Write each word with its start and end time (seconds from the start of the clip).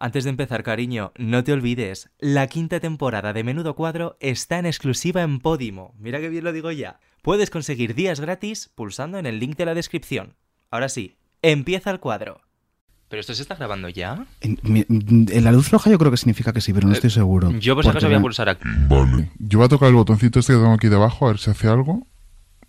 Antes 0.00 0.22
de 0.22 0.30
empezar, 0.30 0.62
cariño, 0.62 1.10
no 1.18 1.42
te 1.42 1.52
olvides, 1.52 2.08
la 2.20 2.46
quinta 2.46 2.78
temporada 2.78 3.32
de 3.32 3.42
Menudo 3.42 3.74
Cuadro 3.74 4.16
está 4.20 4.60
en 4.60 4.66
exclusiva 4.66 5.22
en 5.22 5.40
Podimo. 5.40 5.92
Mira 5.98 6.20
que 6.20 6.28
bien 6.28 6.44
lo 6.44 6.52
digo 6.52 6.70
ya. 6.70 7.00
Puedes 7.20 7.50
conseguir 7.50 7.96
días 7.96 8.20
gratis 8.20 8.70
pulsando 8.72 9.18
en 9.18 9.26
el 9.26 9.40
link 9.40 9.56
de 9.56 9.66
la 9.66 9.74
descripción. 9.74 10.36
Ahora 10.70 10.88
sí, 10.88 11.16
empieza 11.42 11.90
el 11.90 11.98
cuadro. 11.98 12.42
¿Pero 13.08 13.18
esto 13.18 13.34
se 13.34 13.42
está 13.42 13.56
grabando 13.56 13.88
ya? 13.88 14.24
En, 14.40 14.60
la 15.42 15.50
luz 15.50 15.68
roja 15.72 15.90
yo 15.90 15.98
creo 15.98 16.12
que 16.12 16.16
significa 16.16 16.52
que 16.52 16.60
sí, 16.60 16.72
pero 16.72 16.86
no 16.86 16.92
estoy 16.92 17.10
seguro. 17.10 17.50
Yo 17.58 17.74
por 17.74 17.82
si 17.82 17.90
acaso 17.90 18.06
voy 18.06 18.14
a 18.14 18.20
pulsar 18.20 18.48
aquí. 18.48 18.68
Vale. 18.88 19.32
Yo 19.40 19.58
voy 19.58 19.66
a 19.66 19.68
tocar 19.68 19.88
el 19.88 19.96
botoncito 19.96 20.38
este 20.38 20.52
que 20.52 20.60
tengo 20.60 20.74
aquí 20.74 20.86
debajo, 20.86 21.26
a 21.26 21.30
ver 21.30 21.40
si 21.40 21.50
hace 21.50 21.66
algo. 21.66 22.06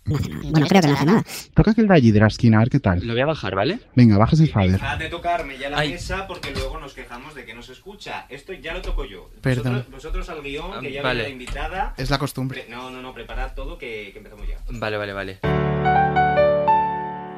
Bueno, 0.04 0.66
creo 0.66 0.80
que 0.82 0.88
no 0.88 0.94
hace 0.94 1.04
nada. 1.06 1.24
Toca 1.54 1.70
aquel 1.72 1.86
de 1.86 1.94
allí 1.94 2.10
de 2.10 2.20
la 2.20 2.26
esquina, 2.26 2.56
a 2.56 2.60
ver 2.60 2.70
qué 2.70 2.80
tal. 2.80 3.06
Lo 3.06 3.12
voy 3.12 3.22
a 3.22 3.26
bajar, 3.26 3.54
¿vale? 3.54 3.80
Venga, 3.94 4.18
bajas 4.18 4.40
el 4.40 4.50
fader. 4.50 4.72
Dejad 4.72 4.98
de 4.98 5.08
tocarme 5.08 5.58
ya 5.58 5.70
la 5.70 5.78
Ay. 5.78 5.92
mesa 5.92 6.26
porque 6.26 6.50
luego 6.52 6.80
nos 6.80 6.94
quejamos 6.94 7.34
de 7.34 7.44
que 7.44 7.54
no 7.54 7.62
se 7.62 7.72
escucha. 7.72 8.26
Esto 8.28 8.52
ya 8.52 8.72
lo 8.74 8.82
toco 8.82 9.04
yo. 9.04 9.30
Perdón. 9.40 9.74
Vosotros, 9.74 9.92
vosotros 9.92 10.28
al 10.30 10.42
guion, 10.42 10.80
que 10.80 10.92
ya 10.92 11.02
Vale. 11.02 11.20
viene 11.24 11.28
la 11.28 11.42
invitada. 11.42 11.94
Es 11.96 12.10
la 12.10 12.18
costumbre. 12.18 12.62
Pre- 12.62 12.70
No, 12.74 12.90
no, 12.90 13.00
no, 13.02 13.14
preparad 13.14 13.54
todo 13.54 13.78
que, 13.78 14.10
que 14.12 14.18
empezamos 14.18 14.48
ya. 14.48 14.56
Vale, 14.70 14.96
vale, 14.96 15.12
vale. 15.12 15.38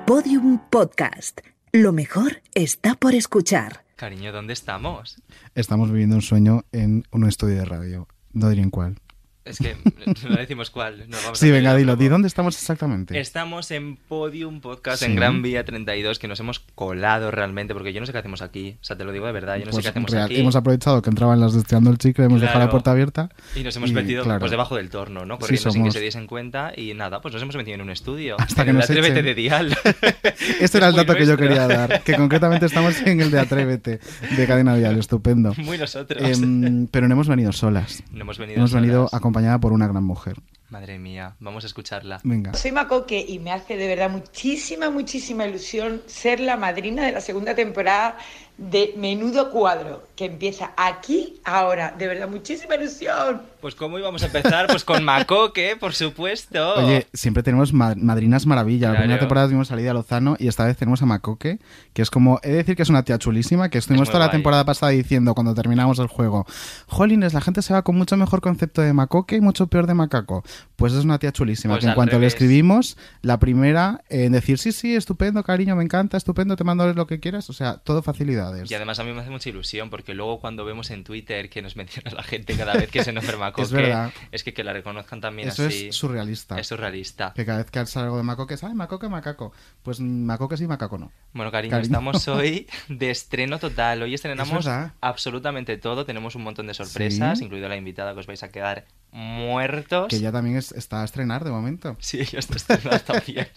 Podium 0.07 0.59
Podcast. 0.71 1.41
Lo 1.73 1.93
mejor 1.93 2.43
está 2.55 2.95
por 2.95 3.15
escuchar. 3.15 3.85
Cariño, 3.97 4.33
¿dónde 4.33 4.53
estamos? 4.53 5.17
Estamos 5.55 5.91
viviendo 5.91 6.17
un 6.17 6.23
sueño 6.23 6.65
en 6.73 7.05
un 7.13 7.27
estudio 7.29 7.57
de 7.57 7.65
radio. 7.65 8.09
No 8.33 8.49
diré 8.51 8.63
en 8.63 8.71
cuál. 8.71 8.97
Es 9.45 9.59
que 9.59 9.77
no 10.29 10.37
decimos 10.37 10.71
cuál. 10.71 10.99
no 11.09 11.17
vamos 11.17 11.33
a 11.33 11.35
Sí, 11.35 11.47
hacer 11.47 11.53
venga, 11.53 11.75
dilo. 11.75 11.97
¿Di 11.97 12.07
dónde 12.09 12.29
estamos 12.29 12.57
exactamente? 12.57 13.19
Estamos 13.19 13.71
en 13.73 13.97
Podium 13.97 14.61
Podcast 14.61 15.01
Sí. 15.01 15.07
en 15.07 15.17
Gran 15.17 15.43
Vía 15.43 15.65
32, 15.65 16.19
que 16.21 16.29
nos 16.29 16.39
hemos 16.39 16.61
colado 16.61 17.31
realmente, 17.33 17.75
porque 17.75 17.93
yo 17.93 17.99
no 18.01 18.07
sé 18.07 18.13
qué 18.13 18.19
hacemos 18.19 18.41
aquí. 18.41 18.77
O 18.81 18.85
sea, 18.85 18.97
te 18.97 19.05
lo 19.05 19.11
digo 19.11 19.27
de 19.27 19.33
verdad, 19.33 19.57
yo 19.57 19.65
no 19.65 19.73
sé 19.73 19.77
Pues, 19.77 19.85
qué 19.85 19.89
hacemos 19.91 20.11
real, 20.13 20.25
aquí. 20.27 20.37
Hemos 20.41 20.55
aprovechado 20.55 21.03
que 21.03 21.11
entraban 21.11 21.41
las 21.41 21.55
de 21.55 21.59
Estirando 21.61 21.91
el 21.91 21.99
chicle, 21.99 22.25
hemos 22.27 22.41
dejado 22.41 22.61
la 22.61 22.65
Claro. 22.67 22.71
puerta 22.71 22.91
abierta. 22.93 23.31
Y 23.57 23.63
nos 23.65 23.75
hemos 23.77 23.91
y, 23.91 23.95
metido 23.95 24.23
claro. 24.23 24.39
pues 24.39 24.51
debajo 24.53 24.77
del 24.77 24.91
torno, 24.91 25.25
¿no? 25.27 25.35
Sí, 25.35 25.41
Corriendo 25.41 25.71
sin 25.71 25.73
que 25.73 25.79
somos. 25.87 25.95
se 25.95 26.01
diesen 26.01 26.27
cuenta 26.29 26.73
y 26.77 26.95
nada, 26.95 27.21
pues 27.21 27.35
nos 27.35 27.43
hemos 27.43 27.57
metido 27.57 27.75
en 27.75 27.81
un 27.81 27.91
estudio. 27.91 28.37
Hasta 28.39 28.63
en 28.63 28.67
que 28.67 28.71
el 28.71 28.77
nos 28.77 28.85
Atrévete 28.85 29.13
echen. 29.15 29.25
de 29.25 29.35
Dial. 29.35 29.77
Este 30.61 30.79
era 30.79 30.89
el 30.89 30.95
dato 30.95 31.15
que 31.15 31.21
yo 31.27 31.37
nuestro. 31.37 31.49
quería 31.49 31.67
dar. 31.67 32.03
Que 32.05 32.15
concretamente 32.15 32.67
estamos 32.67 32.97
en 33.05 33.21
el 33.21 33.31
de 33.33 33.41
Atrévete, 33.41 33.99
de 34.37 34.47
Cadena 34.47 34.75
Vial. 34.77 34.99
Estupendo. 34.99 35.53
Muy 35.59 35.79
nosotros. 35.79 36.23
Em, 36.39 36.87
pero 36.87 37.09
no 37.09 37.15
hemos 37.15 37.27
venido 37.29 37.51
solas. 37.53 38.03
no 38.13 38.21
hemos 38.23 38.39
venido 38.39 38.59
Hemos 38.59 38.73
venido 38.73 38.99
solas. 39.09 39.15
Acompañada 39.33 39.59
por 39.61 39.73
una 39.73 39.89
gran 39.89 40.05
mujer. 40.05 40.37
Madre 40.73 40.99
mía, 40.99 41.35
vamos 41.39 41.65
a 41.65 41.67
escucharla. 41.67 42.21
Venga. 42.25 42.55
Soy 42.55 42.73
Macoque 42.73 43.23
y 43.29 43.39
me 43.41 43.53
hace 43.53 43.77
de 43.77 43.87
verdad 43.87 44.09
muchísima, 44.09 44.89
muchísima 44.89 45.45
ilusión 45.47 46.01
ser 46.07 46.41
la 46.41 46.57
madrina 46.57 47.05
de 47.05 47.13
la 47.13 47.21
segunda 47.21 47.55
temporada 47.55 48.17
de 48.57 48.95
Menudo 48.97 49.51
Cuadro, 49.51 50.05
que 50.15 50.27
empieza 50.27 50.73
aquí, 50.77 51.41
ahora. 51.45 51.95
De 51.99 52.07
verdad, 52.07 52.29
muchísima 52.29 52.77
ilusión. 52.77 53.43
Pues 53.61 53.75
cómo 53.75 53.99
íbamos 53.99 54.23
a 54.23 54.27
empezar, 54.27 54.67
pues 54.67 54.85
con 54.85 55.05
Macoque, 55.05 55.77
por 55.79 55.95
supuesto. 55.95 56.75
Oye, 56.77 57.07
siempre 57.13 57.43
tenemos 57.43 57.73
ma- 57.73 57.95
madrinas 57.97 58.47
maravilla. 58.47 58.93
La 58.93 58.99
primera 59.01 59.19
temporada 59.21 59.47
tuvimos 59.49 59.69
salida 59.69 59.91
a 59.91 59.95
Lozano 59.95 60.37
y 60.39 60.49
esta 60.49 60.65
vez 60.65 60.77
tenemos 60.77 61.03
a 61.03 61.07
Macoque, 61.07 61.59
que 61.93 62.03
es 62.03 62.11
como, 62.11 62.41
he 62.43 62.49
de 62.51 62.57
decir 62.57 62.77
que 62.77 62.83
es 62.83 62.89
una 62.89 63.03
tía 63.05 63.19
chulísima, 63.19 63.69
que 63.69 63.79
estuvimos 63.79 64.09
toda 64.09 64.27
la 64.27 64.31
temporada 64.31 64.65
pasada 64.65 64.93
diciendo 64.93 65.35
cuando 65.35 65.55
terminamos 65.55 65.99
el 65.99 66.07
juego, 66.07 66.47
Jolines, 66.87 67.35
la 67.35 67.41
gente 67.41 67.63
se 67.63 67.73
va 67.75 67.83
con 67.83 67.97
mucho 67.97 68.17
mejor 68.17 68.41
concepto 68.41 68.81
de 68.83 68.93
Macoque 68.93 69.37
y 69.37 69.41
mucho 69.41 69.67
peor 69.67 69.87
de 69.87 69.95
Macaco. 69.95 70.45
Pues 70.77 70.93
es 70.93 71.05
una 71.05 71.19
tía 71.19 71.33
chulísima, 71.33 71.75
Pues 71.75 71.85
que 71.85 71.89
en 71.91 71.95
cuanto 71.95 72.19
le 72.19 72.27
escribimos, 72.27 72.97
la 73.23 73.39
primera 73.39 74.03
en 74.09 74.33
decir, 74.33 74.59
sí, 74.59 74.73
sí, 74.73 74.97
estupendo, 74.97 75.43
cariño, 75.45 75.77
me 75.77 75.85
encanta, 75.85 76.17
estupendo, 76.17 76.57
te 76.57 76.65
mando 76.65 76.93
lo 76.93 77.07
que 77.07 77.21
quieras, 77.21 77.49
o 77.51 77.53
sea, 77.53 77.77
todo 77.79 78.03
facilidades. 78.03 78.71
Y 78.71 78.75
además 78.75 78.99
a 78.99 79.05
mí 79.05 79.13
me 79.13 79.21
hace 79.21 79.31
mucha 79.31 79.49
ilusión 79.49 79.91
porque 79.91 80.15
luego 80.15 80.41
cuando 80.41 80.65
vemos 80.65 80.91
en 80.91 81.05
Twitter 81.05 81.49
que 81.51 81.63
nos 81.63 81.77
menciona 81.77 82.11
la 82.11 82.23
gente 82.23 82.55
cada 82.57 82.75
vez 82.75 82.91
que 82.91 83.05
se 83.05 83.13
nos 83.13 83.23
enferma 83.25 83.47
Macoque, 83.47 83.63
Es 83.67 83.73
verdad. 83.73 84.11
es 84.33 84.43
que 84.45 84.53
que 84.55 84.65
la 84.65 84.73
reconozcan 84.73 85.21
también 85.21 85.49
Eso 85.49 85.65
así. 85.67 85.89
es 85.89 85.95
surrealista. 85.97 86.59
Es 86.59 86.67
surrealista. 86.67 87.33
Que 87.35 87.45
cada 87.47 87.59
vez 87.59 87.71
que 87.71 87.87
sale 87.87 88.05
algo 88.07 88.17
de 88.19 88.23
Macoque 88.25 88.55
es, 88.55 88.65
ay, 88.65 88.75
Macoque, 88.75 89.09
Macaco. 89.09 89.53
Pues 89.83 90.01
Macoque 90.01 90.57
sí, 90.57 90.67
Macaco 90.67 90.99
no. 90.99 91.13
Bueno, 91.33 91.51
cariño, 91.51 91.71
Cariño. 91.71 91.87
estamos 91.87 92.27
hoy 92.29 92.67
de 92.89 93.11
estreno 93.11 93.59
total. 93.59 94.03
Hoy 94.03 94.15
estrenamos 94.15 94.69
absolutamente 95.01 95.77
todo. 95.79 96.05
Tenemos 96.05 96.35
un 96.35 96.43
montón 96.43 96.67
de 96.67 96.75
sorpresas, 96.75 97.39
Sí. 97.39 97.45
incluido 97.45 97.69
la 97.69 97.77
invitada 97.77 98.13
que 98.15 98.21
os 98.21 98.27
vais 98.27 98.43
a 98.43 98.49
quedar 98.51 98.85
muertos. 99.13 100.09
Que 100.09 100.21
ya 100.21 100.33
también 100.33 100.52
es- 100.57 100.73
está 100.73 101.03
a 101.03 101.05
estrenar 101.05 101.45
de 101.45 101.51
momento. 101.51 101.97
Sí, 102.01 102.25
ya 102.25 102.39
está 102.39 102.57
estrenada 102.57 102.99
también. 103.01 103.49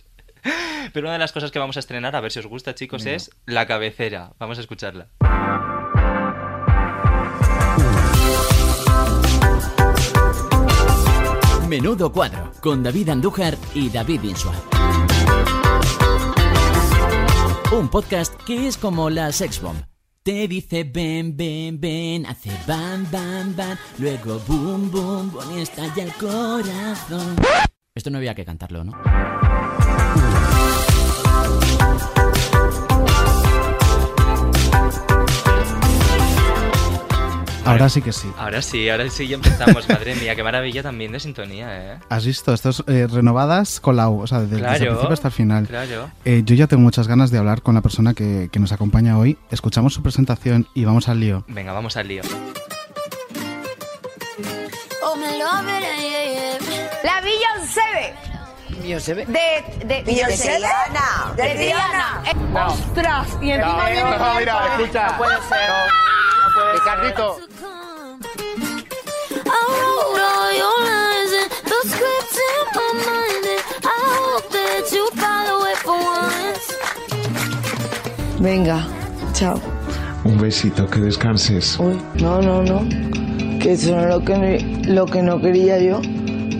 Pero 0.94 1.08
una 1.08 1.14
de 1.14 1.20
las 1.20 1.32
cosas 1.32 1.52
que 1.52 1.58
vamos 1.60 1.76
a 1.78 1.80
estrenar, 1.80 2.16
a 2.16 2.22
ver 2.22 2.32
si 2.32 2.40
os 2.40 2.46
gusta, 2.46 2.76
chicos, 2.76 3.06
es 3.08 3.32
la 3.48 3.66
cabecera. 3.66 4.34
Vamos 4.38 4.58
a 4.60 4.62
escucharla. 4.62 5.08
Menudo 11.68 12.12
cuadro 12.12 12.52
con 12.62 12.84
David 12.84 13.10
Andújar 13.10 13.58
y 13.74 13.90
David 13.90 14.24
Insua. 14.24 14.54
Un 17.72 17.90
podcast 17.90 18.34
que 18.44 18.68
es 18.68 18.78
como 18.78 19.10
la 19.10 19.32
sex 19.32 19.62
bomb. 19.62 19.78
Te 20.25 20.47
dice 20.47 20.84
ven, 20.84 21.38
ven, 21.38 21.80
ven, 21.80 22.25
hace 22.25 22.50
bam, 22.66 23.06
bam, 23.12 23.56
bam, 23.56 23.78
luego 24.00 24.40
boom, 24.47 24.90
boom, 24.90 25.31
boom 25.31 25.56
y 25.56 25.62
estalla 25.62 26.02
el 26.02 26.12
corazón. 26.13 27.36
Esto 27.94 28.09
no 28.09 28.18
había 28.18 28.34
que 28.34 28.44
cantarlo, 28.44 28.84
¿no? 28.84 28.94
Ahora 37.66 37.90
sí 37.90 38.02
que 38.02 38.12
sí. 38.14 38.31
Ahora 38.38 38.62
sí, 38.62 38.90
ahora 38.90 39.09
sí 39.09 39.28
ya 39.28 39.36
empezamos. 39.36 39.90
Madre 39.90 40.16
mía, 40.16 40.36
qué 40.36 40.44
maravilla 40.44 40.84
también 40.84 41.12
de 41.12 41.20
sintonía, 41.20 41.94
¿eh? 41.94 42.00
¿Has 42.09 42.26
visto? 42.26 42.53
Estos 42.53 42.84
eh, 42.88 43.08
renovadas 43.12 43.80
con 43.80 43.96
la 43.96 44.09
U, 44.09 44.22
o 44.22 44.28
sea, 44.28 44.40
desde, 44.42 44.58
desde 44.58 44.86
el 44.86 44.88
principio 44.90 45.14
hasta 45.14 45.28
el 45.30 45.34
final. 45.34 45.68
Claro. 45.68 46.09
Eh, 46.26 46.44
yo 46.46 46.56
ya 46.56 46.68
tengo 46.68 46.84
muchas 46.84 47.08
ganas 47.08 47.31
de 47.31 47.38
hablar 47.40 47.62
con 47.62 47.76
la 47.76 47.81
persona 47.81 48.14
que, 48.14 48.50
que 48.52 48.59
nos 48.59 48.72
acompaña 48.72 49.18
hoy. 49.18 49.38
Escuchamos 49.52 49.94
su 49.94 50.02
presentación 50.03 50.68
y 50.74 50.86
vamos 50.86 51.09
al 51.09 51.20
lío. 51.20 51.44
Venga, 51.48 51.74
vamos 51.74 51.98
al 51.98 52.08
lío. 52.08 52.22
La 57.03 57.22
Beyoncé. 57.22 58.14
Beyoncé. 58.82 59.16
De, 59.16 59.26
de 59.86 60.03
Beyoncé. 60.03 60.59
De 61.38 61.53
Rihanna. 61.53 62.24
Eh, 62.26 62.34
¡Ostras! 62.68 63.28
Y 63.42 63.52
encima 63.52 63.86
viene 63.90 64.02
no, 64.09 64.18
con 64.18 64.38
mira, 64.38 64.76
escucha. 64.80 65.08
No 65.12 65.18
puede 65.18 65.36
ser. 65.50 65.70
Ricardito. 66.56 67.38
Venga, 78.40 78.86
chao. 79.34 79.60
Un 80.24 80.38
besito, 80.38 80.88
que 80.88 81.00
descanses. 81.00 81.78
Uy, 81.80 82.00
no, 82.22 82.42
no, 82.42 82.64
no. 82.64 82.82
Que 83.60 83.74
eso 83.74 83.92
no 83.96 84.02
es 84.02 84.08
lo 84.08 84.24
que, 84.24 84.38
no- 84.38 84.94
lo 84.94 85.06
que 85.06 85.22
no 85.22 85.40
quería 85.42 85.80
yo. 85.80 86.02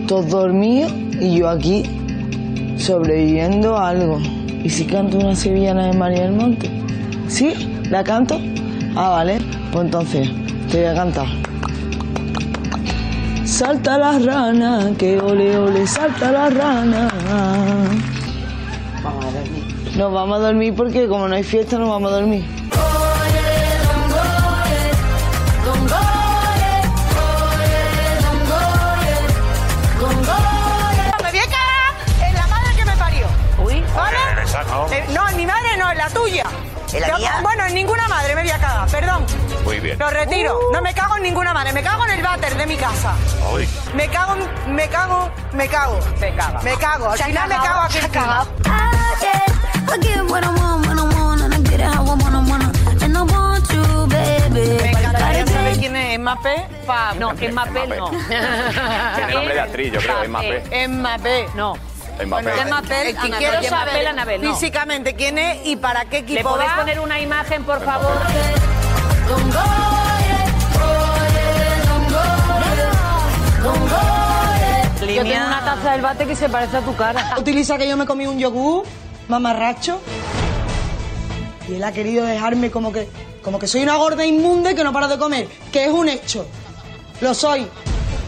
Todos 0.06 0.28
dormidos 0.30 0.92
y 1.20 1.36
yo 1.38 1.48
aquí 1.48 1.82
sobreviviendo 2.78 3.76
a 3.76 3.90
algo. 3.90 4.18
¿Y 4.62 4.70
si 4.70 4.84
canto 4.86 5.18
una 5.18 5.34
sevillana 5.36 5.86
de 5.86 5.92
María 5.96 6.22
del 6.22 6.32
Monte? 6.32 6.70
¿Sí? 7.28 7.52
¿La 7.90 8.02
canto? 8.04 8.40
Ah, 8.96 9.10
vale. 9.10 9.38
Pues 9.76 9.84
entonces, 9.84 10.26
te 10.70 10.78
voy 10.78 10.86
a 10.86 10.94
cantar. 10.94 11.26
Salta 13.44 13.98
la 13.98 14.18
rana, 14.18 14.92
que 14.96 15.20
ole 15.20 15.54
ole, 15.58 15.86
salta 15.86 16.32
la 16.32 16.48
rana. 16.48 17.08
Vamos 19.04 19.22
a 19.26 19.30
dormir. 19.32 19.96
Nos 19.98 20.12
vamos 20.14 20.36
a 20.38 20.40
dormir 20.40 20.74
porque 20.74 21.06
como 21.06 21.28
no 21.28 21.34
hay 21.34 21.42
fiesta, 21.42 21.76
nos 21.76 21.90
vamos 21.90 22.10
a 22.10 22.14
dormir. 22.16 22.42
Me 31.22 31.30
voy 31.30 31.38
a 31.38 31.46
cagar 31.46 32.28
en 32.28 32.34
la 32.34 32.46
madre 32.46 32.76
que 32.76 32.84
me 32.86 32.96
parió. 32.96 33.26
Uy, 33.62 33.84
¿Vale? 33.94 34.16
esa 34.42 34.62
no. 34.64 34.90
Eh, 34.90 35.04
no, 35.12 35.28
en 35.28 35.36
mi 35.36 35.44
madre 35.44 35.76
no, 35.78 35.92
en 35.92 35.98
la 35.98 36.08
tuya. 36.08 36.44
¿En 36.94 37.00
la 37.02 37.08
Yo- 37.08 37.18
mía? 37.18 37.32
Bueno, 37.42 37.64
en 37.66 37.74
ninguna 37.74 38.08
madre 38.08 38.34
me 38.34 38.40
voy 38.42 38.50
a 38.50 38.58
cagar, 38.58 38.88
perdón. 38.88 39.26
Muy 39.66 39.80
bien. 39.80 39.98
Lo 39.98 40.08
retiro. 40.10 40.58
No 40.72 40.80
me 40.80 40.94
cago 40.94 41.16
en 41.16 41.24
ninguna 41.24 41.52
madre, 41.52 41.72
me 41.72 41.82
cago 41.82 42.04
en 42.06 42.12
el 42.12 42.22
váter 42.22 42.56
de 42.56 42.66
mi 42.66 42.76
casa. 42.76 43.14
Me 43.94 44.08
cago, 44.08 44.34
en- 44.36 44.74
me 44.74 44.88
cago, 44.88 45.28
me 45.52 45.68
cago. 45.68 45.98
Me 46.20 46.34
cago. 46.34 46.62
Me 46.62 46.74
cago. 46.76 47.10
Al 47.10 47.18
final 47.18 47.48
me 47.48 47.56
cago 47.56 47.80
aquí. 47.80 47.98
encima. 47.98 48.46
Me 54.50 54.90
encantaría 54.90 55.46
saber 55.46 55.78
quién 55.78 55.96
es 55.96 56.18
Mbappé. 56.18 56.66
Pa, 56.86 57.12
No, 57.18 57.32
Mbappé 57.32 57.86
no. 57.88 58.10
Tiene 59.16 59.34
nombre 59.34 59.54
de 59.54 59.60
actriz, 59.60 59.92
yo 59.92 60.00
creo, 60.00 60.28
Mbappé. 60.28 60.88
Mbappé. 60.88 61.48
No. 61.54 61.74
Mbappé. 62.24 63.14
Que 63.20 63.30
quiero 63.30 63.62
saber, 63.64 64.06
Anabel, 64.08 64.42
no. 64.42 64.54
físicamente 64.54 65.14
quién 65.14 65.38
es 65.38 65.66
y 65.66 65.76
para 65.76 66.04
qué 66.06 66.22
¿Le 66.22 66.32
equipo 66.34 66.50
podéis 66.50 66.70
va. 66.70 66.76
poner 66.76 67.00
una 67.00 67.20
imagen, 67.20 67.64
por 67.64 67.84
favor? 67.84 68.16
Yo 75.16 75.22
tengo 75.22 75.46
una 75.46 75.64
taza 75.64 75.92
del 75.92 76.02
bate 76.02 76.26
que 76.26 76.36
se 76.36 76.48
parece 76.48 76.76
a 76.76 76.80
tu 76.82 76.94
cara. 76.94 77.36
Utiliza 77.38 77.78
que 77.78 77.88
yo 77.88 77.96
me 77.96 78.04
comí 78.04 78.26
un 78.26 78.38
yogur 78.38 78.84
mamarracho 79.28 79.98
y 81.68 81.74
él 81.74 81.84
ha 81.84 81.92
querido 81.92 82.26
dejarme 82.26 82.70
como 82.70 82.92
que, 82.92 83.08
como 83.42 83.58
que 83.58 83.66
soy 83.66 83.82
una 83.82 83.96
gorda 83.96 84.26
inmunda 84.26 84.72
y 84.72 84.74
que 84.74 84.84
no 84.84 84.92
paro 84.92 85.08
de 85.08 85.16
comer, 85.16 85.48
que 85.72 85.86
es 85.86 85.90
un 85.90 86.08
hecho. 86.08 86.46
Lo 87.22 87.32
soy. 87.32 87.66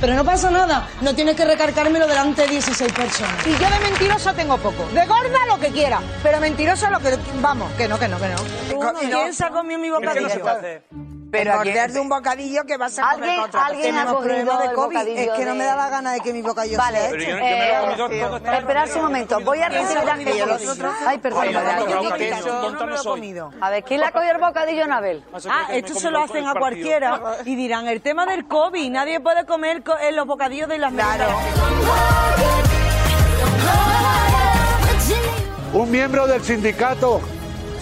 Pero 0.01 0.15
no 0.15 0.25
pasa 0.25 0.51
nada. 0.51 0.89
No 1.01 1.15
tienes 1.15 1.35
que 1.35 1.45
recargármelo 1.45 2.07
delante 2.07 2.43
de 2.43 2.49
16 2.49 2.93
personas. 2.93 3.47
Y 3.47 3.51
yo 3.53 3.69
de 3.69 3.91
mentirosa 3.91 4.33
tengo 4.33 4.57
poco. 4.59 4.87
De 4.95 5.05
gorda 5.07 5.47
lo 5.49 5.59
que 5.59 5.69
quiera. 5.69 6.01
Pero 6.23 6.41
mentirosa 6.41 6.91
lo 6.91 7.01
que... 7.01 7.19
Vamos, 7.41 7.73
que 7.73 7.89
no, 7.89 7.99
que 7.99 8.09
no, 8.09 8.19
que 8.19 8.29
no. 8.29 8.99
¿Quién 9.01 9.35
se 9.35 9.45
ha 9.45 9.51
comido 9.51 9.81
mi 9.81 9.91
bocadillo? 9.91 10.29
Pero 11.31 11.53
de 11.63 12.01
un 12.01 12.09
bocadillo 12.09 12.65
que 12.65 12.77
vas 12.79 12.99
a 12.99 13.03
comer 13.03 13.15
¿Alguien- 13.19 13.37
con 13.41 13.49
otra 13.49 13.67
alguien 13.67 13.99
ha 13.99 14.07
cogido 14.07 14.59
de 14.59 14.73
COVID. 14.73 14.75
bocadillo 14.97 15.21
Es 15.21 15.31
que 15.39 15.45
no 15.45 15.55
me 15.55 15.65
da 15.65 15.77
la 15.77 15.89
gana 15.91 16.13
de 16.13 16.21
que 16.21 16.33
mi 16.33 16.41
bocadillo 16.43 16.79
Vale, 16.79 16.99
sea 17.01 17.11
Pero 17.11 17.23
yo- 17.23 17.29
yo 17.29 17.37
me 17.37 17.43
lo 17.43 17.75
he 17.75 17.97
comido 17.99 18.27
todo, 18.29 18.37
está- 18.39 18.59
Esperad 18.59 18.89
un 18.97 19.03
momento, 19.03 19.41
voy 19.41 19.59
a 19.61 19.67
otro- 19.67 20.93
Ay, 21.07 21.19
perdón. 21.19 21.45
Ay, 21.45 21.53
perdón. 21.55 21.89
yo 22.45 22.71
no 22.73 22.81
me 22.87 22.87
lo 22.87 23.01
he 23.01 23.05
comido. 23.05 23.51
A 23.61 23.71
ver, 23.71 23.85
¿quién 23.85 24.01
le 24.01 24.07
ha 24.07 24.13
cogido 24.13 24.33
el 24.33 24.39
bocadillo 24.39 24.83
a 24.83 24.85
Anabel? 24.85 25.25
Ah, 25.51 25.67
esto 25.71 25.95
se 26.01 26.11
lo 26.11 26.21
hacen 26.21 26.47
a 26.47 26.55
cualquiera 26.55 27.21
y 27.45 27.55
dirán, 27.57 27.89
el 27.89 28.01
tema 28.01 28.25
del 28.27 28.47
COVID, 28.47 28.91
nadie 28.91 29.21
puede 29.21 29.45
comer 29.45 29.83
co- 29.83 29.99
en 29.99 30.17
los 30.17 30.27
bocadillos 30.27 30.69
de 30.69 30.79
las 30.79 30.93
claro. 30.93 31.27
Un 35.75 35.91
miembro 35.91 36.27
del 36.27 36.43
sindicato. 36.43 37.21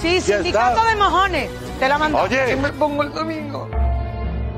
Sí, 0.02 0.20
sindicato 0.20 0.84
de 0.84 0.96
mojones. 0.96 1.50
Te 1.78 1.88
la 1.88 1.98
mando. 1.98 2.18
Oye. 2.18 2.46
Que 2.46 2.56
me 2.56 2.72
pongo 2.72 3.02
el 3.02 3.12
domingo. 3.12 3.68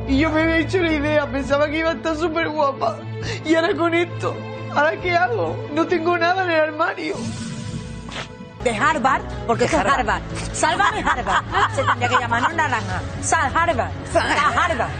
Y 0.06 0.18
yo 0.18 0.30
me 0.30 0.42
había 0.42 0.58
hecho 0.58 0.78
la 0.78 0.92
idea, 0.92 1.26
pensaba 1.30 1.68
que 1.68 1.78
iba 1.78 1.90
a 1.90 1.94
estar 1.94 2.16
súper 2.16 2.48
guapa. 2.48 2.98
Y 3.44 3.54
ahora 3.54 3.74
con 3.74 3.92
esto, 3.94 4.34
¿ahora 4.74 4.98
qué 5.00 5.14
hago? 5.14 5.68
No 5.74 5.86
tengo 5.86 6.16
nada 6.16 6.44
en 6.44 6.50
el 6.50 6.60
armario. 6.60 7.14
De 8.64 8.74
Harvard, 8.74 9.22
porque 9.46 9.64
es 9.64 9.74
Harvard. 9.74 10.22
Sálvame 10.52 11.00
Harvard. 11.00 11.44
Se 11.74 11.84
tendría 11.84 12.08
que 12.08 12.16
llamar, 12.16 12.42
no 12.42 12.52
naranja. 12.52 13.02
Sal 13.20 13.52
Harvard. 13.54 13.90
Sal 14.12 14.30
Harvard. 14.56 14.90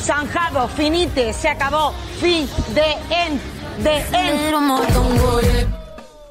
Zanjado, 0.00 0.68
finite, 0.68 1.32
se 1.32 1.48
acabó. 1.48 1.92
Fin, 2.20 2.48
de 2.74 2.92
en, 3.10 3.40
de 3.82 3.98
en. 4.12 5.74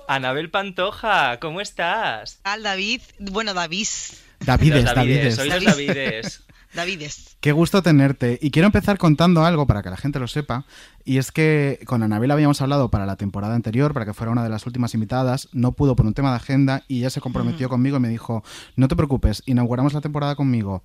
Anabel 0.07 0.49
Pantoja, 0.49 1.37
¿cómo 1.39 1.59
estás? 1.59 2.39
Al 2.45 2.63
David, 2.63 3.01
bueno, 3.19 3.53
David. 3.53 3.87
Davides, 4.45 4.83
Los 4.85 4.95
Davides. 4.95 5.35
Sois 5.35 5.53
los 5.53 5.63
Davides. 5.63 6.43
Davides. 6.73 7.37
Qué 7.39 7.51
gusto 7.51 7.81
tenerte. 7.81 8.37
Y 8.41 8.51
quiero 8.51 8.67
empezar 8.67 8.97
contando 8.97 9.45
algo 9.45 9.65
para 9.67 9.81
que 9.81 9.89
la 9.89 9.97
gente 9.97 10.19
lo 10.19 10.27
sepa. 10.27 10.65
Y 11.05 11.17
es 11.17 11.31
que 11.31 11.79
con 11.85 12.03
Anabel 12.03 12.31
habíamos 12.31 12.61
hablado 12.61 12.89
para 12.89 13.05
la 13.05 13.15
temporada 13.15 13.55
anterior, 13.55 13.93
para 13.93 14.05
que 14.05 14.13
fuera 14.13 14.31
una 14.31 14.43
de 14.43 14.49
las 14.49 14.65
últimas 14.65 14.93
invitadas. 14.93 15.49
No 15.53 15.71
pudo 15.71 15.95
por 15.95 16.05
un 16.05 16.13
tema 16.13 16.31
de 16.31 16.37
agenda 16.37 16.83
y 16.87 16.99
ella 16.99 17.09
se 17.09 17.21
comprometió 17.21 17.69
conmigo 17.69 17.97
y 17.97 18.01
me 18.01 18.09
dijo, 18.09 18.43
no 18.75 18.87
te 18.87 18.95
preocupes, 18.95 19.43
inauguramos 19.45 19.93
la 19.93 20.01
temporada 20.01 20.35
conmigo. 20.35 20.83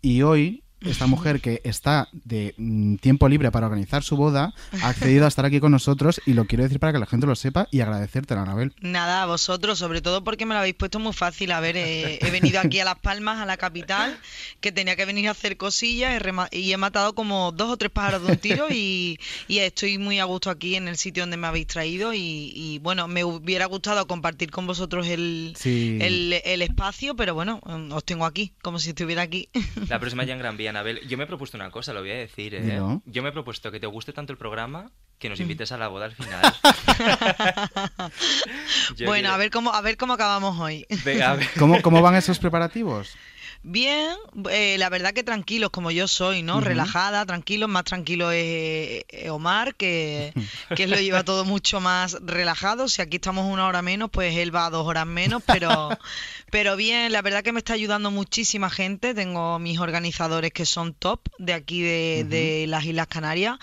Y 0.00 0.22
hoy... 0.22 0.61
Esta 0.84 1.06
mujer 1.06 1.40
que 1.40 1.60
está 1.64 2.08
de 2.12 2.54
mm, 2.56 2.96
tiempo 2.96 3.28
libre 3.28 3.50
para 3.50 3.66
organizar 3.66 4.02
su 4.02 4.16
boda 4.16 4.52
ha 4.82 4.88
accedido 4.88 5.24
a 5.24 5.28
estar 5.28 5.44
aquí 5.44 5.60
con 5.60 5.72
nosotros 5.72 6.20
y 6.26 6.34
lo 6.34 6.46
quiero 6.46 6.64
decir 6.64 6.78
para 6.80 6.92
que 6.92 6.98
la 6.98 7.06
gente 7.06 7.26
lo 7.26 7.34
sepa 7.36 7.68
y 7.70 7.80
agradecerte, 7.80 8.34
Anabel. 8.34 8.72
Nada, 8.80 9.22
a 9.22 9.26
vosotros, 9.26 9.78
sobre 9.78 10.00
todo 10.00 10.24
porque 10.24 10.46
me 10.46 10.54
lo 10.54 10.60
habéis 10.60 10.74
puesto 10.74 10.98
muy 10.98 11.12
fácil. 11.12 11.52
A 11.52 11.60
ver, 11.60 11.76
eh, 11.76 12.18
he 12.20 12.30
venido 12.30 12.60
aquí 12.60 12.80
a 12.80 12.84
Las 12.84 12.98
Palmas, 12.98 13.38
a 13.38 13.46
la 13.46 13.56
capital, 13.56 14.18
que 14.60 14.72
tenía 14.72 14.96
que 14.96 15.04
venir 15.04 15.28
a 15.28 15.32
hacer 15.32 15.56
cosillas 15.56 16.20
y 16.50 16.72
he 16.72 16.76
matado 16.76 17.14
como 17.14 17.52
dos 17.52 17.70
o 17.70 17.76
tres 17.76 17.90
pájaros 17.90 18.24
de 18.26 18.32
un 18.32 18.38
tiro 18.38 18.66
y, 18.70 19.18
y 19.48 19.58
estoy 19.58 19.98
muy 19.98 20.18
a 20.18 20.24
gusto 20.24 20.50
aquí 20.50 20.74
en 20.76 20.88
el 20.88 20.96
sitio 20.96 21.22
donde 21.22 21.36
me 21.36 21.46
habéis 21.46 21.66
traído 21.68 22.12
y, 22.14 22.52
y, 22.54 22.78
bueno, 22.80 23.08
me 23.08 23.24
hubiera 23.24 23.66
gustado 23.66 24.06
compartir 24.06 24.50
con 24.50 24.66
vosotros 24.66 25.06
el, 25.06 25.54
Sí. 25.56 25.98
el, 26.00 26.40
el 26.44 26.62
espacio, 26.62 27.14
pero 27.14 27.34
bueno, 27.34 27.60
mm, 27.64 27.92
os 27.92 28.04
tengo 28.04 28.24
aquí, 28.26 28.52
como 28.62 28.78
si 28.78 28.90
estuviera 28.90 29.22
aquí. 29.22 29.48
La 29.88 29.98
próxima 29.98 30.24
ya 30.24 30.32
en 30.34 30.38
Gran 30.40 30.56
Vía, 30.56 30.71
Anabel. 30.72 31.00
Yo 31.08 31.16
me 31.16 31.24
he 31.24 31.26
propuesto 31.26 31.56
una 31.56 31.70
cosa, 31.70 31.92
lo 31.92 32.00
voy 32.00 32.10
a 32.10 32.14
decir, 32.16 32.54
¿eh? 32.54 32.60
Dilo. 32.60 33.00
Yo 33.06 33.22
me 33.22 33.28
he 33.28 33.32
propuesto 33.32 33.70
que 33.70 33.78
te 33.80 33.86
guste 33.86 34.12
tanto 34.12 34.32
el 34.32 34.38
programa 34.38 34.90
que 35.18 35.28
nos 35.28 35.38
Mm. 35.38 35.42
invites 35.42 35.70
a 35.72 35.78
la 35.78 35.88
boda 35.88 36.06
al 36.06 36.12
final. 36.16 36.42
Bueno, 39.04 39.12
quiero- 39.28 39.32
a 39.32 39.36
ver 39.36 39.50
cómo 39.50 39.72
a 39.72 39.80
ver 39.80 39.96
cómo 39.96 40.12
acabamos 40.14 40.58
hoy. 40.58 40.86
Venga, 41.04 41.30
a 41.32 41.36
ver. 41.36 41.48
¿Cómo, 41.58 41.80
cómo 41.82 42.02
van 42.02 42.14
esos 42.16 42.38
preparativos? 42.38 43.16
Bien, 43.64 44.16
eh, 44.50 44.76
la 44.78 44.88
verdad 44.88 45.12
que 45.12 45.22
tranquilos 45.22 45.70
como 45.70 45.92
yo 45.92 46.08
soy, 46.08 46.42
¿no? 46.42 46.60
Relajada, 46.60 47.24
tranquilos, 47.26 47.68
más 47.68 47.84
tranquilo 47.84 48.32
es 48.32 49.04
Omar, 49.30 49.76
que, 49.76 50.32
que 50.76 50.88
lo 50.88 50.96
lleva 50.96 51.22
todo 51.22 51.44
mucho 51.44 51.80
más 51.80 52.16
relajado. 52.20 52.88
Si 52.88 53.02
aquí 53.02 53.16
estamos 53.16 53.46
una 53.46 53.68
hora 53.68 53.80
menos, 53.80 54.10
pues 54.10 54.36
él 54.36 54.54
va 54.54 54.68
dos 54.68 54.84
horas 54.84 55.06
menos, 55.06 55.44
pero, 55.46 55.90
pero 56.50 56.74
bien, 56.74 57.12
la 57.12 57.22
verdad 57.22 57.44
que 57.44 57.52
me 57.52 57.60
está 57.60 57.74
ayudando 57.74 58.10
muchísima 58.10 58.68
gente. 58.68 59.14
Tengo 59.14 59.60
mis 59.60 59.78
organizadores 59.78 60.52
que 60.52 60.66
son 60.66 60.92
top 60.92 61.20
de 61.38 61.52
aquí 61.52 61.82
de, 61.82 62.26
de 62.28 62.66
las 62.66 62.84
Islas 62.84 63.06
Canarias, 63.06 63.58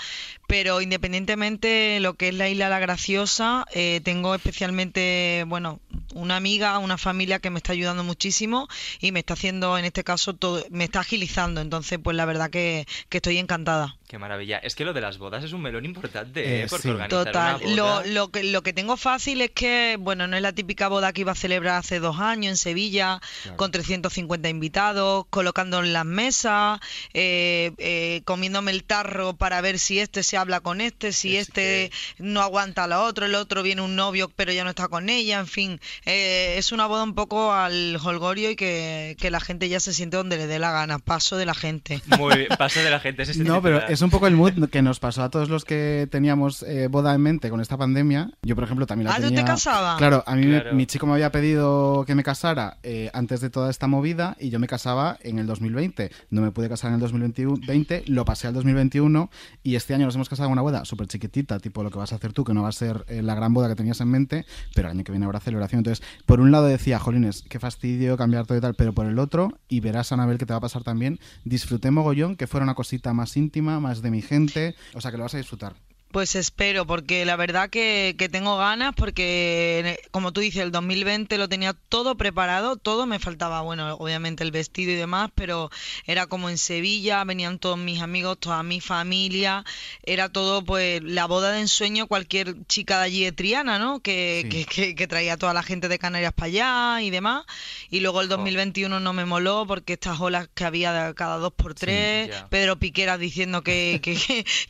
pero 0.47 0.81
independientemente 0.81 1.99
lo 1.99 2.15
que 2.15 2.29
es 2.29 2.33
la 2.33 2.49
Isla 2.49 2.69
La 2.69 2.79
Graciosa, 2.79 3.65
eh, 3.71 4.01
tengo 4.03 4.33
especialmente, 4.33 5.43
bueno, 5.45 5.79
una 6.15 6.37
amiga, 6.37 6.79
una 6.79 6.97
familia 6.97 7.37
que 7.37 7.51
me 7.51 7.59
está 7.59 7.73
ayudando 7.73 8.03
muchísimo 8.03 8.67
y 8.99 9.11
me 9.11 9.19
está 9.19 9.33
haciendo, 9.33 9.77
en 9.77 9.88
este 9.89 10.03
caso, 10.03 10.33
todo, 10.35 10.65
me 10.71 10.85
está 10.85 11.01
agilizando. 11.01 11.61
Entonces, 11.61 11.99
pues 12.03 12.17
la 12.17 12.25
verdad 12.25 12.49
que, 12.49 12.87
que 13.09 13.17
estoy 13.17 13.37
encantada. 13.37 13.98
Qué 14.09 14.17
maravilla. 14.17 14.57
Es 14.57 14.73
que 14.73 14.85
lo 14.85 14.93
de 14.93 15.01
las 15.01 15.19
bodas 15.19 15.43
es 15.43 15.53
un 15.53 15.61
melón 15.61 15.85
importante, 15.85 16.39
¿eh? 16.41 16.63
Eh, 16.63 16.67
Porque 16.67 16.81
sí. 16.81 16.89
organizar 16.89 17.25
Total. 17.25 17.55
una 17.63 17.75
Lo, 17.75 17.83
boda... 17.83 18.05
lo, 18.07 18.31
que, 18.31 18.43
lo 18.43 18.63
que 18.63 18.73
tengo 18.73 18.97
fácil 18.97 19.39
es 19.41 19.51
que, 19.51 19.97
bueno, 19.99 20.25
no 20.25 20.35
es 20.35 20.41
la 20.41 20.51
típica 20.51 20.87
boda 20.87 21.13
que 21.13 21.21
iba 21.21 21.33
a 21.33 21.35
celebrar 21.35 21.77
hace 21.77 21.99
dos 21.99 22.19
años 22.19 22.49
en 22.49 22.57
Sevilla, 22.57 23.21
con 23.55 23.69
350 23.69 24.49
invitados, 24.49 25.25
colocando 25.29 25.77
en 25.83 25.93
las 25.93 26.05
mesas, 26.05 26.79
eh, 27.13 27.71
eh, 27.77 28.21
comiéndome 28.25 28.71
el 28.71 28.83
tarro 28.83 29.35
para 29.35 29.61
ver 29.61 29.77
si 29.77 29.99
este 29.99 30.23
se 30.23 30.37
habla 30.37 30.59
con 30.61 30.81
este, 30.81 31.11
si 31.11 31.37
este 31.37 31.91
no 32.17 32.41
aguanta 32.41 32.85
a 32.85 32.87
la 32.87 33.01
otro, 33.03 33.27
el 33.27 33.35
otro 33.35 33.61
viene 33.61 33.83
un 33.83 33.95
novio 33.95 34.27
pero 34.35 34.51
ya 34.51 34.63
no 34.63 34.71
está 34.71 34.87
con 34.87 35.09
ella, 35.09 35.37
en 35.37 35.45
fin. 35.47 35.79
eh, 36.05 36.55
es 36.57 36.71
una 36.71 36.87
boda 36.87 37.03
un 37.03 37.13
poco 37.13 37.53
al 37.53 37.95
holgorio 38.03 38.49
y 38.49 38.55
que, 38.55 39.15
que 39.19 39.29
la 39.29 39.39
gente 39.39 39.69
ya 39.69 39.79
se 39.79 39.93
siente 39.93 40.17
donde 40.17 40.37
le 40.37 40.47
dé 40.47 40.57
la 40.57 40.71
gana. 40.71 40.97
Paso 40.97 41.37
de 41.37 41.45
la 41.45 41.53
gente. 41.53 42.01
Muy 42.17 42.35
bien, 42.35 42.47
paso 42.57 42.79
de 42.81 42.89
la 42.89 42.99
gente. 42.99 43.21
ese 43.21 43.33
es 43.33 43.37
No, 43.37 43.61
pero 43.61 43.75
titular. 43.77 43.91
Es 43.99 44.03
un 44.03 44.09
poco 44.11 44.27
el 44.27 44.35
mood 44.35 44.69
que 44.69 44.81
nos 44.81 44.99
pasó 44.99 45.23
a 45.23 45.29
todos 45.29 45.49
los 45.49 45.65
que 45.65 46.07
teníamos 46.09 46.63
eh, 46.63 46.87
boda 46.87 47.13
en 47.13 47.21
mente 47.21 47.49
con 47.49 47.59
esta 47.59 47.75
pandemia. 47.77 48.31
Yo, 48.41 48.55
por 48.55 48.63
ejemplo, 48.63 48.85
también 48.85 49.07
la 49.09 49.13
Ah, 49.13 49.17
¿tú 49.17 49.23
te 49.23 49.27
tenía... 49.29 49.45
casabas? 49.45 49.97
Claro, 49.97 50.23
a 50.25 50.35
mí 50.35 50.45
me- 50.45 50.61
Claro. 50.61 50.75
mi 50.75 50.85
chico 50.85 51.05
me 51.05 51.13
había 51.13 51.31
pedido 51.31 52.03
que 52.05 52.15
me 52.15 52.23
casara 52.23 52.77
eh, 52.83 53.09
antes 53.13 53.41
de 53.41 53.49
toda 53.49 53.69
esta 53.69 53.87
movida 53.87 54.37
y 54.39 54.49
yo 54.49 54.59
me 54.59 54.67
casaba 54.67 55.17
en 55.21 55.39
el 55.39 55.47
2020. 55.47 56.11
No 56.29 56.41
me 56.41 56.51
pude 56.51 56.69
casar 56.69 56.89
en 56.89 56.95
el 56.95 56.99
2020, 57.01 58.03
lo 58.07 58.25
pasé 58.25 58.47
al 58.47 58.53
2021 58.53 59.29
y 59.63 59.75
este 59.75 59.93
año 59.93 60.05
nos 60.05 60.15
hemos 60.15 60.29
casado 60.29 60.47
en 60.47 60.53
una 60.53 60.61
boda 60.61 60.85
súper 60.85 61.07
chiquitita, 61.07 61.59
tipo 61.59 61.83
lo 61.83 61.91
que 61.91 61.97
vas 61.97 62.13
a 62.13 62.15
hacer 62.15 62.31
tú, 62.33 62.43
que 62.43 62.53
no 62.53 62.61
va 62.63 62.69
a 62.69 62.73
ser 62.73 63.03
eh, 63.07 63.21
la 63.21 63.35
gran 63.35 63.53
boda 63.53 63.67
que 63.69 63.75
tenías 63.75 63.99
en 64.01 64.09
mente, 64.09 64.45
pero 64.75 64.87
el 64.89 64.95
año 64.95 65.03
que 65.03 65.11
viene 65.11 65.25
habrá 65.25 65.39
celebración. 65.39 65.79
Entonces, 65.79 66.05
por 66.25 66.39
un 66.39 66.51
lado 66.51 66.67
decía, 66.67 66.99
jolines, 66.99 67.43
qué 67.49 67.59
fastidio 67.59 68.15
cambiar 68.17 68.45
todo 68.45 68.57
y 68.57 68.61
tal, 68.61 68.75
pero 68.75 68.93
por 68.93 69.05
el 69.07 69.19
otro, 69.19 69.57
y 69.67 69.79
verás, 69.79 70.11
Anabel, 70.11 70.37
que 70.37 70.45
te 70.45 70.53
va 70.53 70.57
a 70.57 70.61
pasar 70.61 70.83
también, 70.83 71.19
disfruté 71.43 71.91
mogollón, 71.91 72.35
que 72.35 72.47
fuera 72.47 72.63
una 72.63 72.75
cosita 72.75 73.13
más 73.13 73.35
íntima, 73.37 73.79
más 73.79 73.88
de 74.01 74.11
mi 74.11 74.21
gente, 74.21 74.75
o 74.93 75.01
sea, 75.01 75.11
que 75.11 75.17
lo 75.17 75.23
vas 75.23 75.33
a 75.33 75.37
disfrutar. 75.37 75.75
Pues 76.11 76.33
espero, 76.35 76.87
porque 76.87 77.23
la 77.23 77.35
verdad 77.35 77.69
que, 77.69 78.15
que 78.17 78.29
tengo 78.29 78.57
ganas, 78.57 78.95
porque 78.95 79.99
como 80.09 80.31
tú 80.33 80.41
dices, 80.41 80.63
el 80.63 80.71
2020 80.71 81.37
lo 81.37 81.47
tenía 81.47 81.73
todo 81.73 82.15
preparado, 82.17 82.77
todo 82.77 83.05
me 83.05 83.19
faltaba, 83.19 83.61
bueno, 83.61 83.93
obviamente 83.93 84.43
el 84.43 84.49
vestido 84.49 84.91
y 84.91 84.95
demás, 84.95 85.29
pero 85.35 85.69
era 86.07 86.25
como 86.25 86.49
en 86.49 86.57
Sevilla, 86.57 87.23
venían 87.25 87.59
todos 87.59 87.77
mis 87.77 88.01
amigos, 88.01 88.39
toda 88.39 88.63
mi 88.63 88.81
familia, 88.81 89.63
era 90.01 90.29
todo 90.29 90.63
pues 90.65 91.03
la 91.03 91.25
boda 91.27 91.51
de 91.51 91.59
ensueño, 91.61 92.07
cualquier 92.07 92.55
chica 92.65 92.97
de 92.97 93.05
allí 93.05 93.23
de 93.25 93.31
Triana, 93.31 93.77
¿no? 93.77 93.99
Que, 93.99 94.41
Sí. 94.43 94.49
que, 94.49 94.65
que- 94.65 94.95
que 94.95 95.07
traía 95.07 95.33
a 95.33 95.37
toda 95.37 95.53
la 95.53 95.61
gente 95.61 95.89
de 95.89 95.99
Canarias 95.99 96.33
para 96.33 96.47
allá 96.47 97.01
y 97.03 97.11
demás, 97.11 97.45
y 97.91 97.99
luego 97.99 98.21
el 98.21 98.29
2021 98.29 98.99
no 98.99 99.13
me 99.13 99.25
moló 99.25 99.67
porque 99.67 99.93
estas 99.93 100.19
olas 100.19 100.49
que 100.55 100.65
había 100.65 100.91
de 100.91 101.13
cada 101.13 101.37
dos 101.37 101.53
por 101.53 101.75
tres. 101.75 102.31
Pedro 102.49 102.79
Piqueras 102.79 103.19
diciendo 103.19 103.61
que, 103.61 103.99
que, 104.01 104.17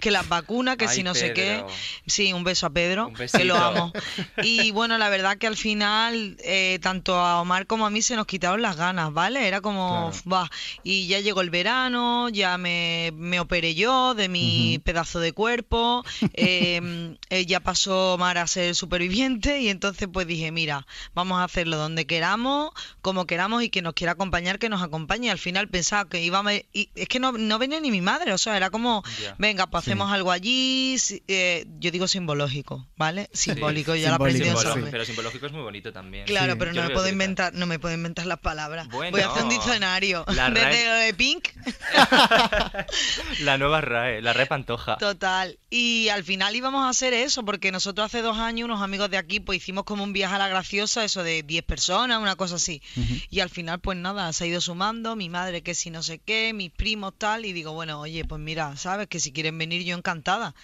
que 0.01 0.11
las 0.11 0.27
vacunas, 0.27 0.75
que 0.75 0.87
Ay, 0.87 0.95
si 0.97 1.03
no 1.03 1.15
sé 1.15 1.28
qué. 1.33 1.63
Sí, 2.05 2.33
un 2.33 2.43
beso 2.43 2.65
a 2.65 2.69
Pedro, 2.69 3.11
que 3.31 3.43
lo 3.45 3.55
amo. 3.55 3.91
Y 4.43 4.71
bueno, 4.71 4.97
la 4.97 5.09
verdad 5.09 5.37
que 5.37 5.47
al 5.47 5.57
final, 5.57 6.37
eh, 6.43 6.79
tanto 6.81 7.15
a 7.15 7.41
Omar 7.41 7.67
como 7.67 7.85
a 7.85 7.89
mí 7.89 8.01
se 8.01 8.15
nos 8.15 8.25
quitaron 8.25 8.61
las 8.61 8.77
ganas, 8.77 9.11
¿vale? 9.13 9.47
Era 9.47 9.61
como, 9.61 10.11
va. 10.31 10.49
Y 10.83 11.07
ya 11.07 11.19
llegó 11.19 11.41
el 11.41 11.49
verano, 11.49 12.29
ya 12.29 12.57
me, 12.57 13.11
me 13.15 13.39
operé 13.39 13.75
yo 13.75 14.13
de 14.15 14.29
mi 14.29 14.79
pedazo 14.83 15.19
de 15.19 15.33
cuerpo, 15.33 16.03
eh, 16.33 17.15
eh, 17.29 17.45
ya 17.45 17.59
pasó 17.59 18.13
Omar 18.13 18.37
a 18.37 18.47
ser 18.47 18.75
superviviente 18.75 19.59
y 19.59 19.69
entonces 19.69 20.07
pues 20.11 20.25
dije, 20.27 20.51
mira, 20.51 20.85
vamos 21.13 21.39
a 21.39 21.43
hacerlo 21.43 21.77
donde 21.77 22.05
queramos, 22.05 22.71
como 23.01 23.25
queramos 23.27 23.63
y 23.63 23.69
que 23.69 23.81
nos 23.81 23.93
quiera 23.93 24.13
acompañar, 24.13 24.59
que 24.59 24.69
nos 24.69 24.81
acompañe. 24.81 25.29
Al 25.31 25.37
final 25.39 25.67
pensaba 25.67 26.07
que 26.09 26.21
íbamos, 26.21 26.53
y 26.73 26.89
es 26.95 27.07
que 27.07 27.19
no, 27.19 27.31
no 27.33 27.59
venía 27.59 27.79
ni 27.79 27.91
mi 27.91 28.01
madre, 28.01 28.33
o 28.33 28.37
sea, 28.37 28.55
era 28.57 28.69
como, 28.69 29.03
venga, 29.37 29.67
pues 29.67 29.83
Sí. 29.83 29.91
hacemos 29.91 30.11
algo 30.11 30.31
allí, 30.31 30.97
eh, 31.27 31.65
yo 31.79 31.91
digo 31.91 32.07
simbológico, 32.07 32.87
¿vale? 32.97 33.29
Simbólico, 33.33 33.95
ya 33.95 34.09
lo 34.09 34.15
aprendí 34.15 34.39
en 34.41 34.45
Simbólico, 34.55 34.73
Sabe. 34.75 34.91
Pero 34.91 35.05
simbológico 35.05 35.45
es 35.47 35.51
muy 35.51 35.61
bonito 35.61 35.91
también. 35.93 36.25
Claro, 36.25 36.57
pero 36.57 36.71
Yo 36.73 36.81
no 36.83 36.87
me 36.89 36.93
puedo 36.93 37.09
inventar, 37.09 37.53
no 37.53 37.65
me 37.65 37.79
puedo 37.79 37.93
inventar 37.95 38.25
las 38.25 38.39
palabras. 38.39 38.87
Bueno. 38.89 39.11
Voy 39.11 39.21
a 39.21 39.29
hacer 39.29 39.43
un 39.43 39.49
diccionario. 39.49 40.25
La 40.27 40.49
RAE- 40.49 40.53
Desde 40.69 40.85
lo 40.85 40.93
de 40.95 41.13
Pink 41.13 41.47
La 43.41 43.57
nueva 43.57 43.81
RAE, 43.81 44.21
la 44.21 44.33
RAE 44.33 44.45
Pantoja. 44.47 44.97
Total. 44.97 45.57
Y 45.69 46.09
al 46.09 46.23
final 46.23 46.55
íbamos 46.55 46.83
a 46.85 46.89
hacer 46.89 47.13
eso, 47.13 47.43
porque 47.45 47.71
nosotros 47.71 48.05
hace 48.05 48.21
dos 48.21 48.37
años, 48.37 48.65
unos 48.65 48.81
amigos 48.81 49.09
de 49.09 49.17
aquí, 49.17 49.39
pues 49.39 49.57
hicimos 49.57 49.83
como 49.83 50.03
un 50.03 50.13
viaje 50.13 50.35
a 50.35 50.37
la 50.39 50.47
graciosa, 50.47 51.03
eso 51.03 51.23
de 51.23 51.43
10 51.43 51.63
personas, 51.63 52.19
una 52.21 52.35
cosa 52.35 52.55
así. 52.55 52.81
Y 53.29 53.39
al 53.41 53.49
final, 53.49 53.79
pues 53.79 53.97
nada, 53.97 54.31
se 54.33 54.43
ha 54.43 54.47
ido 54.47 54.61
sumando, 54.61 55.15
mi 55.15 55.29
madre 55.29 55.61
que 55.61 55.75
si 55.75 55.89
no 55.89 56.03
sé 56.03 56.19
qué, 56.19 56.53
mis 56.53 56.71
primos 56.71 57.13
tal, 57.17 57.45
y 57.45 57.53
digo, 57.53 57.73
bueno, 57.73 57.99
oye, 57.99 58.25
pues 58.25 58.41
mira, 58.41 58.75
sabes 58.77 59.07
que 59.07 59.19
si 59.19 59.31
quieren 59.31 59.57
venir 59.57 59.83
yo 59.83 59.95
encantada, 59.95 60.55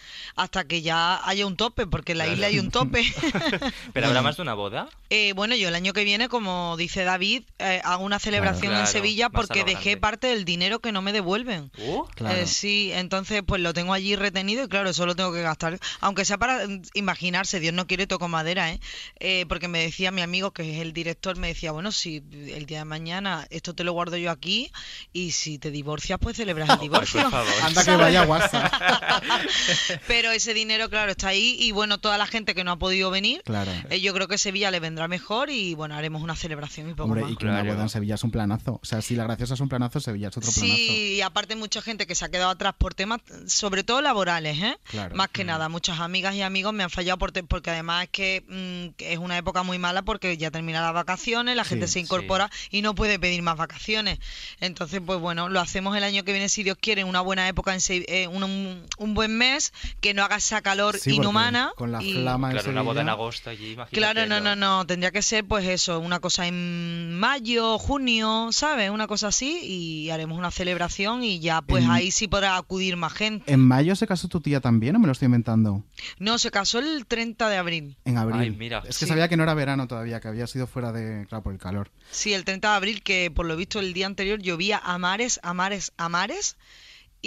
hasta 0.46 0.64
que 0.66 0.82
ya 0.82 1.20
haya 1.28 1.46
un 1.46 1.58
tope, 1.58 1.86
porque 1.88 2.14
en 2.14 2.20
la 2.20 2.24
Claro. 2.26 2.36
isla 2.36 2.48
hay 2.48 2.60
un 2.60 2.72
tope. 2.72 3.04
¿Pero 3.94 4.08
habrá 4.08 4.22
más 4.22 4.38
de 4.38 4.42
una 4.42 4.54
boda? 4.54 4.88
Eh, 5.10 5.34
bueno, 5.36 5.56
yo 5.56 5.68
el 5.68 5.76
año 5.76 5.94
que 5.94 6.04
viene, 6.04 6.30
como 6.30 6.76
dice 6.78 7.04
David, 7.04 7.44
eh, 7.60 7.82
hago 7.84 8.04
una 8.04 8.18
celebración 8.20 8.72
Claro, 8.72 8.86
en 8.86 8.88
Sevilla 8.88 9.30
porque 9.30 9.64
dejé 9.64 9.98
parte 9.98 10.28
del 10.28 10.46
dinero 10.46 10.80
que 10.80 10.92
no 10.92 11.02
me 11.02 11.12
devuelven. 11.14 11.72
Uh, 11.78 12.06
Claro. 12.16 12.36
Eh, 12.40 12.48
sí, 12.48 12.92
entonces 12.94 13.44
pues 13.46 13.62
lo 13.62 13.74
tengo 13.74 13.94
allí 13.94 14.16
retenido 14.16 14.64
y 14.64 14.68
claro, 14.68 14.90
eso 14.90 15.06
lo 15.06 15.16
tengo 15.16 15.32
que 15.34 15.42
gastar. 15.42 15.78
Aunque 16.00 16.26
sea 16.26 16.38
para 16.38 16.68
mm, 16.68 16.82
imaginarse, 16.94 17.60
Dios 17.60 17.74
no 17.74 17.86
quiere 17.88 18.08
toco 18.08 18.28
madera, 18.28 18.72
¿eh? 18.72 18.80
Eh, 19.20 19.46
Porque 19.50 19.68
me 19.68 19.80
decía 19.80 20.12
mi 20.12 20.22
amigo, 20.22 20.52
que 20.52 20.74
es 20.76 20.82
el 20.82 20.94
director, 20.94 21.38
me 21.38 21.48
decía, 21.50 21.72
bueno, 21.72 21.92
si 21.92 22.24
el 22.32 22.66
día 22.66 22.80
de 22.80 22.86
mañana 22.86 23.46
esto 23.50 23.74
te 23.76 23.84
lo 23.84 23.94
guardo 23.94 24.18
yo 24.18 24.32
aquí 24.32 24.72
y 25.14 25.32
si 25.32 25.58
te 25.60 25.72
divorcias, 25.72 26.20
pues 26.22 26.38
celebras 26.38 26.70
el 26.70 26.80
divorcio. 26.80 27.22
por 27.22 27.32
favor. 27.32 27.54
Anda 27.64 27.84
que 27.84 27.96
vaya 27.96 28.26
guasa. 28.26 28.72
Pero 30.08 30.32
ese 30.36 30.54
dinero, 30.54 30.90
claro, 30.90 31.12
está 31.12 31.30
ahí 31.30 31.56
y 31.60 31.72
bueno, 31.72 31.98
toda 32.00 32.18
la 32.18 32.28
gente 32.28 32.54
que 32.56 32.64
no 32.64 32.72
ha 32.72 32.78
podido 32.80 33.10
venir, 33.12 33.42
Claro. 33.46 33.72
eh, 33.90 34.02
yo 34.02 34.14
creo 34.14 34.28
que 34.28 34.38
Sevilla 34.38 34.72
le 34.72 34.80
vendrá 34.80 35.08
mejor 35.08 35.50
y 35.50 35.74
bueno, 35.74 35.96
haremos 35.96 36.22
una 36.22 36.36
celebración 36.36 36.90
y 36.90 36.94
poco 36.94 37.04
Hombre, 37.06 37.22
más. 37.24 37.32
y 37.32 37.36
que 37.38 37.46
una 37.46 37.56
Claro. 37.62 37.74
boda 37.74 37.84
en 37.84 37.90
Sevilla 37.90 38.16
es 38.16 38.24
un 38.24 38.32
planazo. 38.32 38.80
O 38.82 38.86
sea, 38.86 39.02
si 39.02 39.16
la 39.16 39.24
graciosa 39.24 39.54
es 39.54 39.60
un 39.60 39.70
planazo, 39.70 40.00
Sevilla 40.00 40.28
es 40.30 40.38
otro 40.38 40.52
planazo. 40.52 40.66
Sí, 40.76 41.16
y 41.18 41.22
aparte 41.22 41.56
mucha 41.56 41.82
gente 41.82 42.06
que 42.08 42.16
se 42.16 42.26
ha 42.26 42.30
quedado 42.30 42.50
atrás 42.52 42.74
por 42.78 42.94
temas, 42.94 43.20
sobre 43.48 43.84
todo 43.84 44.02
laborales, 44.02 44.58
¿eh? 44.62 44.78
Claro. 44.90 45.16
Más 45.16 45.30
que 45.30 45.44
nada, 45.44 45.70
muchas 45.70 46.00
amigas 46.00 46.36
y 46.36 46.42
amigos 46.42 46.74
me 46.74 46.84
han 46.84 46.90
fallado 46.90 47.18
por 47.18 47.32
porque 47.48 47.70
además 47.72 48.04
es 48.04 48.10
que, 48.10 48.44
mm, 48.48 48.96
que 48.96 49.14
es 49.14 49.20
una 49.20 49.38
época 49.38 49.64
muy 49.64 49.78
mala 49.78 50.04
porque 50.04 50.38
ya 50.38 50.52
terminan 50.52 50.84
las 50.84 50.94
vacaciones, 50.94 51.56
la 51.56 51.64
gente 51.66 51.88
Sí, 51.88 51.94
se 51.94 52.00
incorpora 52.02 52.50
y 52.72 52.82
no 52.82 52.96
puede 52.96 53.20
pedir 53.20 53.42
más 53.42 53.58
vacaciones. 53.58 54.20
Entonces, 54.60 55.02
pues 55.06 55.20
bueno, 55.20 55.50
lo 55.50 55.60
hacemos 55.60 55.96
el 55.98 56.04
año 56.04 56.24
que 56.24 56.32
viene 56.32 56.50
si 56.50 56.64
Dios 56.64 56.78
quiere, 56.80 57.04
una 57.04 57.22
buena 57.22 57.48
época, 57.48 57.74
en 57.74 57.82
Se- 57.82 58.06
eh, 58.08 58.28
un, 58.28 58.44
un- 58.44 58.86
un 58.98 59.14
buen 59.14 59.38
mes, 59.38 59.74
que 60.02 60.14
no 60.14 60.24
haga 60.26 60.36
esa 60.38 60.62
calor 60.62 60.98
Sí, 60.98 61.16
inhumana. 61.16 61.72
Con 61.76 61.92
la 61.92 62.04
y- 62.04 62.14
flama 62.14 62.50
en 62.50 62.54
Claro, 62.58 62.72
una 62.72 62.82
boda 62.82 63.02
en 63.02 63.10
agosto 63.10 63.50
allí, 63.50 63.72
imagínate. 63.74 63.96
Claro, 63.96 64.26
no, 64.28 64.40
no, 64.40 64.56
no, 64.56 64.86
tendría 64.86 65.12
que 65.12 65.22
ser 65.22 65.46
pues 65.46 65.66
eso, 65.68 66.00
una 66.00 66.20
cosa 66.20 66.48
en 66.48 67.18
mayo, 67.18 67.78
junio, 67.78 68.50
¿sabes? 68.52 68.90
Una 68.90 69.08
cosa 69.08 69.28
así 69.28 69.60
y 69.64 70.10
haremos 70.10 70.38
una 70.38 70.52
celebración 70.52 71.24
y 71.24 71.40
ya 71.40 71.62
pues 71.62 71.84
En- 71.84 71.92
ahí 71.92 72.12
sí 72.12 72.28
podrá 72.28 72.58
acudir 72.58 72.98
más 72.98 73.14
gente. 73.14 73.52
¿En 73.52 73.60
mayo 73.62 73.96
se 73.96 74.08
casó 74.08 74.28
tu 74.28 74.42
tía 74.42 74.60
también 74.62 74.96
o 74.96 75.00
me 75.00 75.06
lo 75.08 75.12
estoy 75.14 75.28
inventando? 75.28 75.84
No, 76.20 76.38
se 76.38 76.52
casó 76.52 76.80
el 76.80 77.06
30 77.06 77.50
de 77.50 77.58
abril. 77.58 77.98
En 78.06 78.18
abril. 78.18 78.42
Ay, 78.42 78.52
mira. 78.52 78.80
Es 78.88 78.98
que 79.00 79.06
Sí. 79.06 79.10
sabía 79.10 79.28
que 79.28 79.38
no 79.38 79.44
era 79.44 79.54
verano 79.54 79.88
todavía, 79.88 80.20
que 80.20 80.28
había 80.28 80.48
sido 80.48 80.68
fuera 80.68 80.92
de. 80.92 81.26
Claro, 81.28 81.44
por 81.44 81.54
el 81.54 81.60
calor. 81.60 81.92
Sí, 82.12 82.34
el 82.34 82.44
30 82.46 82.70
de 82.72 82.76
abril 82.76 83.04
que 83.04 83.32
por 83.32 83.46
lo 83.46 83.56
visto 83.56 83.80
el 83.80 83.94
día 83.94 84.06
anterior 84.06 84.40
llovía 84.42 84.78
a 84.84 84.98
mares, 84.98 85.40
a 85.44 85.54
mares, 85.54 85.92
a 85.98 86.10
mares 86.10 86.58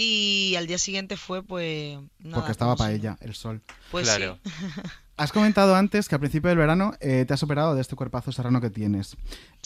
y 0.01 0.55
al 0.57 0.67
día 0.69 0.79
siguiente 0.79 1.17
fue 1.17 1.43
pues... 1.43 1.99
nada, 2.21 2.37
porque 2.37 2.53
estaba 2.53 2.73
como 2.75 2.79
para 2.85 2.93
ella, 2.93 3.17
el 3.21 3.35
sol. 3.35 3.61
Pues 3.91 4.05
Claro. 4.07 4.39
sí. 4.45 4.53
Has 5.17 5.33
comentado 5.33 5.75
antes 5.75 6.09
que 6.09 6.15
a 6.15 6.21
principio 6.21 6.49
del 6.49 6.59
verano 6.59 6.95
eh, 7.01 7.25
te 7.27 7.35
has 7.35 7.43
operado 7.43 7.75
de 7.75 7.81
este 7.81 7.97
cuerpazo 7.97 8.31
serrano 8.31 8.61
que 8.61 8.71
tienes. 8.71 9.17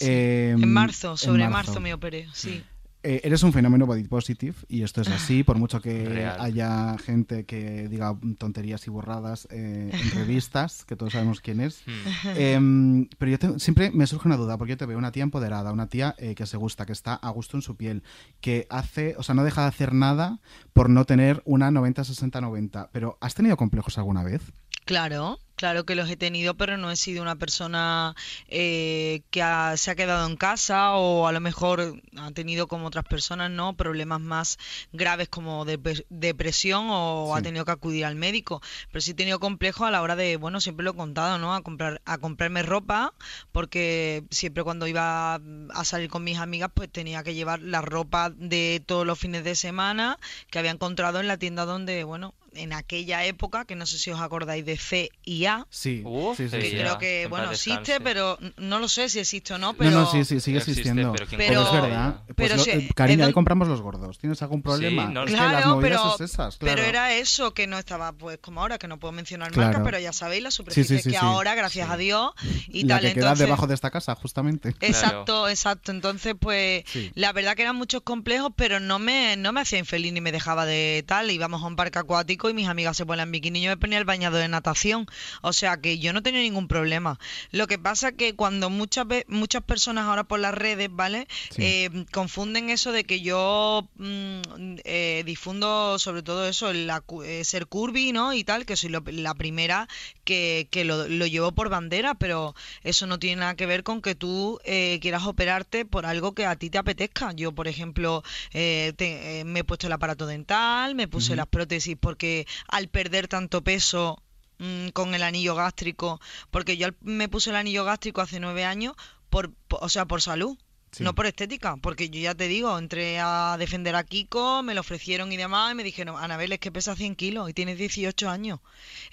Eh, 0.01 0.53
En 0.59 0.73
marzo, 0.73 1.11
en 1.11 1.17
sobre 1.19 1.47
marzo. 1.47 1.79
me 1.79 1.93
operé, 1.93 2.27
sí. 2.33 2.65
Eh, 3.05 3.21
eres 3.25 3.43
un 3.43 3.53
fenómeno 3.53 3.85
body 3.85 4.05
positive 4.05 4.55
y 4.69 4.83
esto 4.83 5.01
es 5.01 5.09
así, 5.09 5.43
por 5.43 5.59
mucho 5.59 5.81
que 5.81 6.09
Real. 6.09 6.37
haya 6.41 6.97
gente 6.99 7.45
que 7.45 7.89
diga 7.89 8.17
tonterías 8.39 8.87
y 8.87 8.91
borradas 8.91 9.49
eh, 9.51 9.91
en 9.93 10.11
revistas, 10.15 10.85
que 10.85 10.95
todos 10.95 11.13
sabemos 11.13 11.41
quién 11.41 11.61
es. 11.61 11.83
Hmm. 11.85 12.29
Em, 12.37 13.09
pero 13.19 13.33
yo 13.33 13.39
te- 13.41 13.59
siempre 13.59 13.91
me 13.91 14.07
surge 14.07 14.29
una 14.29 14.37
duda, 14.37 14.57
porque 14.57 14.75
yo 14.75 14.77
te 14.77 14.87
veo 14.87 14.99
una 14.99 15.11
tía 15.11 15.25
empoderada, 15.25 15.73
una 15.73 15.89
tía 15.89 16.15
eh, 16.19 16.37
que 16.37 16.47
se 16.47 16.57
gusta, 16.57 16.87
que 16.87 16.93
está 16.93 17.15
a 17.15 17.31
gusto 17.31 17.57
en 17.57 17.63
su 17.63 17.77
piel, 17.77 18.05
que 18.41 18.67
hace, 18.71 19.17
o 19.19 19.23
sea, 19.25 19.35
no 19.35 19.43
deja 19.43 19.63
de 19.63 19.69
hacer 19.69 19.93
nada 19.95 20.39
por 20.73 20.89
no 20.89 21.05
tener 21.05 21.43
una 21.45 21.71
90-60-90. 21.73 22.89
Pero 22.93 23.19
¿has 23.21 23.35
tenido 23.35 23.57
complejos 23.57 23.99
alguna 23.99 24.23
vez? 24.23 24.43
Claro, 24.85 25.39
claro 25.63 25.85
que 25.87 25.95
los 25.95 26.11
he 26.11 26.17
tenido, 26.17 26.55
pero 26.55 26.77
no 26.77 26.91
he 26.91 26.97
sido 26.97 27.23
una 27.23 27.37
persona 27.37 28.17
eh, 28.49 29.23
que 29.31 29.43
ha- 29.43 29.77
se 29.77 29.93
ha 29.93 29.95
quedado 29.95 30.27
en 30.29 30.37
casa 30.37 30.97
o 30.97 31.29
a 31.29 31.33
lo 31.33 31.39
mejor 31.39 32.01
ha 32.17 32.31
tenido 32.33 32.67
como 32.67 32.89
otras 32.89 33.05
personas, 33.05 33.49
¿no? 33.49 33.75
Problemas 33.77 34.21
más 34.21 34.59
graves 34.93 35.29
como 35.29 35.65
dep- 35.65 36.05
depresión 36.11 36.87
o 36.91 37.33
ha 37.37 37.43
tenido 37.43 37.65
que 37.65 37.71
acudir 37.71 38.05
al 38.07 38.17
médico. 38.17 38.61
Pero 38.91 39.01
sí 39.03 39.13
he 39.13 39.15
tenido 39.15 39.39
complejos 39.39 39.87
a 39.87 39.93
la 39.93 40.03
hora 40.03 40.17
de, 40.17 40.37
bueno, 40.37 40.61
siempre 40.61 40.83
lo 40.85 40.91
he 40.91 40.97
contado, 40.97 41.39
¿no? 41.39 41.55
A 41.55 41.63
comprar, 41.63 42.03
a 42.07 42.19
comprarme 42.19 42.65
ropa, 42.65 43.15
porque 43.53 44.25
siempre 44.31 44.65
cuando 44.65 44.89
iba 44.89 45.37
a 45.37 45.85
salir 45.85 46.11
con 46.11 46.25
mis 46.25 46.39
amigas, 46.39 46.71
pues 46.75 46.91
tenía 46.91 47.23
que 47.23 47.35
llevar 47.35 47.61
la 47.61 47.83
ropa 47.83 48.31
de 48.31 48.83
todos 48.85 49.07
los 49.07 49.17
fines 49.17 49.45
de 49.45 49.55
semana 49.55 50.19
que 50.51 50.59
había 50.59 50.73
encontrado 50.73 51.21
en 51.21 51.29
la 51.29 51.37
tienda 51.37 51.65
donde, 51.67 52.03
bueno, 52.03 52.35
en 52.55 52.73
aquella 52.73 53.25
época, 53.25 53.65
que 53.65 53.75
no 53.75 53.87
sé 53.87 53.99
si 53.99 54.11
os 54.11 54.21
acordáis 54.21 54.65
de 54.67 54.77
C 54.77 55.11
y 55.25 55.47
A, 55.47 55.67
Sí, 55.71 56.03
Uh, 56.05 56.35
sí, 56.37 56.49
sí, 56.49 56.61
sí, 56.61 56.71
sí. 56.71 56.77
ya. 56.77 56.83
creo 56.83 56.99
que, 56.99 57.23
en 57.23 57.31
bueno, 57.31 57.51
existe, 57.53 57.79
descanse. 57.93 58.01
pero 58.03 58.39
no 58.59 58.79
lo 58.79 58.89
sé 58.89 59.09
si 59.09 59.21
existe 59.21 59.55
o 59.55 59.59
no, 59.59 59.69
No, 59.73 59.75
pero... 59.79 59.91
no, 59.91 60.07
sí, 60.11 60.25
sí, 60.25 60.41
sigue 60.41 60.59
Existe, 60.59 60.81
existiendo. 60.81 61.13
pero 61.13 61.27
¿quién 61.27 61.39
Pero- 61.39 61.63
es 61.67 61.73
verdad. 61.73 62.23
Pues 62.27 62.35
pero 62.37 62.57
lo- 62.57 62.65
si- 62.65 62.71
eh, 62.71 62.89
cariño, 62.95 63.23
es 63.23 63.29
ahí 63.29 63.33
compramos 63.33 63.69
los 63.69 63.81
gordos. 63.81 64.19
¿Tienes 64.19 64.43
algún 64.43 64.61
problema? 64.63 65.07
no, 65.07 65.25
que 65.25 65.33
Claro, 65.33 65.53
las 65.53 65.67
movidas 65.67 66.01
pero, 66.03 66.15
es 66.15 66.21
esas, 66.33 66.57
pero 66.57 66.73
claro. 66.75 66.89
era 66.89 67.15
eso, 67.15 67.55
que 67.55 67.67
no 67.67 67.79
estaba 67.79 68.13
pues 68.13 68.39
como 68.39 68.61
ahora, 68.61 68.79
que 68.79 68.89
no 68.89 68.99
puedo 68.99 69.13
mencionar 69.13 69.51
Claro. 69.53 69.69
marcas, 69.69 69.85
pero 69.85 69.99
ya 69.99 70.13
sabéis 70.13 70.43
sí, 70.69 70.85
sí, 70.85 70.97
que 70.97 71.11
sí. 71.11 71.17
ahora, 71.17 71.55
gracias 71.55 71.89
a 71.91 71.97
Dios, 71.97 72.33
y 72.69 72.85
la 72.85 72.97
tal. 72.97 73.03
que 73.09 73.15
queda 73.15 73.25
entonces, 73.27 73.47
debajo 73.47 73.67
de 73.67 73.75
esta 73.75 73.91
casa, 73.91 74.15
justamente. 74.15 74.75
Exacto, 74.81 75.49
exacto. 75.49 75.91
Entonces, 75.93 76.35
pues, 76.39 76.85
Sí. 76.87 77.11
la 77.15 77.33
verdad 77.33 77.55
que 77.55 77.63
eran 77.63 77.77
muchos 77.77 78.03
complejos, 78.03 78.53
pero 78.57 78.81
no 78.81 78.99
me, 78.99 79.37
no 79.37 79.53
me 79.53 79.61
hacía 79.61 79.79
infeliz 79.79 80.13
ni 80.13 80.21
me 80.21 80.33
dejaba 80.33 80.67
de 80.67 81.05
tal. 81.07 81.31
Íbamos 81.31 81.63
a 81.63 81.67
un 81.67 81.77
parque 81.77 81.99
acuático 81.99 82.42
y 82.49 82.55
mis 82.55 82.69
amigas 82.69 82.97
se 82.97 83.07
ponían 83.07 83.31
bikini 83.33 83.59
y 83.61 83.63
yo 83.63 83.71
me 83.71 83.77
ponía 83.77 83.99
el 83.99 84.05
bañador 84.05 84.41
de 84.41 84.49
natación. 84.49 85.07
O 85.43 85.53
sea 85.53 85.77
que 85.81 85.99
yo 85.99 86.13
no 86.13 86.23
tenía 86.23 86.41
ningún 86.41 86.69
problema. 86.69 87.19
Lo 87.51 87.67
que 87.67 87.79
pasa 87.79 88.13
que 88.13 88.35
cuando 88.35 88.71
muchas 88.71 89.07
muchas 89.29 89.63
personas 89.63 90.07
ahora 90.07 90.25
por 90.25 90.41
las 90.41 90.55
redes, 90.55 90.89
¿vale? 90.91 91.27
Sí. 91.51 91.63
Eh, 91.65 92.05
confunden 92.13 92.71
eso 92.71 92.93
de 92.93 93.05
que 93.05 93.21
yo 93.21 93.89
mm, 93.97 94.77
eh, 94.85 95.23
difundo 95.27 95.99
sobre 95.99 96.23
todo 96.23 96.47
eso, 96.49 96.73
la 96.73 97.03
eh, 97.25 97.45
ser 97.45 97.67
curvy, 97.67 98.13
¿no? 98.13 98.33
Y 98.35 98.45
tal, 98.45 98.65
que 98.67 98.77
soy 98.77 98.91
lo- 98.91 99.03
la 99.07 99.35
primera 99.35 99.89
que, 100.25 100.69
que 100.71 100.85
lo, 100.85 101.09
lo 101.09 101.27
llevo 101.27 101.53
por 101.53 101.69
bandera, 101.69 102.15
pero 102.15 102.55
eso 102.83 103.07
no 103.07 103.19
tiene 103.19 103.41
nada 103.41 103.55
que 103.57 103.67
ver 103.67 103.83
con 103.83 104.01
que 104.03 104.15
tú 104.15 104.59
eh, 104.65 104.99
quieras 105.03 105.25
operarte 105.25 105.85
por 105.85 106.07
algo 106.07 106.33
que 106.35 106.47
a 106.47 106.57
ti 106.57 106.71
te 106.71 106.79
apetezca. 106.79 107.33
Yo, 107.33 107.53
por 107.53 107.69
ejemplo, 107.69 108.23
eh, 108.53 108.93
te- 108.97 109.45
me 109.45 109.61
he 109.61 109.65
puesto 109.65 109.87
el 109.87 109.93
aparato 109.93 110.27
dental, 110.27 110.95
me 110.95 111.09
puse 111.09 111.37
las 111.37 111.47
prótesis 111.47 111.97
porque 112.01 112.32
al 112.69 112.89
perder 112.89 113.29
tanto 113.29 113.63
peso 113.63 114.23
mm, 114.59 114.89
con 114.89 115.15
el 115.15 115.23
anillo 115.23 115.55
gástrico, 115.55 116.21
porque 116.51 116.77
yo 116.77 116.89
me 117.01 117.29
puse 117.29 117.51
el 117.51 117.57
anillo 117.57 117.85
gástrico 117.85 118.21
hace 118.21 118.41
nueve 118.41 118.65
años, 118.65 118.95
por, 119.31 119.53
po- 119.69 119.79
o 119.81 119.89
sea, 119.89 120.05
por 120.07 120.21
salud. 120.23 120.57
Sí. 120.95 121.05
No 121.05 121.15
por 121.15 121.25
estética, 121.25 121.77
porque 121.79 122.11
yo 122.11 122.21
ya 122.21 122.35
te 122.35 122.49
digo, 122.49 122.79
entré 122.79 123.19
a 123.19 123.57
defender 123.59 123.97
a 123.97 124.05
Kiko, 124.05 124.63
me 124.63 124.75
lo 124.75 124.83
ofrecieron 124.83 125.33
y 125.33 125.39
demás, 125.39 125.73
y 125.73 125.75
me 125.75 125.85
dijeron, 125.85 126.17
Anabel, 126.23 126.53
es 126.53 126.59
que 126.59 126.71
pesa 126.71 126.95
100 126.95 127.17
kilos 127.17 127.49
y 127.49 127.55
tienes 127.55 127.79
18 127.79 128.29
años, 128.29 128.61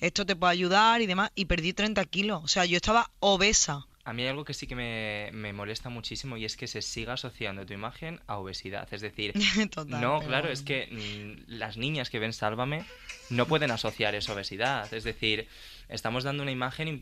esto 0.01 0.25
te 0.25 0.35
puede 0.35 0.51
ayudar 0.51 0.99
y 1.01 1.05
demás, 1.07 1.31
y 1.35 1.45
perdí 1.45 1.71
30 1.71 2.03
kilos, 2.03 2.41
o 2.43 2.47
sea, 2.49 2.65
yo 2.65 2.75
estaba 2.75 3.09
obesa. 3.21 3.87
A 4.09 4.13
mí 4.13 4.23
hay 4.23 4.29
algo 4.29 4.43
que 4.43 4.55
sí 4.55 4.65
que 4.65 4.75
me, 4.75 5.29
me 5.33 5.53
molesta 5.53 5.89
muchísimo 5.89 6.35
y 6.35 6.43
es 6.43 6.57
que 6.57 6.65
se 6.65 6.81
siga 6.81 7.13
asociando 7.13 7.63
tu 7.63 7.73
imagen 7.73 8.19
a 8.25 8.39
obesidad. 8.39 8.91
Es 8.91 9.01
decir, 9.01 9.33
Total, 9.69 10.01
no, 10.01 10.19
claro, 10.19 10.47
bueno. 10.47 10.49
es 10.49 10.63
que 10.63 11.37
las 11.47 11.77
niñas 11.77 12.09
que 12.09 12.17
ven 12.17 12.33
Sálvame 12.33 12.85
no 13.29 13.45
pueden 13.45 13.69
asociar 13.69 14.15
eso 14.15 14.31
a 14.31 14.35
obesidad. 14.35 14.91
Es 14.91 15.03
decir, 15.03 15.47
estamos 15.89 16.23
dando 16.23 16.43
una 16.43 16.51
imagen 16.51 16.87
im- 16.87 17.01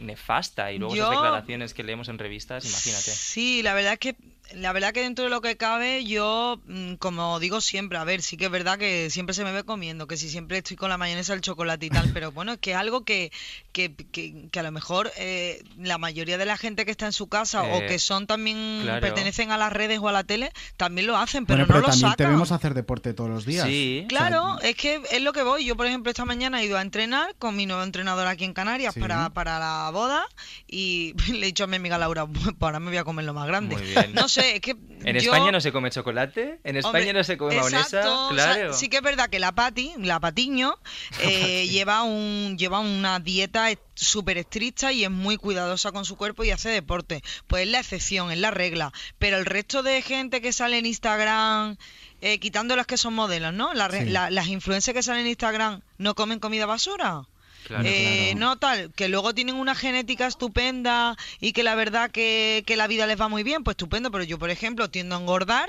nefasta 0.00 0.72
y 0.72 0.78
luego 0.78 0.94
Yo- 0.94 1.04
esas 1.04 1.16
declaraciones 1.22 1.74
que 1.74 1.82
leemos 1.82 2.08
en 2.08 2.18
revistas, 2.18 2.64
imagínate. 2.64 3.10
Sí, 3.12 3.62
la 3.62 3.74
verdad 3.74 3.94
es 3.94 3.98
que 3.98 4.16
la 4.54 4.72
verdad 4.74 4.92
que 4.92 5.00
dentro 5.00 5.24
de 5.24 5.30
lo 5.30 5.40
que 5.40 5.56
cabe, 5.56 6.04
yo, 6.04 6.60
mm, 6.66 6.94
como 6.96 7.40
digo 7.40 7.62
siempre, 7.62 7.96
a 7.96 8.04
ver, 8.04 8.20
sí 8.20 8.36
que 8.36 8.46
es 8.46 8.50
verdad 8.50 8.76
que 8.78 9.08
siempre 9.08 9.34
se 9.34 9.44
me 9.44 9.52
ve 9.52 9.64
comiendo, 9.64 10.06
que 10.06 10.18
si 10.18 10.28
siempre 10.28 10.58
estoy 10.58 10.76
con 10.76 10.90
la 10.90 10.98
mayonesa, 10.98 11.32
el 11.32 11.40
chocolate 11.40 11.86
y 11.86 11.88
tal, 11.90 12.02
pero 12.12 12.32
bueno, 12.32 12.52
es 12.52 12.58
que 12.58 12.72
es 12.72 12.76
algo 12.76 13.02
que, 13.02 13.32
que, 13.72 13.94
que, 13.94 14.48
que 14.50 14.60
a 14.60 14.62
lo 14.62 14.70
mejor 14.70 15.10
eh, 15.16 15.62
la 15.78 15.96
mayoría 15.96 16.36
de 16.36 16.44
la 16.44 16.58
gente 16.58 16.84
que 16.84 16.90
está 16.90 17.06
en 17.06 17.12
su 17.14 17.28
casa 17.28 17.62
o 17.62 17.80
Eh, 17.82 17.86
que 17.86 17.98
son 17.98 18.26
también, 18.26 18.80
claro. 18.82 19.00
pertenecen 19.00 19.52
a 19.52 19.56
las 19.56 19.72
redes 19.72 20.00
o 20.00 20.08
a 20.08 20.12
la 20.12 20.24
tele, 20.24 20.52
también 20.76 21.06
lo 21.06 21.16
hacen, 21.16 21.46
pero 21.46 21.58
Bueno, 21.60 21.66
pero 21.68 21.80
no 21.80 21.86
lo 21.86 21.90
también 21.92 22.10
sacan. 22.10 22.26
debemos 22.26 22.52
hacer 22.52 22.74
deporte 22.74 23.14
todos 23.14 23.30
los 23.30 23.46
días. 23.46 23.66
Sí. 23.66 24.04
Claro, 24.10 24.58
es 24.60 24.76
que 24.76 25.00
es 25.12 25.22
lo 25.22 25.32
que 25.32 25.42
voy. 25.44 25.64
Yo, 25.64 25.76
por 25.78 25.86
ejemplo, 25.86 26.10
esta 26.10 26.26
mañana 26.26 26.60
he 26.60 26.66
ido 26.66 26.76
a 26.76 26.82
entrenar 26.82 27.34
con 27.38 27.56
mi 27.56 27.64
nuevo 27.82 27.88
entrenador 27.88 28.26
aquí 28.26 28.44
en 28.44 28.52
Canarias 28.54 28.94
Sí. 28.94 29.00
para, 29.00 29.30
para 29.30 29.58
la 29.58 29.90
boda 29.90 30.26
y 30.68 31.14
le 31.32 31.38
he 31.42 31.46
dicho 31.46 31.64
a 31.64 31.66
mi 31.66 31.76
amiga 31.76 31.98
Laura, 31.98 32.26
"Pues 32.26 32.54
ahora 32.60 32.78
me 32.80 32.88
voy 32.88 32.96
a 32.98 33.04
comer 33.04 33.24
lo 33.24 33.34
más 33.34 33.46
grande. 33.46 33.76
Muy 33.76 33.84
bien. 33.86 34.12
No 34.14 34.28
sé, 34.28 34.56
es 34.56 34.60
que 34.60 34.70
¿En 35.04 35.16
yo- 35.18 35.32
España 35.32 35.50
no 35.52 35.60
se 35.60 35.72
come 35.72 35.90
chocolate? 35.90 36.60
¿En 36.64 36.76
España 36.76 36.98
Hombre, 36.98 37.12
no 37.12 37.24
se 37.24 37.36
come 37.36 37.58
o 37.60 37.68
sea, 37.68 38.28
Claro. 38.30 38.72
sí 38.72 38.88
que 38.88 38.96
es 38.98 39.02
verdad 39.02 39.28
que 39.28 39.38
la 39.38 39.52
Pati, 39.52 39.92
la 39.98 40.20
Patiño, 40.20 40.78
eh, 41.20 41.66
lleva 41.68 42.02
un 42.02 42.56
lleva 42.58 42.78
una 42.80 43.18
dieta 43.20 43.68
súper 43.94 44.38
estricta 44.38 44.92
y 44.92 45.04
es 45.04 45.10
muy 45.10 45.36
cuidadosa 45.36 45.92
con 45.92 46.04
su 46.04 46.16
cuerpo 46.16 46.44
y 46.44 46.50
hace 46.50 46.68
deporte. 46.70 47.22
Pues 47.46 47.64
es 47.64 47.68
la 47.70 47.80
excepción, 47.80 48.30
es 48.30 48.38
la 48.38 48.50
regla. 48.50 48.92
Pero 49.18 49.36
el 49.38 49.44
resto 49.46 49.82
de 49.82 50.00
gente 50.02 50.40
que 50.40 50.52
sale 50.52 50.78
en 50.78 50.86
Instagram, 50.86 51.76
eh, 52.20 52.38
quitando 52.38 52.74
las 52.76 52.86
que 52.86 52.96
son 52.96 53.14
modelos, 53.14 53.52
¿no? 53.52 53.74
La 53.74 53.90
Sí. 53.90 54.04
la- 54.06 54.30
las 54.30 54.46
influencers 54.46 54.94
que 54.94 55.02
salen 55.02 55.22
en 55.22 55.28
Instagram 55.28 55.82
no 55.98 56.14
comen 56.14 56.38
comida 56.40 56.66
basura. 56.66 57.24
Claro. 57.66 57.84
Eh, 57.86 58.34
No 58.36 58.56
tal, 58.56 58.92
que 58.92 59.08
luego 59.08 59.34
tienen 59.34 59.54
una 59.54 59.74
genética 59.74 60.26
estupenda 60.26 61.16
y 61.40 61.52
que 61.52 61.62
la 61.62 61.74
verdad 61.74 62.10
que, 62.10 62.64
que 62.66 62.76
la 62.76 62.86
vida 62.86 63.06
les 63.06 63.20
va 63.20 63.28
muy 63.28 63.42
bien, 63.42 63.64
pues 63.64 63.74
estupendo, 63.74 64.10
pero 64.10 64.24
yo 64.24 64.38
por 64.38 64.50
ejemplo 64.50 64.90
tiendo 64.90 65.16
a 65.16 65.20
engordar, 65.20 65.68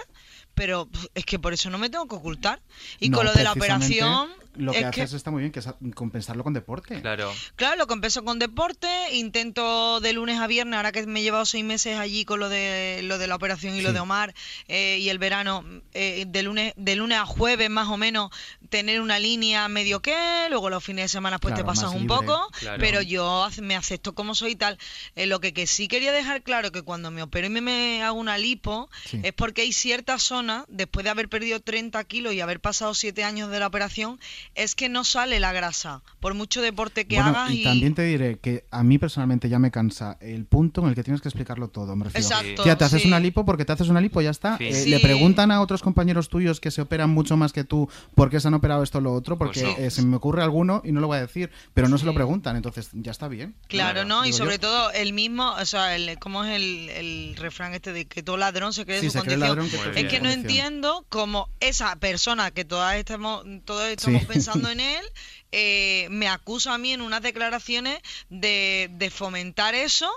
pero 0.56 0.90
es 1.16 1.26
que 1.26 1.40
por 1.40 1.54
eso 1.54 1.70
no 1.70 1.78
me 1.78 1.90
tengo 1.90 2.08
que 2.08 2.16
ocultar. 2.16 2.60
Y 3.00 3.10
No, 3.10 3.18
con 3.18 3.26
lo 3.26 3.34
de 3.34 3.44
la 3.44 3.54
operación, 3.54 4.30
Lo 4.56 4.72
que 4.72 4.80
es 4.80 4.92
que- 4.92 5.02
haces 5.02 5.14
está 5.16 5.32
muy 5.32 5.42
bien, 5.42 5.52
que 5.52 5.60
es 5.60 5.68
compensarlo 5.96 6.44
con 6.44 6.54
deporte. 6.54 7.02
Claro. 7.02 7.32
Claro, 7.56 7.76
lo 7.78 7.88
compenso 7.88 8.24
con 8.24 8.40
deporte, 8.40 8.88
intento 9.14 10.00
de 10.00 10.14
lunes 10.14 10.40
a 10.40 10.48
viernes, 10.48 10.78
ahora 10.78 10.92
que 10.92 11.06
me 11.08 11.20
he 11.20 11.24
llevado 11.24 11.46
seis 11.46 11.64
meses 11.66 11.98
allí 11.98 12.26
con 12.26 12.40
lo 12.40 12.50
de 12.50 13.02
lo 13.04 13.18
de 13.18 13.28
la 13.28 13.36
operación 13.36 13.76
y 13.76 13.82
lo 13.82 13.94
de 13.94 14.00
Omar 14.00 14.34
eh, 14.68 14.98
y 15.00 15.10
el 15.10 15.18
verano, 15.20 15.64
eh, 15.94 16.26
de 16.28 16.44
lunes 16.44 16.74
de 16.76 16.96
lunes 16.96 17.18
a 17.18 17.26
jueves 17.26 17.70
más 17.70 17.88
o 17.90 17.98
menos, 17.98 18.32
tener 18.70 19.02
una 19.02 19.20
línea 19.20 19.68
medio 19.68 20.02
que, 20.02 20.16
luego 20.50 20.70
los 20.70 20.84
fines 20.84 21.06
de 21.06 21.10
semana 21.10 21.40
pues 21.40 21.54
Claro, 21.54 21.64
te 21.64 21.68
pasas 21.68 21.94
un 21.94 22.08
poco, 22.08 22.50
Claro. 22.60 22.78
pero 22.80 23.02
yo 23.02 23.48
me 23.62 23.76
acepto 23.76 24.14
como 24.16 24.36
soy 24.36 24.52
y 24.52 24.56
tal. 24.56 24.78
Eh, 25.16 25.26
lo 25.26 25.40
que, 25.40 25.54
que 25.54 25.68
sí 25.68 25.88
quería 25.88 26.12
dejar 26.12 26.44
claro 26.44 26.72
que 26.72 26.82
cuando 26.82 27.12
me 27.12 27.24
opero 27.24 27.48
y 27.48 27.50
me, 27.50 27.62
me 27.62 28.04
hago 28.04 28.20
una 28.20 28.38
lipo, 28.38 28.90
Sí. 29.06 29.20
es 29.24 29.34
porque 29.34 29.62
hay 29.62 29.74
ciertas 29.74 30.24
zonas, 30.24 30.66
después 30.68 31.04
de 31.04 31.10
haber 31.10 31.30
perdido 31.30 31.60
30 31.60 32.04
kilos 32.04 32.34
y 32.34 32.42
haber 32.42 32.60
pasado 32.60 32.94
7 32.94 33.24
años 33.24 33.50
de 33.50 33.60
la 33.60 33.68
operación, 33.68 34.20
es 34.56 34.76
que 34.76 34.90
no 34.90 35.04
sale 35.04 35.40
la 35.40 35.52
grasa, 35.54 36.02
por 36.20 36.34
mucho 36.34 36.62
deporte 36.62 37.06
que 37.06 37.16
Bueno, 37.16 37.32
hagas 37.32 37.52
y, 37.52 37.64
también 37.64 37.96
te 37.96 38.04
diré 38.04 38.40
que 38.40 38.66
a 38.72 38.84
mí 38.84 38.98
personalmente 38.98 39.50
ya 39.50 39.60
me 39.60 39.72
cansa 39.72 40.18
el 40.22 40.46
punto 40.46 40.82
en 40.82 40.90
el 40.90 40.96
que 40.96 41.04
tienes 41.04 41.22
que 41.22 41.28
explicarlo 41.30 41.68
todo. 41.70 41.96
Me 41.96 42.06
refiero. 42.06 42.26
Exacto, 42.28 42.64
Tía, 42.64 42.78
te 42.78 42.86
haces 42.86 43.02
sí. 43.04 43.08
una 43.08 43.20
lipo 43.20 43.46
porque 43.46 43.66
te 43.66 43.72
haces 43.74 43.88
una 43.90 44.02
lipo, 44.02 44.22
ya 44.22 44.30
está. 44.32 44.58
Sí. 44.58 44.66
Eh, 44.68 44.74
Sí. 44.84 44.90
Le 44.90 45.00
preguntan 45.00 45.50
a 45.52 45.62
otros 45.62 45.82
compañeros 45.82 46.30
tuyos 46.30 46.60
que 46.60 46.70
se 46.72 46.82
operan 46.82 47.10
mucho 47.10 47.38
más 47.38 47.54
que 47.54 47.64
tú 47.64 47.90
por 48.16 48.30
qué 48.30 48.40
se 48.40 48.48
han 48.50 48.54
operado 48.54 48.84
esto 48.84 48.98
o 48.98 49.02
lo 49.02 49.14
otro, 49.14 49.38
porque 49.38 49.62
Pues 49.62 49.76
sí. 49.76 49.82
eh, 49.82 49.90
se 49.92 50.02
me 50.02 50.16
ocurre 50.18 50.44
alguno 50.44 50.82
y 50.84 50.92
no 50.92 51.00
lo 51.00 51.08
voy 51.08 51.18
a 51.18 51.22
decir, 51.22 51.52
pero 51.74 51.88
no 51.88 51.98
se 51.98 52.06
lo 52.06 52.14
preguntan, 52.14 52.56
entonces 52.56 52.90
ya 52.94 53.12
está 53.12 53.28
bien. 53.28 53.56
Claro, 53.68 53.94
Claro, 53.94 54.08
¿no? 54.08 54.26
Y 54.26 54.34
sobre 54.34 54.56
yo. 54.56 54.62
todo 54.62 54.92
el 54.92 55.14
mismo, 55.14 55.52
o 55.54 55.66
sea, 55.66 55.96
el, 55.96 56.18
¿cómo 56.20 56.44
es 56.44 56.56
el, 56.56 56.90
el 56.90 57.36
refrán 57.38 57.74
este 57.74 57.94
de 57.94 58.06
que 58.06 58.24
todo 58.24 58.38
ladrón 58.38 58.74
se 58.74 58.86
cree 58.86 59.00
Sí, 59.00 59.08
su 59.08 59.14
se 59.14 59.22
cree 59.22 59.38
condición? 59.38 59.50
ladrón 59.58 59.70
que 59.70 59.78
te- 59.78 59.92
bien. 59.92 60.06
Es 60.06 60.12
que 60.12 60.20
no 60.22 60.30
entiendo 60.30 61.06
cómo 61.10 61.50
esa 61.60 61.96
persona 61.98 62.52
que 62.52 62.66
todas 62.66 62.96
estamos, 62.96 63.46
todos 63.66 63.88
estamos 63.88 64.22
Sí. 64.22 64.28
Pensando 64.34 64.70
en 64.76 64.80
él, 64.80 65.06
eh, 65.52 66.08
me 66.10 66.28
acusa 66.28 66.74
a 66.74 66.78
mí 66.78 66.94
en 66.94 67.02
unas 67.02 67.22
declaraciones 67.22 68.00
de, 68.30 68.90
de 68.92 69.10
fomentar 69.10 69.76
eso. 69.76 70.10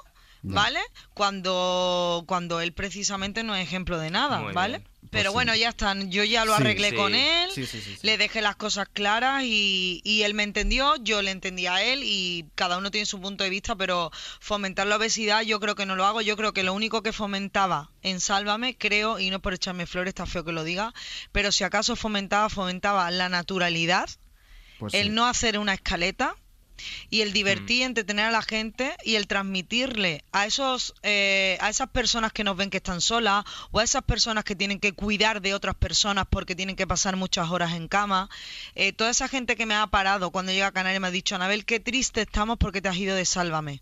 ¿vale? 0.43 0.79
Cuando, 1.13 2.23
cuando 2.29 2.61
él 2.61 2.73
precisamente 2.73 3.43
no 3.43 3.57
es 3.57 3.67
ejemplo 3.67 3.99
de 3.99 4.11
nada, 4.11 4.39
Muy 4.41 4.53
¿vale? 4.53 4.79
bien. 4.79 4.89
Pero 5.17 5.33
bueno, 5.33 5.55
ya 5.55 5.71
están. 5.71 6.11
Yo 6.11 6.23
ya 6.25 6.45
lo 6.45 6.55
Sí, 6.57 6.63
arreglé 6.63 6.91
sí. 6.91 6.97
con 6.97 7.15
él, 7.15 7.51
Sí, 7.53 7.67
le 8.03 8.19
dejé 8.19 8.41
las 8.43 8.57
cosas 8.57 8.89
claras 8.93 9.43
y, 9.45 10.01
y 10.05 10.23
él 10.23 10.35
me 10.35 10.43
entendió, 10.43 10.95
yo 10.97 11.23
le 11.23 11.31
entendí 11.31 11.67
a 11.67 11.83
él 11.83 12.03
y 12.05 12.47
cada 12.55 12.79
uno 12.79 12.91
tiene 12.91 13.07
su 13.07 13.21
punto 13.21 13.45
de 13.45 13.51
vista, 13.51 13.75
pero 13.77 14.11
fomentar 14.41 14.87
la 14.87 14.97
obesidad 14.97 15.43
yo 15.43 15.59
creo 15.61 15.75
que 15.75 15.87
no 15.87 15.97
lo 15.97 16.05
hago. 16.07 16.21
Yo 16.23 16.37
creo 16.37 16.53
que 16.53 16.63
lo 16.63 16.75
único 16.75 17.03
que 17.03 17.13
fomentaba 17.13 17.91
en 18.03 18.21
Sálvame, 18.21 18.77
creo, 18.77 19.19
y 19.19 19.31
no 19.31 19.41
por 19.41 19.55
echarme 19.55 19.87
flores, 19.87 20.11
está 20.11 20.27
feo 20.27 20.45
que 20.45 20.53
lo 20.53 20.65
diga, 20.65 20.93
pero 21.33 21.51
si 21.53 21.65
acaso 21.65 21.97
fomentaba, 21.97 22.49
fomentaba 22.49 23.11
la 23.11 23.29
naturalidad, 23.29 24.09
Pues 24.79 24.95
el 24.95 25.15
no 25.15 25.27
hacer 25.27 25.59
una 25.59 25.75
escaleta 25.75 26.37
y 27.11 27.21
el 27.23 27.33
divertir, 27.33 27.83
Mm. 27.83 27.87
entretener 27.87 28.27
a 28.27 28.31
la 28.31 28.43
gente 28.43 28.95
y 29.05 29.15
el 29.17 29.27
transmitirle 29.27 30.25
a 30.33 30.47
esos 30.47 30.95
eh, 31.03 31.59
a 31.61 31.71
esas 31.71 31.89
personas 31.89 32.33
que 32.33 32.45
nos 32.45 32.57
ven 32.57 32.71
que 32.71 32.79
están 32.79 33.01
solas 33.01 33.45
o 33.71 33.79
a 33.79 33.85
esas 33.85 34.03
personas 34.03 34.45
que 34.45 34.55
tienen 34.57 34.81
que 34.81 34.93
cuidar 34.93 35.41
de 35.41 35.55
otras 35.55 35.75
personas 35.75 36.27
porque 36.29 36.55
tienen 36.55 36.77
que 36.77 36.87
pasar 36.87 37.17
muchas 37.17 37.51
horas 37.51 37.73
en 37.73 37.89
cama 37.89 38.29
eh, 38.75 38.93
toda 38.93 39.11
esa 39.11 39.29
gente 39.29 39.57
que 39.57 39.67
me 39.67 39.75
ha 39.75 39.87
parado 39.87 40.31
cuando 40.31 40.53
llega 40.53 40.69
a 40.69 40.73
Canarias 40.73 41.01
me 41.01 41.09
ha 41.09 41.11
dicho 41.11 41.35
Anabel 41.35 41.65
qué 41.65 41.81
triste 41.81 42.23
estamos 42.23 42.59
porque 42.59 42.81
te 42.83 42.89
has 42.89 42.97
ido 42.97 43.17
de 43.17 43.25
Sálvame 43.25 43.81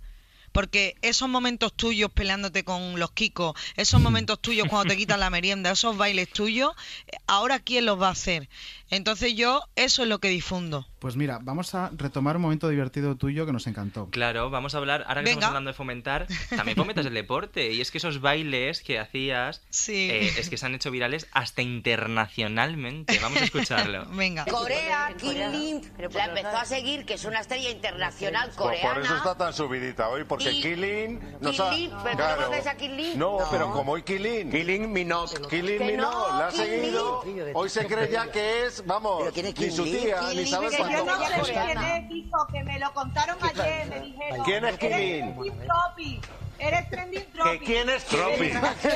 porque 0.52 0.94
esos 1.02 1.28
momentos 1.28 1.72
tuyos 1.72 2.12
peleándote 2.12 2.62
con 2.62 3.00
los 3.00 3.10
kikos, 3.10 3.58
esos 3.74 4.00
momentos 4.00 4.40
tuyos 4.40 4.68
cuando 4.68 4.92
te 4.92 4.96
quitan 4.96 5.18
la 5.18 5.28
merienda, 5.28 5.72
esos 5.72 5.96
bailes 5.96 6.30
tuyos, 6.30 6.72
eh, 7.08 7.16
ahora 7.26 7.58
quién 7.58 7.86
los 7.86 8.00
va 8.00 8.06
a 8.06 8.12
hacer. 8.12 8.48
Entonces 8.90 9.34
yo 9.34 9.62
eso 9.76 10.02
es 10.02 10.08
lo 10.08 10.18
que 10.20 10.28
difundo. 10.28 10.86
Pues 10.98 11.16
mira, 11.16 11.38
vamos 11.42 11.74
a 11.74 11.90
retomar 11.94 12.36
un 12.36 12.42
momento 12.42 12.68
divertido 12.68 13.16
tuyo 13.16 13.44
que 13.46 13.52
nos 13.52 13.66
encantó. 13.66 14.08
Claro, 14.10 14.48
vamos 14.50 14.74
a 14.74 14.78
hablar, 14.78 15.04
ahora 15.06 15.22
que 15.22 15.30
estamos 15.30 15.36
Venga. 15.40 15.46
hablando 15.48 15.68
de 15.70 15.74
fomentar, 15.74 16.26
también 16.56 16.76
fomentas 16.76 17.04
el 17.06 17.12
deporte. 17.14 17.72
Y 17.72 17.80
es 17.80 17.90
que 17.90 17.98
esos 17.98 18.20
bailes 18.20 18.82
que 18.82 18.98
hacías, 18.98 19.62
Sí. 19.70 20.08
eh, 20.10 20.32
es 20.38 20.48
que 20.48 20.56
se 20.56 20.64
han 20.66 20.74
hecho 20.74 20.90
virales 20.90 21.26
hasta 21.32 21.60
internacionalmente. 21.62 23.18
Vamos 23.20 23.40
a 23.42 23.44
escucharlo. 23.44 24.06
Venga. 24.12 24.44
Corea, 24.46 25.14
Kim 25.18 25.32
Lim 25.52 25.80
la 26.12 26.24
empezó 26.26 26.56
a 26.56 26.64
seguir, 26.64 27.04
que 27.04 27.14
es 27.14 27.24
una 27.24 27.40
estrella 27.40 27.70
internacional 27.70 28.50
coreana. 28.54 28.94
por 28.94 29.02
eso 29.02 29.16
está 29.16 29.36
tan 29.36 29.52
subidita 29.52 30.08
hoy, 30.08 30.24
porque 30.24 30.52
Y- 30.52 30.62
Kilin 30.62 31.20
nos 31.40 31.58
ha... 31.60 31.70
¿pero 31.70 32.16
Claro. 32.16 32.40
no 32.42 32.46
conoces 32.48 32.66
a 32.66 32.76
Kilin? 32.76 33.18
No, 33.18 33.38
No. 33.40 33.46
pero 33.50 33.72
como 33.72 33.92
hoy 33.92 34.02
Kilin. 34.02 34.50
Kilin 34.50 34.90
Minok. 34.92 35.48
Kilin 35.48 35.78
Que 35.78 35.84
Minok, 35.84 36.12
no, 36.30 36.38
la 36.38 36.46
ha 36.48 36.50
seguido. 36.50 37.22
Hoy 37.54 37.68
se 37.68 37.86
cree 37.86 38.10
ya 38.10 38.30
que 38.30 38.66
es, 38.66 38.83
vamos, 38.86 39.30
quién 39.32 39.46
es 39.46 39.58
ni 39.58 39.70
su 39.70 39.84
tía, 39.84 40.20
ni 40.34 40.50
cuánto. 40.50 40.70
yo 40.90 41.04
no 41.04 41.44
sé 41.44 41.52
quién 41.52 41.64
¿Quién 41.66 41.78
es, 41.78 42.10
hijo? 42.10 42.46
Que 42.52 42.64
me 42.64 42.78
lo 42.78 42.92
contaron 42.92 43.36
ayer, 43.42 43.88
me 43.88 44.00
dijeron. 44.00 44.44
¿Quién 44.44 44.64
es? 44.64 44.78
Eres 46.58 46.88
trending 46.90 47.24
topic. 47.32 47.68
Eres 47.68 48.04
trending 48.04 48.32
¿Que 48.34 48.38
topic. 48.38 48.54
quién 48.54 48.58
es 48.58 48.94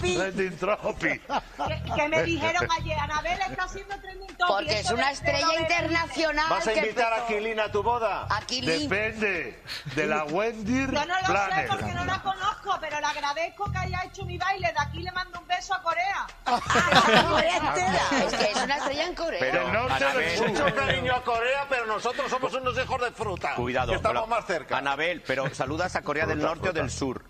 Kilin? 0.00 0.16
Trending 0.18 0.56
topic. 0.58 1.22
Que, 1.68 1.92
que 1.94 2.08
me 2.08 2.22
dijeron 2.22 2.68
ayer, 2.78 2.98
Anabel 2.98 3.38
está 3.48 3.64
haciendo 3.64 4.00
trending 4.00 4.26
topic. 4.36 4.46
Porque 4.48 4.78
es 4.80 4.90
una 4.90 5.10
estrella 5.10 5.60
internacional. 5.60 6.46
¿Vas 6.50 6.66
a 6.66 6.72
invitar 6.74 7.12
a. 7.12 7.26
Kilin 7.26 7.60
a 7.60 7.70
tu 7.70 7.82
boda? 7.82 8.26
A. 8.28 8.40
Depende 8.48 9.62
de 9.94 10.06
la 10.06 10.24
Wendy 10.24 10.80
Yo 10.80 10.86
no 10.86 11.04
lo 11.20 11.26
Planner. 11.26 11.62
sé 11.62 11.68
porque 11.68 11.92
no 11.94 12.04
la 12.04 12.22
conozco, 12.22 12.76
pero 12.80 13.00
le 13.00 13.06
agradezco 13.06 13.70
que 13.70 13.78
haya 13.78 14.02
hecho 14.04 14.24
mi 14.24 14.36
baile. 14.38 14.68
De 14.72 14.78
aquí 14.80 15.00
le 15.00 15.12
mando 15.12 15.38
un 15.40 15.46
beso 15.46 15.74
a 15.74 15.82
Corea. 15.82 16.26
Es 18.22 18.34
que 18.34 18.50
es 18.50 18.56
una 18.62 18.76
estrella 18.76 19.06
en 19.06 19.14
Corea. 19.14 19.40
Pero 19.40 19.72
norte 19.72 20.04
Anabel, 20.04 20.48
mucho 20.48 20.74
cariño 20.74 21.14
a 21.14 21.22
Corea, 21.24 21.66
pero 21.68 21.86
nosotros 21.86 22.30
somos 22.30 22.52
unos 22.54 22.76
hijos 22.78 23.00
de 23.00 23.10
fruta. 23.12 23.54
Cuidado, 23.54 23.94
estamos 23.94 24.22
pero- 24.22 24.26
más 24.26 24.46
cerca. 24.46 24.78
Anabel, 24.78 25.22
pero 25.26 25.52
saludas 25.54 25.94
a 25.96 26.02
Corea 26.02 26.26
del 26.26 26.38
Norte 26.40 26.61
del 26.70 26.90
Sur. 26.90 27.24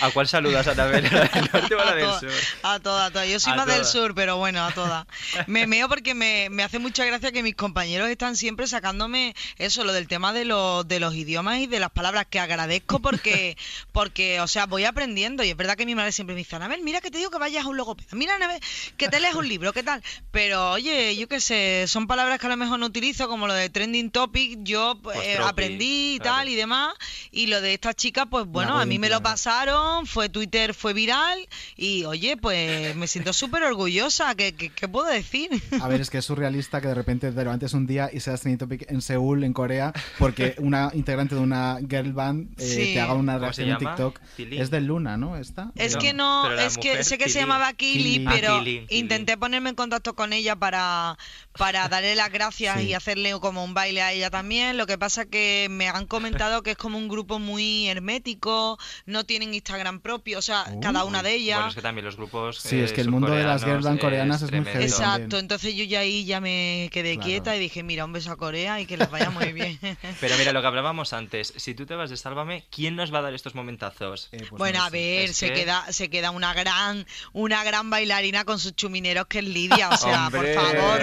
¿A 0.00 0.10
cuál 0.10 0.26
saludas? 0.26 0.66
¿A 0.66 0.74
la 0.76 0.86
del 0.86 1.04
norte 1.52 1.74
o 1.74 1.80
a 1.80 1.84
la 1.84 1.90
A 1.90 1.94
del 1.94 2.04
toda- 2.06 2.20
sur? 2.20 2.30
A 2.62 2.80
todas, 2.80 3.08
a 3.08 3.12
todas. 3.12 3.28
Yo 3.28 3.38
soy 3.38 3.52
A 3.52 3.56
más 3.56 3.66
del 3.66 3.84
sur, 3.84 4.14
pero 4.14 4.36
bueno, 4.38 4.64
a 4.64 4.72
todas. 4.72 5.06
Me 5.46 5.66
meo 5.66 5.88
porque 5.88 6.14
me, 6.14 6.48
me 6.50 6.62
hace 6.62 6.78
mucha 6.78 7.04
gracia 7.04 7.30
que 7.30 7.42
mis 7.42 7.54
compañeros 7.54 8.08
están 8.08 8.36
siempre 8.36 8.66
sacándome 8.66 9.34
eso, 9.58 9.84
lo 9.84 9.92
del 9.92 10.08
tema 10.08 10.32
de 10.32 10.44
los, 10.44 10.88
de 10.88 10.98
los 10.98 11.14
idiomas 11.14 11.58
y 11.58 11.66
de 11.66 11.78
las 11.78 11.90
palabras 11.90 12.26
que 12.28 12.40
agradezco 12.40 13.00
porque, 13.00 13.56
porque, 13.92 14.40
o 14.40 14.48
sea, 14.48 14.66
voy 14.66 14.84
aprendiendo. 14.84 15.44
Y 15.44 15.50
es 15.50 15.56
verdad 15.56 15.76
que 15.76 15.86
mi 15.86 15.94
madre 15.94 16.10
siempre 16.12 16.34
me 16.34 16.38
dice, 16.40 16.56
Anabel, 16.56 16.80
mira 16.82 17.00
que 17.00 17.10
te 17.10 17.18
digo 17.18 17.30
que 17.30 17.38
vayas 17.38 17.64
a 17.64 17.68
un 17.68 17.76
logopeda. 17.76 18.08
Mira, 18.12 18.34
Anabel, 18.36 18.60
que 18.96 19.08
te 19.08 19.20
leas 19.20 19.34
un 19.34 19.46
libro, 19.48 19.72
¿qué 19.72 19.82
tal? 19.82 20.02
Pero, 20.32 20.72
oye, 20.72 21.14
yo 21.16 21.28
qué 21.28 21.40
sé, 21.40 21.84
son 21.86 22.06
palabras 22.06 22.40
que 22.40 22.46
a 22.46 22.50
lo 22.50 22.56
mejor 22.56 22.78
no 22.78 22.86
utilizo, 22.86 23.28
como 23.28 23.46
lo 23.46 23.54
de 23.54 23.68
trending 23.70 24.10
topic, 24.10 24.58
yo 24.62 24.98
pues, 25.02 25.16
Pues 25.16 25.28
eh, 25.28 25.34
tropi, 25.36 25.50
aprendí 25.50 26.14
y 26.14 26.18
claro. 26.18 26.36
tal 26.38 26.48
y 26.48 26.56
demás. 26.56 26.94
Y 27.30 27.46
lo 27.46 27.60
de 27.60 27.74
esta 27.74 27.94
chica, 27.94 28.26
pues 28.26 28.46
bueno, 28.46 28.78
a 28.78 28.84
mí 28.86 28.98
me 28.98 29.08
lo 29.08 29.22
pasaron 29.22 29.61
comentaron, 29.66 30.06
fue 30.06 30.28
Twitter, 30.28 30.74
fue 30.74 30.92
viral 30.92 31.38
y 31.76 32.04
oye, 32.04 32.36
pues 32.36 32.94
me 32.96 33.06
siento 33.06 33.32
súper 33.32 33.62
orgullosa. 33.62 34.34
¿Qué, 34.34 34.54
qué, 34.54 34.70
qué 34.70 34.88
puedo 34.88 35.06
decir? 35.08 35.50
A 35.80 35.88
ver, 35.88 36.00
es 36.00 36.10
que 36.10 36.18
es 36.18 36.24
surrealista 36.24 36.80
que 36.80 36.88
de 36.88 36.94
repente 36.94 37.30
te 37.30 37.36
levantes 37.36 37.72
un 37.74 37.86
día 37.86 38.10
y 38.12 38.20
seas 38.20 38.40
trending 38.40 38.58
topic 38.58 38.90
en 38.90 39.02
Seúl, 39.02 39.44
en 39.44 39.52
Corea, 39.52 39.92
porque 40.18 40.54
una 40.58 40.90
integrante 40.94 41.34
de 41.34 41.40
una 41.40 41.78
girl 41.88 42.12
band 42.12 42.60
eh, 42.60 42.66
Sí. 42.66 42.94
te 42.94 43.00
haga 43.00 43.14
una 43.14 43.34
¿Cómo 43.38 43.52
se 43.52 43.62
reacción 43.64 43.68
en? 43.70 43.78
TikTok. 43.78 44.20
Es 44.38 44.70
de 44.70 44.80
Luna, 44.80 45.16
¿no? 45.16 45.36
¿Esta? 45.36 45.70
Es 45.76 45.94
No, 45.94 46.00
que 46.00 46.12
no, 46.12 46.52
es 46.58 46.78
que 46.78 47.04
sé 47.04 47.18
que 47.18 47.28
se 47.28 47.40
llamaba 47.40 47.72
Kili, 47.72 48.24
pero 48.28 48.56
Ah, 48.56 48.64
intenté 48.90 49.36
ponerme 49.36 49.70
en 49.70 49.74
contacto 49.76 50.14
con 50.14 50.32
ella 50.32 50.56
para, 50.56 51.16
para 51.56 51.88
darle 51.88 52.14
las 52.16 52.30
gracias 52.30 52.80
Sí. 52.80 52.88
y 52.88 52.94
hacerle 52.94 53.32
como 53.40 53.64
un 53.64 53.74
baile 53.74 54.02
a 54.02 54.12
ella 54.12 54.30
también. 54.30 54.76
Lo 54.76 54.86
que 54.86 54.98
pasa 54.98 55.24
que 55.26 55.66
me 55.70 55.88
han 55.88 56.06
comentado 56.06 56.62
que 56.62 56.72
es 56.72 56.76
como 56.76 56.98
un 56.98 57.08
grupo 57.08 57.38
muy 57.38 57.88
hermético, 57.88 58.78
no 59.06 59.24
tienen 59.24 59.51
Instagram 59.54 60.00
propio, 60.00 60.38
o 60.38 60.42
sea, 60.42 60.64
Uh. 60.70 60.80
cada 60.80 61.04
una 61.04 61.22
de 61.22 61.34
ellas. 61.34 61.56
Bueno, 61.58 61.68
es 61.70 61.74
que 61.74 61.82
también 61.82 62.04
los 62.04 62.16
grupos. 62.16 62.58
Sí, 62.58 62.76
eh, 62.76 62.84
es 62.84 62.92
que 62.92 63.00
el 63.00 63.10
mundo 63.10 63.30
de 63.30 63.42
las 63.44 63.62
girl 63.64 63.80
band 63.80 63.98
surcoreanos 64.00 64.38
coreanas 64.40 64.42
es 64.42 64.52
muy 64.52 64.64
heavy. 64.72 64.84
Exacto, 64.84 65.18
también. 65.20 65.40
entonces 65.40 65.74
yo 65.74 65.84
ya 65.84 66.00
ahí 66.00 66.24
ya 66.24 66.40
me 66.40 66.88
quedé 66.92 67.14
Claro. 67.14 67.26
quieta 67.26 67.56
y 67.56 67.60
dije, 67.60 67.82
mira, 67.82 68.04
un 68.04 68.12
beso 68.12 68.30
a 68.32 68.36
Corea 68.36 68.80
y 68.80 68.86
que 68.86 68.96
les 68.96 69.10
vaya 69.10 69.30
muy 69.30 69.52
bien. 69.52 69.78
Pero 70.20 70.36
mira, 70.38 70.52
lo 70.52 70.60
que 70.60 70.66
hablábamos 70.66 71.12
antes, 71.12 71.52
si 71.56 71.74
tú 71.74 71.86
te 71.86 71.94
vas 71.94 72.10
de 72.10 72.16
Sálvame, 72.16 72.64
¿quién 72.70 72.96
nos 72.96 73.12
va 73.12 73.18
a 73.18 73.22
dar 73.22 73.34
estos 73.34 73.54
momentazos? 73.54 74.28
Eh, 74.32 74.38
pues 74.48 74.50
bueno, 74.58 74.78
no 74.78 74.84
a 74.84 74.90
ver, 74.90 75.30
Es 75.30 75.36
se 75.36 75.48
que- 75.48 75.54
queda 75.54 75.92
se 75.92 76.08
queda 76.10 76.30
una 76.30 76.54
gran 76.54 77.06
una 77.32 77.64
gran 77.64 77.90
bailarina 77.90 78.44
con 78.44 78.58
sus 78.58 78.74
chumineros 78.74 79.26
que 79.26 79.38
es 79.40 79.44
Lidia, 79.44 79.88
o 79.90 79.96
sea, 79.96 80.26
Hombre, 80.28 80.54
por 80.54 80.64
favor, 80.64 81.00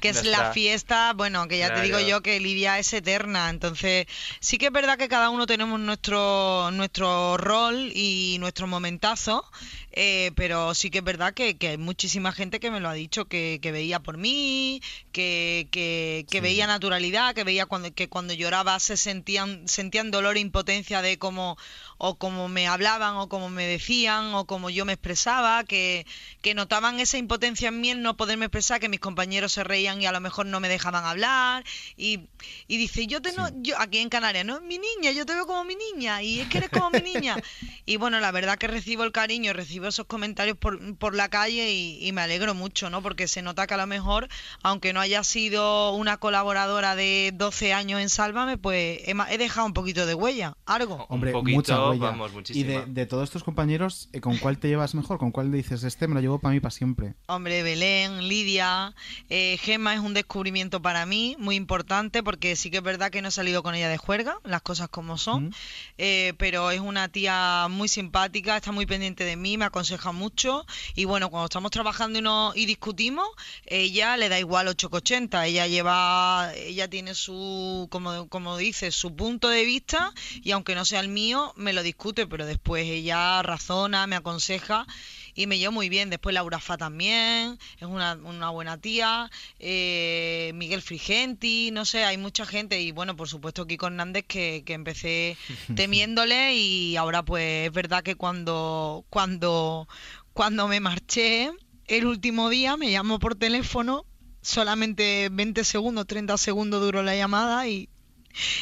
que 0.00 0.08
es 0.08 0.24
la 0.24 0.52
fiesta, 0.52 1.12
bueno, 1.14 1.46
que 1.48 1.58
ya 1.58 1.74
te 1.74 1.82
digo 1.82 1.98
yo 2.00 2.20
que 2.22 2.38
Lidia 2.40 2.78
es 2.78 2.92
eterna, 2.92 3.50
entonces 3.50 4.06
sí 4.40 4.58
que 4.58 4.66
es 4.66 4.72
verdad 4.72 4.96
que 4.98 5.08
cada 5.08 5.30
uno 5.30 5.46
tenemos 5.46 5.78
nuestro 5.80 6.70
nuestro 6.72 7.36
rol 7.36 7.77
y 7.94 8.36
nuestro 8.40 8.66
momentazo, 8.66 9.44
eh, 9.92 10.32
pero 10.34 10.74
sí 10.74 10.90
que 10.90 10.98
es 10.98 11.04
verdad 11.04 11.34
que, 11.34 11.56
que 11.56 11.68
hay 11.68 11.78
muchísima 11.78 12.32
gente 12.32 12.60
que 12.60 12.70
me 12.70 12.80
lo 12.80 12.88
ha 12.88 12.94
dicho 12.94 13.26
que, 13.26 13.58
que 13.62 13.72
veía 13.72 14.00
por 14.00 14.16
mí, 14.18 14.80
que, 15.12 15.68
que, 15.70 16.26
que 16.30 16.38
Sí. 16.38 16.42
veía 16.42 16.66
naturalidad, 16.66 17.34
que 17.34 17.44
veía 17.44 17.66
cuando, 17.66 17.92
que 17.92 18.08
cuando 18.08 18.34
lloraba 18.34 18.78
se 18.80 18.96
sentían, 18.96 19.66
sentían 19.68 20.10
dolor 20.10 20.36
e 20.36 20.40
impotencia 20.40 21.02
de 21.02 21.18
cómo 21.18 21.56
o 21.98 22.16
cómo 22.16 22.48
me 22.48 22.68
hablaban 22.68 23.16
o 23.16 23.28
cómo 23.28 23.50
me 23.50 23.66
decían 23.66 24.34
o 24.34 24.46
cómo 24.46 24.70
yo 24.70 24.84
me 24.84 24.94
expresaba, 24.94 25.64
que, 25.64 26.06
que 26.40 26.54
notaban 26.54 27.00
esa 27.00 27.18
impotencia 27.18 27.68
en 27.68 27.80
mí 27.80 27.90
en 27.90 28.02
no 28.02 28.16
poderme 28.16 28.46
expresar, 28.46 28.80
que 28.80 28.88
mis 28.88 29.00
compañeros 29.00 29.52
se 29.52 29.64
reían 29.64 30.00
y 30.00 30.06
a 30.06 30.12
lo 30.12 30.20
mejor 30.20 30.46
no 30.46 30.60
me 30.60 30.68
dejaban 30.68 31.04
hablar 31.04 31.64
y, 31.96 32.20
y 32.68 32.76
dice, 32.76 33.06
yo 33.06 33.20
te 33.20 33.32
no, 33.32 33.48
yo 33.62 33.78
aquí 33.78 33.98
en 33.98 34.08
Canarias, 34.08 34.44
no, 34.44 34.60
mi 34.60 34.78
niña, 34.78 35.10
yo 35.12 35.26
te 35.26 35.34
veo 35.34 35.46
como 35.46 35.64
mi 35.64 35.76
niña 35.76 36.22
y 36.22 36.40
es 36.40 36.48
que 36.48 36.58
eres 36.58 36.70
como 36.70 36.90
mi 36.90 37.00
niña. 37.00 37.36
Y 37.84 37.96
bueno, 37.96 38.20
la 38.20 38.30
verdad 38.32 38.58
que 38.58 38.66
recibo 38.66 39.02
el 39.04 39.12
cariño, 39.12 39.52
recibo 39.52 39.86
esos 39.86 40.06
comentarios 40.06 40.56
por, 40.56 40.96
por 40.96 41.14
la 41.14 41.28
calle 41.28 41.72
y, 41.72 41.98
y 42.06 42.12
me 42.12 42.20
alegro 42.20 42.54
mucho, 42.54 42.90
¿no? 42.90 43.02
Porque 43.02 43.26
se 43.28 43.42
nota 43.42 43.66
que 43.66 43.74
a 43.74 43.76
lo 43.78 43.86
mejor, 43.86 44.28
aunque 44.62 44.92
no 44.92 45.00
haya 45.00 45.24
sido 45.24 45.94
una 45.94 46.18
colaboradora 46.18 46.94
de 46.94 47.32
12 47.34 47.72
años 47.72 48.00
en 48.00 48.08
Sálvame, 48.08 48.58
pues 48.58 49.00
he, 49.04 49.38
dejado 49.38 49.66
un 49.66 49.72
poquito 49.72 50.06
de 50.06 50.14
huella, 50.14 50.54
algo. 50.66 51.06
Hombre, 51.08 51.32
un 51.32 51.40
poquito, 51.40 51.56
mucha 51.56 51.87
huella. 51.90 52.10
vamos, 52.10 52.32
y 52.50 52.62
de, 52.62 52.84
de 52.86 53.06
todos 53.06 53.30
tus 53.30 53.44
compañeros, 53.44 54.08
eh, 54.12 54.20
¿con 54.20 54.36
cuál 54.38 54.58
te 54.58 54.68
llevas 54.68 54.94
mejor? 54.94 55.18
¿Con 55.18 55.30
cuál 55.30 55.50
dices, 55.52 55.82
este 55.84 56.08
me 56.08 56.14
lo 56.14 56.20
llevo 56.20 56.38
para 56.38 56.54
mí 56.54 56.60
para 56.60 56.70
siempre? 56.70 57.14
Hombre, 57.26 57.62
Belén, 57.62 58.26
Lidia, 58.28 58.94
eh, 59.28 59.58
Gemma 59.60 59.94
es 59.94 60.00
un 60.00 60.14
descubrimiento 60.14 60.80
para 60.82 61.06
mí 61.06 61.36
muy 61.38 61.56
importante 61.56 62.22
porque 62.22 62.56
sí 62.56 62.70
que 62.70 62.78
es 62.78 62.82
verdad 62.82 63.10
que 63.10 63.22
no 63.22 63.28
he 63.28 63.32
salido 63.32 63.62
con 63.62 63.74
ella 63.74 63.88
de 63.88 63.98
juerga, 63.98 64.38
las 64.44 64.62
cosas 64.62 64.88
como 64.88 65.18
son, 65.18 65.46
Mm. 65.46 65.50
eh, 65.98 66.34
pero 66.38 66.70
es 66.70 66.80
una 66.80 67.08
tía 67.08 67.66
muy 67.70 67.88
simpática, 67.88 68.56
está 68.56 68.72
muy 68.72 68.86
pendiente 68.86 69.24
de 69.24 69.36
mí, 69.36 69.56
me 69.58 69.64
aconseja 69.66 70.12
mucho 70.12 70.64
y 70.94 71.04
bueno, 71.04 71.30
cuando 71.30 71.46
estamos 71.46 71.70
trabajando 71.70 72.18
y, 72.18 72.22
no, 72.22 72.52
y 72.54 72.66
discutimos, 72.66 73.26
ella 73.66 74.16
le 74.16 74.28
da 74.28 74.38
igual 74.38 74.68
880, 74.68 75.46
ella 75.46 75.66
lleva, 75.66 76.52
ella 76.54 76.88
tiene 76.88 77.14
su, 77.14 77.88
como, 77.90 78.28
como 78.28 78.56
dice, 78.56 78.90
su 78.90 79.14
punto 79.14 79.48
de 79.48 79.64
vista 79.64 80.12
y 80.42 80.50
aunque 80.52 80.74
no 80.74 80.84
sea 80.84 81.00
el 81.00 81.08
mío, 81.08 81.52
me 81.56 81.72
lo 81.72 81.77
discute, 81.82 82.26
pero 82.26 82.46
después 82.46 82.86
ella 82.86 83.42
razona, 83.42 84.06
me 84.06 84.16
aconseja 84.16 84.86
y 85.34 85.46
me 85.46 85.58
llevo 85.58 85.72
muy 85.72 85.88
bien. 85.88 86.10
Después 86.10 86.34
Laura 86.34 86.58
Fa 86.58 86.76
también, 86.76 87.58
es 87.76 87.86
una, 87.86 88.14
una 88.14 88.50
buena 88.50 88.78
tía. 88.78 89.30
eh, 89.58 90.52
Miguel 90.54 90.82
Frigenti, 90.82 91.70
no 91.70 91.84
sé, 91.84 92.04
hay 92.04 92.16
mucha 92.16 92.44
gente. 92.46 92.80
Y 92.80 92.92
bueno, 92.92 93.16
por 93.16 93.28
supuesto 93.28 93.66
Kiko 93.66 93.86
Hernández 93.86 94.24
que, 94.26 94.62
que 94.66 94.72
empecé 94.74 95.36
temiéndole 95.76 96.54
y 96.54 96.96
ahora 96.96 97.22
pues 97.24 97.68
es 97.68 97.72
verdad 97.72 98.02
que 98.02 98.16
cuando, 98.16 99.04
cuando, 99.10 99.88
cuando 100.32 100.68
me 100.68 100.80
marché 100.80 101.50
el 101.86 102.06
último 102.06 102.50
día 102.50 102.76
me 102.76 102.90
llamó 102.90 103.18
por 103.18 103.34
teléfono, 103.34 104.04
solamente 104.42 105.28
20 105.30 105.64
segundos, 105.64 106.06
30 106.06 106.36
segundos 106.36 106.80
duró 106.82 107.02
la 107.02 107.16
llamada 107.16 107.66
y, 107.68 107.88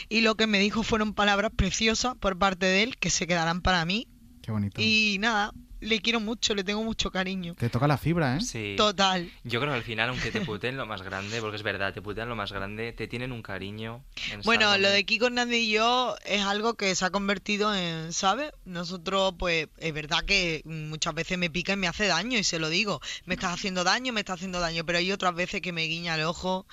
y 0.09 0.20
lo 0.20 0.35
que 0.37 0.46
me 0.46 0.59
dijo 0.59 0.83
fueron 0.83 1.14
palabras 1.14 1.52
preciosas 1.55 2.14
por 2.16 2.38
parte 2.38 2.66
de 2.66 2.83
él 2.83 2.96
que 2.96 3.11
se 3.11 3.26
quedarán 3.26 3.62
para 3.62 3.85
mí. 3.85 4.09
Qué 4.42 4.52
bonito. 4.52 4.81
Y 4.81 5.16
nada, 5.20 5.52
le 5.87 6.01
quiero 6.01 6.20
mucho, 6.20 6.55
le 6.55 6.64
tengo 6.64 6.83
mucho 6.83 7.11
cariño. 7.11 7.55
Te 7.55 7.68
toca 7.70 7.87
la 7.87 7.99
fibra, 7.99 8.37
¿eh? 8.37 8.40
Sí. 8.40 8.75
Total. 8.77 9.31
Yo 9.44 9.61
creo 9.61 9.72
que 9.72 9.79
al 9.79 9.85
final, 9.85 10.11
aunque 10.11 10.31
te 10.31 10.40
puteen 10.42 10.77
lo 10.77 10.87
más 10.87 11.03
grande, 11.03 11.40
porque 11.40 11.57
es 11.57 11.62
verdad, 11.62 11.94
te 11.94 12.03
putean 12.03 12.29
lo 12.29 12.37
más 12.37 12.53
grande, 12.53 12.92
te 12.92 13.07
tienen 13.09 13.33
un 13.33 13.42
cariño. 13.42 14.03
en 14.33 14.42
Bueno, 14.42 14.62
Sálvame. 14.62 14.83
lo 14.83 14.90
de 14.90 15.05
Kiko 15.05 15.27
Hernández 15.27 15.61
y 15.61 15.70
yo 15.70 16.16
es 16.25 16.42
algo 16.42 16.75
que 16.75 16.94
se 16.94 17.05
ha 17.05 17.11
convertido 17.11 17.75
en, 17.75 18.12
¿sabes? 18.12 18.53
Nosotros, 18.64 19.35
pues, 19.38 19.68
es 19.79 19.92
verdad 19.92 20.25
que 20.25 20.62
muchas 20.64 21.14
veces 21.14 21.38
me 21.38 21.51
pica 21.51 21.75
y 21.75 21.77
me 21.77 21.88
hace 21.88 22.07
daño, 22.07 22.38
y 22.38 22.44
se 22.44 22.59
lo 22.59 22.68
digo. 22.68 23.01
Me 23.25 23.35
estás 23.35 23.55
haciendo 23.55 23.85
daño, 23.85 24.12
me 24.12 24.20
estás 24.20 24.35
haciendo 24.37 24.61
daño, 24.61 24.85
pero 24.85 24.99
hay 24.99 25.12
otras 25.12 25.35
veces 25.35 25.61
que 25.61 25.72
me 25.72 25.85
guiña 25.85 26.16
el 26.16 26.22
ojo, 26.22 26.66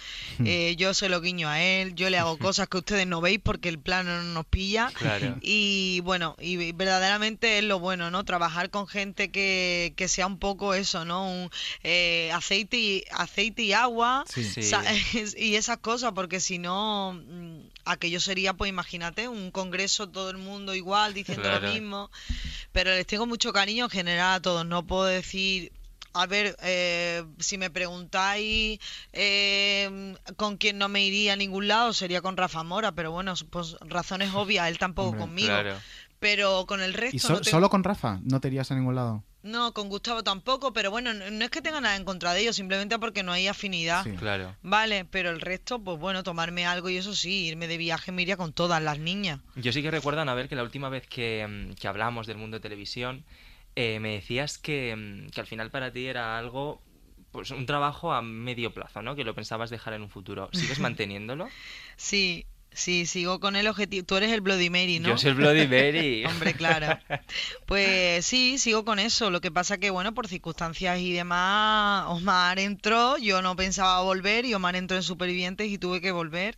eh, 0.45 0.76
yo 0.78 0.93
se 0.93 1.10
lo 1.10 1.21
guiño 1.21 1.49
a 1.49 1.62
él, 1.62 1.95
yo 1.95 2.10
le 2.10 2.17
hago 2.17 2.38
cosas 2.39 2.67
que 2.67 2.78
ustedes 2.78 3.08
no 3.08 3.21
veis 3.21 3.39
porque 3.43 3.69
el 3.69 3.80
plano 3.80 4.23
no 4.23 4.34
nos 4.34 4.45
pilla. 4.45 4.91
Claro. 4.93 5.38
Y 5.41 6.02
bueno, 6.02 6.36
y 6.39 6.71
verdaderamente 6.71 7.60
es 7.60 7.63
lo 7.63 7.80
bueno, 7.80 8.12
¿no? 8.12 8.23
Trabajar 8.23 8.69
con 8.69 8.88
gente 8.88 9.03
que, 9.12 9.94
que 9.98 10.08
sea 10.08 10.26
un 10.28 10.39
poco 10.39 10.74
eso, 10.74 11.04
¿no? 11.06 11.30
Un, 11.30 11.50
eh, 11.84 12.32
aceite, 12.34 12.78
y, 12.78 13.04
aceite 13.12 13.63
y 13.63 13.74
agua 13.74 14.24
Sí. 14.28 14.44
Sí. 14.44 14.62
sa- 14.63 14.84
y 15.38 15.56
esas 15.56 15.78
cosas, 15.80 16.13
porque 16.13 16.39
si 16.39 16.58
no, 16.58 17.13
mm, 17.13 17.60
aquello 17.86 18.20
sería, 18.20 18.54
pues 18.54 18.70
imagínate, 18.70 19.28
un 19.28 19.52
congreso, 19.52 20.08
todo 20.10 20.30
el 20.30 20.38
mundo 20.38 20.74
igual, 20.76 21.13
diciendo 21.13 21.44
Claro. 21.44 21.68
lo 21.68 21.74
mismo. 21.74 22.10
Pero 22.72 22.92
les 22.92 23.06
tengo 23.06 23.26
mucho 23.26 23.52
cariño 23.54 23.86
en 23.86 23.89
general 23.92 24.36
a 24.36 24.42
todos, 24.42 24.66
no 24.66 24.86
puedo 24.86 25.06
decir... 25.06 25.72
A 26.16 26.28
ver, 26.28 26.56
eh, 26.62 27.24
si 27.39 27.58
me 27.58 27.72
preguntáis 27.72 28.80
eh, 29.13 30.13
con 30.38 30.58
quién 30.58 30.78
no 30.78 30.88
me 30.88 31.04
iría 31.04 31.34
a 31.34 31.36
ningún 31.36 31.68
lado, 31.68 31.92
sería 31.92 32.22
con 32.22 32.38
Rafa 32.38 32.62
Mora, 32.63 32.92
pero 32.92 33.12
bueno, 33.12 33.34
pues 33.50 33.76
razones 33.82 34.32
obvias, 34.36 34.68
él 34.68 34.78
tampoco 34.78 35.10
Hombre, 35.10 35.22
conmigo. 35.22 35.48
Claro. 35.48 35.76
Pero 36.24 36.66
con 36.66 36.82
el 36.82 36.94
resto 36.94 37.18
¿Y 37.18 37.20
so- 37.20 37.34
no 37.34 37.42
tengo- 37.42 37.52
solo 37.52 37.70
con 37.70 37.84
Rafa? 37.84 38.20
¿No 38.24 38.40
te 38.40 38.48
irías 38.48 38.72
a 38.72 38.76
ningún 38.76 38.96
lado? 38.96 39.26
No, 39.44 39.74
con 39.74 39.90
Gustavo 39.90 40.24
tampoco, 40.24 40.72
pero 40.72 40.90
bueno, 40.90 41.14
no, 41.14 41.30
no 41.30 41.44
es 41.44 41.52
que 41.52 41.62
tenga 41.62 41.82
nada 41.82 41.98
en 41.98 42.06
contra 42.06 42.32
de 42.32 42.40
ellos, 42.40 42.56
simplemente 42.56 42.98
porque 42.98 43.24
no 43.24 43.34
hay 43.34 43.48
afinidad. 43.50 44.06
Sí. 44.06 44.12
Claro. 44.12 44.56
Vale, 44.62 45.04
pero 45.04 45.32
el 45.32 45.42
resto, 45.42 45.80
pues 45.84 46.00
bueno, 46.00 46.24
tomarme 46.24 46.66
algo 46.66 46.90
y 46.90 46.96
eso 46.96 47.14
sí, 47.14 47.48
irme 47.48 47.68
de 47.68 47.76
viaje 47.76 48.14
me 48.14 48.22
iría 48.22 48.38
con 48.38 48.54
todas 48.54 48.82
las 48.82 49.00
niñas. 49.00 49.42
Yo 49.58 49.74
sí 49.74 49.82
que 49.82 49.92
recuerdo, 49.92 50.22
Anabel, 50.22 50.48
que 50.48 50.56
la 50.56 50.64
última 50.64 50.88
vez 50.88 51.06
que, 51.08 51.46
mm, 51.46 51.74
que 51.76 51.88
hablamos 51.90 52.26
del 52.26 52.38
mundo 52.38 52.56
de 52.56 52.62
televisión, 52.62 53.26
eh, 53.76 54.00
me 54.00 54.14
decías 54.14 54.58
que, 54.58 54.96
mm, 54.96 55.30
que 55.32 55.42
al 55.42 55.48
final 55.48 55.72
para 55.72 55.92
ti 55.92 56.06
era 56.06 56.38
algo, 56.38 56.82
pues 57.34 57.52
un 57.52 57.66
trabajo 57.66 58.14
a 58.14 58.22
medio 58.22 58.74
plazo, 58.74 59.02
¿no? 59.02 59.14
Que 59.16 59.26
lo 59.26 59.36
pensabas 59.36 59.70
dejar 59.70 59.94
en 59.94 60.04
un 60.04 60.10
futuro. 60.10 60.50
¿Sigues 60.54 60.80
manteniéndolo? 60.80 61.50
Sí, 61.98 62.46
sí, 62.74 63.06
sigo 63.06 63.40
con 63.40 63.56
el 63.56 63.68
objetivo. 63.68 64.06
Tú 64.06 64.16
eres 64.16 64.32
el 64.32 64.42
Bloody 64.42 64.70
Mary, 64.70 65.00
¿no? 65.00 65.10
Yo 65.10 65.18
soy 65.18 65.32
el 65.32 65.36
Bloody 65.36 65.68
Mary. 65.68 66.26
Hombre, 66.30 66.54
claro. 66.54 67.00
Pues 67.66 68.26
sí, 68.26 68.58
sigo 68.58 68.86
con 68.86 69.00
eso. 69.00 69.32
Lo 69.32 69.42
que 69.42 69.52
pasa 69.52 69.78
que, 69.78 69.90
bueno, 69.90 70.14
por 70.14 70.28
circunstancias 70.28 71.00
y 71.00 71.14
demás, 71.14 72.06
Omar 72.08 72.60
entró, 72.60 73.18
yo 73.18 73.42
no 73.42 73.56
pensaba 73.56 74.02
volver 74.02 74.46
y 74.46 74.54
Omar 74.54 74.76
entró 74.76 74.98
en 74.98 75.04
Supervivientes 75.04 75.70
y 75.70 75.78
tuve 75.78 76.02
que 76.02 76.12
volver. 76.12 76.58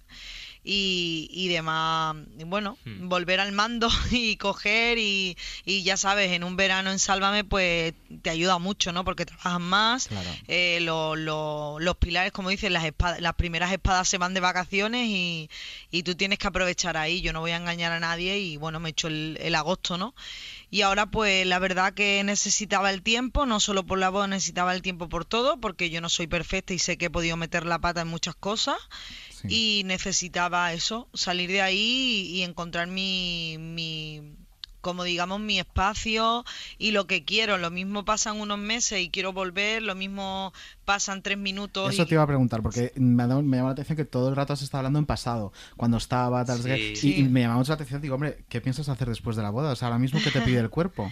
Y, 0.68 1.28
y 1.32 1.48
demás, 1.50 2.16
bueno, 2.48 2.76
Hmm. 2.86 3.08
volver 3.08 3.40
al 3.40 3.52
mando 3.52 3.88
y 4.12 4.36
coger 4.38 4.98
y, 4.98 5.38
y 5.64 5.84
ya 5.84 5.96
sabes, 5.96 6.32
en 6.32 6.44
un 6.44 6.56
verano 6.58 6.90
en 6.92 6.98
Sálvame 6.98 7.44
pues 7.44 7.94
te 8.24 8.32
ayuda 8.32 8.58
mucho, 8.58 8.92
¿no? 8.92 9.06
Porque 9.06 9.26
trabajas 9.28 9.60
más, 9.60 10.08
Claro. 10.08 10.30
eh, 10.48 10.80
lo- 10.82 11.16
lo- 11.16 11.78
los 11.80 11.98
pilares, 11.98 12.32
como 12.32 12.50
dicen, 12.50 12.74
las, 12.74 12.84
espadas, 12.84 13.22
las 13.22 13.36
primeras 13.36 13.72
espadas 13.72 14.10
se 14.10 14.18
van 14.18 14.34
de 14.34 14.40
vacaciones 14.40 15.08
y, 15.08 15.50
y 15.92 16.02
tú 16.02 16.16
tienes 16.16 16.40
que 16.40 16.48
aprovechar 16.48 16.98
ahí. 16.98 17.22
Yo 17.22 17.32
no 17.32 17.42
voy 17.42 17.52
a 17.52 17.58
engañar 17.58 17.92
a 17.92 18.00
nadie 18.00 18.40
y 18.40 18.58
bueno, 18.58 18.80
me 18.80 18.90
he 18.90 18.92
hecho 18.92 19.08
el, 19.08 19.38
el 19.42 19.54
agosto, 19.54 20.00
¿no? 20.00 20.16
Y 20.72 20.82
ahora 20.82 21.06
pues 21.06 21.46
la 21.46 21.60
verdad 21.60 21.94
que 21.94 22.24
necesitaba 22.24 22.90
el 22.90 23.04
tiempo, 23.04 23.46
no 23.46 23.60
solo 23.60 23.86
por 23.86 24.00
la 24.00 24.10
voz, 24.10 24.28
necesitaba 24.28 24.74
el 24.74 24.82
tiempo 24.82 25.08
por 25.10 25.24
todo, 25.26 25.60
porque 25.60 25.92
yo 25.92 26.02
no 26.02 26.10
soy 26.10 26.26
perfecta 26.26 26.74
y 26.74 26.80
sé 26.80 26.98
que 26.98 27.06
he 27.06 27.10
podido 27.12 27.38
meter 27.38 27.66
la 27.68 27.78
pata 27.78 28.02
en 28.02 28.08
muchas 28.08 28.34
cosas. 28.36 28.78
Sí. 29.50 29.80
Y 29.80 29.84
necesitaba 29.86 30.72
eso, 30.74 31.08
salir 31.14 31.50
de 31.50 31.62
ahí 31.62 32.28
y, 32.30 32.38
y 32.40 32.44
encontrar 32.44 32.88
mi, 32.88 33.58
mi 33.60 34.22
como 34.82 35.04
digamos 35.04 35.40
mi 35.40 35.58
espacio 35.58 36.46
y 36.78 36.92
lo 36.92 37.08
que 37.08 37.24
quiero. 37.26 37.58
Lo 37.58 37.72
mismo 37.72 38.06
pasan 38.06 38.40
unos 38.40 38.60
meses 38.60 39.00
y 39.02 39.10
quiero 39.10 39.34
volver, 39.34 39.82
lo 39.82 39.96
mismo 39.96 40.54
pasan 40.86 41.24
tres 41.24 41.40
minutos. 41.40 41.92
Eso 41.92 42.04
y... 42.04 42.06
te 42.06 42.14
iba 42.14 42.22
a 42.24 42.28
preguntar, 42.28 42.62
porque 42.62 42.92
me, 42.96 43.24
ha 43.24 43.28
dado- 43.28 43.42
me 43.42 43.58
llama 43.58 43.70
la 43.70 43.74
atención 43.74 43.96
que 43.98 44.06
todo 44.06 44.30
el 44.30 44.36
rato 44.36 44.56
se 44.56 44.64
está 44.64 44.78
hablando 44.78 45.00
en 45.00 45.08
pasado, 45.08 45.52
cuando 45.76 45.98
estaba, 45.98 46.46
tal, 46.46 46.62
Sí. 46.62 46.70
y- 46.70 46.96
Sí. 46.96 47.16
y, 47.18 47.24
me 47.24 47.42
llama 47.42 47.56
mucho 47.56 47.70
la 47.72 47.76
atención, 47.76 48.00
digo, 48.00 48.14
hombre, 48.14 48.46
¿qué 48.48 48.62
piensas 48.62 48.88
hacer 48.90 49.10
después 49.10 49.36
de 49.36 49.42
la 49.42 49.50
boda? 49.50 49.72
O 49.72 49.76
sea, 49.76 49.88
ahora 49.88 49.98
mismo, 49.98 50.20
¿qué 50.24 50.30
te 50.30 50.42
pide 50.42 50.60
el 50.60 50.70
cuerpo? 50.70 51.12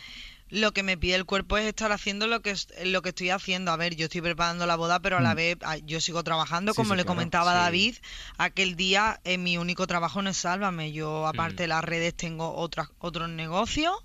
Lo 0.54 0.72
que 0.72 0.84
me 0.84 0.98
pide 0.98 1.16
el 1.16 1.26
cuerpo 1.26 1.58
es 1.58 1.66
estar 1.66 1.92
haciendo 1.92 2.28
lo 2.28 2.42
que 2.42 2.54
lo 2.86 3.02
que 3.02 3.10
estoy 3.10 3.32
haciendo. 3.32 3.72
A 3.72 3.76
ver, 3.78 3.96
yo 3.96 4.06
estoy 4.06 4.22
preparando 4.22 4.68
la 4.68 4.76
boda, 4.76 5.00
pero 5.00 5.18
a 5.18 5.22
la 5.22 5.34
Mm. 5.34 5.36
vez 5.36 5.58
yo 5.86 6.00
sigo 6.00 6.24
trabajando, 6.24 6.76
como 6.76 6.94
sí, 6.94 6.98
le 6.98 7.04
claro, 7.04 7.16
comentaba 7.16 7.54
sí. 7.54 7.58
David. 7.58 7.96
Aquel 8.38 8.76
día 8.76 9.20
eh, 9.24 9.39
mi 9.39 9.58
único 9.58 9.88
trabajo 9.88 10.22
no 10.22 10.30
es 10.30 10.38
Sálvame. 10.38 10.92
Yo 10.92 11.26
aparte 11.26 11.63
de 11.63 11.68
las 11.70 11.84
redes 11.84 12.13
tengo 12.16 12.54
otras 12.56 12.89
otros 13.00 13.30
negocios. 13.30 13.96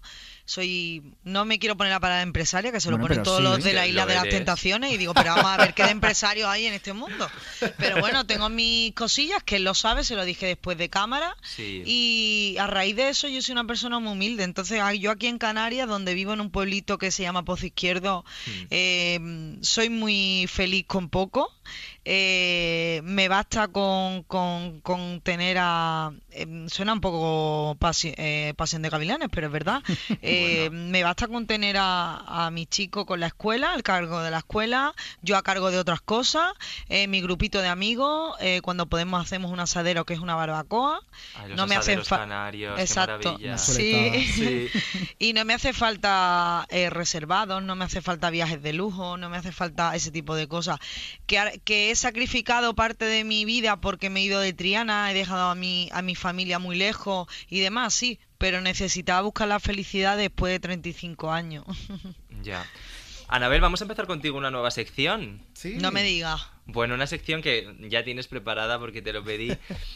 Soy 0.49 1.03
no 1.25 1.45
me 1.45 1.59
quiero 1.59 1.77
poner 1.77 1.93
la 1.93 2.01
palabra 2.01 2.23
empresaria, 2.23 2.73
que 2.73 2.81
se 2.81 2.91
lo 2.91 2.97
Bueno, 2.97 3.09
ponen 3.09 3.23
todos 3.23 3.37
sí. 3.41 3.45
los 3.45 3.63
de 3.63 3.75
la 3.75 3.87
isla 3.87 4.07
de 4.07 4.15
las 4.15 4.31
tentaciones 4.31 4.91
y 4.93 4.97
digo, 4.97 5.13
pero 5.13 5.35
vamos 5.35 5.45
a 5.45 5.59
ver 5.59 5.75
qué 5.75 5.85
de 5.85 5.91
empresarios 5.91 6.49
hay 6.49 6.65
en 6.65 6.73
este 6.73 6.95
mundo. 6.95 7.31
Pero 7.77 8.01
bueno, 8.01 8.25
tengo 8.27 8.49
mis 8.49 8.95
cosillas 8.95 9.43
que 9.43 9.57
él 9.57 9.65
lo 9.65 9.75
sabe, 9.75 10.05
se 10.05 10.15
lo 10.15 10.25
dije 10.25 10.47
después 10.47 10.79
de 10.79 10.89
cámara. 10.89 11.37
Sí. 11.43 11.83
Y 11.85 12.57
a 12.59 12.67
raíz 12.67 12.97
de 12.97 13.11
eso 13.11 13.29
yo 13.29 13.43
soy 13.43 13.53
una 13.53 13.67
persona 13.67 13.99
muy 13.99 14.13
humilde. 14.13 14.45
Entonces 14.45 14.81
yo 14.99 15.11
aquí 15.11 15.27
en 15.27 15.37
Canarias, 15.37 15.87
donde 15.87 16.15
vivo 16.15 16.33
en 16.33 16.41
un 16.41 16.51
pueblito 16.51 16.97
que 16.97 17.11
se 17.11 17.25
llama 17.25 17.45
Pozo 17.45 17.67
Izquierdo, 17.67 18.25
eh, 18.71 19.57
soy 19.61 19.91
muy 19.91 20.47
feliz 20.49 20.87
con 20.87 21.11
poco. 21.11 21.53
Eh, 22.11 23.03
me 23.05 23.29
basta 23.29 23.69
con, 23.69 24.23
con- 24.23 24.81
con 24.81 25.21
tener 25.21 25.59
a... 25.61 26.11
eh, 26.31 26.47
suena 26.69 26.95
un 26.95 27.03
poco 27.03 27.77
pasi- 27.79 28.15
eh, 28.17 28.55
pasión 28.57 28.81
de 28.81 28.89
gavilanes, 28.89 29.29
pero 29.31 29.49
es 29.49 29.53
verdad. 29.53 29.83
Eh, 30.23 30.71
Me 30.71 31.03
basta 31.05 31.29
con 31.29 31.47
tener 31.47 31.77
a, 31.79 32.47
a 32.47 32.51
mi 32.51 32.65
chico 32.67 33.05
con 33.05 33.21
la 33.21 33.27
escuela, 33.27 33.73
al 33.75 33.83
cargo 33.83 34.21
de 34.23 34.31
la 34.31 34.39
escuela, 34.39 34.95
yo 35.21 35.37
a 35.37 35.43
cargo 35.43 35.71
de 35.71 35.79
otras 35.79 36.01
cosas, 36.01 36.51
eh, 36.89 37.07
mi 37.09 37.21
grupito 37.21 37.61
de 37.61 37.69
amigos, 37.69 38.35
cuando 38.63 38.87
podemos 38.87 39.21
hacemos 39.23 39.53
un 39.53 39.61
asadero 39.61 40.05
que 40.07 40.15
es 40.15 40.21
una 40.21 40.35
barbacoa. 40.35 41.01
Ay, 41.37 41.49
los 41.51 41.57
no 41.59 41.67
me 41.67 41.75
hace 41.77 41.93
asaderos 41.93 42.09
fa- 42.09 42.19
canarios, 42.19 42.75
qué 42.77 42.83
Exacto. 42.83 43.37
Sí. 43.59 44.27
Sí. 44.35 44.69
y 45.19 45.33
no 45.35 45.45
me 45.45 45.53
hace 45.55 45.73
falta 45.75 46.67
reservados, 46.91 47.63
no 47.63 47.77
me 47.77 47.85
hace 47.85 48.01
falta 48.01 48.31
viajes 48.31 48.63
de 48.63 48.73
lujo, 48.73 49.17
no 49.19 49.29
me 49.29 49.37
hace 49.37 49.53
falta 49.53 49.95
ese 49.95 50.11
tipo 50.11 50.35
de 50.35 50.49
cosas. 50.49 50.79
Que, 51.27 51.61
que 51.65 51.91
he 51.91 51.95
sacrificado 51.99 52.75
parte 52.75 53.05
de 53.05 53.25
mi 53.25 53.45
vida 53.45 53.81
porque 53.81 54.11
me 54.11 54.21
he 54.21 54.25
ido 54.25 54.41
de 54.41 54.53
Triana, 54.53 55.11
he 55.11 55.15
dejado 55.15 55.51
a 55.51 55.55
mi, 55.55 55.89
a 55.93 56.03
mi 56.03 56.15
familia 56.15 56.59
muy 56.59 56.77
lejos 56.77 57.29
y 57.49 57.61
demás, 57.61 57.95
sí, 57.95 58.19
pero 58.39 58.61
necesitaba 58.61 59.23
buscar 59.23 59.49
la 59.49 59.61
felicidad 59.61 60.17
después 60.17 60.53
de 60.53 60.61
35 60.61 61.31
años. 61.31 61.65
Ya. 62.45 62.65
Anabel, 63.27 63.61
vamos 63.61 63.81
a 63.81 63.85
empezar 63.85 64.07
contigo 64.07 64.39
una 64.39 64.51
nueva 64.51 64.71
sección. 64.71 65.43
No 65.65 65.91
me 65.91 66.03
digas. 66.05 66.47
Bueno, 66.65 66.95
una 66.95 67.07
sección 67.07 67.43
que 67.43 67.75
ya 67.81 68.05
tienes 68.05 68.27
preparada 68.27 68.79
porque 68.79 69.03
te 69.03 69.13
lo 69.13 69.23
pedí. 69.25 69.55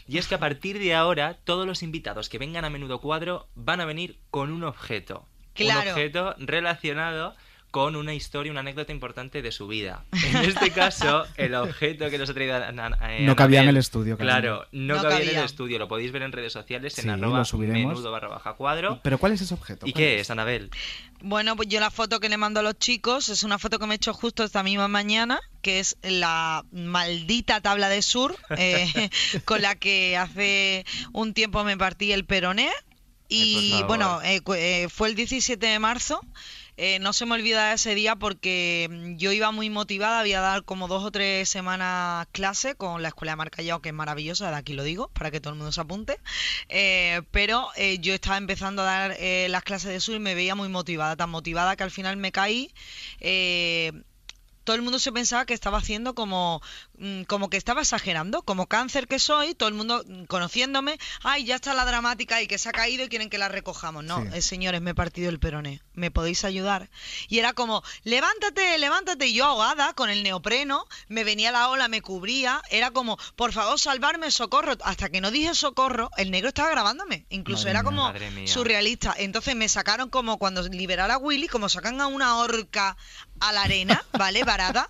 Y 0.08 0.18
es 0.18 0.26
que 0.26 0.34
a 0.34 0.38
partir 0.38 0.78
de 0.78 0.94
ahora, 0.94 1.38
todos 1.44 1.66
los 1.66 1.82
invitados 1.82 2.28
que 2.28 2.38
vengan 2.38 2.64
a 2.64 2.70
menudo 2.70 3.00
cuadro 3.00 3.48
van 3.54 3.80
a 3.80 3.84
venir 3.86 4.18
con 4.30 4.52
un 4.52 4.64
objeto. 4.64 5.24
Claro. 5.54 5.82
Un 5.82 5.88
objeto 5.88 6.34
relacionado 6.38 7.34
con 7.72 7.96
una 7.96 8.14
historia, 8.14 8.52
una 8.52 8.60
anécdota 8.60 8.92
importante 8.92 9.42
de 9.42 9.50
su 9.50 9.66
vida. 9.66 10.04
En 10.12 10.36
este 10.44 10.70
caso, 10.70 11.24
el 11.36 11.54
objeto 11.54 12.08
que 12.10 12.18
nos 12.18 12.28
ha 12.30 12.34
traído 12.34 12.56
eh, 12.58 13.18
No 13.22 13.34
cabía 13.34 13.62
en 13.62 13.68
el 13.70 13.78
estudio. 13.78 14.16
Claro, 14.18 14.66
no, 14.72 14.96
No 14.96 15.02
cabía, 15.02 15.16
en 15.18 15.24
cabía. 15.24 15.38
el 15.40 15.44
estudio. 15.46 15.78
Lo 15.80 15.88
podéis 15.88 16.12
ver 16.12 16.22
en 16.22 16.32
redes 16.32 16.52
sociales 16.52 16.96
en 16.98 17.04
Sí, 17.04 17.08
arroba 17.10 17.38
lo 17.38 17.44
subiremos. 17.46 17.92
menudo 17.94 18.12
barra 18.12 18.28
baja 18.28 18.52
cuadro. 18.52 19.00
¿Pero 19.02 19.16
cuál 19.18 19.32
es 19.32 19.40
ese 19.40 19.54
objeto? 19.54 19.86
¿Y 19.86 19.92
¿Cuál 19.92 20.04
qué 20.04 20.20
es, 20.20 20.30
Anabel? 20.30 20.70
Bueno, 21.22 21.56
pues 21.56 21.66
yo 21.68 21.80
la 21.80 21.90
foto 21.90 22.20
que 22.20 22.28
le 22.28 22.36
mando 22.36 22.60
a 22.60 22.62
los 22.62 22.78
chicos 22.78 23.30
es 23.30 23.42
una 23.42 23.58
foto 23.58 23.78
que 23.78 23.86
me 23.86 23.94
he 23.94 23.96
hecho 23.96 24.12
justo 24.12 24.44
esta 24.44 24.62
misma 24.62 24.88
mañana, 24.88 25.40
que 25.62 25.80
es 25.80 25.96
la 26.02 26.64
maldita 26.72 27.60
tabla 27.62 27.88
de 27.88 28.02
sur 28.02 28.36
eh, 28.58 29.08
con 29.46 29.62
la 29.62 29.76
que 29.76 30.16
hace 30.18 30.84
un 31.12 31.32
tiempo 31.32 31.64
me 31.64 31.76
partí 31.78 32.12
el 32.12 32.26
peroné. 32.26 32.70
Y 33.28 33.82
bueno, 33.86 34.20
eh, 34.22 34.42
cu- 34.42 34.52
eh, 34.52 34.88
fue 34.90 35.08
el 35.08 35.14
17 35.14 35.64
de 35.66 35.78
marzo. 35.78 36.20
Eh, 36.76 36.98
no 37.00 37.12
se 37.12 37.26
me 37.26 37.34
olvida 37.34 37.72
ese 37.74 37.94
día 37.94 38.16
porque 38.16 38.88
mm, 38.90 39.16
yo 39.16 39.32
iba 39.32 39.50
muy 39.52 39.68
motivada, 39.70 40.20
había 40.20 40.40
dado 40.40 40.64
como 40.64 40.88
dos 40.88 41.04
o 41.04 41.10
tres 41.10 41.48
semanas 41.48 42.26
clase 42.32 42.74
con 42.74 43.02
la 43.02 43.08
escuela 43.08 43.32
de 43.32 43.36
Marcallao, 43.36 43.82
que 43.82 43.90
es 43.90 43.94
maravillosa, 43.94 44.50
de 44.50 44.56
aquí 44.56 44.72
lo 44.72 44.82
digo, 44.82 45.08
para 45.08 45.30
que 45.30 45.40
todo 45.40 45.52
el 45.52 45.58
mundo 45.58 45.72
se 45.72 45.80
apunte. 45.80 46.18
Eh, 46.68 47.22
pero 47.30 47.68
eh, 47.76 47.98
yo 47.98 48.14
estaba 48.14 48.38
empezando 48.38 48.82
a 48.82 48.84
dar 48.86 49.16
las 49.50 49.62
clases 49.62 49.90
de 49.90 50.00
sur 50.00 50.14
y 50.16 50.20
me 50.20 50.34
veía 50.34 50.54
muy 50.54 50.68
motivada, 50.68 51.16
tan 51.16 51.30
motivada 51.30 51.76
que 51.76 51.84
al 51.84 51.90
final 51.90 52.16
me 52.16 52.32
caí. 52.32 52.72
todo 54.64 54.76
el 54.76 54.82
mundo 54.82 54.98
se 54.98 55.12
pensaba 55.12 55.44
que 55.46 55.54
estaba 55.54 55.78
haciendo 55.78 56.14
como, 56.14 56.62
como 57.26 57.50
que 57.50 57.56
estaba 57.56 57.80
exagerando, 57.82 58.42
como 58.42 58.66
cáncer 58.66 59.08
que 59.08 59.18
soy, 59.18 59.54
todo 59.54 59.68
el 59.68 59.74
mundo 59.74 60.04
mm, 60.06 60.24
conociéndome, 60.24 60.98
ay, 61.22 61.44
ya 61.44 61.56
está 61.56 61.74
la 61.74 61.84
dramática 61.84 62.40
y 62.42 62.46
que 62.46 62.58
se 62.58 62.68
ha 62.68 62.72
caído 62.72 63.04
y 63.04 63.08
quieren 63.08 63.30
que 63.30 63.38
la 63.38 63.48
recojamos. 63.48 64.04
No, 64.04 64.22
Sí. 64.22 64.28
eh, 64.34 64.42
señores, 64.42 64.80
me 64.80 64.90
he 64.92 64.94
partido 64.94 65.28
el 65.30 65.38
peroné, 65.38 65.80
¿me 65.94 66.10
podéis 66.10 66.44
ayudar? 66.44 66.90
Y 67.28 67.38
era 67.38 67.52
como, 67.52 67.82
levántate, 68.04 68.78
levántate, 68.78 69.26
y 69.26 69.34
yo 69.34 69.44
ahogada 69.46 69.94
con 69.94 70.10
el 70.10 70.22
neopreno, 70.22 70.86
me 71.08 71.24
venía 71.24 71.50
la 71.52 71.68
ola, 71.68 71.88
me 71.88 72.02
cubría, 72.02 72.62
era 72.70 72.90
como, 72.90 73.18
por 73.36 73.52
favor, 73.52 73.78
salvarme, 73.78 74.30
socorro. 74.30 74.74
Hasta 74.84 75.08
que 75.10 75.20
no 75.20 75.30
dije 75.30 75.54
socorro, 75.54 76.10
el 76.16 76.30
negro 76.30 76.48
estaba 76.48 76.70
grabándome, 76.70 77.26
incluso 77.30 77.62
Madre 77.64 77.70
era 77.70 77.82
como 77.82 78.12
surrealista. 78.46 79.14
Entonces 79.18 79.56
me 79.56 79.68
sacaron 79.68 80.08
como 80.10 80.38
cuando 80.38 80.62
liberara 80.68 81.14
a 81.14 81.18
Willy, 81.18 81.48
como 81.48 81.68
sacan 81.68 82.00
a 82.00 82.06
una 82.06 82.36
horca 82.38 82.96
a 83.40 83.52
la 83.52 83.62
arena, 83.62 84.04
¿vale? 84.12 84.44
Varada. 84.44 84.88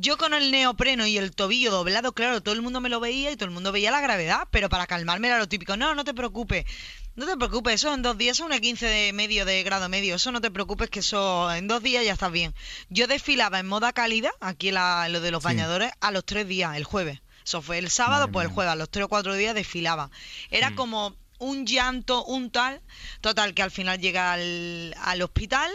Yo 0.00 0.16
con 0.16 0.32
el 0.32 0.50
neopreno 0.52 1.06
y 1.06 1.18
el 1.18 1.34
tobillo 1.34 1.70
doblado, 1.72 2.12
claro, 2.12 2.40
todo 2.40 2.54
el 2.54 2.62
mundo 2.62 2.80
me 2.80 2.88
lo 2.88 3.00
veía 3.00 3.30
y 3.32 3.36
todo 3.36 3.46
el 3.46 3.50
mundo 3.50 3.72
veía 3.72 3.90
la 3.90 4.00
gravedad, 4.00 4.46
pero 4.50 4.68
para 4.68 4.86
calmarme 4.86 5.26
era 5.28 5.38
lo 5.38 5.48
típico, 5.48 5.76
no, 5.76 5.94
no 5.96 6.04
te 6.04 6.14
preocupes, 6.14 6.66
no 7.16 7.26
te 7.26 7.36
preocupes, 7.36 7.74
eso 7.74 7.92
en 7.92 8.02
dos 8.02 8.16
días, 8.16 8.36
eso 8.36 8.44
es 8.44 8.46
una 8.46 8.60
15 8.60 8.86
de 8.86 9.12
medio 9.12 9.44
de 9.44 9.62
grado 9.64 9.88
medio, 9.88 10.14
eso 10.14 10.30
no 10.30 10.40
te 10.40 10.50
preocupes 10.52 10.88
que 10.88 11.00
eso 11.00 11.52
en 11.52 11.66
dos 11.66 11.82
días 11.82 12.04
ya 12.04 12.12
estás 12.12 12.30
bien. 12.30 12.54
Yo 12.90 13.08
desfilaba 13.08 13.58
en 13.58 13.66
moda 13.66 13.92
cálida, 13.92 14.30
aquí 14.40 14.70
la- 14.70 15.08
lo 15.08 15.20
de 15.20 15.30
los 15.32 15.42
Sí. 15.42 15.46
bañadores, 15.48 15.90
a 16.00 16.12
los 16.12 16.24
tres 16.24 16.46
días, 16.46 16.76
el 16.76 16.84
jueves. 16.84 17.20
Eso 17.44 17.60
fue 17.62 17.78
el 17.78 17.90
sábado, 17.90 18.20
Madre 18.26 18.32
pues 18.32 18.46
el 18.46 18.52
jueves, 18.52 18.72
a 18.72 18.76
los 18.76 18.90
tres 18.90 19.06
o 19.06 19.08
cuatro 19.08 19.34
días 19.34 19.54
desfilaba. 19.54 20.10
Era 20.50 20.70
Mm. 20.70 20.74
como 20.76 21.16
un 21.38 21.66
llanto, 21.66 22.24
un 22.24 22.50
tal, 22.52 22.82
total, 23.20 23.52
que 23.54 23.62
al 23.62 23.70
final 23.72 23.98
llega 23.98 24.32
al, 24.34 24.94
al 25.00 25.22
hospital 25.22 25.70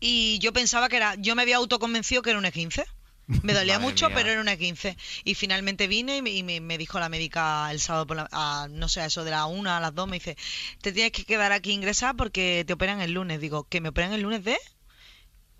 y 0.00 0.38
yo 0.38 0.52
pensaba 0.52 0.88
que 0.88 0.96
era, 0.96 1.14
yo 1.16 1.34
me 1.34 1.42
había 1.42 1.56
autoconvencido 1.56 2.22
que 2.22 2.30
era 2.30 2.38
un 2.38 2.44
E15. 2.44 2.84
Me 3.42 3.52
dolía 3.54 3.78
Madre 3.78 3.90
mucho, 3.90 4.06
mía. 4.08 4.16
pero 4.16 4.30
era 4.30 4.40
un 4.40 4.48
E15. 4.48 4.96
Y 5.24 5.34
finalmente 5.34 5.86
vine 5.86 6.16
y 6.18 6.22
me, 6.22 6.30
y 6.30 6.42
me- 6.60 6.78
dijo 6.78 6.98
la 7.00 7.08
médica 7.08 7.70
el 7.70 7.80
sábado 7.80 8.06
por 8.06 8.16
la, 8.16 8.28
a, 8.32 8.68
no 8.70 8.88
sé, 8.88 9.00
a 9.00 9.06
eso 9.06 9.24
de 9.24 9.30
la 9.30 9.46
una 9.46 9.76
a 9.76 9.80
las 9.80 9.94
dos, 9.94 10.08
me 10.08 10.16
dice, 10.18 10.36
te 10.80 10.92
tienes 10.92 11.12
que 11.12 11.24
quedar 11.24 11.52
aquí 11.52 11.72
ingresada 11.72 12.14
porque 12.14 12.64
te 12.66 12.72
operan 12.72 13.00
el 13.00 13.12
lunes. 13.12 13.40
Digo, 13.40 13.64
¿que 13.64 13.80
me 13.80 13.88
operan 13.90 14.12
el 14.12 14.22
lunes 14.22 14.44
de? 14.44 14.58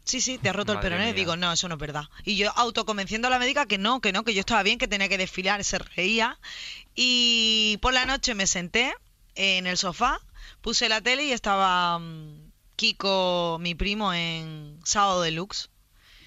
Sí, 0.04 0.20
sí, 0.20 0.38
te 0.38 0.48
has 0.48 0.56
roto 0.56 0.74
Madre 0.74 0.88
el 0.88 0.92
peroné. 0.92 1.04
mía. 1.06 1.14
Digo, 1.14 1.36
no, 1.36 1.52
eso 1.52 1.68
no 1.68 1.74
es 1.76 1.80
verdad. 1.80 2.04
Y 2.24 2.36
yo 2.36 2.50
autoconvenciendo 2.56 3.28
a 3.28 3.30
la 3.30 3.38
médica 3.38 3.66
que 3.66 3.78
no, 3.78 4.00
que 4.00 4.12
no, 4.12 4.24
que 4.24 4.34
yo 4.34 4.40
estaba 4.40 4.62
bien, 4.64 4.78
que 4.78 4.88
tenía 4.88 5.08
que 5.08 5.16
desfilar, 5.18 5.62
se 5.64 5.78
reía. 5.78 6.38
Y 6.94 7.78
por 7.80 7.92
la 7.94 8.04
noche 8.04 8.34
me 8.34 8.46
senté 8.48 8.92
en 9.36 9.66
el 9.66 9.76
sofá, 9.78 10.18
puse 10.60 10.88
la 10.88 11.00
tele 11.00 11.24
y 11.24 11.32
estaba 11.32 11.98
mm, 12.00 12.50
Kiko, 12.76 13.58
mi 13.60 13.74
primo, 13.76 14.12
en 14.12 14.80
Sábado 14.84 15.22
Deluxe. 15.22 15.70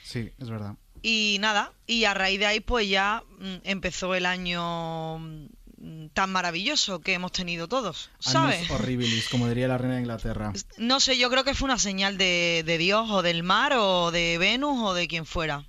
Sí, 0.04 0.32
es 0.38 0.50
verdad. 0.50 0.76
Y 1.07 1.37
nada, 1.39 1.71
y 1.85 2.05
a 2.05 2.15
raíz 2.15 2.39
de 2.39 2.47
ahí 2.47 2.59
pues 2.61 2.89
ya 2.89 3.21
mm, 3.37 3.57
empezó 3.63 4.15
el 4.15 4.25
año 4.25 5.19
mm, 5.19 6.07
tan 6.13 6.31
maravilloso 6.31 6.99
que 7.01 7.13
hemos 7.13 7.31
tenido 7.31 7.67
todos, 7.67 8.09
¿sabes? 8.17 8.71
Horribilis, 8.71 9.29
como 9.29 9.47
diría 9.47 9.67
la 9.67 9.77
reina 9.77 9.95
de 9.95 10.01
Inglaterra. 10.01 10.51
No 10.77 10.99
sé, 10.99 11.15
yo 11.19 11.29
creo 11.29 11.43
que 11.43 11.53
fue 11.53 11.65
una 11.67 11.77
señal 11.77 12.17
de, 12.17 12.63
de 12.65 12.77
Dios 12.79 13.07
o 13.11 13.21
del 13.21 13.43
mar 13.43 13.73
o 13.77 14.09
de 14.09 14.39
Venus 14.39 14.79
o 14.81 14.93
de 14.95 15.07
quien 15.07 15.27
fuera. 15.27 15.63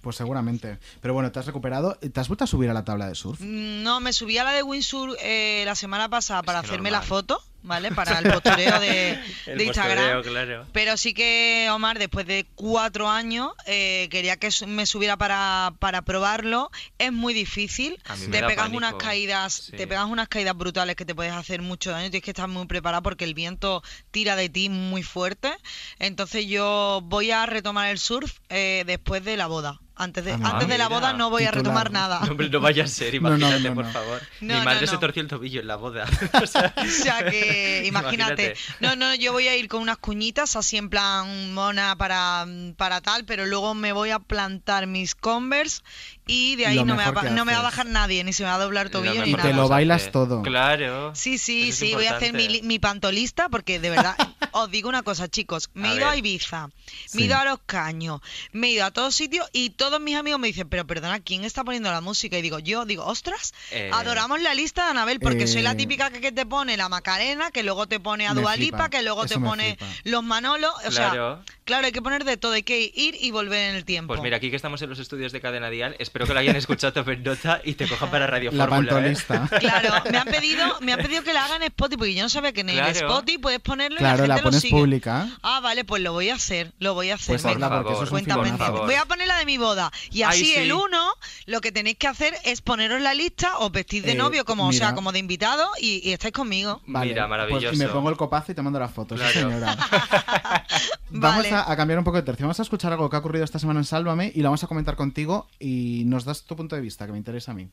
Pues 0.00 0.16
seguramente. 0.16 0.78
Pero 1.02 1.12
bueno, 1.12 1.32
te 1.32 1.40
has 1.40 1.44
recuperado. 1.46 1.96
¿Te 1.96 2.20
has 2.20 2.28
vuelto 2.28 2.44
a 2.44 2.46
subir 2.46 2.70
a 2.70 2.72
la 2.72 2.84
tabla 2.84 3.08
de 3.08 3.14
surf? 3.16 3.40
Mm, 3.40 3.82
No, 3.82 4.00
me 4.00 4.12
subí 4.14 4.38
a 4.38 4.44
la 4.44 4.52
de 4.52 4.62
Windsor 4.62 5.18
eh, 5.20 5.64
la 5.66 5.74
semana 5.74 6.08
pasada 6.08 6.42
para 6.44 6.60
hacerme 6.60 6.88
normal. 6.90 6.92
la 6.92 7.02
foto, 7.02 7.42
¿vale? 7.62 7.90
Para 7.92 8.18
el 8.18 8.30
postureo 8.32 8.80
de, 8.80 9.18
El 9.46 9.58
de 9.58 9.64
Instagram. 9.64 9.96
postureo, 10.14 10.22
claro. 10.22 10.66
Pero 10.72 10.96
sí 10.96 11.14
que, 11.14 11.68
Omar, 11.72 11.98
después 11.98 12.26
de 12.26 12.46
cuatro 12.54 13.08
años, 13.10 13.52
eh, 13.66 14.08
quería 14.10 14.36
que 14.36 14.48
me 14.66 14.86
subiera 14.86 15.16
para, 15.16 15.72
para 15.78 16.02
probarlo. 16.02 16.70
Es 16.98 17.12
muy 17.12 17.34
difícil. 17.34 18.00
Te 18.30 18.42
pegas 18.42 18.70
unas 18.70 18.94
caídas, 18.94 19.54
Sí. 19.68 19.72
te 19.76 19.86
pegas 19.86 20.06
unas 20.06 20.28
caídas 20.28 20.56
brutales 20.56 20.96
que 20.96 21.04
te 21.04 21.14
puedes 21.14 21.32
hacer 21.32 21.62
mucho 21.62 21.90
daño. 21.90 22.10
Tienes 22.10 22.24
que 22.24 22.30
estar 22.30 22.48
muy 22.48 22.66
preparado 22.66 23.02
porque 23.02 23.24
el 23.24 23.34
viento 23.34 23.82
tira 24.10 24.36
de 24.36 24.48
ti 24.48 24.68
muy 24.68 25.02
fuerte. 25.02 25.50
Entonces 25.98 26.46
yo 26.46 27.00
voy 27.04 27.30
a 27.30 27.46
retomar 27.46 27.88
el 27.90 27.98
surf 27.98 28.38
eh, 28.48 28.84
después 28.86 29.24
de 29.24 29.36
la 29.36 29.46
boda. 29.46 29.80
Antes 30.00 30.24
de, 30.24 30.30
Ah, 30.34 30.50
antes 30.52 30.68
de 30.68 30.78
la 30.78 30.86
boda 30.88 31.12
no 31.12 31.28
voy 31.28 31.42
a 31.42 31.50
retomar 31.50 31.90
nada. 31.90 32.20
No, 32.20 32.30
hombre, 32.30 32.48
no 32.48 32.60
vaya 32.60 32.84
a 32.84 32.86
ser, 32.86 33.12
No, 33.20 33.30
no, 33.30 33.36
imagínate, 33.36 33.68
no, 33.68 33.74
por 33.74 33.92
favor. 33.92 34.22
No, 34.40 34.56
Mi 34.56 34.64
madre 34.64 34.82
no, 34.82 34.92
se 34.92 34.98
torció 34.98 35.22
el 35.22 35.26
tobillo 35.28 35.60
en 35.60 35.66
la 35.66 35.74
boda. 35.74 36.06
O 36.40 36.46
sea 36.46 37.28
que 37.28 37.47
imagínate. 37.84 38.42
Imagínate. 38.42 38.54
No, 38.80 38.96
no, 38.96 39.14
yo 39.14 39.32
voy 39.32 39.48
a 39.48 39.56
ir 39.56 39.68
con 39.68 39.82
unas 39.82 39.98
cuñitas 39.98 40.56
así 40.56 40.76
en 40.76 40.88
plan 40.90 41.52
mona 41.52 41.96
para, 41.96 42.46
para 42.76 43.00
tal, 43.00 43.24
pero 43.24 43.46
luego 43.46 43.74
me 43.74 43.92
voy 43.92 44.10
a 44.10 44.18
plantar 44.18 44.86
mis 44.86 45.14
Converse 45.14 45.82
y 46.28 46.54
de 46.54 46.66
ahí 46.66 46.84
no 46.84 46.94
me, 46.94 47.10
va, 47.10 47.22
no 47.30 47.44
me 47.44 47.52
va 47.52 47.58
a 47.58 47.62
bajar 47.62 47.86
nadie, 47.86 48.22
ni 48.22 48.32
se 48.32 48.44
me 48.44 48.48
va 48.50 48.54
a 48.54 48.58
doblar 48.58 48.90
tobillo 48.90 49.14
Lo 49.14 49.22
ni 49.24 49.30
Y 49.30 49.32
mejor 49.32 49.42
te 49.42 49.48
nada. 49.52 49.62
lo 49.62 49.68
bailas 49.68 50.02
hacer. 50.02 50.12
todo. 50.12 50.42
Claro. 50.42 51.12
Sí, 51.16 51.38
sí, 51.38 51.72
sí, 51.72 51.94
voy 51.94 52.06
a 52.06 52.16
hacer 52.16 52.32
mi, 52.34 52.60
mi 52.62 52.78
pantolista 52.78 53.48
porque 53.48 53.80
de 53.80 53.90
verdad, 53.90 54.14
os 54.52 54.70
digo 54.70 54.88
una 54.88 55.02
cosa, 55.02 55.26
chicos, 55.28 55.70
me 55.74 55.90
he 55.92 55.96
ido 55.96 56.08
a. 56.08 56.16
Ibiza, 56.16 56.66
me 56.68 56.72
Sí. 57.06 57.22
he 57.22 57.24
ido 57.26 57.36
a 57.36 57.44
Los 57.44 57.58
Caños, 57.66 58.20
me 58.52 58.68
he 58.68 58.70
ido 58.72 58.84
a 58.84 58.90
todos 58.90 59.14
sitios 59.14 59.48
y 59.52 59.70
todos 59.70 60.00
mis 60.00 60.16
amigos 60.16 60.38
me 60.40 60.48
dicen, 60.48 60.68
pero 60.68 60.86
perdona, 60.86 61.20
¿quién 61.20 61.44
está 61.44 61.64
poniendo 61.64 61.90
la 61.90 62.00
música? 62.00 62.38
Y 62.38 62.42
digo, 62.42 62.58
yo 62.58 62.84
digo, 62.84 63.04
ostras, 63.06 63.54
Eh, 63.70 63.90
adoramos 63.92 64.40
la 64.42 64.54
lista 64.54 64.84
de 64.84 64.90
Anabel 64.90 65.20
porque 65.20 65.46
soy 65.46 65.62
la 65.62 65.72
eh, 65.72 65.76
típica 65.76 66.10
que, 66.10 66.20
que 66.20 66.32
te 66.32 66.44
pone 66.46 66.76
la 66.76 66.88
Macarena, 66.88 67.50
que 67.50 67.62
luego 67.62 67.86
te 67.86 68.00
pone 68.00 68.26
a 68.26 68.34
Dualipa, 68.34 68.88
que 68.90 69.02
luego 69.02 69.26
te 69.26 69.34
eso 69.34 69.42
pone 69.42 69.76
flipa. 69.76 69.92
los 70.04 70.24
Manolos, 70.24 70.72
o 70.86 70.90
sea, 70.90 71.40
Claro. 71.68 71.86
hay 71.86 71.92
que 71.92 72.02
poner 72.02 72.24
de 72.24 72.36
todo, 72.36 72.52
hay 72.52 72.62
que 72.64 72.90
ir 72.94 73.16
y 73.20 73.30
volver 73.30 73.70
en 73.70 73.76
el 73.76 73.84
tiempo. 73.84 74.08
Pues 74.08 74.20
mira, 74.22 74.38
aquí 74.38 74.50
que 74.50 74.56
estamos 74.56 74.82
en 74.82 74.90
los 74.90 74.98
estudios 74.98 75.30
de 75.32 75.40
Cadena 75.40 75.70
Dial, 75.70 75.94
espero 75.98 76.26
que 76.26 76.34
lo 76.34 76.40
hayan 76.40 76.56
escuchado 76.56 76.92
Top 76.92 77.08
Nota 77.18 77.60
y 77.64 77.74
te 77.74 77.86
cojan 77.86 78.10
para 78.10 78.26
Radio 78.26 78.50
La 78.52 78.66
Fórmula, 78.66 79.06
¿eh? 79.06 79.16
Claro, 79.60 80.02
me 80.10 80.18
han 80.18 80.26
pedido, 80.26 80.78
me 80.80 80.92
han 80.92 81.00
pedido 81.00 81.22
que 81.22 81.32
la 81.32 81.44
haga 81.44 81.56
en 81.56 81.62
Spotify, 81.64 81.96
porque 81.98 82.14
yo 82.14 82.22
no 82.22 82.28
sabía 82.28 82.52
que 82.52 82.62
en 82.62 82.70
el 82.70 82.76
Claro. 82.76 82.90
Spotify 82.92 83.38
puedes 83.38 83.60
ponerlo 83.60 83.96
y 83.96 83.98
Claro, 83.98 84.22
la 84.22 84.28
la 84.28 84.34
gente 84.34 84.44
lo 84.44 84.50
pones 84.50 84.62
sigue. 84.62 84.76
pública. 84.76 85.28
Ah, 85.42 85.60
vale, 85.60 85.84
pues 85.84 86.02
lo 86.02 86.12
voy 86.12 86.30
a 86.30 86.34
hacer, 86.34 86.72
lo 86.78 86.94
voy 86.94 87.10
a 87.10 87.14
hacer. 87.14 87.34
Pues 87.34 87.44
Venga, 87.44 87.66
hazla 87.66 87.76
porque 87.78 87.92
eso 87.92 88.02
es 88.04 88.08
un 88.08 88.14
cuéntame. 88.14 88.44
filonazo. 88.44 88.58
por 88.58 88.66
favor. 88.74 88.86
Voy 88.86 88.94
a 88.96 89.04
poner 89.04 89.26
la 89.28 89.38
de 89.38 89.46
mi 89.46 89.58
boda. 89.58 89.90
Y 90.10 90.22
Ay, 90.22 90.28
así 90.30 90.44
sí. 90.46 90.54
el 90.56 90.72
uno, 90.72 91.12
lo 91.46 91.60
que 91.60 91.72
tenéis 91.72 91.96
que 91.98 92.06
hacer 92.08 92.34
es 92.44 92.60
poneros 92.62 93.00
la 93.00 93.14
lista, 93.14 93.58
os 93.58 93.70
vestís 93.72 94.02
de 94.04 94.12
Eh, 94.12 94.14
novio, 94.14 94.44
como, 94.44 94.68
o 94.68 94.72
sea, 94.72 94.94
como 94.94 95.12
de 95.12 95.18
invitado, 95.18 95.68
y, 95.80 96.00
y 96.08 96.12
estáis 96.12 96.32
conmigo. 96.32 96.80
Vale, 96.86 97.10
Mira, 97.10 97.26
maravilloso. 97.26 97.66
Pues, 97.68 97.78
y 97.78 97.82
me 97.84 97.88
pongo 97.88 98.10
el 98.10 98.16
copazo 98.16 98.52
y 98.52 98.54
te 98.54 98.62
mando 98.62 98.78
las 98.78 98.90
fotos, 98.92 99.18
Claro. 99.18 99.32
señora. 99.32 99.76
Vamos 101.10 101.44
Vale. 101.44 101.54
a, 101.54 101.70
a 101.70 101.76
cambiar 101.76 101.98
un 101.98 102.04
poco 102.04 102.18
de 102.18 102.22
tercio. 102.22 102.44
Vamos 102.44 102.58
a 102.60 102.62
escuchar 102.62 102.92
algo 102.92 103.08
que 103.08 103.16
ha 103.16 103.18
ocurrido 103.20 103.44
esta 103.44 103.58
semana 103.58 103.80
en 103.80 103.84
Sálvame 103.84 104.30
y 104.34 104.40
lo 104.40 104.48
vamos 104.48 104.62
a 104.64 104.66
comentar 104.66 104.96
contigo 104.96 105.46
y 105.58 106.02
nos 106.06 106.24
das 106.24 106.44
tu 106.44 106.54
punto 106.56 106.76
de 106.76 106.82
vista, 106.82 107.06
que 107.06 107.12
me 107.12 107.18
interesa 107.18 107.52
a 107.52 107.54
mí. 107.54 107.68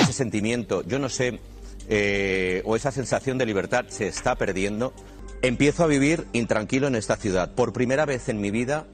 ese 0.00 0.12
sentimiento, 0.12 0.82
yo 0.84 0.98
no 0.98 1.08
sé, 1.08 1.40
eh, 1.88 2.62
o 2.64 2.76
esa 2.76 2.90
sensación 2.90 3.38
de 3.38 3.46
libertad 3.46 3.86
se 3.88 4.06
está 4.06 4.36
perdiendo. 4.36 4.92
Empiezo 5.42 5.84
a 5.84 5.86
vivir 5.86 6.26
intranquilo 6.32 6.86
en 6.86 6.94
esta 6.94 7.16
ciudad. 7.16 7.54
Por 7.54 7.72
primera 7.72 8.06
vez 8.06 8.28
en 8.28 8.40
mi 8.40 8.50
vida 8.50 8.86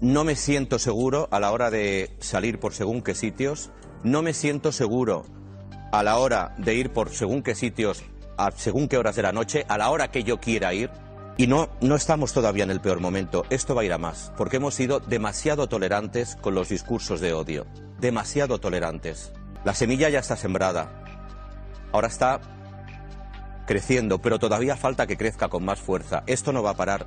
no 0.00 0.24
me 0.24 0.36
siento 0.36 0.78
seguro 0.78 1.28
a 1.32 1.40
la 1.40 1.50
hora 1.50 1.70
de 1.70 2.10
salir 2.20 2.60
por 2.60 2.72
según 2.72 3.02
qué 3.02 3.14
sitios, 3.14 3.70
no 4.04 4.22
me 4.22 4.32
siento 4.32 4.70
seguro 4.72 5.26
a 5.92 6.02
la 6.02 6.18
hora 6.18 6.54
de 6.58 6.74
ir 6.74 6.90
por 6.90 7.10
según 7.10 7.42
qué 7.42 7.54
sitios, 7.54 8.04
a 8.36 8.52
según 8.52 8.88
qué 8.88 8.96
horas 8.96 9.16
de 9.16 9.22
la 9.22 9.32
noche, 9.32 9.64
a 9.68 9.76
la 9.76 9.90
hora 9.90 10.10
que 10.10 10.22
yo 10.22 10.38
quiera 10.38 10.72
ir. 10.72 10.90
Y 11.40 11.46
no, 11.46 11.68
no 11.80 11.94
estamos 11.94 12.32
todavía 12.32 12.64
en 12.64 12.72
el 12.72 12.80
peor 12.80 12.98
momento. 12.98 13.44
Esto 13.48 13.76
va 13.76 13.82
a 13.82 13.84
ir 13.84 13.92
a 13.92 13.98
más, 13.98 14.32
porque 14.36 14.56
hemos 14.56 14.74
sido 14.74 14.98
demasiado 14.98 15.68
tolerantes 15.68 16.34
con 16.34 16.56
los 16.56 16.68
discursos 16.68 17.20
de 17.20 17.32
odio. 17.32 17.64
Demasiado 18.00 18.58
tolerantes. 18.58 19.32
La 19.64 19.72
semilla 19.72 20.08
ya 20.08 20.18
está 20.18 20.34
sembrada. 20.34 20.90
Ahora 21.92 22.08
está 22.08 22.40
creciendo, 23.68 24.20
pero 24.20 24.40
todavía 24.40 24.76
falta 24.76 25.06
que 25.06 25.16
crezca 25.16 25.48
con 25.48 25.64
más 25.64 25.78
fuerza. 25.78 26.24
Esto 26.26 26.52
no 26.52 26.64
va 26.64 26.70
a 26.70 26.76
parar. 26.76 27.06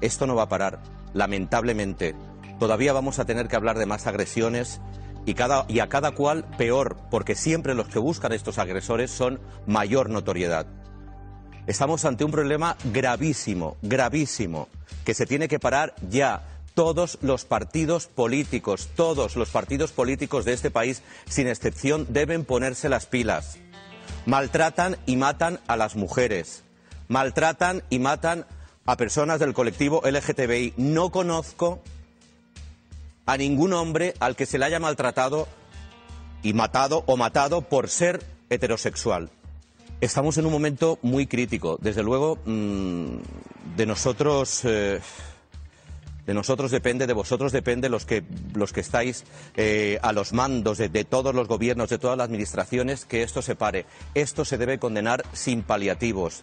Esto 0.00 0.28
no 0.28 0.36
va 0.36 0.44
a 0.44 0.48
parar. 0.48 0.78
Lamentablemente, 1.12 2.14
todavía 2.60 2.92
vamos 2.92 3.18
a 3.18 3.24
tener 3.24 3.48
que 3.48 3.56
hablar 3.56 3.78
de 3.78 3.86
más 3.86 4.06
agresiones 4.06 4.80
y, 5.24 5.34
y 5.66 5.80
a 5.80 5.88
cada 5.88 6.12
cual 6.12 6.44
peor, 6.56 6.98
porque 7.10 7.34
siempre 7.34 7.74
los 7.74 7.88
que 7.88 7.98
buscan 7.98 8.30
estos 8.30 8.58
agresores 8.58 9.10
son 9.10 9.40
mayor 9.66 10.08
notoriedad. 10.08 10.68
Estamos 11.66 12.04
ante 12.04 12.24
un 12.24 12.30
problema 12.30 12.76
gravísimo, 12.92 13.76
gravísimo, 13.82 14.68
que 15.04 15.14
se 15.14 15.26
tiene 15.26 15.48
que 15.48 15.58
parar 15.58 15.94
ya. 16.08 16.44
Todos 16.74 17.18
los 17.22 17.44
partidos 17.44 18.06
políticos, 18.06 18.90
todos 18.94 19.34
los 19.34 19.48
partidos 19.48 19.92
políticos 19.92 20.44
de 20.44 20.52
este 20.52 20.70
país, 20.70 21.02
sin 21.26 21.48
excepción, 21.48 22.06
deben 22.10 22.44
ponerse 22.44 22.88
las 22.88 23.06
pilas. 23.06 23.56
Maltratan 24.26 24.96
y 25.06 25.16
matan 25.16 25.58
a 25.66 25.76
las 25.76 25.96
mujeres. 25.96 26.62
Maltratan 27.08 27.82
y 27.88 27.98
matan 27.98 28.46
a 28.84 28.96
personas 28.96 29.40
del 29.40 29.54
colectivo 29.54 30.02
LGTBI. 30.04 30.74
No 30.76 31.10
conozco 31.10 31.82
a 33.24 33.36
ningún 33.36 33.72
hombre 33.72 34.14
al 34.20 34.36
que 34.36 34.46
se 34.46 34.58
le 34.58 34.66
haya 34.66 34.78
maltratado 34.78 35.48
y 36.42 36.52
matado 36.52 37.02
o 37.06 37.16
matado 37.16 37.62
por 37.62 37.88
ser 37.88 38.24
heterosexual. 38.50 39.30
Estamos 40.00 40.36
en 40.36 40.44
un 40.44 40.52
momento 40.52 40.98
muy 41.00 41.26
crítico. 41.26 41.78
Desde 41.80 42.02
luego, 42.02 42.38
mm, 42.44 43.16
de 43.76 43.86
nosotros. 43.86 44.60
eh, 44.64 45.00
de 46.26 46.34
nosotros 46.34 46.72
depende, 46.72 47.06
de 47.06 47.12
vosotros 47.12 47.52
depende, 47.52 47.88
los 47.88 48.04
que, 48.04 48.24
los 48.52 48.72
que 48.72 48.80
estáis 48.80 49.22
eh, 49.56 50.00
a 50.02 50.12
los 50.12 50.32
mandos 50.32 50.76
de, 50.76 50.88
de 50.88 51.04
todos 51.04 51.32
los 51.36 51.46
gobiernos, 51.46 51.88
de 51.88 51.98
todas 51.98 52.18
las 52.18 52.24
administraciones, 52.24 53.04
que 53.04 53.22
esto 53.22 53.42
se 53.42 53.54
pare. 53.54 53.86
Esto 54.14 54.44
se 54.44 54.58
debe 54.58 54.80
condenar 54.80 55.24
sin 55.32 55.62
paliativos. 55.62 56.42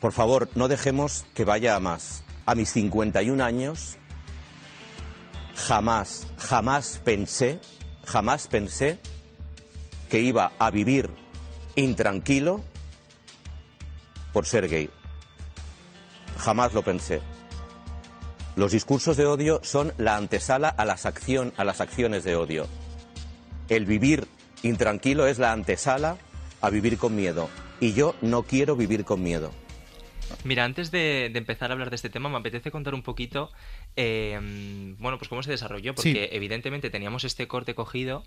Por 0.00 0.12
favor, 0.12 0.50
no 0.54 0.68
dejemos 0.68 1.24
que 1.34 1.46
vaya 1.46 1.76
a 1.76 1.80
más. 1.80 2.24
A 2.44 2.54
mis 2.54 2.70
51 2.72 3.42
años, 3.42 3.96
jamás, 5.54 6.26
jamás 6.36 7.00
pensé, 7.02 7.58
jamás 8.04 8.48
pensé 8.48 8.98
que 10.10 10.20
iba 10.20 10.52
a 10.58 10.70
vivir 10.70 11.10
intranquilo 11.76 12.62
por 14.32 14.46
ser 14.46 14.68
gay. 14.68 14.90
Jamás 16.38 16.74
lo 16.74 16.82
pensé. 16.82 17.20
Los 18.56 18.72
discursos 18.72 19.16
de 19.16 19.26
odio 19.26 19.60
son 19.62 19.92
la 19.98 20.16
antesala 20.16 20.68
a 20.68 20.84
las, 20.84 21.06
acción, 21.06 21.52
a 21.56 21.64
las 21.64 21.80
acciones 21.80 22.24
de 22.24 22.36
odio. 22.36 22.66
El 23.68 23.84
vivir 23.84 24.26
intranquilo 24.62 25.26
es 25.26 25.38
la 25.38 25.52
antesala 25.52 26.16
a 26.60 26.70
vivir 26.70 26.98
con 26.98 27.14
miedo. 27.14 27.48
Y 27.80 27.92
yo 27.92 28.14
no 28.22 28.42
quiero 28.42 28.74
vivir 28.74 29.04
con 29.04 29.22
miedo. 29.22 29.50
Mira, 30.44 30.64
antes 30.64 30.90
de, 30.90 31.30
de 31.32 31.38
empezar 31.38 31.70
a 31.70 31.72
hablar 31.74 31.90
de 31.90 31.96
este 31.96 32.10
tema, 32.10 32.28
me 32.28 32.36
apetece 32.38 32.70
contar 32.70 32.94
un 32.94 33.02
poquito, 33.02 33.50
eh, 33.96 34.38
bueno, 34.98 35.18
pues 35.18 35.28
cómo 35.28 35.42
se 35.42 35.50
desarrolló, 35.50 35.94
porque 35.94 36.28
Sí. 36.30 36.36
evidentemente 36.36 36.90
teníamos 36.90 37.24
este 37.24 37.46
corte 37.48 37.74
cogido 37.74 38.24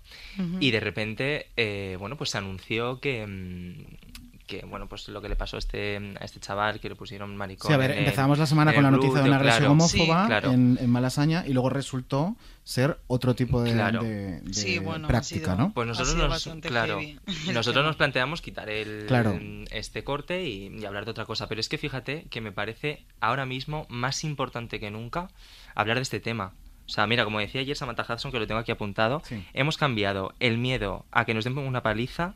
y 0.60 0.70
de 0.70 0.80
repente, 0.80 1.46
eh, 1.56 1.96
bueno, 1.98 2.16
pues 2.16 2.30
se 2.30 2.38
anunció 2.38 3.00
que, 3.00 3.26
mm, 3.26 4.29
que, 4.50 4.66
bueno, 4.66 4.88
pues 4.88 5.08
lo 5.08 5.22
que 5.22 5.28
le 5.28 5.36
pasó 5.36 5.56
a 5.56 5.60
este, 5.60 5.96
a 6.20 6.24
este 6.24 6.40
chaval, 6.40 6.80
que 6.80 6.88
le 6.88 6.96
pusieron 6.96 7.36
maricón. 7.36 7.68
Sí, 7.68 7.72
a 7.72 7.76
ver, 7.76 7.92
el- 7.92 7.98
empezamos 8.00 8.38
la 8.38 8.46
semana 8.46 8.74
con 8.74 8.82
la 8.82 8.90
noticia 8.90 9.22
de 9.22 9.28
una 9.28 9.36
agresión 9.36 9.58
claro. 9.60 9.72
homófoba 9.72 10.22
Sí, 10.22 10.26
claro. 10.28 10.50
en, 10.52 10.78
en 10.80 10.90
Malasaña 10.90 11.44
y 11.46 11.52
luego 11.52 11.70
resultó 11.70 12.36
ser 12.64 12.98
otro 13.06 13.34
tipo 13.34 13.62
de, 13.62 13.72
Claro. 13.72 14.02
de- 14.02 14.40
de 14.40 14.52
Sí, 14.54 14.78
bueno, 14.80 15.06
ha 15.06 15.08
práctica, 15.08 15.52
sido- 15.52 15.56
¿no? 15.56 15.72
Pues 15.72 15.86
nosotros 15.86 16.16
nos, 16.16 16.60
claro, 16.62 16.98
heavy 17.00 17.18
nosotros 17.54 17.84
nos 17.84 17.96
planteamos 17.96 18.42
quitar 18.42 18.68
el, 18.68 19.06
Claro. 19.06 19.38
este 19.70 20.04
corte 20.04 20.44
y, 20.44 20.66
y 20.76 20.84
hablar 20.84 21.04
de 21.04 21.12
otra 21.12 21.24
cosa. 21.24 21.46
Pero 21.46 21.60
es 21.60 21.68
que 21.68 21.78
fíjate 21.78 22.26
que 22.28 22.40
me 22.40 22.52
parece 22.52 23.04
ahora 23.20 23.46
mismo 23.46 23.86
más 23.88 24.24
importante 24.24 24.80
que 24.80 24.90
nunca 24.90 25.28
hablar 25.74 25.96
de 25.96 26.02
este 26.02 26.20
tema. 26.20 26.52
O 26.86 26.92
sea, 26.92 27.06
mira, 27.06 27.22
como 27.22 27.38
decía 27.38 27.60
ayer 27.60 27.76
Samantha 27.76 28.04
Hudson, 28.12 28.32
que 28.32 28.40
lo 28.40 28.48
tengo 28.48 28.58
aquí 28.60 28.72
apuntado, 28.72 29.22
Sí. 29.24 29.44
hemos 29.52 29.76
cambiado 29.78 30.34
el 30.40 30.58
miedo 30.58 31.06
a 31.12 31.24
que 31.24 31.34
nos 31.34 31.44
den 31.44 31.56
una 31.56 31.84
paliza 31.84 32.34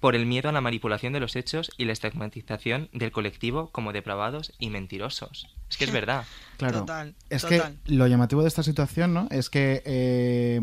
por 0.00 0.14
el 0.14 0.26
miedo 0.26 0.48
a 0.48 0.52
la 0.52 0.60
manipulación 0.60 1.12
de 1.12 1.20
los 1.20 1.36
hechos 1.36 1.70
y 1.76 1.84
la 1.84 1.92
estigmatización 1.92 2.88
del 2.92 3.12
colectivo 3.12 3.70
como 3.70 3.92
depravados 3.92 4.52
y 4.58 4.70
mentirosos. 4.70 5.48
Es 5.70 5.76
que 5.76 5.84
es 5.84 5.92
verdad. 5.92 6.24
Claro. 6.56 6.80
Total, 6.80 7.14
es 7.30 7.42
total. 7.42 7.78
que 7.86 7.94
lo 7.94 8.06
llamativo 8.06 8.42
de 8.42 8.48
esta 8.48 8.62
situación, 8.62 9.12
¿no? 9.12 9.28
Es 9.30 9.50
que 9.50 9.82
eh, 9.84 10.60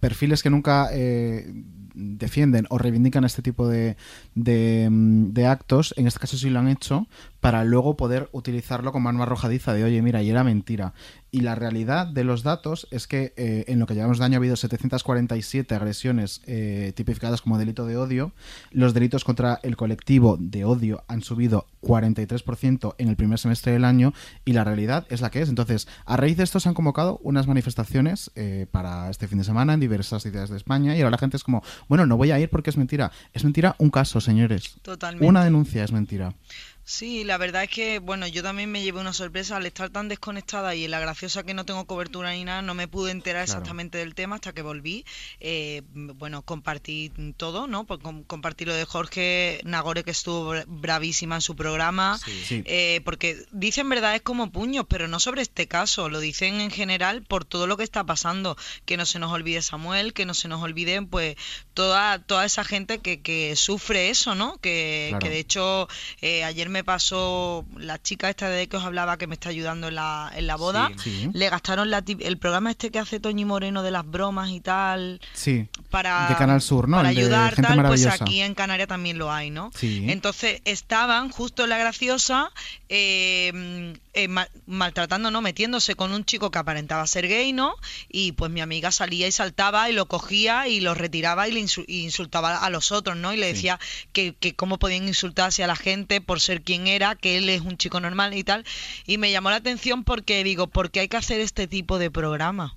perfiles 0.00 0.42
que 0.42 0.50
nunca 0.50 0.88
eh, 0.92 1.46
defienden 1.94 2.66
o 2.70 2.78
reivindican 2.78 3.24
este 3.24 3.42
tipo 3.42 3.68
de, 3.68 3.96
de, 4.34 4.88
de 4.90 5.46
actos, 5.46 5.94
en 5.96 6.06
este 6.06 6.20
caso 6.20 6.36
sí 6.36 6.50
lo 6.50 6.58
han 6.58 6.68
hecho, 6.68 7.06
para 7.40 7.64
luego 7.64 7.96
poder 7.96 8.28
utilizarlo 8.32 8.92
como 8.92 9.08
arma 9.08 9.24
arrojadiza 9.24 9.72
de, 9.72 9.84
oye, 9.84 10.00
mira, 10.02 10.22
y 10.22 10.30
era 10.30 10.44
mentira. 10.44 10.94
Y 11.32 11.40
la 11.42 11.54
realidad 11.54 12.06
de 12.06 12.24
los 12.24 12.42
datos 12.42 12.88
es 12.90 13.06
que 13.06 13.32
eh, 13.36 13.64
en 13.68 13.78
lo 13.78 13.86
que 13.86 13.94
llevamos 13.94 14.18
de 14.18 14.24
año 14.24 14.34
ha 14.34 14.38
habido 14.38 14.56
747 14.56 15.74
agresiones 15.74 16.42
eh, 16.46 16.92
tipificadas 16.96 17.40
como 17.40 17.58
delito 17.58 17.86
de 17.86 17.96
odio. 17.96 18.32
Los 18.72 18.94
delitos 18.94 19.22
contra 19.22 19.60
el 19.62 19.76
colectivo 19.76 20.36
de 20.40 20.64
odio 20.64 21.04
han 21.06 21.22
subido 21.22 21.66
43% 21.82 22.94
en 22.98 23.08
el 23.08 23.16
primer 23.16 23.38
semestre 23.38 23.72
del 23.72 23.84
año 23.84 24.12
y 24.44 24.52
la 24.52 24.64
realidad 24.64 25.06
es 25.08 25.20
la 25.20 25.30
que 25.30 25.40
es. 25.40 25.48
Entonces, 25.48 25.86
a 26.04 26.16
raíz 26.16 26.36
de 26.36 26.44
esto 26.44 26.58
se 26.58 26.68
han 26.68 26.74
convocado 26.74 27.20
unas 27.22 27.46
manifestaciones 27.46 28.30
eh, 28.34 28.66
para 28.70 29.08
este 29.10 29.28
fin 29.28 29.38
de 29.38 29.44
semana 29.44 29.74
en 29.74 29.80
diversas 29.80 30.22
ciudades 30.22 30.50
de 30.50 30.56
España 30.56 30.96
y 30.96 31.00
ahora 31.00 31.12
la 31.12 31.18
gente 31.18 31.36
es 31.36 31.44
como, 31.44 31.62
bueno, 31.88 32.06
no 32.06 32.16
voy 32.16 32.32
a 32.32 32.40
ir 32.40 32.50
porque 32.50 32.70
es 32.70 32.76
mentira. 32.76 33.12
Es 33.32 33.44
mentira 33.44 33.76
un 33.78 33.90
caso, 33.90 34.20
señores. 34.20 34.76
Totalmente. 34.82 35.26
Una 35.26 35.44
denuncia 35.44 35.84
es 35.84 35.92
mentira. 35.92 36.34
Sí, 36.92 37.22
la 37.22 37.38
verdad 37.38 37.62
es 37.62 37.70
que, 37.70 38.00
bueno, 38.00 38.26
yo 38.26 38.42
también 38.42 38.68
me 38.72 38.82
llevé 38.82 38.98
una 38.98 39.12
sorpresa 39.12 39.56
al 39.56 39.64
estar 39.64 39.90
tan 39.90 40.08
desconectada 40.08 40.74
y 40.74 40.86
en 40.86 40.90
la 40.90 40.98
graciosa 40.98 41.44
que 41.44 41.54
no 41.54 41.64
tengo 41.64 41.84
cobertura 41.84 42.32
ni 42.32 42.42
nada, 42.44 42.62
no 42.62 42.74
me 42.74 42.88
pude 42.88 43.12
enterar 43.12 43.44
Claro. 43.44 43.60
exactamente 43.60 43.98
del 43.98 44.16
tema 44.16 44.34
hasta 44.34 44.52
que 44.52 44.62
volví. 44.62 45.04
Eh, 45.38 45.82
bueno, 45.94 46.42
compartí 46.42 47.12
todo, 47.36 47.68
¿no? 47.68 47.84
Pues 47.84 48.00
com- 48.00 48.24
compartí 48.24 48.64
lo 48.64 48.74
de 48.74 48.84
Jorge 48.86 49.60
Nagore, 49.62 50.02
que 50.02 50.10
estuvo 50.10 50.52
bra- 50.52 50.64
bravísima 50.66 51.36
en 51.36 51.42
su 51.42 51.54
programa. 51.54 52.18
Sí. 52.18 52.64
Eh, 52.66 53.00
porque 53.04 53.38
dicen 53.52 53.88
verdades 53.88 54.22
como 54.22 54.50
puños, 54.50 54.84
pero 54.88 55.06
no 55.06 55.20
sobre 55.20 55.42
este 55.42 55.68
caso, 55.68 56.08
lo 56.08 56.18
dicen 56.18 56.60
en 56.60 56.72
general 56.72 57.22
por 57.22 57.44
todo 57.44 57.68
lo 57.68 57.76
que 57.76 57.84
está 57.84 58.02
pasando. 58.02 58.56
Que 58.84 58.96
no 58.96 59.06
se 59.06 59.20
nos 59.20 59.30
olvide 59.30 59.62
Samuel, 59.62 60.12
que 60.12 60.26
no 60.26 60.34
se 60.34 60.48
nos 60.48 60.60
olvide, 60.60 61.00
pues, 61.02 61.36
toda, 61.72 62.18
toda 62.18 62.44
esa 62.44 62.64
gente 62.64 62.98
que, 62.98 63.20
que 63.22 63.54
sufre 63.54 64.10
eso, 64.10 64.34
¿no? 64.34 64.58
Que, 64.58 65.06
Claro. 65.10 65.22
que 65.24 65.30
de 65.30 65.38
hecho, 65.38 65.88
eh, 66.20 66.42
ayer 66.42 66.68
me 66.68 66.79
pasó 66.84 67.64
la 67.76 68.00
chica 68.00 68.28
esta 68.30 68.48
de 68.48 68.68
que 68.68 68.76
os 68.76 68.84
hablaba 68.84 69.16
que 69.18 69.26
me 69.26 69.34
está 69.34 69.48
ayudando 69.48 69.88
en 69.88 69.94
la, 69.96 70.30
en 70.34 70.46
la 70.46 70.56
boda. 70.56 70.90
Sí. 71.02 71.10
Sí. 71.10 71.30
Le 71.32 71.48
gastaron 71.50 71.90
la 71.90 72.02
el 72.06 72.38
programa 72.38 72.70
este 72.70 72.90
que 72.90 72.98
hace 72.98 73.20
Toñi 73.20 73.44
Moreno 73.44 73.82
de 73.82 73.90
las 73.90 74.06
bromas 74.06 74.50
y 74.50 74.60
tal 74.60 75.20
Sí. 75.34 75.68
para, 75.90 76.28
De 76.28 76.36
Canal 76.36 76.60
Sur, 76.62 76.88
¿no? 76.88 76.96
para 76.98 77.10
El 77.10 77.16
de 77.16 77.22
ayudar 77.22 77.54
Gente 77.56 77.68
tal, 77.74 77.86
pues 77.86 78.06
aquí 78.06 78.40
en 78.40 78.54
Canarias 78.54 78.88
también 78.88 79.18
lo 79.18 79.32
hay, 79.32 79.50
¿no? 79.50 79.70
Sí. 79.76 80.04
Entonces 80.08 80.60
estaban 80.64 81.30
justo 81.30 81.64
en 81.64 81.70
la 81.70 81.78
graciosa 81.78 82.50
eh, 82.88 83.94
eh, 84.12 84.28
ma- 84.28 84.48
maltratando, 84.66 85.30
¿no? 85.30 85.40
Metiéndose 85.40 85.94
con 85.94 86.12
un 86.12 86.24
chico 86.24 86.50
que 86.50 86.58
aparentaba 86.58 87.06
ser 87.06 87.28
gay, 87.28 87.52
¿no? 87.52 87.74
Y 88.08 88.32
pues 88.32 88.50
mi 88.50 88.60
amiga 88.60 88.90
salía 88.92 89.26
y 89.26 89.32
saltaba 89.32 89.88
y 89.88 89.92
lo 89.92 90.06
cogía 90.06 90.68
y 90.68 90.80
lo 90.80 90.94
retiraba 90.94 91.48
y 91.48 91.52
le 91.52 91.60
insultaba 91.88 92.58
a 92.58 92.70
los 92.70 92.92
otros, 92.92 93.16
¿no? 93.16 93.32
Y 93.32 93.36
le 93.36 93.46
decía 93.46 93.78
que, 94.12 94.34
que 94.38 94.54
cómo 94.54 94.78
podían 94.78 95.06
insultarse 95.08 95.62
a 95.64 95.66
la 95.66 95.76
gente 95.76 96.20
por 96.20 96.40
ser 96.40 96.59
quien 96.62 96.86
era, 96.86 97.14
que 97.16 97.36
él 97.38 97.48
es 97.48 97.60
un 97.62 97.76
chico 97.76 98.00
normal 98.00 98.34
y 98.34 98.44
tal. 98.44 98.64
Y 99.06 99.18
me 99.18 99.30
llamó 99.30 99.50
la 99.50 99.56
atención 99.56 100.04
porque 100.04 100.42
digo, 100.44 100.66
¿por 100.66 100.90
qué 100.90 101.00
hay 101.00 101.08
que 101.08 101.16
hacer 101.16 101.40
este 101.40 101.66
tipo 101.66 101.98
de 101.98 102.10
programa? 102.10 102.76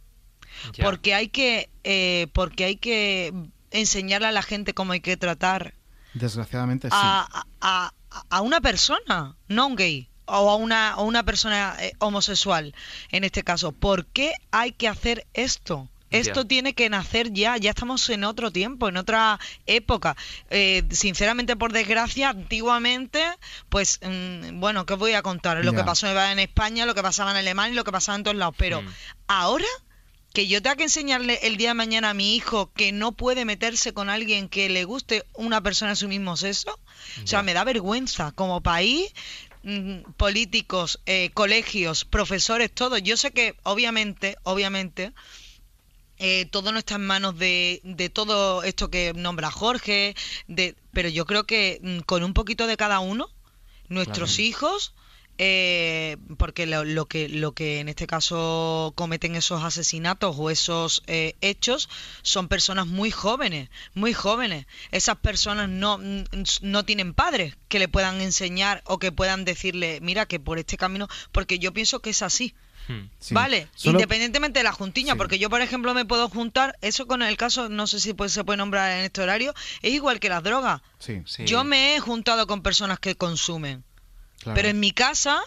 Ya. 0.73 0.83
Porque 0.85 1.13
hay 1.13 1.27
que, 1.29 1.69
eh, 1.83 2.27
porque 2.33 2.65
hay 2.65 2.75
que 2.75 3.33
enseñarle 3.71 4.27
a 4.27 4.31
la 4.31 4.43
gente 4.43 4.73
cómo 4.73 4.93
hay 4.93 4.99
que 5.01 5.17
tratar 5.17 5.73
Desgraciadamente 6.13 6.89
sí. 6.89 6.95
a, 6.95 7.27
a- 7.61 7.93
a- 8.11 8.23
a 8.29 8.41
una 8.41 8.61
persona, 8.61 9.35
no 9.47 9.67
un 9.67 9.75
gay, 9.75 10.09
o 10.25 10.49
a 10.51 10.55
una, 10.55 10.91
a 10.91 11.01
una 11.01 11.23
persona 11.23 11.75
eh, 11.79 11.93
homosexual, 11.99 12.75
en 13.09 13.23
este 13.23 13.43
caso. 13.43 13.71
¿Por 13.71 14.05
qué 14.05 14.33
hay 14.51 14.71
que 14.73 14.87
hacer 14.87 15.25
esto? 15.33 15.89
Esto 16.19 16.45
tiene 16.45 16.73
que 16.73 16.89
nacer 16.89 17.31
ya, 17.33 17.57
ya 17.57 17.71
estamos 17.71 18.09
en 18.09 18.23
otro 18.23 18.51
tiempo, 18.51 18.87
en 18.89 18.97
otra 18.97 19.39
época. 19.65 20.15
Eh, 20.49 20.83
sinceramente, 20.91 21.55
por 21.55 21.73
desgracia, 21.73 22.29
antiguamente, 22.29 23.23
pues, 23.69 23.99
mm, 24.01 24.59
bueno, 24.59 24.85
¿qué 24.85 24.93
os 24.93 24.99
voy 24.99 25.13
a 25.13 25.21
contar? 25.21 25.63
Lo 25.63 25.73
que 25.73 25.83
pasó 25.83 26.07
en 26.07 26.39
España, 26.39 26.85
lo 26.85 26.95
que 26.95 27.01
pasaba 27.01 27.31
en 27.31 27.37
Alemania 27.37 27.75
lo 27.75 27.83
que 27.83 27.91
pasaba 27.91 28.15
en 28.17 28.23
todos 28.23 28.37
lados. 28.37 28.55
Pero 28.57 28.81
Mm. 28.81 28.87
ahora 29.27 29.65
que 30.33 30.47
yo 30.47 30.61
tenga 30.61 30.75
que 30.75 30.83
enseñarle 30.83 31.39
el 31.43 31.57
día 31.57 31.69
de 31.69 31.73
mañana 31.75 32.09
a 32.09 32.13
mi 32.15 32.35
hijo 32.35 32.71
que 32.73 32.91
no 32.91 33.11
puede 33.11 33.45
meterse 33.45 33.93
con 33.93 34.09
alguien 34.09 34.49
que 34.49 34.67
le 34.67 34.83
guste 34.83 35.25
una 35.33 35.61
persona 35.61 35.91
de 35.91 35.95
su 35.95 36.07
mismo 36.07 36.35
sexo, 36.37 36.79
o 37.23 37.27
sea, 37.27 37.43
me 37.43 37.53
da 37.53 37.63
vergüenza 37.63 38.31
como 38.31 38.61
país, 38.61 39.13
mm, 39.63 40.11
políticos, 40.17 40.99
eh, 41.05 41.29
colegios, 41.35 42.03
profesores, 42.05 42.71
todo. 42.73 42.97
Yo 42.97 43.15
sé 43.15 43.31
que 43.31 43.55
obviamente, 43.63 44.37
obviamente, 44.43 45.13
eh, 46.25 46.45
todo 46.49 46.71
no 46.71 46.79
está 46.79 46.95
en 46.95 47.05
manos 47.05 47.37
de, 47.37 47.81
de 47.83 48.09
todo 48.09 48.63
esto 48.63 48.89
que 48.89 49.13
nombra 49.13 49.51
Jorge, 49.51 50.15
de, 50.47 50.75
pero 50.93 51.09
yo 51.09 51.25
creo 51.25 51.43
que 51.45 51.79
mm, 51.83 51.99
con 52.01 52.23
un 52.23 52.33
poquito 52.33 52.65
de 52.67 52.77
cada 52.77 52.99
uno, 52.99 53.29
nuestros 53.89 54.35
Claro. 54.35 54.43
hijos, 54.49 54.93
eh, 55.39 56.17
porque 56.37 56.65
lo, 56.67 56.83
lo 56.85 57.07
que 57.07 57.27
lo 57.27 57.53
que 57.53 57.79
en 57.79 57.89
este 57.89 58.05
caso 58.05 58.93
cometen 58.95 59.35
esos 59.35 59.63
asesinatos 59.63 60.35
o 60.37 60.49
esos 60.51 61.01
eh, 61.07 61.35
hechos 61.41 61.89
son 62.21 62.47
personas 62.47 62.85
muy 62.87 63.09
jóvenes, 63.11 63.69
muy 63.95 64.13
jóvenes. 64.13 64.65
Esas 64.91 65.17
personas 65.17 65.69
no, 65.69 65.97
mm, 65.97 66.23
no 66.61 66.85
tienen 66.85 67.13
padres 67.15 67.55
que 67.67 67.79
le 67.79 67.87
puedan 67.87 68.21
enseñar 68.21 68.81
o 68.85 68.99
que 68.99 69.11
puedan 69.11 69.43
decirle, 69.43 69.99
mira 70.01 70.27
que 70.27 70.39
por 70.39 70.59
este 70.59 70.77
camino, 70.77 71.07
porque 71.31 71.59
yo 71.59 71.73
pienso 71.73 71.99
que 71.99 72.11
es 72.11 72.21
así. 72.21 72.53
Hmm. 72.87 73.07
Sí. 73.19 73.33
Vale, 73.33 73.67
Solo- 73.75 73.93
independientemente 73.99 74.59
de 74.59 74.63
la 74.63 74.73
juntiña, 74.73 75.13
Sí. 75.13 75.17
porque 75.17 75.39
yo, 75.39 75.49
por 75.49 75.61
ejemplo, 75.61 75.93
me 75.93 76.05
puedo 76.05 76.27
juntar, 76.29 76.77
eso 76.81 77.07
con 77.07 77.21
el 77.21 77.37
caso, 77.37 77.69
no 77.69 77.87
sé 77.87 77.99
si 77.99 78.13
pues, 78.13 78.33
se 78.33 78.43
puede 78.43 78.57
nombrar 78.57 78.91
en 78.97 79.05
este 79.05 79.21
horario, 79.21 79.53
es 79.81 79.93
igual 79.93 80.19
que 80.19 80.29
las 80.29 80.43
drogas. 80.43 80.81
Sí. 80.99 81.21
Sí. 81.25 81.45
Yo 81.45 81.63
me 81.63 81.95
he 81.95 81.99
juntado 81.99 82.45
con 82.47 82.61
personas 82.61 82.99
que 82.99 83.15
consumen, 83.15 83.83
claro. 84.41 84.55
pero 84.55 84.67
en 84.67 84.79
mi 84.79 84.91
casa, 84.91 85.41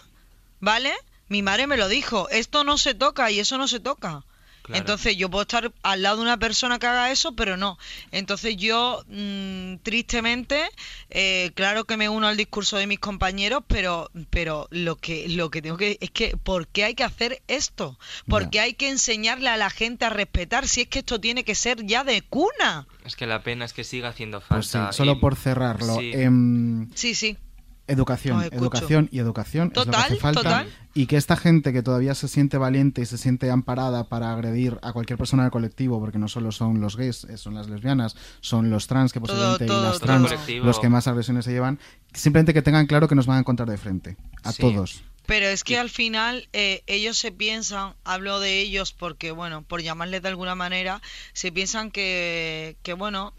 ¿vale? 0.59 0.93
Mi 1.29 1.41
madre 1.43 1.67
me 1.67 1.77
lo 1.77 1.87
dijo, 1.89 2.29
esto 2.29 2.63
no 2.63 2.77
se 2.77 2.93
toca 2.93 3.29
y 3.31 3.39
eso 3.39 3.57
no 3.57 3.67
se 3.67 3.79
toca. 3.79 4.23
Claro. 4.67 4.79
Entonces 4.81 5.15
yo 5.17 5.29
puedo 5.29 5.43
estar 5.43 5.71
al 5.81 6.01
lado 6.01 6.17
de 6.17 6.21
una 6.23 6.37
persona 6.37 6.77
que 6.77 6.87
haga 6.87 7.09
eso, 7.09 7.33
pero 7.35 7.55
no. 7.57 7.77
Entonces 8.11 8.57
yo, 8.57 9.01
mm, 9.07 9.77
tristemente, 9.81 10.61
eh, 11.09 11.51
claro 11.55 11.85
que 11.85 11.95
me 11.97 12.09
uno 12.09 12.27
al 12.27 12.35
discurso 12.37 12.75
de 12.77 12.85
mis 12.85 12.99
compañeros, 12.99 13.63
pero, 13.65 14.11
pero 14.29 14.67
lo 14.69 14.97
que, 14.97 15.29
lo 15.29 15.49
que 15.49 15.61
tengo 15.61 15.77
que 15.77 15.97
es 16.01 16.11
que, 16.11 16.35
¿por 16.35 16.67
qué 16.67 16.83
hay 16.83 16.95
que 16.95 17.05
hacer 17.05 17.41
esto? 17.47 17.97
¿Por 18.27 18.43
Ya. 18.43 18.49
qué 18.49 18.59
hay 18.59 18.73
que 18.73 18.89
enseñarle 18.89 19.47
a 19.49 19.55
la 19.57 19.69
gente 19.69 20.03
a 20.03 20.09
respetar 20.09 20.67
si 20.67 20.81
es 20.81 20.87
que 20.89 20.99
esto 20.99 21.19
tiene 21.21 21.45
que 21.45 21.55
ser 21.55 21.85
ya 21.85 22.03
de 22.03 22.21
cuna? 22.23 22.87
Es 23.05 23.15
que 23.15 23.25
la 23.25 23.41
pena 23.43 23.63
es 23.63 23.71
que 23.71 23.85
siga 23.85 24.09
haciendo 24.09 24.41
Pues 24.41 24.65
sí, 24.67 24.73
falta. 24.73 24.91
solo 24.91 25.13
y- 25.13 25.15
por 25.15 25.35
cerrarlo. 25.37 25.95
Sí. 25.97 26.11
em, 26.13 26.89
Sí, 26.93 27.15
sí. 27.15 27.37
Educación, 27.87 28.43
educación 28.51 29.09
y 29.11 29.19
educación 29.19 29.71
es 29.71 29.77
lo 29.77 29.83
que 29.85 29.91
Total, 29.91 30.03
hace 30.05 30.15
falta. 30.17 30.41
total. 30.41 30.69
Y 30.93 31.05
que 31.07 31.15
esta 31.17 31.37
gente 31.37 31.71
que 31.73 31.81
todavía 31.83 32.15
se 32.15 32.27
siente 32.27 32.57
valiente 32.57 33.01
y 33.01 33.05
se 33.05 33.17
siente 33.17 33.49
amparada 33.49 34.09
para 34.09 34.31
agredir 34.33 34.77
a 34.81 34.91
cualquier 34.93 35.17
persona 35.17 35.43
del 35.43 35.51
colectivo, 35.51 35.99
porque 35.99 36.17
no 36.17 36.27
solo 36.27 36.51
son 36.51 36.81
los 36.81 36.97
gays, 36.97 37.23
eh, 37.25 37.37
son 37.37 37.53
las 37.55 37.69
lesbianas, 37.69 38.15
son 38.41 38.69
los 38.69 38.87
trans, 38.87 39.13
que 39.13 39.21
posiblemente 39.21 39.65
todo, 39.67 39.81
y 39.81 39.83
las 39.85 39.99
trans, 39.99 40.31
los 40.63 40.79
que 40.79 40.89
más 40.89 41.07
agresiones 41.07 41.45
se 41.45 41.51
llevan, 41.51 41.79
simplemente 42.13 42.53
que 42.53 42.61
tengan 42.61 42.87
claro 42.87 43.07
que 43.07 43.15
nos 43.15 43.25
van 43.25 43.37
a 43.37 43.39
encontrar 43.41 43.69
de 43.69 43.77
frente. 43.77 44.17
A 44.43 44.51
Sí. 44.51 44.61
todos. 44.61 45.01
Pero 45.27 45.45
es 45.47 45.63
que 45.65 45.77
al 45.77 45.89
final 45.89 46.47
eh, 46.53 46.83
ellos 46.87 47.17
se 47.17 47.33
piensan, 47.33 47.95
hablo 48.05 48.39
de 48.39 48.61
ellos 48.61 48.93
porque, 48.93 49.31
bueno, 49.31 49.61
por 49.61 49.81
llamarles 49.81 50.21
de 50.21 50.29
alguna 50.29 50.55
manera, 50.55 51.01
se 51.33 51.51
piensan 51.51 51.91
que, 51.91 52.77
que 52.81 52.93
bueno, 52.93 53.33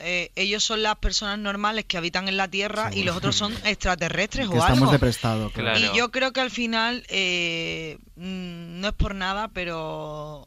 eh, 0.00 0.30
ellos 0.36 0.64
son 0.64 0.82
las 0.82 0.96
personas 0.96 1.38
normales 1.38 1.84
que 1.84 1.96
habitan 1.98 2.28
en 2.28 2.36
la 2.36 2.48
Tierra 2.48 2.90
y 2.94 3.02
los 3.02 3.16
otros 3.16 3.36
son 3.36 3.52
extraterrestres 3.64 4.48
Que 4.48 4.54
o 4.54 4.58
estamos 4.58 4.80
algo. 4.82 4.92
de 4.92 4.98
prestado. 4.98 5.50
claro. 5.50 5.78
Y 5.78 5.96
yo 5.96 6.10
creo 6.10 6.32
que 6.32 6.40
al 6.40 6.50
final, 6.50 7.04
eh, 7.08 7.98
mm, 8.16 8.80
no 8.80 8.88
es 8.88 8.94
por 8.94 9.14
nada, 9.14 9.48
pero 9.48 10.46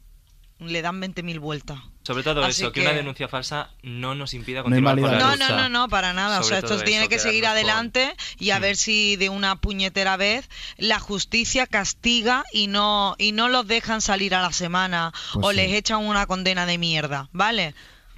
le 0.58 0.82
dan 0.82 1.00
20.000 1.00 1.38
vueltas. 1.40 1.78
Sobre 2.02 2.22
todo 2.22 2.44
Así 2.44 2.62
eso, 2.62 2.70
que... 2.72 2.80
que- 2.80 2.86
una 2.86 2.94
denuncia 2.96 3.28
falsa 3.28 3.70
no 3.82 4.14
nos 4.14 4.34
impida 4.34 4.58
No 4.58 4.64
continuar 4.64 4.94
con 4.94 5.04
invalida 5.04 5.18
la 5.26 5.36
No, 5.36 5.48
no, 5.48 5.56
no, 5.56 5.68
no, 5.70 5.88
para 5.88 6.12
nada. 6.12 6.42
Sobre 6.42 6.46
o 6.46 6.48
sea, 6.48 6.58
esto 6.58 6.84
tiene 6.84 7.02
eso, 7.02 7.08
que 7.08 7.18
seguir 7.18 7.44
con- 7.44 7.52
adelante 7.52 8.14
y 8.38 8.50
a 8.50 8.58
Mm. 8.58 8.62
ver 8.62 8.76
si 8.76 9.16
de 9.16 9.30
una 9.30 9.56
puñetera 9.56 10.16
vez 10.18 10.48
la 10.76 11.00
justicia 11.00 11.66
castiga 11.66 12.44
y 12.52 12.66
no 12.66 13.14
y 13.18 13.32
no 13.32 13.48
los 13.48 13.66
dejan 13.66 14.00
salir 14.02 14.34
a 14.34 14.42
la 14.42 14.52
semana 14.52 15.12
Pues 15.32 15.46
o 15.46 15.50
sí. 15.50 15.56
les 15.56 15.72
echan 15.72 16.00
una 16.04 16.26
condena 16.26 16.66
de 16.66 16.76
mierda, 16.78 17.28
¿vale? 17.32 17.74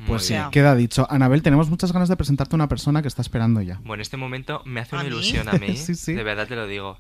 Pues 0.07 0.26
sí, 0.26 0.34
queda 0.53 0.74
dicho. 0.74 1.07
Anabel, 1.11 1.42
tenemos 1.42 1.70
muchas 1.70 1.92
ganas 1.92 2.09
de 2.09 2.16
presentarte 2.16 2.55
a 2.55 2.59
una 2.59 2.68
persona 2.68 3.01
que 3.03 3.09
está 3.09 3.22
esperando 3.22 3.62
ya. 3.62 3.80
Bueno, 3.84 4.03
este 4.03 4.16
momento 4.16 4.61
me 4.64 4.80
hace 4.80 4.94
¿A 4.94 4.99
una 5.01 5.09
mí? 5.09 5.14
ilusión 5.14 5.49
a 5.49 5.53
mí. 5.53 5.76
Sí, 5.76 5.94
sí. 5.94 6.12
De 6.12 6.22
verdad 6.22 6.47
te 6.47 6.55
lo 6.57 6.66
digo. 6.66 6.99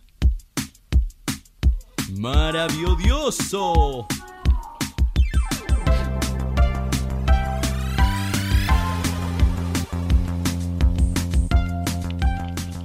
¡Maravilloso! 2.18 4.06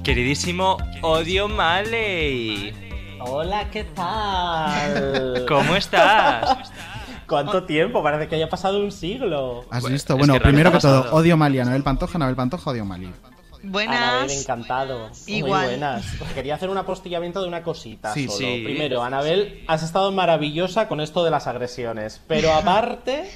Queridísimo 0.04 0.78
Odio 1.02 1.48
Maley. 1.48 2.72
Hola, 3.20 3.70
¿qué 3.70 3.84
tal? 3.84 5.44
¿Cómo 5.46 5.76
estás? 5.76 6.72
¿Cuánto 7.32 7.64
tiempo? 7.64 8.02
Parece 8.02 8.28
que 8.28 8.36
haya 8.36 8.48
pasado 8.48 8.78
un 8.78 8.92
siglo. 8.92 9.64
¿Has 9.70 9.82
Bueno, 9.82 9.94
visto? 9.94 10.12
es 10.14 10.18
Bueno, 10.18 10.34
que 10.34 10.40
primero 10.40 10.70
que 10.72 10.78
todo, 10.78 11.12
odio 11.14 11.36
Mali, 11.36 11.58
Anabel 11.58 11.82
Pantoja, 11.82 12.16
Anabel 12.16 12.36
Pantoja, 12.36 12.70
odio 12.70 12.84
Mali. 12.84 13.06
Anabel, 13.06 13.70
Buenas. 13.70 14.32
encantado. 14.42 15.10
Igual. 15.26 15.60
Muy 15.62 15.68
buenas. 15.70 16.04
Quería 16.34 16.56
hacer 16.56 16.68
un 16.68 16.78
apostillamiento 16.78 17.40
de 17.42 17.48
una 17.48 17.62
cosita 17.62 18.12
Sí, 18.12 18.26
solo. 18.26 18.38
sí. 18.38 18.62
Primero, 18.64 19.02
Anabel, 19.02 19.64
has 19.68 19.82
estado 19.82 20.10
maravillosa 20.12 20.88
con 20.88 21.00
esto 21.00 21.24
de 21.24 21.30
las 21.30 21.46
agresiones. 21.46 22.20
Pero 22.26 22.52
aparte, 22.54 23.30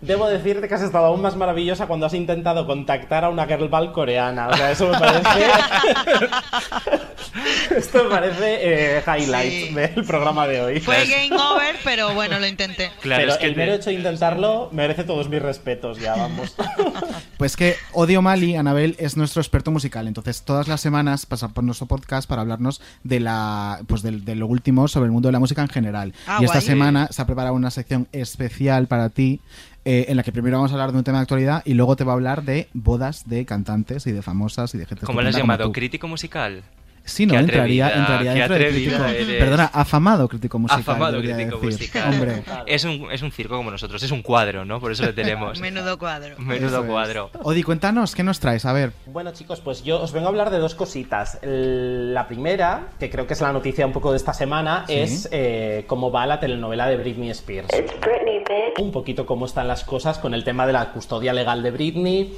Debo 0.00 0.28
decirte 0.28 0.68
que 0.68 0.74
has 0.74 0.82
estado 0.82 1.06
aún 1.06 1.22
más 1.22 1.36
maravillosa 1.36 1.86
cuando 1.86 2.06
has 2.06 2.14
intentado 2.14 2.66
contactar 2.66 3.24
a 3.24 3.30
una 3.30 3.46
girl 3.46 3.68
band 3.68 3.92
coreana. 3.92 4.48
O 4.48 4.56
sea, 4.56 4.70
eso 4.70 4.88
me 4.88 4.98
parece. 4.98 5.28
Esto 7.76 8.04
me 8.04 8.10
parece 8.10 8.98
eh, 8.98 9.02
highlight 9.06 9.52
Sí. 9.68 9.74
del 9.74 10.04
programa 10.04 10.46
de 10.46 10.60
hoy. 10.60 10.80
Fue 10.80 11.04
game 11.06 11.34
over, 11.40 11.76
pero 11.82 12.14
bueno, 12.14 12.38
lo 12.38 12.46
intenté. 12.46 12.90
Claro, 13.00 13.22
Pero 13.22 13.32
es 13.32 13.38
que 13.38 13.46
el 13.46 13.54
te- 13.54 13.60
mero 13.60 13.74
hecho 13.74 13.90
de 13.90 13.96
intentarlo 13.96 14.68
merece 14.72 15.04
todos 15.04 15.28
mis 15.28 15.42
respetos, 15.42 15.98
ya 16.00 16.14
vamos. 16.16 16.54
Pues 17.36 17.56
que 17.56 17.74
Odio 17.92 18.22
Mali, 18.22 18.54
Anabel, 18.56 18.94
es 18.98 19.16
nuestro 19.16 19.42
experto 19.42 19.70
musical. 19.72 20.06
Entonces, 20.06 20.42
todas 20.42 20.68
las 20.68 20.80
semanas 20.80 21.26
pasa 21.26 21.48
por 21.48 21.64
nuestro 21.64 21.86
podcast 21.86 22.28
para 22.28 22.42
hablarnos 22.42 22.80
de 23.02 23.18
la 23.20 23.80
pues 23.88 24.02
de, 24.02 24.12
lo 24.34 24.46
último 24.46 24.86
sobre 24.86 25.06
el 25.06 25.12
mundo 25.12 25.28
de 25.28 25.32
la 25.32 25.40
música 25.40 25.60
en 25.60 25.68
general. 25.68 26.14
Ah, 26.28 26.38
y 26.40 26.44
esta 26.44 26.58
guay. 26.58 26.66
semana 26.66 27.08
se 27.10 27.20
ha 27.20 27.26
preparado 27.26 27.54
una 27.54 27.70
sección 27.72 28.06
especial 28.12 28.86
para 28.86 29.10
ti. 29.10 29.40
Eh, 29.84 30.06
en 30.08 30.16
la 30.16 30.22
que 30.22 30.32
primero 30.32 30.56
vamos 30.56 30.70
a 30.72 30.74
hablar 30.74 30.92
de 30.92 30.98
un 30.98 31.04
tema 31.04 31.18
de 31.18 31.22
actualidad 31.22 31.62
y 31.64 31.74
luego 31.74 31.96
te 31.96 32.04
va 32.04 32.12
a 32.12 32.14
hablar 32.14 32.42
de 32.42 32.68
bodas 32.72 33.28
de 33.28 33.44
cantantes 33.44 34.06
y 34.06 34.12
de 34.12 34.22
famosas 34.22 34.74
y 34.74 34.78
de 34.78 34.86
gente 34.86 35.04
¿Cómo 35.06 35.22
lo 35.22 35.28
has 35.28 35.36
llamado? 35.36 35.70
¿Crítico 35.72 36.08
musical? 36.08 36.62
Sí, 37.06 37.26
no, 37.26 37.34
Qué 37.34 37.40
entraría, 37.40 37.90
entraría 37.90 38.32
qué 38.32 38.38
dentro 38.40 38.58
de 38.58 38.64
atrevida 38.66 38.96
crítico. 38.96 39.04
eres. 39.30 39.38
Perdona, 39.44 39.64
afamado 39.74 40.26
crítico 40.26 40.58
musical. 40.58 40.80
Afamado 40.80 41.18
crítico 41.20 41.58
decir. 41.58 41.72
musical. 41.72 42.14
Hombre. 42.14 42.42
Es 42.66 42.84
un, 42.84 43.08
es 43.12 43.20
un 43.20 43.30
circo 43.30 43.56
como 43.56 43.70
nosotros, 43.70 44.02
es 44.02 44.10
un 44.10 44.22
cuadro, 44.22 44.64
¿no? 44.64 44.80
Por 44.80 44.90
eso 44.92 45.04
le 45.04 45.12
tenemos. 45.12 45.60
Menudo 45.60 45.98
cuadro. 45.98 46.34
Menudo 46.38 46.66
Eso 46.68 46.80
es. 46.80 46.86
cuadro. 46.90 47.30
Odi, 47.42 47.62
cuéntanos, 47.62 48.14
¿qué 48.14 48.22
nos 48.22 48.40
traes? 48.40 48.64
A 48.64 48.72
ver. 48.72 48.92
Bueno, 49.04 49.32
chicos, 49.32 49.60
pues 49.60 49.84
yo 49.84 50.00
os 50.00 50.12
vengo 50.12 50.26
a 50.26 50.30
hablar 50.30 50.48
de 50.50 50.58
dos 50.58 50.74
cositas. 50.74 51.38
La 51.42 52.26
primera, 52.26 52.88
que 52.98 53.10
creo 53.10 53.26
que 53.26 53.34
es 53.34 53.40
la 53.42 53.52
noticia 53.52 53.84
un 53.86 53.92
poco 53.92 54.10
de 54.12 54.16
esta 54.16 54.32
semana, 54.32 54.84
Sí. 54.86 54.94
es 54.94 55.28
eh, 55.30 55.84
cómo 55.86 56.10
va 56.10 56.26
la 56.26 56.40
telenovela 56.40 56.86
de 56.86 56.96
Britney 56.96 57.28
Spears. 57.30 57.68
Un 58.80 58.90
poquito 58.90 59.26
cómo 59.26 59.46
están 59.46 59.68
las 59.68 59.84
cosas 59.84 60.18
con 60.18 60.32
el 60.34 60.42
tema 60.42 60.66
de 60.66 60.72
la 60.72 60.90
custodia 60.92 61.32
legal 61.34 61.62
de 61.62 61.70
Britney. 61.70 62.34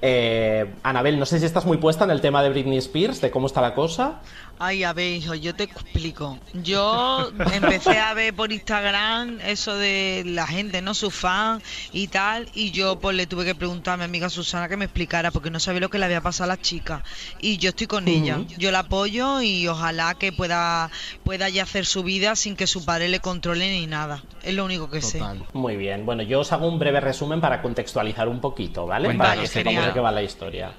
Eh, 0.00 0.74
Anabel, 0.82 1.18
no 1.18 1.26
sé 1.26 1.38
si 1.38 1.46
estás 1.46 1.66
muy 1.66 1.78
puesta 1.78 2.04
en 2.04 2.10
el 2.10 2.20
tema 2.20 2.42
de 2.42 2.50
Britney 2.50 2.78
Spears, 2.78 3.20
de 3.20 3.30
cómo 3.30 3.46
está 3.46 3.60
la 3.60 3.74
cosa. 3.74 4.20
Ay, 4.60 4.82
a 4.82 4.92
ver, 4.92 5.12
hijo, 5.12 5.34
yo 5.34 5.54
te 5.54 5.64
explico. 5.64 6.38
Yo 6.52 7.30
empecé 7.52 7.98
a 7.98 8.12
ver 8.14 8.34
por 8.34 8.52
Instagram 8.52 9.38
eso 9.44 9.76
de 9.76 10.24
la 10.26 10.46
gente, 10.46 10.82
¿no? 10.82 10.94
Su 10.94 11.10
fan 11.10 11.62
y 11.92 12.08
tal. 12.08 12.48
Y 12.54 12.72
yo 12.72 12.98
pues 12.98 13.16
le 13.16 13.26
tuve 13.26 13.44
que 13.44 13.54
preguntar 13.54 13.94
a 13.94 13.96
mi 13.98 14.04
amiga 14.04 14.28
Susana 14.28 14.68
que 14.68 14.76
me 14.76 14.86
explicara 14.86 15.30
porque 15.30 15.50
no 15.50 15.60
sabía 15.60 15.80
lo 15.80 15.90
que 15.90 15.98
le 15.98 16.06
había 16.06 16.20
pasado 16.20 16.50
a 16.50 16.56
la 16.56 16.60
chica. 16.60 17.04
Y 17.40 17.58
yo 17.58 17.70
estoy 17.70 17.86
con 17.86 18.08
ella. 18.08 18.40
Yo 18.56 18.72
la 18.72 18.80
apoyo 18.80 19.40
y 19.40 19.68
ojalá 19.68 20.14
que 20.14 20.32
pueda, 20.32 20.90
pueda 21.24 21.48
ya 21.48 21.62
hacer 21.62 21.86
su 21.86 22.02
vida 22.02 22.34
sin 22.34 22.56
que 22.56 22.66
su 22.66 22.84
padre 22.84 23.08
le 23.08 23.20
controle 23.20 23.70
ni 23.70 23.86
nada. 23.86 24.24
Es 24.42 24.54
lo 24.54 24.64
único 24.64 24.90
que 24.90 25.02
sé. 25.02 25.22
Muy 25.52 25.76
bien, 25.76 26.04
bueno, 26.04 26.22
yo 26.22 26.40
os 26.40 26.52
hago 26.52 26.66
un 26.66 26.78
breve 26.78 27.00
resumen 27.00 27.40
para 27.40 27.62
contextualizar 27.62 28.28
un 28.28 28.40
poquito, 28.40 28.86
¿vale? 28.86 29.06
Cuéntanos, 29.06 29.30
para 29.30 29.42
que 29.42 29.48
sepamos 29.48 29.86
de 29.86 29.92
qué 29.92 30.00
va 30.00 30.10
la 30.10 30.22
historia. 30.22 30.72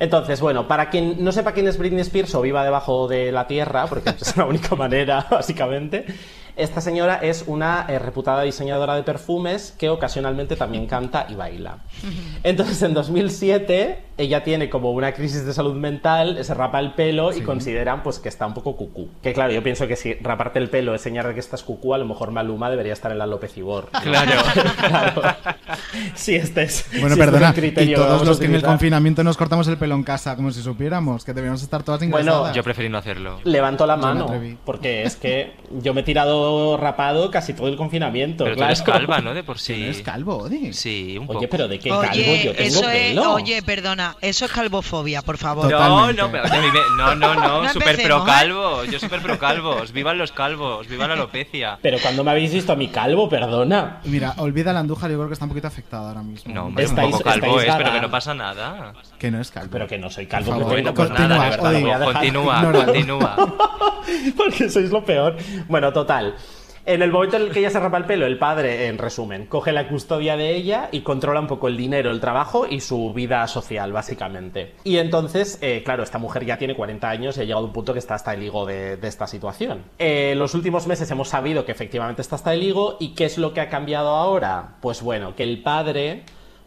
Entonces, 0.00 0.40
bueno, 0.40 0.68
para 0.68 0.90
quien 0.90 1.22
no 1.24 1.32
sepa 1.32 1.52
quién 1.52 1.66
es 1.66 1.78
Britney 1.78 2.02
Spears 2.02 2.34
o 2.34 2.42
viva 2.42 2.64
debajo 2.64 3.08
de 3.08 3.32
la 3.32 3.46
tierra, 3.46 3.86
porque 3.86 4.10
es 4.10 4.36
la 4.36 4.46
única 4.46 4.74
manera, 4.76 5.26
básicamente, 5.30 6.06
esta 6.58 6.80
señora 6.80 7.20
es 7.22 7.44
una 7.46 7.86
eh, 7.88 7.98
reputada 7.98 8.42
diseñadora 8.42 8.96
de 8.96 9.04
perfumes 9.04 9.74
que 9.78 9.88
ocasionalmente 9.88 10.56
también 10.56 10.86
canta 10.86 11.26
y 11.28 11.34
baila. 11.34 11.78
Entonces, 12.42 12.82
en 12.82 12.94
2007, 12.94 14.02
ella 14.18 14.42
tiene 14.42 14.68
como 14.68 14.90
una 14.90 15.12
crisis 15.12 15.46
de 15.46 15.54
salud 15.54 15.74
mental, 15.74 16.44
se 16.44 16.52
rapa 16.54 16.80
el 16.80 16.92
pelo 16.94 17.32
y 17.32 17.42
consideran 17.42 18.02
pues 18.02 18.18
que 18.18 18.28
está 18.28 18.46
un 18.46 18.54
poco 18.54 18.76
cucú. 18.76 19.08
Que 19.22 19.32
claro, 19.32 19.52
yo 19.52 19.62
pienso 19.62 19.86
que 19.86 19.94
si 19.94 20.14
raparte 20.14 20.58
el 20.58 20.68
pelo 20.68 20.94
es 20.94 21.00
señal 21.00 21.26
de 21.28 21.34
que 21.34 21.40
estás 21.40 21.62
cucú, 21.62 21.94
a 21.94 21.98
lo 21.98 22.04
mejor 22.04 22.32
Maluma 22.32 22.68
debería 22.70 22.92
estar 22.92 23.12
en 23.12 23.18
la 23.18 23.26
López 23.26 23.56
Ibor. 23.56 23.88
Claro. 24.02 24.32
Claro. 24.88 25.22
Sí, 26.14 26.34
este 26.34 26.62
es. 26.62 26.86
Bueno, 26.92 27.14
si 27.14 27.20
este 27.20 27.24
es 27.24 27.30
perdona, 27.30 27.52
criterio 27.52 27.92
y 27.92 28.00
todos 28.00 28.26
los 28.26 28.38
que 28.38 28.46
en 28.46 28.54
el 28.54 28.62
confinamiento 28.62 29.22
nos 29.22 29.36
cortamos 29.36 29.68
el 29.68 29.76
pelo 29.76 29.94
en 29.94 30.02
casa, 30.02 30.34
como 30.34 30.50
si 30.50 30.62
supiéramos, 30.62 31.24
que 31.24 31.32
deberíamos 31.32 31.62
estar 31.62 31.82
todas 31.82 32.00
Bueno, 32.00 32.18
ingresadas. 32.18 32.56
Yo 32.56 32.62
preferí 32.62 32.88
no 32.88 32.98
hacerlo. 32.98 33.40
Levanto 33.44 33.86
la 33.86 33.96
mano, 33.96 34.28
porque 34.64 35.02
es 35.02 35.16
que 35.16 35.54
yo 35.80 35.94
me 35.94 36.00
he 36.00 36.04
tirado 36.04 36.47
rapado 36.76 37.30
casi 37.30 37.52
todo 37.54 37.68
el 37.68 37.76
confinamiento. 37.76 38.44
Pero 38.44 38.56
tú 38.56 38.58
claro. 38.60 38.72
eres 38.72 38.82
calva, 38.82 39.20
¿no? 39.20 39.34
De 39.34 39.42
por 39.42 39.58
sí. 39.58 39.82
¿Eres 39.84 40.02
calvo, 40.02 40.36
Odi? 40.38 40.72
Sí, 40.72 41.16
un 41.18 41.26
poco. 41.26 41.38
Oye, 41.38 41.48
pero 41.48 41.68
¿de 41.68 41.78
qué 41.78 41.88
calvo 41.90 42.08
Oye, 42.12 42.42
yo 42.44 42.52
tengo 42.54 42.68
eso 42.68 42.80
pelo? 42.82 43.20
es, 43.22 43.26
oye, 43.28 43.62
perdona, 43.62 44.16
eso 44.20 44.44
es 44.44 44.52
calvofobia, 44.52 45.22
por 45.22 45.36
favor. 45.38 45.64
No, 45.70 45.70
Totalmente. 46.12 46.78
no, 46.96 47.14
no, 47.14 47.34
no, 47.34 47.34
no, 47.34 47.62
No 47.64 47.68
super 47.72 48.02
pro 48.02 48.18
¿eh? 48.18 48.26
calvo. 48.26 48.84
Yo 48.84 48.98
super 48.98 49.20
pro 49.22 49.38
calvos. 49.38 49.92
Vivan 49.92 50.18
los 50.18 50.32
calvos, 50.32 50.86
viva 50.88 51.06
la 51.06 51.14
alopecia. 51.14 51.78
Pero 51.82 51.98
cuando 52.00 52.24
me 52.24 52.30
habéis 52.30 52.52
visto 52.52 52.72
a 52.72 52.76
mi 52.76 52.88
calvo, 52.88 53.28
perdona. 53.28 54.00
Mira, 54.04 54.34
olvida 54.38 54.72
la 54.72 54.80
Andújar, 54.80 55.10
yo 55.10 55.16
creo 55.16 55.28
que 55.28 55.32
está 55.34 55.44
un 55.44 55.50
poquito 55.50 55.66
afectada 55.68 56.08
ahora 56.08 56.22
mismo. 56.22 56.52
No, 56.54 56.66
hombre, 56.66 56.84
Estáis- 56.84 57.06
un 57.06 57.12
poco 57.12 57.24
calvo 57.24 57.60
es, 57.60 57.74
pero 57.76 57.92
que 57.92 58.00
no 58.00 58.10
pasa 58.10 58.34
nada. 58.34 58.92
Que 59.18 59.30
no 59.30 59.40
es 59.40 59.50
calvo. 59.50 59.70
Pero 59.72 59.86
que 59.86 59.98
no 59.98 60.10
soy 60.10 60.26
calvo. 60.26 60.52
Por 60.52 60.60
favor, 60.62 60.76
tengo, 60.76 60.94
pues 60.94 61.10
nada, 61.10 61.18
continúa, 61.18 61.38
de 61.44 61.50
verdad, 61.50 61.72
lo 61.72 61.80
voy 61.80 61.90
a 61.90 61.96
Odi. 61.96 61.98
dejar. 62.06 62.12
Continúa, 62.14 62.56
Ignora. 62.58 62.84
continúa. 62.84 63.36
Porque 64.36 64.70
sois 64.70 64.90
lo 64.90 65.04
peor. 65.04 65.36
Bueno, 65.68 65.92
total. 65.92 66.34
En 66.88 67.02
el 67.02 67.12
momento 67.12 67.36
en 67.36 67.42
el 67.42 67.50
que 67.50 67.58
ella 67.58 67.68
se 67.68 67.80
rapa 67.80 67.98
el 67.98 68.06
pelo, 68.06 68.24
el 68.24 68.38
padre, 68.38 68.86
en 68.86 68.96
resumen, 68.96 69.44
coge 69.44 69.72
la 69.72 69.88
custodia 69.88 70.38
de 70.38 70.56
ella 70.56 70.88
y 70.90 71.02
controla 71.02 71.38
un 71.38 71.46
poco 71.46 71.68
el 71.68 71.76
dinero, 71.76 72.10
el 72.10 72.18
trabajo 72.18 72.66
y 72.66 72.80
su 72.80 73.12
vida 73.12 73.46
social, 73.46 73.92
básicamente. 73.92 74.72
Y 74.84 74.96
entonces, 74.96 75.58
eh, 75.60 75.82
claro, 75.84 76.02
esta 76.02 76.16
mujer 76.16 76.46
ya 76.46 76.56
tiene 76.56 76.74
40 76.74 77.06
años 77.06 77.36
y 77.36 77.42
ha 77.42 77.44
llegado 77.44 77.60
a 77.60 77.66
un 77.66 77.74
punto 77.74 77.92
que 77.92 77.98
está 77.98 78.14
hasta 78.14 78.32
el 78.32 78.42
higo 78.42 78.64
de, 78.64 78.98
esta 79.02 79.26
situación. 79.26 79.84
Eh, 79.98 80.32
los 80.34 80.54
últimos 80.54 80.86
meses 80.86 81.10
hemos 81.10 81.28
sabido 81.28 81.66
que 81.66 81.72
efectivamente 81.72 82.22
está 82.22 82.36
hasta 82.36 82.54
el 82.54 82.62
higo 82.62 82.96
y 82.98 83.14
¿qué 83.14 83.26
es 83.26 83.36
lo 83.36 83.52
que 83.52 83.60
ha 83.60 83.68
cambiado 83.68 84.08
ahora? 84.08 84.76
Pues 84.80 85.02
bueno, 85.02 85.36
que 85.36 85.42
el 85.42 85.62
padre 85.62 86.22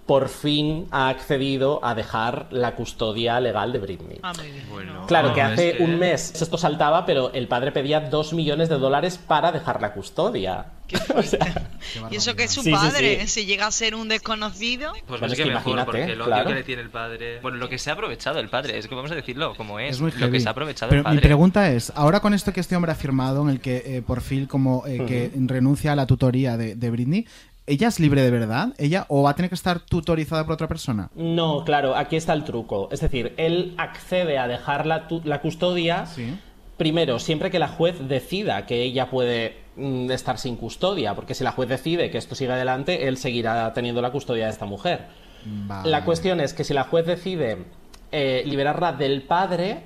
por 0.05 0.27
fin 0.29 0.87
ha 0.91 1.09
accedido 1.09 1.79
a 1.85 1.95
dejar 1.95 2.47
la 2.51 2.75
custodia 2.75 3.39
legal 3.39 3.71
de 3.71 3.79
Britney. 3.79 4.19
Ah, 4.23 4.33
muy 4.35 4.51
bien. 4.51 4.65
Bueno, 4.69 5.05
Claro, 5.07 5.33
que 5.33 5.41
hace 5.41 5.69
es 5.69 5.77
que- 5.77 5.83
un 5.83 5.99
mes 5.99 6.41
esto 6.41 6.57
saltaba, 6.57 7.05
pero 7.05 7.31
el 7.33 7.47
padre 7.47 7.71
pedía 7.71 8.01
dos 8.01 8.33
millones 8.33 8.67
de 8.69 8.77
dólares 8.77 9.17
para 9.17 9.51
dejar 9.51 9.81
la 9.81 9.93
custodia. 9.93 10.65
O 11.15 11.23
sea, 11.23 11.69
Y 12.11 12.17
eso 12.17 12.35
que 12.35 12.43
es 12.43 12.51
su 12.51 12.63
Sí, 12.63 12.71
padre, 12.71 13.21
sí. 13.21 13.27
si 13.41 13.45
llega 13.45 13.65
a 13.67 13.71
ser 13.71 13.95
un 13.95 14.09
desconocido. 14.09 14.91
Pues 15.07 15.21
Bueno, 15.21 15.27
es 15.27 15.33
que 15.39 15.43
que 15.45 15.49
mejor, 15.49 15.73
imagínate, 15.73 15.85
porque 15.85 16.03
el 16.13 16.21
odio 16.21 16.25
claro. 16.25 16.47
que 16.49 16.53
le 16.55 16.63
tiene 16.63 16.81
el 16.81 16.89
padre. 16.89 17.39
Bueno, 17.41 17.57
lo 17.57 17.69
que 17.69 17.77
se 17.77 17.89
ha 17.89 17.93
aprovechado 17.93 18.39
el 18.39 18.49
padre, 18.49 18.77
es 18.77 18.87
que 18.89 18.95
vamos 18.95 19.09
a 19.11 19.15
decirlo 19.15 19.53
como 19.55 19.79
es. 19.79 19.91
Es 19.95 20.01
muy 20.01 20.11
lo 20.11 20.17
heavy. 20.17 20.31
que 20.33 20.39
se 20.41 20.47
ha 20.49 20.51
aprovechado 20.51 20.89
Pero 20.89 20.99
el 20.99 21.03
padre. 21.05 21.15
mi 21.15 21.21
pregunta 21.21 21.71
es, 21.71 21.93
ahora 21.95 22.19
con 22.19 22.33
esto 22.33 22.51
que 22.51 22.59
este 22.59 22.75
hombre 22.75 22.91
ha 22.91 22.95
firmado, 22.95 23.41
en 23.43 23.49
el 23.49 23.61
que 23.61 23.83
eh, 23.85 24.01
por 24.01 24.19
fin 24.21 24.47
como 24.47 24.85
eh, 24.85 25.05
que 25.07 25.31
renuncia 25.47 25.93
a 25.93 25.95
la 25.95 26.05
tutoría 26.05 26.57
de, 26.57 26.75
de 26.75 26.89
Britney, 26.89 27.25
¿ella 27.71 27.87
es 27.87 27.99
libre 27.99 28.21
de 28.21 28.31
verdad? 28.31 28.73
¿Ella 28.77 29.05
o 29.07 29.23
va 29.23 29.31
a 29.31 29.35
tener 29.35 29.49
que 29.49 29.55
estar 29.55 29.79
tutorizada 29.79 30.43
por 30.43 30.53
otra 30.53 30.67
persona? 30.67 31.09
no, 31.15 31.63
claro, 31.63 31.95
aquí 31.95 32.15
está 32.15 32.33
el 32.33 32.43
truco. 32.43 32.89
Es 32.91 32.99
decir, 32.99 33.33
él 33.37 33.73
accede 33.77 34.37
a 34.37 34.47
dejar 34.47 34.85
la, 34.85 35.07
custodia. 35.41 36.05
Sí. 36.05 36.37
Primero, 36.77 37.19
siempre 37.19 37.49
que 37.49 37.59
la 37.59 37.67
juez 37.67 38.07
decida 38.07 38.65
que 38.65 38.81
ella 38.81 39.09
puede 39.09 39.57
mm, 39.77 40.11
estar 40.11 40.37
sin 40.37 40.57
custodia, 40.57 41.15
porque 41.15 41.33
si 41.33 41.43
la 41.43 41.51
juez 41.51 41.69
decide 41.69 42.09
que 42.09 42.17
esto 42.17 42.35
sigue 42.35 42.51
adelante, 42.51 43.07
él 43.07 43.17
seguirá 43.17 43.71
teniendo 43.73 44.01
la 44.01 44.11
custodia 44.11 44.45
de 44.45 44.51
esta 44.51 44.65
mujer. 44.65 45.05
Vale. 45.45 45.89
La 45.89 46.03
cuestión 46.03 46.41
es 46.41 46.53
que 46.53 46.63
si 46.63 46.73
la 46.73 46.83
juez 46.83 47.05
decide 47.05 47.65
eh, 48.11 48.43
liberarla 48.45 48.93
del 48.93 49.21
padre, 49.21 49.83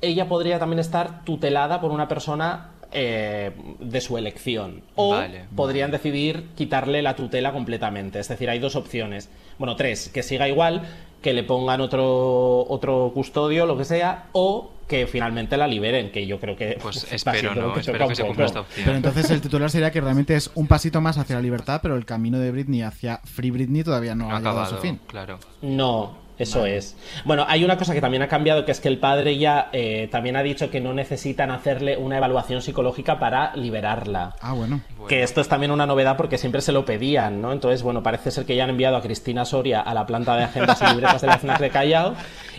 ella 0.00 0.28
podría 0.28 0.58
también 0.58 0.80
estar 0.80 1.24
tutelada 1.24 1.80
por 1.80 1.92
una 1.92 2.08
persona 2.08 2.70
eh, 2.92 3.50
de 3.80 4.00
su 4.00 4.16
elección. 4.18 4.82
O 4.94 5.10
Vale. 5.10 5.44
podrían 5.54 5.90
decidir 5.90 6.48
quitarle 6.56 7.02
la 7.02 7.14
tutela 7.16 7.52
completamente. 7.52 8.18
Es 8.20 8.28
decir, 8.28 8.48
hay 8.50 8.58
dos 8.58 8.76
opciones. 8.76 9.28
Bueno, 9.58 9.76
tres, 9.76 10.08
que 10.08 10.22
siga 10.22 10.48
igual, 10.48 10.82
que 11.22 11.32
le 11.32 11.42
pongan 11.44 11.80
otro, 11.80 12.64
otro 12.68 13.10
custodio, 13.12 13.66
lo 13.66 13.76
que 13.76 13.84
sea, 13.84 14.26
o 14.32 14.72
que 14.86 15.06
finalmente 15.06 15.56
la 15.58 15.66
liberen, 15.66 16.10
que 16.10 16.26
yo 16.26 16.40
creo 16.40 16.56
que 16.56 16.78
Pues 16.80 17.06
espero, 17.12 17.54
no, 17.54 17.74
que 17.74 17.80
espero 17.80 18.08
que 18.08 18.14
se 18.14 18.24
cumpla 18.24 18.46
esta 18.46 18.60
opción. 18.60 18.84
Pero 18.86 18.96
entonces 18.96 19.30
el 19.30 19.40
titular 19.42 19.70
sería 19.70 19.90
que 19.90 20.00
realmente 20.00 20.34
es 20.34 20.50
un 20.54 20.66
pasito 20.66 21.00
más 21.02 21.18
hacia 21.18 21.36
la 21.36 21.42
libertad, 21.42 21.80
pero 21.82 21.94
el 21.96 22.06
camino 22.06 22.38
de 22.38 22.50
Britney 22.52 22.80
hacia 22.82 23.18
Free 23.24 23.50
Britney 23.50 23.84
todavía 23.84 24.14
no, 24.14 24.28
No 24.28 24.30
ha 24.30 24.36
ha 24.36 24.38
llegado 24.38 24.58
a 24.60 24.62
acabado, 24.62 24.76
su 24.76 24.82
fin. 24.86 25.00
claro. 25.06 25.38
No, 25.60 26.16
eso 26.38 26.66
es. 26.66 26.96
Bueno, 27.24 27.44
hay 27.48 27.64
una 27.64 27.76
cosa 27.76 27.94
que 27.94 28.00
también 28.00 28.22
ha 28.22 28.28
cambiado, 28.28 28.64
que 28.64 28.72
es 28.72 28.80
que 28.80 28.88
el 28.88 28.98
padre 28.98 29.38
ya 29.38 29.68
eh, 29.72 30.08
también 30.10 30.36
ha 30.36 30.42
dicho 30.42 30.70
que 30.70 30.80
no 30.80 30.94
necesitan 30.94 31.50
hacerle 31.50 31.96
una 31.96 32.18
evaluación 32.18 32.62
psicológica 32.62 33.18
para 33.18 33.54
liberarla. 33.56 34.34
Ah, 34.40 34.52
bueno. 34.52 34.80
Que 35.08 35.22
esto 35.22 35.40
es 35.40 35.48
también 35.48 35.72
una 35.72 35.86
novedad 35.86 36.16
porque 36.16 36.38
siempre 36.38 36.60
se 36.60 36.72
lo 36.72 36.84
pedían, 36.84 37.40
¿no? 37.40 37.52
Entonces, 37.52 37.82
bueno, 37.82 38.02
parece 38.02 38.30
ser 38.30 38.44
que 38.44 38.56
ya 38.56 38.64
han 38.64 38.70
enviado 38.70 38.96
a 38.96 39.02
Cristina 39.02 39.44
Soria 39.44 39.80
a 39.80 39.94
la 39.94 40.06
planta 40.06 40.36
de 40.36 40.44
agendas 40.44 40.80
y 40.82 40.86
libretas 40.86 41.20
de 41.20 41.26
la 41.26 41.38
FNAC 41.38 41.58
de 41.60 41.70
Callao. 41.70 42.14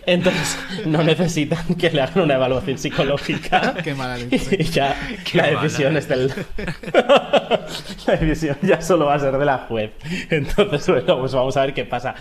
Entonces, 0.05 0.57
no 0.85 1.03
necesitan 1.03 1.75
que 1.75 1.89
le 1.91 2.01
hagan 2.01 2.23
una 2.23 2.35
evaluación 2.35 2.77
psicológica. 2.77 3.75
Qué 3.83 3.93
mala. 3.93 4.17
Y 4.19 4.63
ya 4.63 4.95
Qué 5.23 5.37
la 5.37 5.43
mala 5.43 5.61
decisión 5.61 5.97
es 5.97 6.07
del... 6.07 6.33
la 8.07 8.15
decisión 8.15 8.57
ya 8.61 8.81
solo 8.81 9.05
va 9.05 9.15
a 9.15 9.19
ser 9.19 9.37
de 9.37 9.45
la 9.45 9.59
juez. 9.59 9.91
Entonces, 10.29 10.87
bueno, 10.87 11.19
pues 11.19 11.33
vamos 11.33 11.55
a 11.57 11.61
ver 11.61 11.73
qué 11.73 11.85
pasa. 11.85 12.15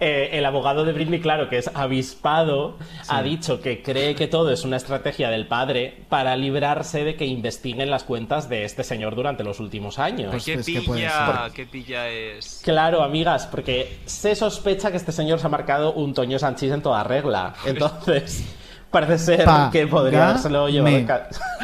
Eh, 0.00 0.30
el 0.32 0.44
abogado 0.44 0.84
de 0.84 0.92
Britney, 0.92 1.20
claro, 1.20 1.48
que 1.48 1.58
es 1.58 1.70
avispado, 1.72 2.76
ha 3.08 3.22
dicho 3.22 3.60
que 3.60 3.82
cree 3.82 4.14
que 4.14 4.26
todo 4.26 4.50
es 4.50 4.64
una 4.64 4.76
estrategia 4.76 5.30
del 5.30 5.46
padre 5.46 6.02
para 6.08 6.36
librarse 6.36 7.04
de 7.04 7.14
que 7.16 7.26
investiguen 7.26 7.90
las 7.90 8.02
cuentas 8.04 8.48
de 8.48 8.64
este 8.64 8.82
señor 8.84 9.14
durante 9.14 9.44
los 9.44 9.60
últimos 9.60 9.98
años. 9.98 10.30
Pues 10.32 10.44
¿Qué 10.44 10.58
pilla, 10.58 11.50
qué 11.54 11.66
pilla 11.66 12.08
es? 12.08 12.60
Claro, 12.64 13.02
amigas, 13.02 13.46
porque 13.46 13.98
se 14.06 14.34
sospecha 14.34 14.90
que 14.90 14.96
este 14.96 15.12
señor 15.12 15.38
se 15.38 15.46
ha 15.46 15.50
marcado 15.50 15.92
un 15.92 16.12
Toño 16.12 16.38
Sanchís 16.38 16.72
en 16.72 16.82
toda 16.82 17.04
regla. 17.04 17.54
Entonces, 17.64 18.44
parece 18.90 19.18
ser 19.18 19.44
Pa- 19.44 19.70
que 19.72 19.86
podría 19.86 20.30
habérselo 20.30 20.68
llevado 20.68 20.96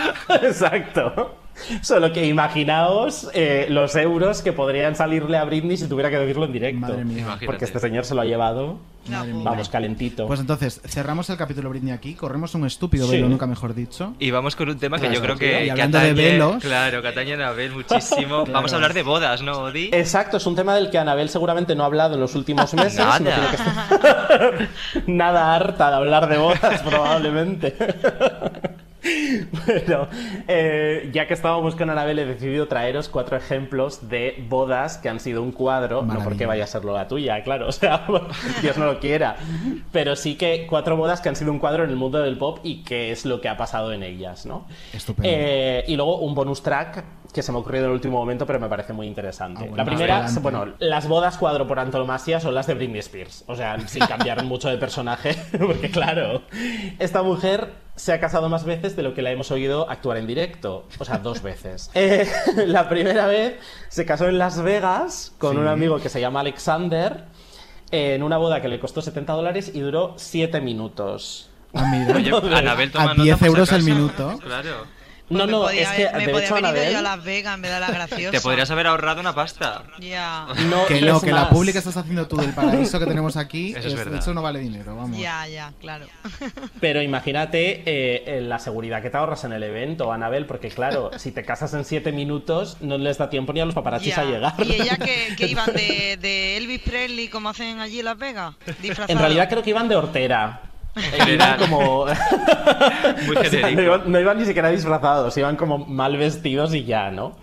Exacto. 0.42 1.39
Solo 1.82 2.12
que 2.12 2.26
imaginaos 2.26 3.28
eh, 3.34 3.66
los 3.70 3.94
euros 3.96 4.42
que 4.42 4.52
podrían 4.52 4.94
salirle 4.96 5.36
a 5.38 5.44
Britney 5.44 5.76
si 5.76 5.88
tuviera 5.88 6.10
que 6.10 6.18
decirlo 6.18 6.44
en 6.46 6.52
directo. 6.52 6.80
Madre 6.80 7.04
mía. 7.04 7.18
Imagínate. 7.20 7.46
Porque 7.46 7.64
este 7.64 7.78
señor 7.78 8.04
se 8.04 8.14
lo 8.14 8.20
ha 8.22 8.24
llevado, 8.24 8.78
Madre 9.08 9.32
mía. 9.34 9.42
vamos, 9.44 9.68
calentito. 9.68 10.26
Pues 10.26 10.40
entonces, 10.40 10.80
cerramos 10.86 11.28
el 11.30 11.36
capítulo 11.36 11.70
Britney 11.70 11.92
aquí, 11.92 12.14
corremos 12.14 12.54
un 12.54 12.66
estúpido 12.66 13.06
Sí. 13.06 13.12
velo, 13.12 13.28
nunca 13.28 13.46
mejor 13.46 13.74
dicho. 13.74 14.14
Y 14.18 14.30
vamos 14.30 14.56
con 14.56 14.68
un 14.68 14.78
tema 14.78 14.96
que 14.98 15.02
Claro, 15.08 15.14
yo 15.14 15.20
creo 15.22 15.34
sí. 15.36 15.40
que, 15.40 15.60
Y 15.62 15.64
que 15.66 15.70
hablando 15.72 15.98
de 15.98 16.10
atañe- 16.12 16.16
velos. 16.16 16.62
Claro, 16.62 17.02
que 17.02 17.08
atañe 17.08 17.32
a 17.32 17.34
Anabel 17.36 17.72
muchísimo. 17.72 18.44
Claro. 18.44 18.52
Vamos 18.52 18.72
a 18.72 18.76
hablar 18.76 18.94
de 18.94 19.02
bodas, 19.02 19.42
¿no, 19.42 19.52
Odi? 19.58 19.90
Exacto, 19.92 20.36
es 20.36 20.46
un 20.46 20.56
tema 20.56 20.74
del 20.74 20.90
que 20.90 20.98
Anabel 20.98 21.28
seguramente 21.28 21.74
no 21.74 21.82
ha 21.84 21.86
hablado 21.86 22.14
en 22.14 22.20
los 22.20 22.34
últimos 22.34 22.72
meses. 22.74 22.98
Nada. 22.98 23.18
que 25.00 25.02
nada 25.12 25.54
harta 25.54 25.90
de 25.90 25.96
hablar 25.96 26.28
de 26.28 26.38
bodas, 26.38 26.82
probablemente. 26.82 27.74
Bueno, 29.66 30.08
eh, 30.48 31.10
ya 31.12 31.26
que 31.26 31.34
estábamos 31.34 31.74
con 31.76 31.90
Anabel, 31.90 32.18
he 32.18 32.26
decidido 32.26 32.68
traeros 32.68 33.08
cuatro 33.08 33.36
ejemplos 33.36 34.08
de 34.08 34.44
bodas 34.48 34.98
que 34.98 35.08
han 35.08 35.20
sido 35.20 35.42
un 35.42 35.52
cuadro, 35.52 36.00
no 36.00 36.08
Maravilla. 36.08 36.24
porque 36.24 36.46
vaya 36.46 36.64
a 36.64 36.66
ser 36.66 36.84
la 36.84 37.08
tuya, 37.08 37.42
claro, 37.42 37.68
o 37.68 37.72
sea, 37.72 38.06
Dios 38.62 38.76
no 38.78 38.86
lo 38.86 39.00
quiera, 39.00 39.36
pero 39.92 40.16
sí 40.16 40.36
que 40.36 40.66
cuatro 40.68 40.96
bodas 40.96 41.20
que 41.20 41.28
han 41.28 41.36
sido 41.36 41.52
un 41.52 41.58
cuadro 41.58 41.84
en 41.84 41.90
el 41.90 41.96
mundo 41.96 42.18
del 42.18 42.38
pop 42.38 42.58
y 42.62 42.82
qué 42.82 43.12
es 43.12 43.24
lo 43.24 43.40
que 43.40 43.48
ha 43.48 43.56
pasado 43.56 43.92
en 43.92 44.02
ellas, 44.02 44.46
¿no? 44.46 44.66
Estupendo. 44.92 45.28
Eh, 45.30 45.84
y 45.86 45.96
luego 45.96 46.18
un 46.18 46.34
bonus 46.34 46.62
track 46.62 47.04
que 47.32 47.42
se 47.42 47.52
me 47.52 47.58
ha 47.58 47.60
ocurrido 47.60 47.84
en 47.84 47.90
el 47.90 47.94
último 47.94 48.18
momento, 48.18 48.46
pero 48.46 48.58
me 48.58 48.68
parece 48.68 48.92
muy 48.92 49.06
interesante. 49.06 49.60
Ah, 49.62 49.68
bueno, 49.68 49.76
la 49.76 49.84
primera, 49.84 50.26
bueno, 50.40 50.66
las 50.78 51.08
bodas 51.08 51.38
cuadro 51.38 51.66
por 51.66 51.78
antonomasia 51.78 52.40
son 52.40 52.54
las 52.54 52.66
de 52.66 52.74
Britney 52.74 53.00
Spears. 53.00 53.44
O 53.46 53.54
sea, 53.54 53.78
sin 53.86 54.04
cambiar 54.06 54.44
mucho 54.44 54.68
de 54.68 54.78
personaje, 54.78 55.36
porque 55.58 55.90
claro, 55.90 56.42
esta 56.98 57.22
mujer 57.22 57.72
se 58.00 58.12
ha 58.14 58.20
casado 58.20 58.48
más 58.48 58.64
veces 58.64 58.96
de 58.96 59.02
lo 59.02 59.12
que 59.14 59.20
la 59.22 59.30
hemos 59.30 59.50
oído 59.50 59.88
actuar 59.90 60.16
en 60.16 60.26
directo. 60.26 60.86
O 60.98 61.04
sea, 61.04 61.18
dos 61.18 61.42
veces. 61.42 61.90
Eh, 61.94 62.26
la 62.66 62.88
primera 62.88 63.26
vez 63.26 63.56
se 63.88 64.06
casó 64.06 64.26
en 64.28 64.38
Las 64.38 64.62
Vegas 64.62 65.32
con 65.38 65.52
Sí. 65.52 65.58
un 65.58 65.68
amigo 65.68 65.98
que 66.00 66.08
se 66.08 66.20
llama 66.20 66.40
Alexander 66.40 67.24
en 67.90 68.22
una 68.22 68.38
boda 68.38 68.62
que 68.62 68.68
le 68.68 68.80
costó 68.80 69.02
70 69.02 69.32
dólares 69.34 69.70
y 69.74 69.80
duró 69.80 70.14
7 70.16 70.60
minutos. 70.60 71.50
Ah, 71.74 71.84
mira. 71.92 72.16
Oye, 72.16 72.54
Anabel 72.56 72.90
toma 72.90 73.10
a 73.10 73.14
nota 73.14 73.22
10 73.22 73.36
por 73.36 73.40
si 73.40 73.46
euros 73.46 73.68
el 73.72 73.74
acaso. 73.76 73.90
minuto. 73.94 74.38
Claro. 74.42 74.99
No, 75.30 75.46
me 75.46 75.52
no, 75.52 75.60
podía 75.62 75.82
es 75.82 75.88
que 76.10 76.16
me 76.18 76.26
de 76.26 76.32
podía 76.32 76.44
hecho 76.46 76.56
haber 76.56 76.64
ido 76.64 76.68
Anabel... 76.80 76.92
yo 76.92 76.98
a 76.98 77.02
Las 77.02 77.24
Vegas 77.24 77.54
en 77.54 77.62
vez 77.62 77.72
de 77.72 77.80
la 77.80 77.90
graciosa. 77.90 78.30
Te 78.32 78.40
podrías 78.40 78.70
haber 78.70 78.86
ahorrado 78.88 79.20
una 79.20 79.34
pasta. 79.34 79.84
Ya, 80.00 80.46
No, 80.68 80.86
Que 80.86 81.00
no, 81.00 81.16
es 81.16 81.22
que 81.22 81.30
la 81.32 81.42
más, 81.42 81.48
publi 81.50 81.72
que 81.72 81.78
estás 81.78 81.96
haciendo 81.96 82.26
tú 82.26 82.36
del 82.36 82.52
paraíso 82.52 82.98
que 82.98 83.06
tenemos 83.06 83.36
aquí, 83.36 83.72
Eso 83.76 83.88
es 83.88 83.94
verdad. 83.94 84.18
eso 84.18 84.34
no 84.34 84.42
vale 84.42 84.58
dinero, 84.58 84.96
vamos. 84.96 85.16
ya, 85.16 85.46
ya, 85.48 85.72
claro. 85.80 86.06
Pero 86.80 87.00
imagínate 87.02 87.82
eh, 87.86 88.24
eh, 88.26 88.40
la 88.42 88.58
seguridad 88.58 89.02
que 89.02 89.10
te 89.10 89.16
ahorras 89.16 89.44
en 89.44 89.52
el 89.52 89.62
evento, 89.62 90.12
Anabel, 90.12 90.46
porque 90.46 90.68
claro, 90.68 91.10
si 91.16 91.30
te 91.32 91.44
casas 91.44 91.72
en 91.74 91.84
7 91.84 92.12
minutos, 92.12 92.76
no 92.80 92.98
les 92.98 93.18
da 93.18 93.30
tiempo 93.30 93.52
ni 93.52 93.60
a 93.60 93.64
los 93.64 93.74
paparazzis 93.74 94.16
Ya. 94.16 94.22
a 94.22 94.24
llegar. 94.24 94.54
¿Y 94.58 94.72
ella 94.82 94.96
que, 94.96 95.34
que 95.38 95.46
iban 95.46 95.72
de, 95.72 96.18
de 96.20 96.56
Elvis 96.56 96.80
Presley 96.82 97.28
como 97.28 97.48
hacen 97.50 97.78
allí 97.80 98.00
en 98.00 98.04
Las 98.06 98.18
Vegas? 98.18 98.54
Disfrazados. 98.80 99.10
En 99.10 99.18
realidad 99.18 99.48
creo 99.48 99.62
que 99.62 99.70
iban 99.70 99.88
de 99.88 99.96
hortera. 99.96 100.62
Iban 101.28 101.58
como... 101.58 102.06
Muy 103.26 103.36
O 103.36 103.40
sea, 103.44 103.50
genérico. 103.50 103.70
no, 103.76 103.82
iban, 103.82 104.12
no 104.12 104.20
iban 104.20 104.38
ni 104.38 104.44
siquiera 104.44 104.70
disfrazados, 104.70 105.36
iban 105.36 105.56
como 105.56 105.78
mal 105.78 106.16
vestidos 106.16 106.74
y 106.74 106.84
ya, 106.84 107.10
¿no? 107.10 107.36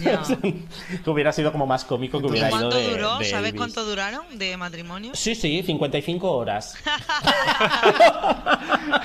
Ya. 0.00 0.22
que 1.04 1.10
hubiera 1.10 1.32
sido 1.32 1.52
como 1.52 1.66
más 1.66 1.84
cómico 1.84 2.18
que 2.20 2.26
¿Y 2.26 2.30
hubiera 2.30 2.48
ido 2.48 2.58
cuánto 2.58 2.76
de, 2.76 2.90
duró? 2.90 3.18
de 3.18 3.24
¿Sabes 3.26 3.48
Elvis. 3.48 3.60
cuánto 3.60 3.84
duraron 3.84 4.38
de 4.38 4.56
matrimonio? 4.56 5.12
Sí, 5.14 5.34
sí, 5.34 5.62
55 5.62 6.30
horas. 6.32 6.76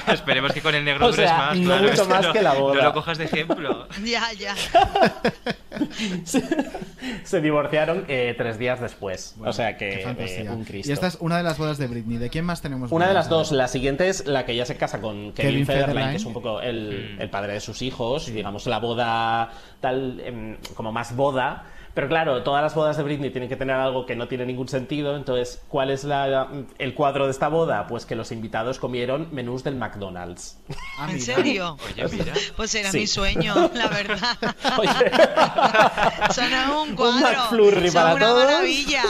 Esperemos 0.07 0.53
que 0.53 0.61
con 0.61 0.75
el 0.75 0.85
negro 0.85 1.07
O 1.07 1.11
dures 1.11 1.27
sea, 1.29 1.37
más. 1.37 1.57
no 1.57 1.65
claro. 1.65 1.89
mucho 1.89 2.05
más 2.05 2.25
No- 2.25 2.33
que 2.33 2.41
la 2.41 2.53
boda. 2.53 2.75
No 2.75 2.83
lo 2.83 2.93
cojas 2.93 3.17
de 3.17 3.25
ejemplo. 3.25 3.87
ya, 4.03 4.31
ya. 4.33 4.55
se, 6.23 6.43
se 7.23 7.41
divorciaron 7.41 8.05
eh, 8.07 8.33
tres 8.37 8.57
días 8.57 8.79
después. 8.79 9.33
Bueno, 9.37 9.49
o 9.49 9.53
sea 9.53 9.77
que 9.77 10.01
eh, 10.03 10.47
un 10.49 10.63
Cristo. 10.63 10.89
Y 10.89 10.93
esta 10.93 11.07
es 11.07 11.17
una 11.19 11.37
de 11.37 11.43
las 11.43 11.57
bodas 11.57 11.77
de 11.77 11.87
Britney. 11.87 12.17
¿De 12.17 12.29
quién 12.29 12.45
más 12.45 12.61
tenemos? 12.61 12.91
Una 12.91 13.05
de 13.05 13.11
bodas? 13.13 13.25
las 13.25 13.29
dos, 13.29 13.51
la 13.51 13.67
siguiente 13.67 13.88
es 13.97 14.25
la 14.27 14.45
que 14.45 14.55
ya 14.55 14.65
se 14.65 14.75
casa 14.77 14.99
con 15.01 15.33
Kevin, 15.33 15.33
Kevin 15.51 15.65
Federline, 15.65 15.85
Federline. 15.87 16.11
que 16.11 16.17
es 16.17 16.25
un 16.25 16.33
poco 16.33 16.61
el, 16.61 17.15
Mm. 17.17 17.21
el 17.21 17.29
padre 17.29 17.53
de 17.53 17.59
sus 17.59 17.81
hijos, 17.81 18.27
digamos 18.31 18.65
la 18.67 18.79
boda 18.79 19.49
tal, 19.79 20.19
em, 20.23 20.57
como 20.75 20.91
más 20.91 21.15
boda. 21.15 21.63
Pero 21.99 22.07
claro, 22.07 22.43
todas 22.43 22.63
las 22.63 22.73
bodas 22.75 22.95
de 22.95 23.03
Britney 23.03 23.29
tienen 23.29 23.49
que 23.49 23.57
tener 23.57 23.75
algo 23.75 24.05
que 24.05 24.15
no 24.15 24.29
tiene 24.29 24.45
ningún 24.45 24.69
sentido. 24.69 25.17
Entonces, 25.17 25.61
¿cuál 25.67 25.89
es 25.91 26.05
la, 26.05 26.47
el 26.77 26.93
cuadro 26.93 27.25
de 27.25 27.31
esta 27.31 27.49
boda? 27.49 27.87
Pues 27.87 28.05
que 28.05 28.15
los 28.15 28.31
invitados 28.31 28.79
comieron 28.79 29.27
menús 29.33 29.65
del 29.65 29.75
McDonald's. 29.75 30.59
Ah, 30.97 31.09
¿En 31.11 31.19
serio? 31.19 31.75
Oye, 31.93 32.07
mira. 32.09 32.33
Pues 32.55 32.73
era 32.75 32.89
Sí. 32.89 32.99
mi 32.99 33.07
sueño, 33.07 33.53
la 33.73 33.87
verdad. 33.87 34.37
Oye, 34.77 35.11
un 36.89 36.95
cuadro. 36.95 37.19
McFlurry 37.19 37.87
eso 37.87 37.93
para 37.95 38.15
una 38.15 38.25
todos. 38.27 38.43
maravilla. 38.45 39.03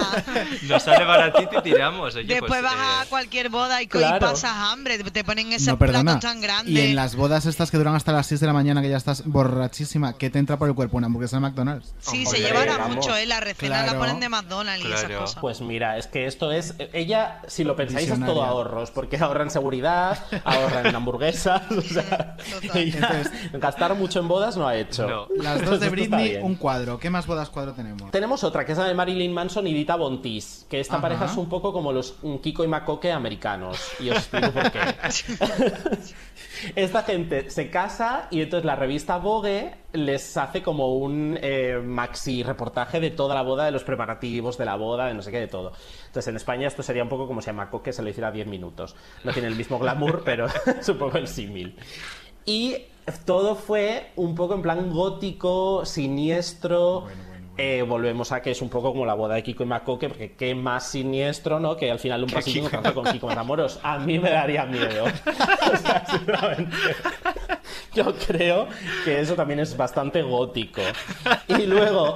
Nos 0.68 0.82
sale 0.82 1.06
baratito 1.06 1.60
y 1.60 1.62
tiramos. 1.62 2.16
Oye, 2.16 2.26
Después 2.26 2.50
pues, 2.50 2.64
vas 2.64 2.74
eh, 2.74 3.02
a 3.04 3.06
cualquier 3.08 3.50
boda 3.50 3.84
y, 3.84 3.88
claro. 3.88 4.20
pasas 4.20 4.52
hambre. 4.56 4.98
Te 4.98 5.24
ponen 5.24 5.54
ese 5.54 5.70
No, 5.70 5.78
perdona. 5.78 6.14
plato 6.14 6.20
tan 6.28 6.42
grande. 6.42 6.72
Y 6.72 6.80
en 6.80 6.96
las 6.96 7.16
bodas 7.16 7.46
estas 7.46 7.70
que 7.70 7.78
duran 7.78 7.94
hasta 7.94 8.12
las 8.14 8.26
6 8.26 8.40
de 8.40 8.48
la 8.48 8.54
mañana, 8.54 8.82
que 8.82 8.90
ya 8.90 8.98
estás 8.98 9.26
borrachísima, 9.28 10.18
¿qué 10.18 10.32
te 10.32 10.40
entra 10.40 10.58
por 10.58 10.68
el 10.70 10.74
cuerpo? 10.74 10.98
¿Una 10.98 11.06
hamburguesa 11.06 11.38
de 11.38 11.42
McDonald's? 11.42 11.94
Sí, 12.00 12.24
Hombre, 12.26 12.40
se 12.40 12.44
vamos. 12.82 12.98
mucho, 12.98 13.16
¿eh? 13.16 13.26
La 13.26 13.40
recena 13.40 13.86
la 13.86 13.98
ponen 13.98 14.20
de 14.20 14.30
McDonald's 14.30 14.86
y 14.86 14.92
esas 14.92 15.12
cosas. 15.12 15.42
Pues 15.42 15.62
mira, 15.62 15.98
es 15.98 16.08
que 16.08 16.26
esto 16.26 16.52
es. 16.52 16.76
Ella, 16.94 17.42
si 17.48 17.64
lo 17.64 17.76
pensáis, 17.76 18.10
es 18.10 18.20
todo 18.26 18.44
ahorros, 18.44 18.92
porque 18.92 19.18
ahorra 19.18 19.44
en 19.44 19.50
seguridad, 19.50 20.18
ahorra 20.44 20.82
en 20.90 20.96
hamburguesas. 20.96 21.62
O 21.72 21.82
sea, 21.82 22.36
gastar 23.54 23.96
mucho 23.96 24.20
en 24.20 24.28
bodas 24.28 24.58
no 24.58 24.68
ha 24.68 24.76
hecho. 24.76 25.08
No. 25.08 25.28
Las 25.42 25.64
dos 25.66 25.80
de 25.80 25.90
Britney, 25.90 26.38
un 26.38 26.56
cuadro. 26.56 27.00
¿Qué 27.00 27.10
más 27.10 27.26
bodas 27.28 27.50
cuadro 27.50 27.74
tenemos? 27.74 28.12
Tenemos 28.12 28.44
otra 28.44 28.66
que 28.66 28.74
es 28.74 28.78
la 28.78 28.86
de 28.86 28.94
Marilyn 28.94 29.34
Manson 29.34 29.66
y 29.68 29.74
Dita 29.74 29.96
Bontis, 29.96 30.66
que 30.70 30.80
esta 30.80 30.96
Ajá. 30.96 31.02
pareja 31.02 31.26
es 31.26 31.38
un 31.38 31.50
poco 31.50 31.74
como 31.74 31.92
los 31.92 32.16
Kiko 32.42 32.64
y 32.64 32.68
Macoque 32.68 33.12
americanos. 33.12 33.80
Y 34.00 34.10
os 34.10 34.18
explico 34.18 34.52
por 34.52 34.72
qué. 34.72 34.80
Esta 36.76 37.04
gente 37.04 37.50
se 37.50 37.70
casa 37.70 38.28
y 38.32 38.42
entonces 38.42 38.66
la 38.66 38.76
revista 38.76 39.18
Vogue 39.18 39.76
les 39.94 40.38
hace 40.38 40.62
como 40.62 40.96
un 40.96 41.38
eh, 41.42 41.80
maxi 41.84 42.44
reportaje 42.44 43.00
de 43.00 43.12
toda 43.12 43.36
la 43.36 43.42
boda, 43.42 43.66
de 43.66 43.72
los 43.72 43.84
preparativos 43.84 44.58
de 44.58 44.66
la 44.66 44.76
boda, 44.76 45.08
de 45.08 45.14
no 45.14 45.22
sé 45.22 45.32
qué, 45.32 45.40
de 45.40 45.48
todo. 45.48 45.72
Entonces 46.08 46.28
en 46.28 46.36
España 46.36 46.68
esto 46.68 46.84
sería 46.84 47.04
un 47.04 47.10
poco 47.10 47.28
como 47.28 47.42
si 47.42 47.50
a 47.50 47.54
Macoque 47.54 47.94
se 47.94 48.02
lo 48.02 48.10
hiciera 48.10 48.32
10 48.32 48.48
minutos. 48.48 48.96
No 49.24 49.34
tiene 49.34 49.48
el 49.48 49.56
mismo 49.56 49.80
glamour, 49.80 50.22
pero 50.26 50.48
poco 51.00 51.18
el 51.18 51.28
símil. 51.28 51.76
Y 52.46 52.78
todo 53.26 53.56
fue 53.56 54.12
un 54.16 54.36
poco 54.36 54.56
en 54.56 54.62
plan 54.62 54.90
gótico, 54.90 55.86
siniestro. 55.86 57.08
Eh, 57.62 57.82
volvemos 57.82 58.32
a 58.32 58.42
que 58.42 58.52
es 58.52 58.62
un 58.62 58.70
poco 58.70 58.94
como 58.94 59.06
la 59.06 59.14
boda 59.16 59.36
de 59.36 59.44
Kiko 59.44 59.64
y 59.64 59.66
Macoque, 59.66 60.08
porque 60.08 60.32
qué 60.32 60.56
más 60.56 60.88
siniestro, 60.92 61.60
¿no? 61.60 61.76
Que 61.76 61.92
al 61.92 62.00
final 62.00 62.24
un 62.24 62.30
pasillo 62.30 62.60
encontrarse 62.66 62.94
con 62.94 63.04
Kiko 63.12 63.28
Matamoros. 63.28 63.80
A 63.84 64.00
mí 64.00 64.18
me 64.18 64.30
daría 64.32 64.66
miedo. 64.66 65.06
O 65.72 65.78
sea, 65.78 66.04
sinceramente. 66.06 66.76
Yo 67.94 68.16
creo 68.16 68.68
que 69.04 69.20
eso 69.20 69.36
también 69.36 69.60
es 69.60 69.76
bastante 69.76 70.22
gótico. 70.22 70.82
Y 71.48 71.66
luego, 71.66 72.16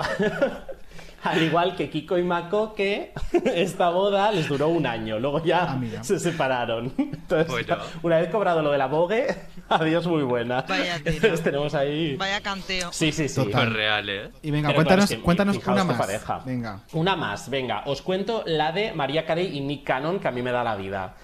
al 1.29 1.41
igual 1.43 1.75
que 1.75 1.89
Kiko 1.89 2.17
y 2.17 2.23
Macoque, 2.23 3.13
esta 3.55 3.89
boda 3.89 4.31
les 4.31 4.47
duró 4.47 4.67
un 4.69 4.85
año. 4.85 5.19
Luego 5.19 5.43
ya 5.43 5.73
Ah, 5.73 6.03
se 6.03 6.19
separaron. 6.19 6.93
Entonces, 6.97 7.47
Bueno. 7.51 7.77
una 8.01 8.17
vez 8.17 8.29
cobrado 8.29 8.61
lo 8.61 8.71
de 8.71 8.77
la 8.77 8.87
Vogue, 8.87 9.27
adiós 9.69 10.05
muy 10.07 10.23
buena. 10.23 10.61
Vaya. 10.67 10.97
Entonces 10.97 11.41
tenemos 11.41 11.73
ahí... 11.73 12.15
Vaya 12.17 12.41
canteo. 12.41 12.91
Sí, 12.91 13.11
sí, 13.11 13.27
sí. 13.29 13.35
Total. 13.35 13.73
Real, 13.73 14.09
¿eh? 14.09 14.31
Y 14.41 14.51
venga, 14.51 14.69
Pero 14.69 14.77
cuéntanos, 14.77 15.05
claro, 15.05 15.13
es 15.13 15.17
que 15.19 15.23
cuéntanos 15.23 15.57
una 15.67 15.83
más. 15.83 15.97
pareja. 15.97 16.41
Venga. 16.45 16.79
Una 16.93 17.15
más, 17.15 17.49
venga. 17.49 17.83
Os 17.85 18.01
cuento 18.01 18.43
la 18.45 18.71
de 18.71 18.93
María 18.93 19.25
Carey 19.25 19.57
y 19.57 19.61
Nick 19.61 19.83
Cannon, 19.85 20.19
que 20.19 20.27
a 20.27 20.31
mí 20.31 20.41
me 20.41 20.51
da 20.51 20.63
la 20.63 20.75
vida. 20.75 21.15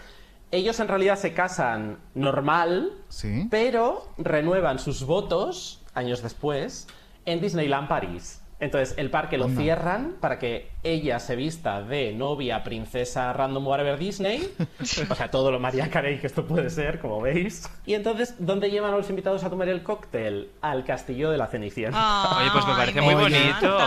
Ellos 0.51 0.79
en 0.79 0.87
realidad 0.87 1.15
se 1.17 1.33
casan 1.33 1.99
normal, 2.15 2.91
Sí. 3.09 3.47
pero 3.51 4.07
renuevan 4.17 4.79
sus 4.79 5.03
votos, 5.03 5.81
años 5.93 6.23
después, 6.23 6.87
en 7.25 7.39
Disneyland 7.41 7.87
París. 7.87 8.38
Entonces, 8.61 8.93
el 8.97 9.09
parque 9.09 9.37
lo 9.37 9.45
Anda. 9.45 9.61
cierran 9.61 10.15
para 10.19 10.37
que 10.37 10.69
ella 10.83 11.19
se 11.19 11.37
vista 11.37 11.81
de 11.81 12.11
novia, 12.11 12.61
princesa 12.63 13.31
random 13.31 13.65
whatever 13.65 13.97
Disney. 13.97 14.49
o 15.09 15.15
sea, 15.15 15.31
todo 15.31 15.49
lo 15.51 15.59
María 15.59 15.89
Carey 15.89 16.19
que 16.19 16.27
esto 16.27 16.45
puede 16.45 16.69
ser, 16.69 16.99
como 16.99 17.21
veis. 17.21 17.69
Y 17.85 17.93
entonces, 17.93 18.35
¿dónde 18.39 18.69
llevan 18.69 18.93
a 18.93 18.97
los 18.97 19.09
invitados 19.09 19.43
a 19.45 19.49
tomar 19.49 19.69
el 19.69 19.81
cóctel? 19.81 20.51
Al 20.61 20.83
castillo 20.83 21.31
de 21.31 21.37
la 21.37 21.47
Cenicienta. 21.47 22.37
Oye, 22.37 22.49
pues 22.51 22.67
me 22.67 22.73
parece 22.73 22.99
muy 23.01 23.13
bonito. 23.15 23.77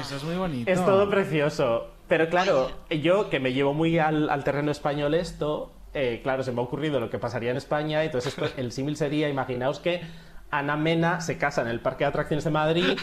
Eso 0.00 0.16
es 0.16 0.24
muy 0.24 0.36
bonito. 0.36 0.70
Es 0.70 0.84
todo 0.84 1.08
precioso. 1.08 1.92
Pero 2.08 2.28
claro, 2.28 2.70
yo 2.90 3.30
que 3.30 3.38
me 3.40 3.52
llevo 3.52 3.74
muy 3.74 3.98
al, 3.98 4.28
al 4.30 4.42
terreno 4.44 4.70
español 4.72 5.14
esto, 5.14 5.72
eh, 5.94 6.20
claro, 6.22 6.42
se 6.42 6.50
me 6.52 6.60
ha 6.60 6.64
ocurrido 6.64 6.98
lo 7.00 7.10
que 7.10 7.18
pasaría 7.18 7.52
en 7.52 7.56
España. 7.56 8.02
Entonces, 8.02 8.36
esto- 8.36 8.52
el 8.60 8.72
símil 8.72 8.96
sería, 8.96 9.28
imaginaos 9.28 9.78
que 9.80 10.02
Ana 10.50 10.76
Mena 10.76 11.20
se 11.20 11.38
casa 11.38 11.62
en 11.62 11.68
el 11.68 11.80
Parque 11.80 12.04
de 12.04 12.08
Atracciones 12.08 12.44
de 12.44 12.50
Madrid 12.50 12.98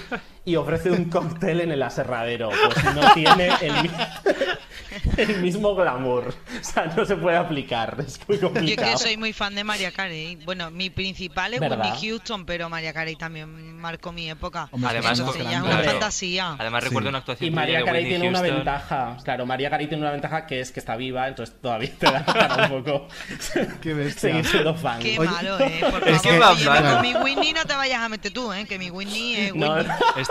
y 0.46 0.56
ofrece 0.56 0.92
un 0.92 1.06
cóctel 1.06 1.62
en 1.62 1.72
el 1.72 1.82
aserradero. 1.84 2.50
Pues 2.50 2.96
no 2.96 3.14
tiene 3.14 3.50
el, 3.62 3.74
mi- 3.84 3.90
el 5.18 5.42
mismo 5.42 5.74
glamour. 5.76 6.28
O 6.60 6.64
sea, 6.64 6.86
no 6.96 7.06
se 7.06 7.16
puede 7.16 7.38
aplicar. 7.38 7.96
Es 8.06 8.20
muy 8.28 8.38
Yo 8.40 8.48
es 8.48 8.54
complicado. 8.54 8.92
que 8.92 8.98
soy 8.98 9.18
muy 9.18 9.32
fan 9.34 9.56
de 9.56 9.64
María 9.64 9.92
Carey. 9.92 10.36
Bueno, 10.46 10.70
mi 10.72 10.90
principal 10.90 11.54
es 11.54 11.60
¿Verdad? 11.60 11.80
Whitney 11.94 12.10
Houston, 12.10 12.46
pero 12.46 12.70
María 12.70 12.94
Carey 12.94 13.16
también 13.16 13.78
marcó 13.80 14.12
mi 14.12 14.30
época. 14.30 14.70
Además, 14.86 15.20
es 15.20 15.26
claro. 15.36 15.66
una 15.66 15.80
fantasía. 15.80 16.56
Además, 16.60 16.84
recuerdo 16.84 17.10
una 17.10 17.20
actuación 17.20 17.48
Y 17.48 17.52
María 17.52 17.84
Carey 17.84 18.06
tiene 18.06 18.28
una 18.30 18.42
ventaja. 18.42 19.18
Claro, 19.24 19.46
María 19.46 19.70
Carey 19.70 19.88
tiene 19.88 20.02
una 20.04 20.12
ventaja 20.12 20.46
que 20.46 20.60
es 20.60 20.72
que 20.72 20.80
está 20.80 20.96
viva, 20.98 21.28
entonces 21.28 21.56
todavía 21.62 21.92
te 21.98 22.06
da 22.06 22.68
un 22.72 22.84
poco 22.84 23.08
Qué 23.82 23.94
bestia. 23.94 24.30
seguir 24.32 24.46
siendo 24.46 24.76
fan. 24.76 25.00
Qué 25.00 25.18
Oye, 25.20 25.30
malo, 25.30 25.60
eh. 25.60 25.80
Por 25.90 26.08
es 26.08 26.22
favor. 26.22 26.40
que- 26.40 26.44
Oye, 26.54 26.64
Claro. 26.64 26.92
con 26.94 27.02
mi 27.02 27.16
Whitney 27.16 27.54
no 27.54 27.66
te 27.66 27.76
vayas 27.76 28.02
a 28.02 28.10
meter 28.10 28.32
tú, 28.34 28.52
eh. 28.54 28.66
Que 28.66 28.78
mi 28.78 28.90
Whitney 28.90 29.36
es 29.36 29.56
No. 29.56 29.76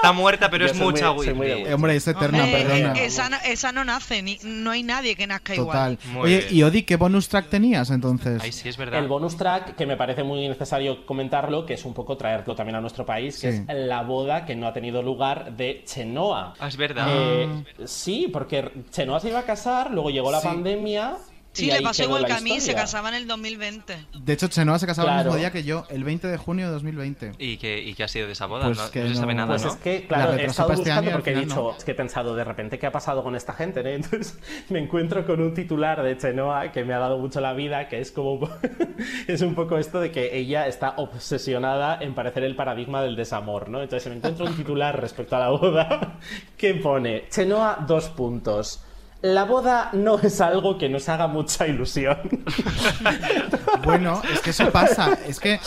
Está 0.03 0.13
muerta, 0.13 0.51
pero 0.51 0.67
Yo 0.67 0.73
es 0.73 0.79
mucha 0.81 1.13
muy 1.13 1.29
Whitney. 1.29 1.63
Eh, 1.63 1.75
hombre, 1.75 1.95
es 1.95 2.09
eterna, 2.09 2.43
Hombre, 2.43 2.63
perdona. 2.65 2.93
eh, 2.99 3.05
esa, 3.05 3.29
no, 3.29 3.37
esa 3.45 3.71
no 3.71 3.85
nace, 3.85 4.21
ni, 4.21 4.37
no 4.43 4.73
hay 4.73 4.83
nadie 4.83 5.15
que 5.15 5.29
nazca 5.29 5.55
Total. 5.55 5.93
igual. 5.93 5.99
Muy 6.13 6.23
Oye, 6.25 6.39
bien. 6.39 6.49
y 6.57 6.63
Odi, 6.65 6.83
¿qué 6.83 6.97
bonus 6.97 7.29
track 7.29 7.49
tenías 7.49 7.89
entonces? 7.91 8.43
Ay, 8.43 8.51
sí, 8.51 8.69
es 8.69 8.77
verdad. 8.77 8.99
El 8.99 9.07
bonus 9.07 9.37
track, 9.37 9.77
que 9.77 9.87
me 9.87 9.97
parece 9.97 10.25
muy 10.25 10.49
necesario 10.49 11.07
comentarlo, 11.07 11.65
que 11.65 11.75
es 11.75 11.85
un 11.85 11.95
poco 11.95 12.17
traerlo 12.17 12.57
también 12.57 12.75
a 12.75 12.81
nuestro 12.81 13.07
país, 13.07 13.39
que 13.41 13.53
Sí. 13.53 13.65
es 13.69 13.77
la 13.77 14.03
boda 14.03 14.45
que 14.45 14.57
no 14.57 14.67
ha 14.67 14.73
tenido 14.73 15.03
lugar 15.03 15.57
de 15.57 15.85
Chenoa. 15.87 16.55
Ah, 16.59 16.67
es 16.67 16.77
verdad. 16.77 17.07
Eh, 17.09 17.65
sí, 17.85 18.29
porque 18.33 18.73
Chenoa 18.91 19.21
se 19.21 19.29
iba 19.29 19.39
a 19.39 19.45
casar, 19.45 19.93
luego 19.93 20.11
llegó 20.11 20.33
la 20.33 20.41
Sí. 20.41 20.49
pandemia. 20.49 21.17
Sí, 21.53 21.67
le 21.71 21.83
pasó 21.83 22.05
igual 22.05 22.25
que 22.25 22.33
a 22.33 22.41
mí, 22.41 22.61
se 22.61 22.75
casaba 22.75 23.11
en 23.11 23.17
el 23.17 23.27
2020. 23.27 24.07
De 24.21 24.33
hecho, 24.33 24.49
Chenoa 24.49 24.79
se 24.79 24.87
casaba 24.87 25.09
el 25.09 25.15
Claro. 25.17 25.29
mismo 25.31 25.39
día 25.39 25.51
que 25.51 25.63
yo, 25.65 25.85
el 25.91 26.03
20 26.03 26.27
de 26.29 26.37
junio 26.39 26.67
de 26.67 26.73
2020. 26.73 27.33
¿Y 27.39 27.59
qué, 27.59 27.79
¿Y 27.83 27.93
qué 27.95 28.05
ha 28.05 28.09
sido 28.09 28.27
de 28.27 28.33
esa 28.33 28.47
boda? 28.47 28.65
Pues 28.67 28.79
no, 28.79 28.91
que 28.91 29.01
no 29.03 29.09
se 29.09 29.15
sabe 29.17 29.35
nada, 29.35 29.49
Pues 29.49 29.65
¿no? 29.65 29.71
es 29.73 29.77
que, 29.77 30.01
La 30.01 30.07
claro, 30.09 30.33
he 30.35 30.45
estado 30.47 30.71
este 30.73 30.81
buscando 30.85 31.11
año 31.11 31.17
porque 31.19 31.31
he 31.33 31.35
dicho, 31.37 31.55
no. 31.55 31.77
es 31.77 31.85
que 31.85 31.91
he 31.91 31.95
pensado, 31.95 32.35
de 32.35 32.45
repente, 32.45 32.79
¿qué 32.79 32.87
ha 32.87 32.93
pasado 32.93 33.23
con 33.23 33.37
esta 33.37 33.53
gente? 33.53 33.83
¿no? 33.83 33.89
Entonces 33.91 34.39
me 34.71 34.79
encuentro 34.79 35.27
con 35.27 35.41
un 35.43 35.53
titular 35.53 36.03
de 36.03 36.17
Chenoa 36.17 36.73
que 36.73 36.85
me 36.85 36.95
ha 36.95 36.99
dado 36.99 37.19
mucho 37.19 37.41
la 37.41 37.53
vida, 37.53 37.89
que 37.89 38.01
es 38.01 38.13
como 38.13 38.49
es 39.27 39.43
un 39.43 39.55
poco 39.55 39.77
esto 39.79 40.01
de 40.01 40.11
que 40.11 40.37
ella 40.37 40.67
está 40.67 40.95
obsesionada 40.97 41.99
en 42.01 42.15
parecer 42.15 42.45
el 42.45 42.57
paradigma 42.57 43.03
del 43.03 43.15
desamor, 43.17 43.69
¿no? 43.69 43.83
Entonces 43.83 44.09
me 44.09 44.17
encuentro 44.17 44.47
un 44.47 44.57
titular 44.57 44.99
respecto 45.01 45.37
a 45.37 45.41
la 45.41 45.49
boda 45.51 46.19
que 46.57 46.75
pone 46.77 47.25
Chenoa 47.31 47.85
dos 47.87 48.09
puntos. 48.09 48.83
La 49.23 49.45
boda 49.45 49.91
no 49.93 50.19
es 50.19 50.41
algo 50.41 50.77
que 50.79 50.89
nos 50.89 51.09
haga 51.09 51.27
mucha 51.29 51.67
ilusión. 51.67 52.19
Bueno, 53.85 54.23
es 54.33 54.41
que 54.41 54.51
eso 54.51 54.71
pasa. 54.71 55.19
Es 55.27 55.41
que, 55.41 55.59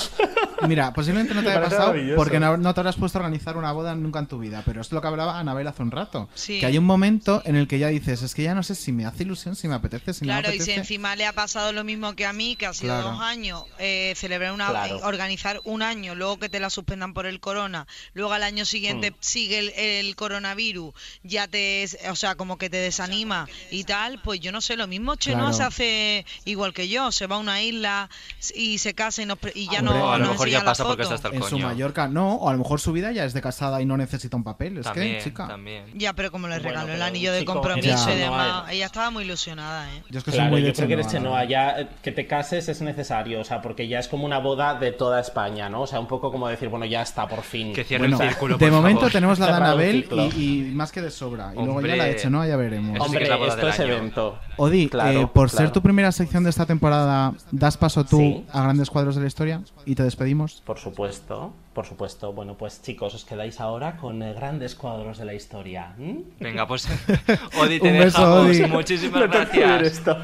mira, 0.67 0.93
posiblemente 0.93 1.33
no 1.33 1.43
te 1.43 1.49
haya 1.51 1.61
pasado 1.61 1.93
porque 2.15 2.39
no, 2.39 2.55
no 2.55 2.73
te 2.73 2.79
habrás 2.79 2.95
puesto 2.95 3.17
a 3.17 3.21
organizar 3.21 3.57
una 3.57 3.71
boda 3.73 3.93
nunca 3.95 4.19
en 4.19 4.27
tu 4.27 4.39
vida. 4.39 4.63
Pero 4.65 4.79
es 4.81 4.91
lo 4.91 5.01
que 5.01 5.07
hablaba 5.07 5.37
Anabel 5.39 5.67
hace 5.67 5.81
un 5.83 5.91
rato. 5.91 6.29
Sí. 6.33 6.59
Que 6.59 6.67
hay 6.67 6.77
un 6.77 6.85
momento 6.85 7.41
en 7.45 7.55
el 7.57 7.67
que 7.67 7.77
ya 7.79 7.87
dices, 7.89 8.21
es 8.21 8.33
que 8.33 8.43
ya 8.43 8.55
no 8.55 8.63
sé 8.63 8.73
si 8.75 8.91
me 8.93 9.05
hace 9.05 9.23
ilusión, 9.23 9.55
si 9.55 9.67
me 9.67 9.75
apetece, 9.75 10.13
si 10.13 10.23
Claro, 10.25 10.47
me 10.49 10.55
y 10.55 10.59
si 10.59 10.63
apetece. 10.63 10.79
encima 10.79 11.15
le 11.15 11.25
ha 11.25 11.33
pasado 11.33 11.73
lo 11.73 11.83
mismo 11.83 12.15
que 12.15 12.25
a 12.25 12.31
mí, 12.33 12.55
que 12.55 12.67
ha 12.67 12.73
sido 12.73 12.93
Claro. 12.93 13.11
dos 13.11 13.21
años, 13.21 13.63
eh, 13.79 14.13
celebrar 14.15 14.53
una, 14.53 14.69
Claro. 14.69 14.97
eh, 14.97 15.01
organizar 15.03 15.59
un 15.65 15.81
año, 15.81 16.15
luego 16.15 16.39
que 16.39 16.47
te 16.47 16.59
la 16.61 16.69
suspendan 16.69 17.13
por 17.13 17.25
el 17.25 17.39
corona, 17.41 17.85
luego 18.13 18.31
al 18.33 18.43
año 18.43 18.63
siguiente 18.65 19.11
Mm. 19.11 19.15
sigue 19.19 19.59
el, 19.59 19.69
el 19.75 20.15
coronavirus, 20.15 20.93
ya 21.23 21.47
te, 21.49 21.85
o 22.09 22.15
sea, 22.15 22.35
como 22.35 22.57
que 22.57 22.69
te 22.69 22.77
desanima 22.77 23.44
y 23.71 23.83
tal, 23.83 24.19
pues 24.23 24.39
yo 24.39 24.51
no 24.51 24.61
sé, 24.61 24.75
lo 24.77 24.87
mismo 24.87 25.15
Chenoa 25.15 25.51
Claro. 25.51 25.53
se 25.53 25.63
hace 25.63 26.25
igual 26.45 26.73
que 26.73 26.87
yo, 26.87 27.11
se 27.11 27.27
va 27.27 27.35
a 27.35 27.39
una 27.39 27.61
isla 27.61 28.09
y 28.55 28.77
se 28.77 28.93
casa 28.93 29.21
y, 29.21 29.25
nos 29.25 29.37
pre- 29.37 29.51
y 29.55 29.65
ya 29.69 29.79
Hombre, 29.79 29.95
no, 29.99 30.11
a 30.13 30.17
lo 30.17 30.25
nos 30.25 30.31
mejor 30.33 30.49
ya 30.49 30.63
pasa 30.63 30.83
porque 30.85 31.03
está 31.03 31.15
hasta 31.15 31.27
el 31.29 31.35
En 31.35 31.39
coño. 31.41 31.49
su 31.49 31.59
Mallorca 31.59 32.07
no, 32.07 32.35
o 32.35 32.49
a 32.49 32.51
lo 32.53 32.59
mejor 32.59 32.79
su 32.79 32.91
vida 32.91 33.11
ya 33.11 33.25
es 33.25 33.33
de 33.33 33.41
casada 33.41 33.81
y 33.81 33.85
no 33.85 33.97
necesita 33.97 34.35
un 34.37 34.43
papel. 34.43 34.77
Es 34.77 34.85
También, 34.85 35.17
que, 35.17 35.23
chica. 35.23 35.47
también. 35.47 35.85
Ya, 35.93 36.13
pero 36.13 36.31
como 36.31 36.47
le 36.47 36.55
Bueno, 36.59 36.69
regaló 36.69 36.93
el 36.93 37.01
anillo 37.01 37.31
de 37.33 37.39
chico, 37.39 37.53
compromiso 37.53 38.07
ya. 38.09 38.15
y 38.15 38.17
demás, 38.17 38.71
ella 38.71 38.85
estaba 38.85 39.09
muy 39.11 39.23
ilusionada, 39.23 39.93
¿eh? 39.95 40.03
Yo 40.09 40.19
es 40.19 40.23
que 40.25 40.31
soy 40.31 40.41
muy 40.45 40.61
yo 40.61 40.67
de 40.67 40.73
creo 40.73 40.87
que 40.87 40.93
eres 40.93 41.07
Chenoa, 41.07 41.45
ya 41.45 41.89
que 42.01 42.11
te 42.11 42.27
cases 42.27 42.67
es 42.69 42.81
necesario, 42.81 43.39
o 43.41 43.43
sea, 43.43 43.61
porque 43.61 43.87
ya 43.87 43.99
es 43.99 44.07
como 44.07 44.25
una 44.25 44.39
boda 44.39 44.75
de 44.75 44.91
toda 44.91 45.19
España, 45.19 45.69
¿no? 45.69 45.81
O 45.81 45.87
sea, 45.87 45.99
un 45.99 46.07
poco 46.07 46.31
como 46.31 46.47
decir, 46.47 46.69
bueno, 46.69 46.85
ya 46.85 47.01
está, 47.01 47.27
por 47.27 47.41
fin. 47.43 47.73
Que 47.73 47.83
cierre 47.83 48.07
Bueno, 48.07 48.21
el 48.21 48.29
círculo, 48.29 48.57
de 48.57 48.65
por 48.67 48.75
momento 48.75 48.99
favor. 49.01 49.11
tenemos 49.11 49.39
la 49.39 49.47
de 49.47 49.53
Anabel 49.53 50.07
y, 50.37 50.41
y 50.43 50.61
más 50.73 50.91
que 50.91 51.01
de 51.01 51.11
sobra. 51.11 51.51
Y 51.53 51.63
luego 51.63 51.81
ya 51.81 51.95
la 51.95 52.05
de 52.05 52.15
Chenoa 52.15 52.47
ya 52.47 52.55
veremos. 52.55 52.99
Hombre, 52.99 53.27
es 53.36 53.39
la 53.41 53.45
boda 53.45 53.53
esto 53.55 53.65
del 53.65 53.73
es 53.73 53.79
año. 53.79 53.93
evento. 53.93 54.39
Odi, 54.57 54.89
Claro, 54.89 55.21
eh, 55.21 55.27
por 55.33 55.49
ser 55.49 55.71
tu 55.71 55.81
primera 55.81 56.11
sección 56.11 56.43
de 56.43 56.49
esta 56.49 56.65
temporada, 56.65 57.33
¿das 57.51 57.77
paso 57.77 58.03
tú 58.05 58.17
Sí. 58.17 58.45
a 58.51 58.63
grandes 58.63 58.89
cuadros 58.89 59.15
de 59.15 59.21
la 59.21 59.27
historia 59.27 59.61
y 59.86 59.95
te 59.95 60.03
despedimos? 60.03 60.61
Por 60.65 60.79
supuesto, 60.79 61.53
por 61.73 61.86
supuesto. 61.86 62.31
Bueno, 62.33 62.55
pues 62.57 62.81
chicos, 62.81 63.13
os 63.15 63.25
quedáis 63.25 63.59
ahora 63.59 63.97
con 63.97 64.21
eh, 64.23 64.33
grandes 64.33 64.75
cuadros 64.75 65.17
de 65.17 65.25
la 65.25 65.33
historia. 65.33 65.93
¿m? 65.99 66.23
Venga, 66.39 66.65
pues 66.67 66.88
Odi, 67.59 67.79
te 67.79 67.91
Un 67.91 67.99
beso, 67.99 68.19
dejamos. 68.19 68.45
Odi. 68.47 68.65
Muchísimas 68.71 69.21
No 69.21 69.27
ver 69.27 69.49
gracias. 69.51 69.81
esto. 69.99 70.17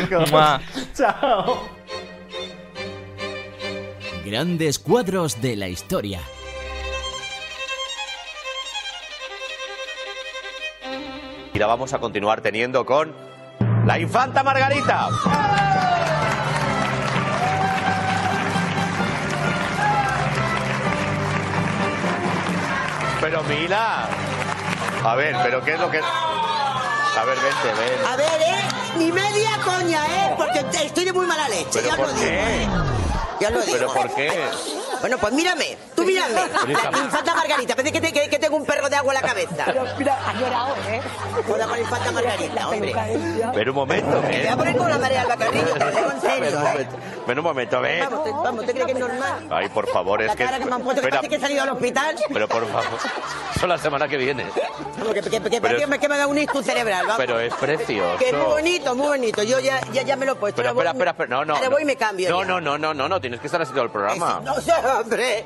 Chicos. 0.00 0.30
Mua. 0.32 0.60
Chao. 0.94 1.60
Grandes 4.24 4.78
cuadros 4.80 5.40
de 5.40 5.54
la 5.56 5.68
historia. 5.68 6.20
Y 11.56 11.58
la 11.58 11.66
vamos 11.66 11.90
a 11.94 11.98
continuar 11.98 12.42
teniendo 12.42 12.84
con 12.84 13.14
la 13.86 13.98
infanta 13.98 14.42
Margarita. 14.42 15.08
Pero 23.22 23.42
Mila, 23.44 24.06
a 25.02 25.14
ver, 25.14 25.34
pero 25.42 25.64
¿qué 25.64 25.72
es 25.72 25.80
lo 25.80 25.90
que... 25.90 25.98
A 25.98 27.24
ver, 27.24 27.38
vente, 27.38 27.80
ven. 27.80 28.06
A 28.06 28.16
ver, 28.16 28.42
¿eh? 28.42 28.68
Ni 28.98 29.10
media 29.10 29.52
coña, 29.64 30.04
¿eh? 30.06 30.34
Porque 30.36 30.58
estoy 30.84 31.06
de 31.06 31.12
muy 31.14 31.26
mala 31.26 31.48
leche, 31.48 31.70
¿Pero 31.72 31.88
ya 31.88 31.96
por 31.96 32.08
lo 32.08 32.14
qué? 32.14 32.20
digo. 32.20 32.34
¿eh? 32.34 32.68
Ya 33.40 33.50
lo 33.50 33.60
digo. 33.62 33.72
¿Pero 33.78 33.92
por 33.94 34.14
qué? 34.14 34.30
Bueno, 35.00 35.16
pues 35.18 35.32
mírame, 35.32 35.78
La 36.14 36.98
infanta 37.04 37.34
Margarita, 37.34 37.74
parece 37.76 37.92
que, 37.92 38.00
te- 38.00 38.12
que- 38.12 38.28
que 38.28 38.38
tengo 38.38 38.56
un 38.56 38.64
perro 38.64 38.88
de 38.88 38.96
agua 38.96 39.14
en 39.14 39.20
la 39.22 39.28
cabeza. 39.28 39.62
Pero 39.66 39.84
mira, 39.98 40.18
ha 40.26 40.32
llorado, 40.34 40.74
¿eh? 40.88 41.00
Con 41.46 41.78
infanta 41.78 42.12
Margarita, 42.12 42.68
hombre. 42.68 42.94
Ven 43.54 43.68
un 43.68 43.74
momento, 43.74 44.08
Me 44.22 44.28
voy 44.28 44.36
ven. 44.38 44.48
a 44.48 44.56
poner 44.56 44.76
con 44.76 44.90
la 44.90 44.98
María 44.98 45.22
Alba 45.22 45.36
Carrillo, 45.36 45.66
te 45.74 45.78
lo 45.78 45.90
digo 45.90 46.10
en 46.12 46.20
serio, 46.20 46.36
un 46.38 46.44
¿eh? 46.46 46.68
momento, 46.68 46.96
un 47.40 47.42
momento, 47.42 47.80
ven. 47.80 48.00
Vamos, 48.10 48.24
te, 48.24 48.30
vamos, 48.30 48.66
¿te 48.66 48.72
crees 48.72 48.86
que 48.86 48.92
es 48.92 48.98
normal? 48.98 49.48
Ay, 49.50 49.68
por 49.68 49.88
favor, 49.88 50.22
es 50.22 50.28
La 50.28 50.36
que... 50.36 50.44
cara 50.44 50.58
que 50.58 50.64
me 50.64 50.74
han 50.74 50.82
puesto 50.82 51.02
que 51.02 51.08
parece 51.08 51.28
que 51.28 51.36
he 51.36 51.40
salido 51.40 51.62
al 51.62 51.68
hospital. 51.70 52.16
pero 52.32 52.48
por 52.48 52.66
favor, 52.66 52.86
eso 53.54 53.66
la 53.66 53.78
semana 53.78 54.08
que 54.08 54.16
viene. 54.16 54.46
Vamos, 54.98 55.14
que, 55.14 55.20
que, 55.22 55.30
que, 55.30 55.60
Pero- 55.60 55.78
que 55.78 55.86
me, 55.86 55.98
que 55.98 56.08
me 56.08 56.16
da 56.18 56.26
un 56.26 56.38
ictus 56.38 56.64
cerebral, 56.64 57.02
vamos. 57.02 57.16
Pero 57.18 57.38
es 57.40 57.52
precioso. 57.54 58.16
Que 58.18 58.28
es 58.30 58.32
muy 58.34 58.44
bonito, 58.46 58.94
muy 58.94 59.06
bonito. 59.08 59.42
Yo 59.42 59.58
ya, 59.60 59.80
ya, 59.92 60.02
ya 60.02 60.16
me 60.16 60.24
lo 60.26 60.32
he 60.32 60.36
puesto. 60.36 60.56
Pero 60.56 60.70
espera, 60.70 60.90
espera, 60.90 61.10
espera, 61.12 61.28
no, 61.28 61.44
no. 61.44 61.54
Ahora 61.54 61.66
no. 61.66 61.72
voy 61.72 61.82
y 61.82 61.84
me 61.84 61.96
cambio. 61.96 62.30
No, 62.30 62.40
ya. 62.42 62.46
no, 62.48 62.60
no, 62.60 62.78
no, 62.78 62.94
no, 62.94 63.08
no, 63.08 63.20
tienes 63.20 63.40
que 63.40 63.46
estar 63.46 63.60
así 63.60 63.72
todo 63.72 63.82
el 63.84 63.90
programa. 63.90 64.40
No 64.42 64.54
sé, 64.60 64.72
hombre. 64.72 65.44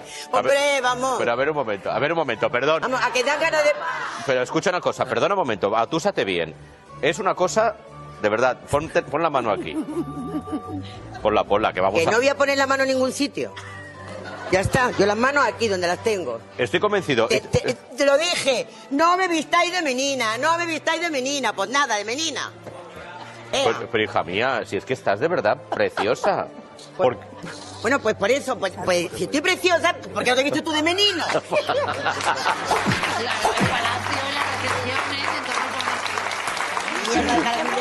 Hombre, 0.50 0.80
vamos. 0.80 1.16
Pero 1.18 1.32
a 1.32 1.34
ver 1.36 1.50
un 1.50 1.56
momento, 1.56 1.90
a 1.90 1.98
ver 1.98 2.12
un 2.12 2.18
momento, 2.18 2.50
perdón. 2.50 2.82
Vamos, 2.82 3.00
a 3.02 3.12
que 3.12 3.22
dan 3.24 3.40
ganas 3.40 3.64
de. 3.64 3.70
Pero 4.26 4.42
escucha 4.42 4.70
una 4.70 4.80
cosa, 4.80 5.04
perdona 5.06 5.34
un 5.34 5.40
momento, 5.40 5.76
atúsate 5.76 6.24
bien. 6.24 6.54
Es 7.02 7.18
una 7.18 7.34
cosa, 7.34 7.76
de 8.20 8.28
verdad, 8.28 8.58
ponte- 8.70 9.02
pon 9.02 9.22
la 9.22 9.30
mano 9.30 9.50
aquí. 9.50 9.76
Ponla, 11.22 11.44
ponla, 11.44 11.72
que 11.72 11.80
vamos 11.80 12.00
Que 12.00 12.06
a... 12.08 12.10
no 12.10 12.18
voy 12.18 12.28
a 12.28 12.36
poner 12.36 12.56
la 12.58 12.66
mano 12.66 12.82
en 12.82 12.90
ningún 12.90 13.12
sitio. 13.12 13.52
Ya 14.50 14.60
está, 14.60 14.90
yo 14.98 15.06
las 15.06 15.16
manos 15.16 15.44
aquí 15.46 15.68
donde 15.68 15.86
las 15.86 16.02
tengo. 16.02 16.40
Estoy 16.58 16.80
convencido. 16.80 17.28
Te, 17.28 17.40
te- 17.40 17.74
te 17.74 18.04
lo 18.04 18.18
dije, 18.18 18.66
no 18.90 19.16
me 19.16 19.28
vistáis 19.28 19.70
de 19.72 19.80
menina, 19.82 20.36
no 20.38 20.58
me 20.58 20.66
vistáis 20.66 21.00
de 21.00 21.10
menina, 21.10 21.52
pues 21.52 21.70
nada, 21.70 21.96
de 21.96 22.04
menina. 22.04 22.50
Pero, 23.52 23.88
pero, 23.90 24.04
hija 24.04 24.22
mía, 24.24 24.62
si 24.64 24.76
es 24.76 24.84
que 24.84 24.94
estás 24.94 25.20
de 25.20 25.28
verdad 25.28 25.56
preciosa. 25.70 26.48
Por- 26.96 27.18
Bueno, 27.82 27.98
pues 28.00 28.14
por 28.14 28.30
eso, 28.30 28.58
pues, 28.58 28.72
pues 28.84 29.08
si 29.16 29.24
estoy 29.24 29.40
preciosa, 29.40 29.94
¿por 29.94 30.22
qué 30.24 30.30
no 30.30 30.36
te 30.36 30.42
viste 30.44 30.62
tú 30.62 30.70
de 30.72 30.82
menina? 30.82 31.26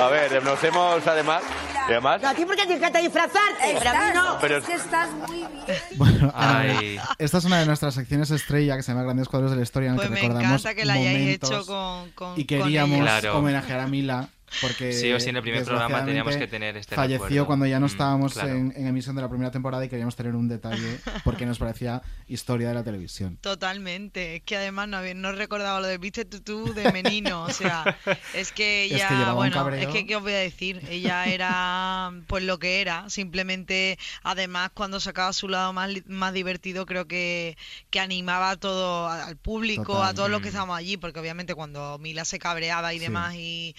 A 0.02 0.08
ver, 0.10 0.44
nos 0.44 0.64
hemos 0.64 1.06
además 1.06 1.42
Y 1.88 1.92
además, 1.92 2.22
No, 2.22 2.30
a 2.30 2.34
ti 2.34 2.46
porque 2.46 2.66
te 2.66 2.76
encanta 2.76 3.00
disfrazarte, 3.00 3.76
pero 3.78 3.90
a 3.90 3.94
mí 3.94 4.12
no. 4.14 4.38
Pero- 4.40 4.58
Es 4.58 4.64
que 4.66 4.74
estás 4.74 5.10
muy 5.12 5.38
bien. 5.38 5.62
Bueno, 5.96 6.32
Ay. 6.36 7.00
Esta 7.18 7.38
es 7.40 7.46
una 7.46 7.60
de 7.60 7.66
nuestras 7.66 7.94
secciones 7.96 8.30
estrella 8.32 8.76
que 8.78 8.84
se 8.84 8.92
llama 8.92 9.04
Grandes 9.04 9.28
Cuadros 9.28 9.52
de 9.52 9.58
la 9.58 9.64
Historia 9.64 9.88
en 9.90 9.94
el 9.94 9.98
Pues 9.98 10.08
que 10.08 10.14
me 10.14 10.22
recordamos 10.22 10.52
encanta 10.62 10.74
que 10.76 10.86
la 10.86 10.94
hayáis 10.94 11.18
momentos 11.20 11.50
hecho 11.52 11.66
con, 11.66 12.12
con 12.12 12.40
y 12.40 12.46
con 12.46 12.58
queríamos 12.60 13.00
ella. 13.02 13.20
Claro. 13.20 13.38
homenajear 13.40 13.80
a 13.82 13.88
Mila 13.88 14.30
porque 14.62 14.94
Sí 14.94 15.12
o 15.14 15.20
sí, 15.20 15.30
en 15.30 15.36
el 15.38 15.42
primer 15.42 15.64
programa 15.64 16.06
teníamos 16.06 16.36
que 16.38 16.48
tener 16.48 16.78
este 16.78 16.96
falleció 16.96 17.24
recuerdo. 17.26 17.46
cuando 17.48 17.66
ya 17.66 17.80
no 17.80 17.86
Mm, 17.88 17.90
estábamos 17.92 18.34
claro. 18.34 18.50
en, 18.50 18.74
en 18.76 18.88
emisión 18.88 19.16
de 19.16 19.22
la 19.22 19.30
primera 19.30 19.52
temporada 19.52 19.84
y 19.86 19.90
queríamos 19.90 20.16
tener 20.16 20.36
un 20.36 20.48
detalle 20.48 21.00
porque 21.24 21.46
nos 21.46 21.58
parecía 21.60 22.02
historia 22.28 22.68
de 22.70 22.74
la 22.76 22.84
televisión. 22.84 23.38
Totalmente, 23.42 24.38
es 24.38 24.44
que 24.44 24.58
además 24.58 24.88
no, 24.88 24.98
había- 24.98 25.14
no 25.14 25.32
recordaba 25.32 25.80
lo 25.80 25.88
de 25.88 25.98
viste 25.98 26.26
tú, 26.26 26.42
tú 26.42 26.74
de 26.74 26.92
menino, 26.92 27.44
o 27.44 27.50
sea, 27.52 27.84
es 28.34 28.52
que 28.52 28.86
Es 28.86 28.92
que 28.92 28.96
ella, 28.96 29.34
bueno, 29.34 29.70
es 29.70 29.88
que 29.88 30.06
qué 30.06 30.16
os 30.16 30.22
voy 30.24 30.34
a 30.34 30.38
decir, 30.38 30.82
ella 30.90 31.26
era 31.26 32.12
pues 32.28 32.44
lo 32.44 32.60
que 32.60 32.82
era, 32.82 33.10
simplemente 33.10 33.98
además 34.24 34.72
cuando 34.74 35.00
sacaba 35.00 35.34
su 35.34 35.48
lado 35.48 35.74
más, 35.74 35.90
más 36.08 36.34
divertido 36.34 36.86
creo 36.86 37.08
que, 37.08 37.58
que 37.90 38.00
animaba 38.00 38.52
a 38.52 38.58
todo, 38.58 39.08
al 39.08 39.38
público, 39.38 39.94
Total. 39.94 40.10
a 40.10 40.14
todos 40.14 40.30
los 40.30 40.42
que 40.42 40.48
estábamos 40.50 40.78
allí, 40.78 40.98
porque 40.98 41.20
obviamente 41.20 41.56
cuando 41.56 41.98
Mila 42.00 42.26
se 42.26 42.40
cabreaba 42.40 42.94
y 42.94 43.00
Sí. 43.00 43.04
demás 43.06 43.36
y 43.36 43.76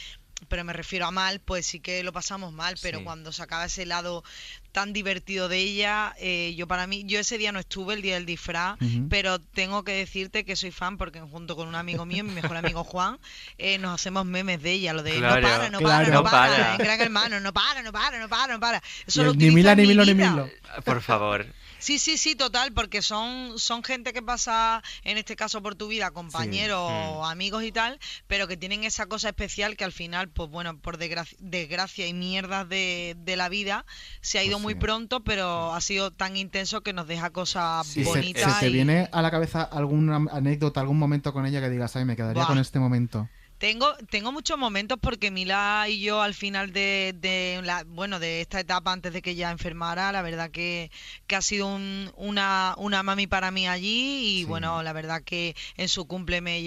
pero 0.48 0.64
me 0.64 0.72
refiero 0.72 1.06
a 1.06 1.10
mal, 1.10 1.40
pues 1.40 1.66
sí 1.66 1.80
que 1.80 2.02
lo 2.02 2.12
pasamos 2.12 2.52
mal, 2.52 2.76
pero 2.82 2.98
Sí. 2.98 3.04
cuando 3.04 3.32
sacaba 3.32 3.64
ese 3.66 3.86
lado 3.86 4.24
tan 4.72 4.92
divertido 4.92 5.48
de 5.48 5.58
ella, 5.58 6.14
eh, 6.18 6.54
yo 6.56 6.66
para 6.68 6.86
mí, 6.86 7.02
yo 7.04 7.18
ese 7.18 7.38
día 7.38 7.50
no 7.50 7.58
estuve, 7.58 7.94
el 7.94 8.02
día 8.02 8.14
del 8.14 8.24
disfraz, 8.26 8.78
pero 9.08 9.38
tengo 9.40 9.82
que 9.84 9.92
decirte 9.92 10.44
que 10.44 10.54
soy 10.56 10.70
fan 10.70 10.96
porque 10.96 11.20
junto 11.20 11.56
con 11.56 11.66
un 11.68 11.74
amigo 11.74 12.06
mío, 12.06 12.22
mi 12.24 12.32
mejor 12.32 12.56
amigo 12.56 12.84
Juan, 12.84 13.18
eh, 13.58 13.78
nos 13.78 13.94
hacemos 13.94 14.24
memes 14.26 14.62
de 14.62 14.72
ella, 14.72 14.92
lo 14.92 15.02
de 15.02 15.16
Claro, 15.16 15.40
no 15.40 15.48
para, 15.48 15.70
no 15.70 15.78
claro. 15.78 16.04
para, 16.04 16.08
no 16.08 16.14
No 16.14 16.22
para, 16.22 16.56
para. 16.56 16.72
en 16.74 16.78
Gran 16.78 17.00
Hermano, 17.00 17.40
no 17.40 17.52
para, 17.52 17.82
no 17.82 17.92
para, 17.92 18.18
no 18.20 18.28
para, 18.28 18.52
no 18.54 18.60
para. 18.60 18.82
Eso 19.06 19.22
Y 19.22 19.24
lo 19.24 19.34
ni 19.34 19.50
Mila, 19.50 19.74
ni 19.74 19.82
mi 19.82 19.88
Milo, 19.88 20.04
ni. 20.04 20.14
Milo. 20.14 20.48
Por 20.84 21.02
favor. 21.02 21.46
Sí, 21.80 21.98
sí, 21.98 22.16
sí, 22.18 22.34
total, 22.36 22.72
porque 22.72 23.02
son, 23.02 23.58
son 23.58 23.82
gente 23.82 24.12
que 24.12 24.22
pasa, 24.22 24.82
en 25.02 25.18
este 25.18 25.34
caso 25.34 25.62
por 25.62 25.74
tu 25.74 25.88
vida, 25.88 26.10
compañeros 26.12 26.88
Sí. 26.90 26.94
o 27.08 27.24
amigos 27.26 27.64
y 27.64 27.72
tal, 27.72 27.98
pero 28.26 28.46
que 28.46 28.56
tienen 28.56 28.84
esa 28.84 29.06
cosa 29.06 29.28
especial 29.30 29.76
que 29.76 29.84
al 29.84 29.92
final, 29.92 30.28
pues 30.28 30.48
bueno, 30.50 30.78
por 30.78 30.96
desgracia, 30.98 31.36
desgracia 31.40 32.06
y 32.06 32.12
mierdas 32.14 32.68
de, 32.68 33.16
de 33.18 33.36
la 33.36 33.48
vida, 33.48 33.84
se 34.20 34.38
ha 34.38 34.44
ido 34.44 34.58
Pues 34.58 34.62
muy 34.62 34.74
sí. 34.74 34.80
pronto, 34.80 35.24
pero 35.24 35.72
ha 35.74 35.80
sido 35.80 36.10
tan 36.12 36.36
intenso 36.36 36.82
que 36.82 36.92
nos 36.92 37.06
deja 37.06 37.30
cosas 37.30 37.86
¿Y 37.96 38.04
se, 38.04 38.10
bonitas. 38.10 38.54
se 38.58 38.66
te 38.66 38.70
viene 38.70 39.08
a 39.12 39.22
la 39.22 39.30
cabeza 39.30 39.62
alguna 39.62 40.16
anécdota, 40.32 40.80
algún 40.80 40.98
momento 40.98 41.32
con 41.32 41.46
ella 41.46 41.60
que 41.60 41.70
digas, 41.70 41.96
ay, 41.96 42.04
me 42.04 42.14
quedaría 42.16 42.44
con 42.46 42.58
este 42.58 42.78
momento? 42.78 43.28
Tengo, 43.60 43.94
tengo 44.08 44.32
muchos 44.32 44.56
momentos 44.56 44.96
porque 45.02 45.30
Mila 45.30 45.84
y 45.86 46.00
yo 46.00 46.22
al 46.22 46.32
final 46.32 46.72
de, 46.72 47.14
de 47.18 47.60
la, 47.62 47.84
bueno, 47.86 48.18
de 48.18 48.40
esta 48.40 48.58
etapa 48.58 48.90
antes 48.90 49.12
de 49.12 49.20
que 49.20 49.32
ella 49.32 49.50
enfermara, 49.50 50.10
la 50.12 50.22
verdad 50.22 50.50
que, 50.50 50.90
que 51.26 51.36
ha 51.36 51.42
sido 51.42 51.66
un- 51.66 52.10
una, 52.16 52.74
una 52.78 53.02
mami 53.02 53.26
para 53.26 53.50
mí 53.50 53.68
allí 53.68 54.38
y 54.38 54.38
Sí. 54.40 54.44
bueno, 54.46 54.82
la 54.82 54.94
verdad 54.94 55.20
que 55.22 55.54
en 55.76 55.90
su 55.90 56.06
cumple 56.06 56.40
me, 56.40 56.58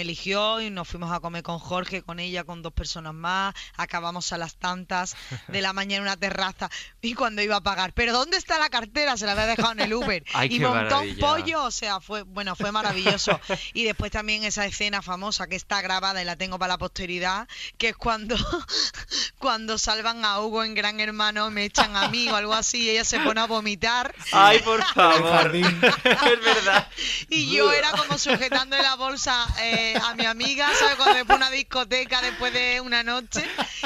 eligió 0.00 0.60
y 0.60 0.70
nos 0.70 0.88
fuimos 0.88 1.12
a 1.12 1.20
comer 1.20 1.44
con 1.44 1.60
Jorge, 1.60 2.02
con 2.02 2.18
ella, 2.18 2.42
con 2.42 2.62
dos 2.62 2.72
personas 2.72 3.14
más, 3.14 3.54
acabamos 3.76 4.32
a 4.32 4.38
las 4.38 4.56
tantas 4.56 5.14
de 5.46 5.62
la 5.62 5.72
mañana 5.72 5.98
en 5.98 6.02
una 6.02 6.16
terraza 6.16 6.68
y 7.00 7.14
cuando 7.14 7.42
iba 7.42 7.54
a 7.54 7.60
pagar, 7.60 7.92
pero 7.92 8.12
¿dónde 8.12 8.36
está 8.36 8.58
la 8.58 8.70
cartera? 8.70 9.16
Se 9.16 9.24
la 9.24 9.32
había 9.32 9.46
dejado 9.46 9.70
en 9.70 9.80
el 9.82 9.94
Uber 9.94 10.24
Ay, 10.34 10.48
y 10.50 10.58
montó 10.58 10.98
un 11.00 11.16
pollo, 11.18 11.62
o 11.62 11.70
sea, 11.70 12.00
fue, 12.00 12.22
bueno, 12.22 12.56
fue 12.56 12.72
maravilloso. 12.72 13.38
Y 13.72 13.84
después 13.84 14.10
también 14.10 14.42
esa 14.42 14.66
escena 14.66 15.00
famosa 15.00 15.46
que 15.46 15.54
está 15.54 15.80
grabada 15.80 16.20
y 16.20 16.24
la 16.24 16.39
tengo 16.40 16.58
para 16.58 16.72
la 16.74 16.78
posteridad, 16.78 17.46
que 17.78 17.90
es 17.90 17.96
cuando, 17.96 18.34
cuando 19.38 19.76
salvan 19.78 20.24
a 20.24 20.40
Hugo 20.40 20.64
en 20.64 20.74
Gran 20.74 21.00
Hermano, 21.00 21.50
me 21.50 21.64
echan 21.66 21.94
a 21.96 22.08
mí 22.08 22.28
o 22.28 22.36
algo 22.36 22.54
así, 22.54 22.82
y 22.84 22.90
ella 22.90 23.04
se 23.04 23.20
pone 23.20 23.40
a 23.40 23.46
vomitar. 23.46 24.14
Ay, 24.32 24.58
por 24.60 24.82
favor. 24.94 25.30
jardín. 25.30 25.66
es 26.04 26.40
verdad. 26.44 26.88
Y 27.28 27.52
yo 27.54 27.70
era 27.72 27.90
como 27.92 28.16
sujetando 28.18 28.76
en 28.76 28.82
la 28.82 28.96
bolsa 28.96 29.46
eh, 29.60 29.94
a 30.02 30.14
mi 30.14 30.24
amiga, 30.24 30.68
¿sabes? 30.78 30.96
Cuando 30.96 31.14
me 31.14 31.24
pone 31.24 31.36
una 31.40 31.50
discoteca 31.50 32.22
después 32.22 32.52
de 32.52 32.80
una 32.80 33.02
noche. 33.02 33.44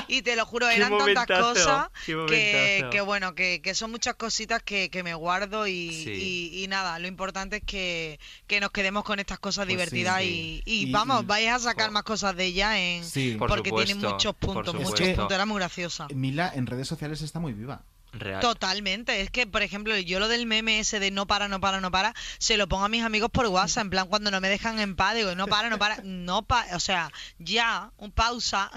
Y 0.09 0.23
te 0.23 0.37
lo 0.37 0.47
juro, 0.47 0.69
eran 0.69 0.97
tantas 0.97 1.27
cosas 1.27 1.89
que, 2.07 3.01
bueno, 3.05 3.35
que, 3.35 3.61
que 3.63 3.75
son 3.75 3.91
muchas 3.91 4.15
cositas 4.15 4.63
que, 4.63 4.91
que 4.91 5.03
me 5.03 5.15
guardo 5.15 5.67
y, 5.67 5.75
Sí. 6.05 6.11
y- 6.55 6.63
y 6.65 6.69
nada, 6.69 6.99
lo 6.99 7.07
importante 7.09 7.57
es 7.57 7.63
que, 7.65 8.19
que 8.47 8.61
nos 8.61 8.71
quedemos 8.71 9.05
con 9.05 9.19
estas 9.19 9.39
cosas 9.39 9.65
Pues 9.67 9.77
divertidas 9.77 10.21
sí. 10.21 10.63
y, 10.65 10.73
y 10.73 10.89
Y- 10.89 10.93
vamos, 10.93 11.27
vais 11.27 11.49
a 11.51 11.59
sacar 11.59 11.91
más 11.91 12.03
cosas 12.05 12.37
de 12.37 12.44
ella 12.47 12.79
en 12.79 13.05
Sí. 13.05 13.37
Por 13.39 13.49
porque 13.49 13.71
tiene 13.71 13.95
muchos 13.95 14.35
puntos, 14.35 14.75
muchos 14.75 15.09
puntos, 15.09 15.33
era 15.33 15.47
muy 15.47 15.59
graciosa. 15.59 16.09
Mila 16.15 16.53
en 16.55 16.67
redes 16.67 16.89
sociales 16.89 17.23
está 17.23 17.41
muy 17.41 17.53
viva. 17.53 17.83
Real. 18.17 18.41
Totalmente, 18.41 19.23
es 19.23 19.31
que 19.31 19.45
por 19.45 19.63
ejemplo 19.63 19.99
yo 19.99 20.21
lo 20.21 20.29
del 20.29 20.47
meme 20.47 20.79
ese 20.79 21.01
de 21.01 21.11
no 21.11 21.27
para, 21.27 21.49
no 21.49 21.61
para, 21.61 21.81
no 21.81 21.91
para, 21.91 22.15
se 22.39 22.57
lo 22.57 22.69
pongo 22.69 22.85
a 22.85 22.89
mis 22.89 23.03
amigos 23.03 23.29
por 23.29 23.45
WhatsApp, 23.49 23.87
en 23.87 23.91
plan 23.91 24.07
cuando 24.07 24.31
no 24.31 24.41
me 24.41 24.49
dejan 24.49 24.79
en 24.79 24.95
paz, 24.95 25.17
digo 25.17 25.35
no 25.35 25.49
para, 25.49 25.69
no 25.69 25.79
para, 25.79 25.99
no 26.05 26.43
para, 26.43 26.77
o 26.77 26.79
sea, 26.79 27.11
ya, 27.41 27.91
un 27.97 28.13
pausa. 28.13 28.71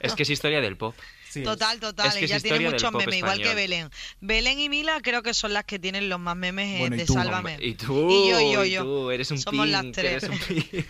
Es 0.00 0.14
que 0.14 0.22
es 0.22 0.30
historia 0.30 0.60
del 0.60 0.76
pop. 0.76 0.94
Total, 1.42 1.80
total, 1.80 2.08
Es 2.08 2.14
que 2.14 2.24
ella 2.26 2.38
tiene 2.40 2.70
muchos 2.70 2.92
memes, 2.92 3.16
igual 3.16 3.40
que. 3.42 3.54
Belén. 3.54 3.90
Belén 4.20 4.58
y 4.60 4.68
Mila 4.68 5.00
creo 5.02 5.22
que 5.22 5.34
son 5.34 5.52
las 5.52 5.64
que 5.64 5.78
tienen 5.78 6.08
los 6.08 6.20
más 6.20 6.36
memes 6.36 6.76
eh, 6.76 6.78
Bueno, 6.80 6.96
de 6.96 7.04
tú. 7.06 7.14
Sálvame. 7.14 7.56
Y 7.60 7.74
tú, 7.74 8.10
Y 8.10 8.30
yo, 8.30 8.40
y 8.40 8.52
yo, 8.52 8.64
y 8.64 8.70
yo. 8.70 8.82
tú, 8.84 9.10
eres 9.10 9.30
un 9.30 9.38
Somos 9.38 9.66
las 9.68 9.84
tres. 9.92 10.22
eres 10.22 10.28
un 10.30 10.38
pink. 10.46 10.86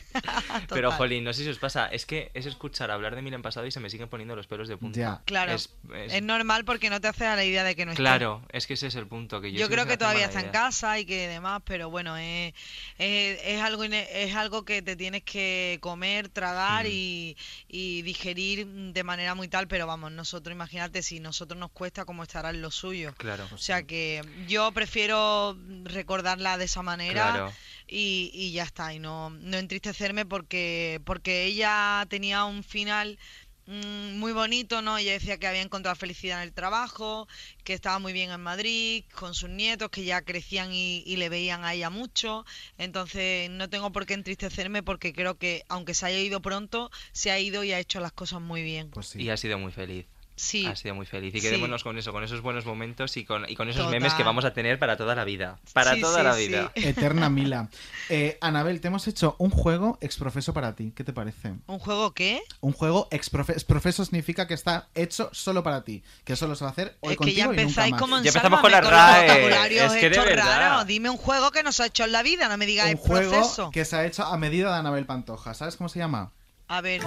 Pero, 0.68 0.92
jolín, 0.92 1.24
no 1.24 1.32
sé 1.32 1.44
si 1.44 1.48
os 1.48 1.58
pasa, 1.58 1.86
es 1.88 2.04
que 2.06 2.30
es 2.34 2.46
escuchar 2.46 2.90
hablar 2.90 3.14
de 3.14 3.22
Mil 3.22 3.32
en 3.34 3.42
pasado 3.42 3.66
y 3.66 3.70
se 3.70 3.80
me 3.80 3.88
siguen 3.90 4.08
poniendo 4.08 4.34
los 4.36 4.46
pelos 4.46 4.68
de 4.68 4.76
punta. 4.76 4.98
Ya. 4.98 5.22
Claro, 5.24 5.52
Es- 5.52 5.70
es, 5.94 6.14
es- 6.14 6.22
normal 6.22 6.64
porque 6.64 6.90
no 6.90 7.00
te 7.00 7.08
haces 7.08 7.22
a 7.28 7.36
la 7.36 7.44
idea 7.44 7.64
de 7.64 7.74
que 7.76 7.86
no 7.86 7.92
está. 7.92 8.02
Claro, 8.02 8.42
es 8.52 8.66
que 8.66 8.74
ese 8.74 8.86
es 8.88 8.94
el 8.94 9.06
punto 9.06 9.40
que 9.40 9.52
yo 9.52 9.58
Yo 9.60 9.68
creo 9.68 9.86
que 9.86 9.96
todavía 9.96 10.24
está 10.26 10.40
en 10.40 10.50
casa 10.50 10.98
y 10.98 11.04
que 11.04 11.28
demás, 11.28 11.62
pero 11.64 11.90
bueno, 11.90 12.16
es, 12.16 12.54
es, 12.98 13.40
es 13.44 13.60
algo 13.60 13.84
ine- 13.84 14.06
es 14.10 14.34
algo 14.34 14.64
que 14.64 14.82
te 14.82 14.96
tienes 14.96 15.22
que 15.22 15.78
comer, 15.80 16.28
tragar 16.28 16.84
Mm. 16.86 16.90
y, 16.90 17.36
y 17.68 18.02
digerir 18.02 18.66
de 18.66 19.04
manera 19.04 19.34
muy 19.34 19.48
tal, 19.48 19.68
pero 19.68 19.86
vamos, 19.86 20.10
nosotros 20.12 20.33
imagínate 20.52 21.02
si 21.02 21.20
nosotros 21.20 21.58
nos 21.58 21.70
cuesta 21.70 22.04
cómo 22.04 22.22
estará 22.22 22.50
en 22.50 22.62
lo 22.62 22.70
suyo. 22.70 23.14
Claro. 23.16 23.46
O 23.52 23.58
sea 23.58 23.82
que 23.84 24.22
yo 24.48 24.72
prefiero 24.72 25.56
recordarla 25.84 26.58
de 26.58 26.64
esa 26.64 26.82
manera 26.82 27.32
Claro. 27.32 27.52
y, 27.86 28.30
y 28.34 28.52
ya 28.52 28.64
está, 28.64 28.92
y 28.94 28.98
no, 28.98 29.30
no 29.30 29.56
entristecerme 29.56 30.26
porque, 30.26 31.00
porque 31.04 31.44
ella 31.44 32.06
tenía 32.08 32.44
un 32.44 32.62
final 32.64 33.18
mm, 33.66 34.18
muy 34.18 34.32
bonito, 34.32 34.82
¿no? 34.82 34.98
Ella 34.98 35.12
decía 35.12 35.38
que 35.38 35.46
había 35.46 35.62
encontrado 35.62 35.96
felicidad 35.96 36.38
en 36.42 36.48
el 36.48 36.52
trabajo, 36.52 37.26
que 37.64 37.72
estaba 37.72 37.98
muy 37.98 38.12
bien 38.12 38.30
en 38.30 38.40
Madrid, 38.40 39.04
con 39.14 39.34
sus 39.34 39.48
nietos, 39.48 39.90
que 39.90 40.04
ya 40.04 40.22
crecían 40.22 40.72
y, 40.72 41.02
y 41.06 41.16
le 41.16 41.28
veían 41.28 41.64
a 41.64 41.72
ella 41.74 41.90
mucho. 41.90 42.44
Entonces 42.78 43.48
no 43.50 43.68
tengo 43.70 43.90
por 43.92 44.04
qué 44.06 44.14
entristecerme 44.14 44.82
porque 44.82 45.12
creo 45.12 45.36
que 45.38 45.64
aunque 45.68 45.94
se 45.94 46.06
haya 46.06 46.18
ido 46.18 46.40
pronto, 46.42 46.90
se 47.12 47.30
ha 47.30 47.38
ido 47.38 47.64
y 47.64 47.72
ha 47.72 47.78
hecho 47.78 48.00
las 48.00 48.12
cosas 48.12 48.40
muy 48.40 48.62
bien. 48.62 48.90
Pues 48.90 49.08
sí. 49.08 49.22
Y 49.22 49.30
ha 49.30 49.36
sido 49.36 49.58
muy 49.58 49.72
feliz. 49.72 50.06
Sí. 50.36 50.66
Ha 50.66 50.74
sido 50.74 50.94
muy 50.96 51.06
feliz. 51.06 51.34
Y 51.34 51.40
Sí. 51.40 51.46
quedémonos 51.46 51.84
con 51.84 51.96
eso, 51.96 52.12
con 52.12 52.24
esos 52.24 52.40
buenos 52.40 52.66
momentos 52.66 53.16
y 53.16 53.24
con, 53.24 53.48
y 53.48 53.54
con 53.54 53.68
esos 53.68 53.84
Total. 53.84 53.92
memes 54.00 54.14
que 54.14 54.24
vamos 54.24 54.44
a 54.44 54.52
tener 54.52 54.78
para 54.80 54.96
toda 54.96 55.14
la 55.14 55.24
vida. 55.24 55.58
Para 55.72 55.94
Sí, 55.94 56.00
toda 56.00 56.18
sí, 56.18 56.24
la 56.24 56.34
sí. 56.34 56.48
vida. 56.48 56.72
Eterna 56.74 57.30
Mila. 57.30 57.68
Eh, 58.08 58.36
Anabel, 58.40 58.80
te 58.80 58.88
hemos 58.88 59.06
hecho 59.06 59.36
un 59.38 59.50
juego 59.50 59.96
exprofeso 60.00 60.52
para 60.52 60.74
ti. 60.74 60.92
¿Qué 60.96 61.04
te 61.04 61.12
parece? 61.12 61.54
¿Un 61.66 61.78
juego 61.78 62.12
qué? 62.14 62.42
Un 62.60 62.72
juego 62.72 63.06
exprofeso. 63.12 63.56
Exprofeso 63.56 64.04
significa 64.04 64.46
que 64.48 64.54
está 64.54 64.88
hecho 64.94 65.30
solo 65.32 65.62
para 65.62 65.84
ti. 65.84 66.02
Que 66.24 66.34
solo 66.34 66.56
se 66.56 66.64
va 66.64 66.70
a 66.70 66.72
hacer 66.72 66.96
hoy 67.00 67.12
Es 67.12 67.18
que 67.18 67.32
ya 67.32 67.44
contigo 67.46 67.52
y 67.52 67.56
nunca 67.56 67.62
empezáis 67.62 67.90
más. 67.92 68.00
como 68.00 68.16
en 68.18 68.24
Ya 68.24 68.30
empezamos 68.30 68.60
con 68.60 68.72
la 68.72 68.80
RAE. 68.80 69.76
Es 69.86 69.92
que 69.92 70.10
de 70.10 70.18
verdad. 70.18 70.58
raros. 70.58 70.86
Dime 70.86 71.10
un 71.10 71.16
juego 71.16 71.50
que 71.52 71.62
nos 71.62 71.78
ha 71.80 71.86
hecho 71.86 72.04
en 72.04 72.12
la 72.12 72.22
vida, 72.22 72.48
no 72.48 72.56
me 72.56 72.66
digas 72.66 72.88
un 72.90 72.96
juego 72.96 73.30
proceso. 73.30 73.70
que 73.70 73.84
se 73.84 73.96
ha 73.96 74.04
hecho 74.04 74.24
a 74.24 74.36
medida 74.36 74.72
de 74.72 74.78
Anabel 74.80 75.06
Pantoja. 75.06 75.54
¿Sabes 75.54 75.76
cómo 75.76 75.88
se 75.88 76.00
llama? 76.00 76.32
A 76.66 76.80
ver, 76.80 77.02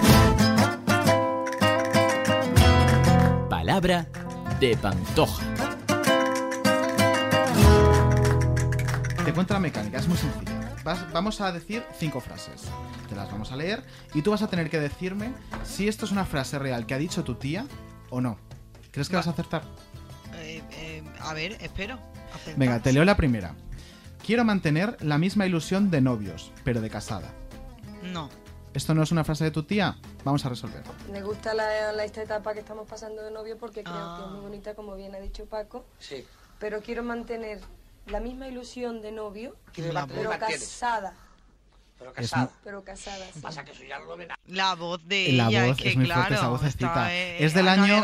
Palabra 3.67 4.07
de 4.61 4.77
Pantoja. 4.77 5.43
Te 9.25 9.33
cuento 9.33 9.53
la 9.55 9.59
mecánica, 9.59 9.97
es 9.97 10.07
muy 10.07 10.15
sencilla. 10.17 10.73
Vas- 10.85 11.11
vamos 11.11 11.41
a 11.41 11.51
decir 11.51 11.83
cinco 11.99 12.21
frases. 12.21 12.61
Te 13.09 13.15
las 13.17 13.29
vamos 13.29 13.51
a 13.51 13.57
leer 13.57 13.83
y 14.13 14.21
tú 14.21 14.31
vas 14.31 14.41
a 14.41 14.47
tener 14.47 14.69
que 14.69 14.79
decirme 14.79 15.33
si 15.65 15.89
esto 15.89 16.05
es 16.05 16.13
una 16.13 16.23
frase 16.23 16.57
real 16.57 16.85
que 16.85 16.93
ha 16.93 16.97
dicho 16.97 17.25
tu 17.25 17.35
tía 17.35 17.65
o 18.09 18.21
no. 18.21 18.37
¿Crees 18.91 19.09
que 19.09 19.15
Va. 19.17 19.19
vas 19.19 19.27
a 19.27 19.31
acertar? 19.31 19.63
eh, 20.35 20.63
eh, 20.71 21.03
a 21.19 21.33
ver, 21.33 21.57
espero. 21.59 21.99
Venga, 22.55 22.79
te 22.81 22.93
leo 22.93 23.03
la 23.03 23.17
primera. 23.17 23.53
Quiero 24.25 24.45
mantener 24.45 24.95
la 25.01 25.17
misma 25.17 25.45
ilusión 25.45 25.91
de 25.91 25.99
novios, 25.99 26.53
pero 26.63 26.79
de 26.79 26.89
casada. 26.89 27.33
No. 28.01 28.29
¿Esto 28.73 28.93
no 28.93 29.01
es 29.03 29.11
una 29.11 29.23
frase 29.23 29.43
de 29.43 29.51
tu 29.51 29.63
tía? 29.63 29.95
Vamos 30.23 30.45
a 30.45 30.49
resolver. 30.49 30.83
Me 31.11 31.21
gusta 31.23 31.53
la, 31.53 31.91
la- 31.93 32.03
esta 32.05 32.21
etapa 32.21 32.53
que 32.53 32.59
estamos 32.59 32.87
pasando 32.87 33.23
de 33.23 33.31
novio 33.31 33.57
porque 33.57 33.83
creo 33.83 33.95
Ah. 33.95 34.17
que 34.19 34.25
es 34.25 34.31
muy 34.31 34.41
bonita, 34.41 34.75
como 34.75 34.95
bien 34.95 35.15
ha 35.15 35.19
dicho 35.19 35.45
Paco. 35.45 35.85
Sí. 35.99 36.25
Pero 36.59 36.81
quiero 36.81 37.01
mantener 37.03 37.59
la 38.05 38.19
misma 38.19 38.47
ilusión 38.47 39.01
de 39.01 39.11
novio, 39.11 39.55
Que 39.73 39.91
la- 39.91 40.05
pero 41.97 42.13
casada. 42.13 42.49
Pero 42.63 42.83
casada. 42.83 43.17
Casadas. 43.17 43.41
Pasa 43.41 43.63
que 43.65 43.71
eso 43.71 43.83
ya 43.87 43.99
lo 43.99 44.15
ven. 44.17 44.27
La 44.47 44.75
voz 44.75 45.05
de 45.07 45.33
La 45.33 45.47
ella, 45.49 45.65
voz 45.67 45.77
es 45.77 45.83
que 45.83 45.89
es 45.89 45.95
muy 45.95 46.05
claro, 46.05 46.21
fuerte, 46.21 46.35
esa 46.35 46.47
vocecita. 46.49 47.13
eh, 47.15 47.43
es 47.45 47.53
del 47.53 47.67
año. 47.67 48.01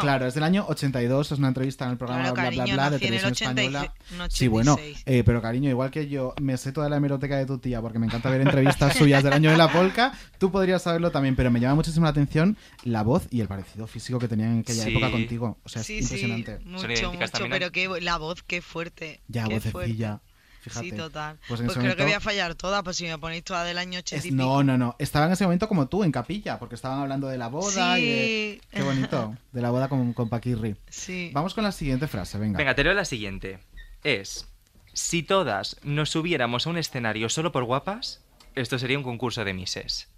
Claro, 0.00 0.26
es 0.26 0.34
del 0.34 0.42
año 0.44 0.64
82. 0.68 1.32
Es 1.32 1.38
una 1.38 1.48
entrevista 1.48 1.84
en 1.84 1.92
el 1.92 1.96
programa 1.98 2.22
Claro, 2.22 2.34
Bla 2.34 2.42
cariño, 2.44 2.64
Bla 2.64 2.74
Bla 2.74 2.90
de 2.90 2.96
en 3.06 3.14
el 3.14 3.20
televisión 3.20 3.32
86, 3.32 3.68
española. 3.74 4.28
Sí, 4.30 4.48
bueno, 4.48 4.72
86. 4.74 5.02
eh, 5.06 5.22
pero 5.24 5.42
cariño, 5.42 5.70
igual 5.70 5.90
que 5.90 6.08
yo 6.08 6.34
me 6.40 6.56
sé 6.56 6.72
toda 6.72 6.88
la 6.88 6.96
hemeroteca 6.96 7.36
de 7.36 7.46
tu 7.46 7.58
tía 7.58 7.80
porque 7.80 7.98
me 7.98 8.06
encanta 8.06 8.30
ver 8.30 8.40
entrevistas 8.40 8.96
suyas 8.98 9.22
del 9.22 9.32
año 9.32 9.50
de 9.50 9.56
la 9.56 9.70
polca, 9.72 10.12
tú 10.38 10.50
podrías 10.50 10.82
saberlo 10.82 11.10
también, 11.10 11.36
pero 11.36 11.50
me 11.50 11.60
llama 11.60 11.76
muchísimo 11.76 12.04
la 12.04 12.10
atención 12.10 12.56
la 12.84 13.02
voz 13.02 13.26
y 13.30 13.40
el 13.40 13.48
parecido 13.48 13.86
físico 13.86 14.18
que 14.18 14.28
tenían 14.28 14.52
en 14.54 14.58
aquella 14.60 14.84
Sí. 14.84 14.90
época 14.90 15.10
contigo. 15.10 15.58
O 15.64 15.68
sea, 15.68 15.80
es 15.80 15.86
sí, 15.86 15.98
impresionante. 15.98 16.58
sí, 16.58 16.64
mucho, 16.66 17.12
mucho, 17.12 17.28
también. 17.30 17.50
pero 17.50 17.70
qué, 17.72 17.88
la 18.00 18.18
voz, 18.18 18.42
qué 18.42 18.60
fuerte. 18.62 19.20
Ya, 19.28 19.44
qué 19.48 19.54
vocecilla. 19.54 19.72
fuerte. 20.18 20.31
Fíjate. 20.62 20.90
Sí, 20.90 20.96
total. 20.96 21.36
Pues 21.48 21.60
Pues, 21.60 21.70
ese 21.72 21.80
creo 21.80 21.96
que 21.96 22.04
voy 22.04 22.12
a 22.12 22.20
fallar 22.20 22.54
todas, 22.54 22.82
pues 22.84 22.96
si 22.96 23.04
me 23.06 23.18
ponéis 23.18 23.42
todas 23.42 23.66
del 23.66 23.78
año 23.78 23.98
80 23.98 24.16
Es- 24.20 24.26
y 24.26 24.30
pico. 24.30 24.42
no, 24.44 24.62
no, 24.62 24.78
no. 24.78 24.96
Estaba 25.00 25.26
en 25.26 25.32
ese 25.32 25.42
momento 25.44 25.66
como 25.68 25.88
tú, 25.88 26.04
en 26.04 26.12
capilla, 26.12 26.58
porque 26.60 26.76
estaban 26.76 27.00
hablando 27.00 27.26
de 27.26 27.36
la 27.36 27.48
boda 27.48 27.98
y 27.98 28.04
de... 28.06 28.60
Sí. 28.62 28.68
Qué 28.76 28.82
bonito. 28.82 29.36
De 29.50 29.60
la 29.60 29.70
boda 29.70 29.88
con, 29.88 30.12
con 30.12 30.28
Paquirri. 30.28 30.76
Sí. 30.88 31.30
Vamos 31.34 31.54
con 31.54 31.64
la 31.64 31.72
siguiente 31.72 32.06
frase, 32.06 32.38
venga. 32.38 32.58
Venga, 32.58 32.74
te 32.76 32.84
leo 32.84 32.94
la 32.94 33.04
siguiente. 33.04 33.58
Es, 34.04 34.46
si 34.92 35.22
todas 35.24 35.76
nos 35.82 36.10
subiéramos 36.10 36.66
a 36.66 36.70
un 36.70 36.78
escenario 36.78 37.28
solo 37.28 37.50
por 37.50 37.64
guapas, 37.64 38.20
esto 38.54 38.78
sería 38.78 38.96
un 38.98 39.04
concurso 39.04 39.44
de 39.44 39.54
mises. 39.54 40.08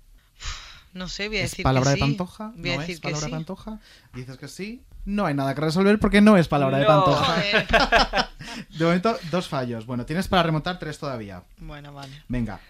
No 0.93 1.09
sé, 1.09 1.29
voy 1.29 1.39
a 1.39 1.45
¿Es 1.45 1.51
decir 1.53 1.63
palabra 1.65 1.91
que 1.95 2.01
de 2.01 2.07
sí. 2.07 2.11
Pantoja? 2.13 2.53
Voy 2.57 2.71
a 2.71 2.75
¿No 2.75 2.81
decir 2.81 2.95
es 2.97 3.01
que 3.01 3.03
palabra 3.09 3.25
sí. 3.27 3.31
de 3.31 3.37
Pantoja? 3.37 3.81
Dices 4.13 4.37
que 4.37 4.49
sí. 4.49 4.83
No 5.05 5.27
hay 5.27 5.35
nada 5.35 5.55
que 5.55 5.61
resolver 5.61 5.99
porque 5.99 6.21
no 6.21 6.37
es 6.37 6.49
palabra 6.49 6.79
de 6.79 6.85
No. 6.85 6.89
Pantoja. 7.05 8.29
De 8.79 8.85
momento, 8.85 9.17
dos 9.31 9.49
fallos. 9.49 9.87
Bueno, 9.87 10.07
tienes 10.07 10.29
para 10.29 10.43
remontar 10.43 10.79
tres 10.79 10.99
todavía. 10.99 11.43
Bueno, 11.59 11.93
vale. 11.93 12.23
Venga. 12.29 12.61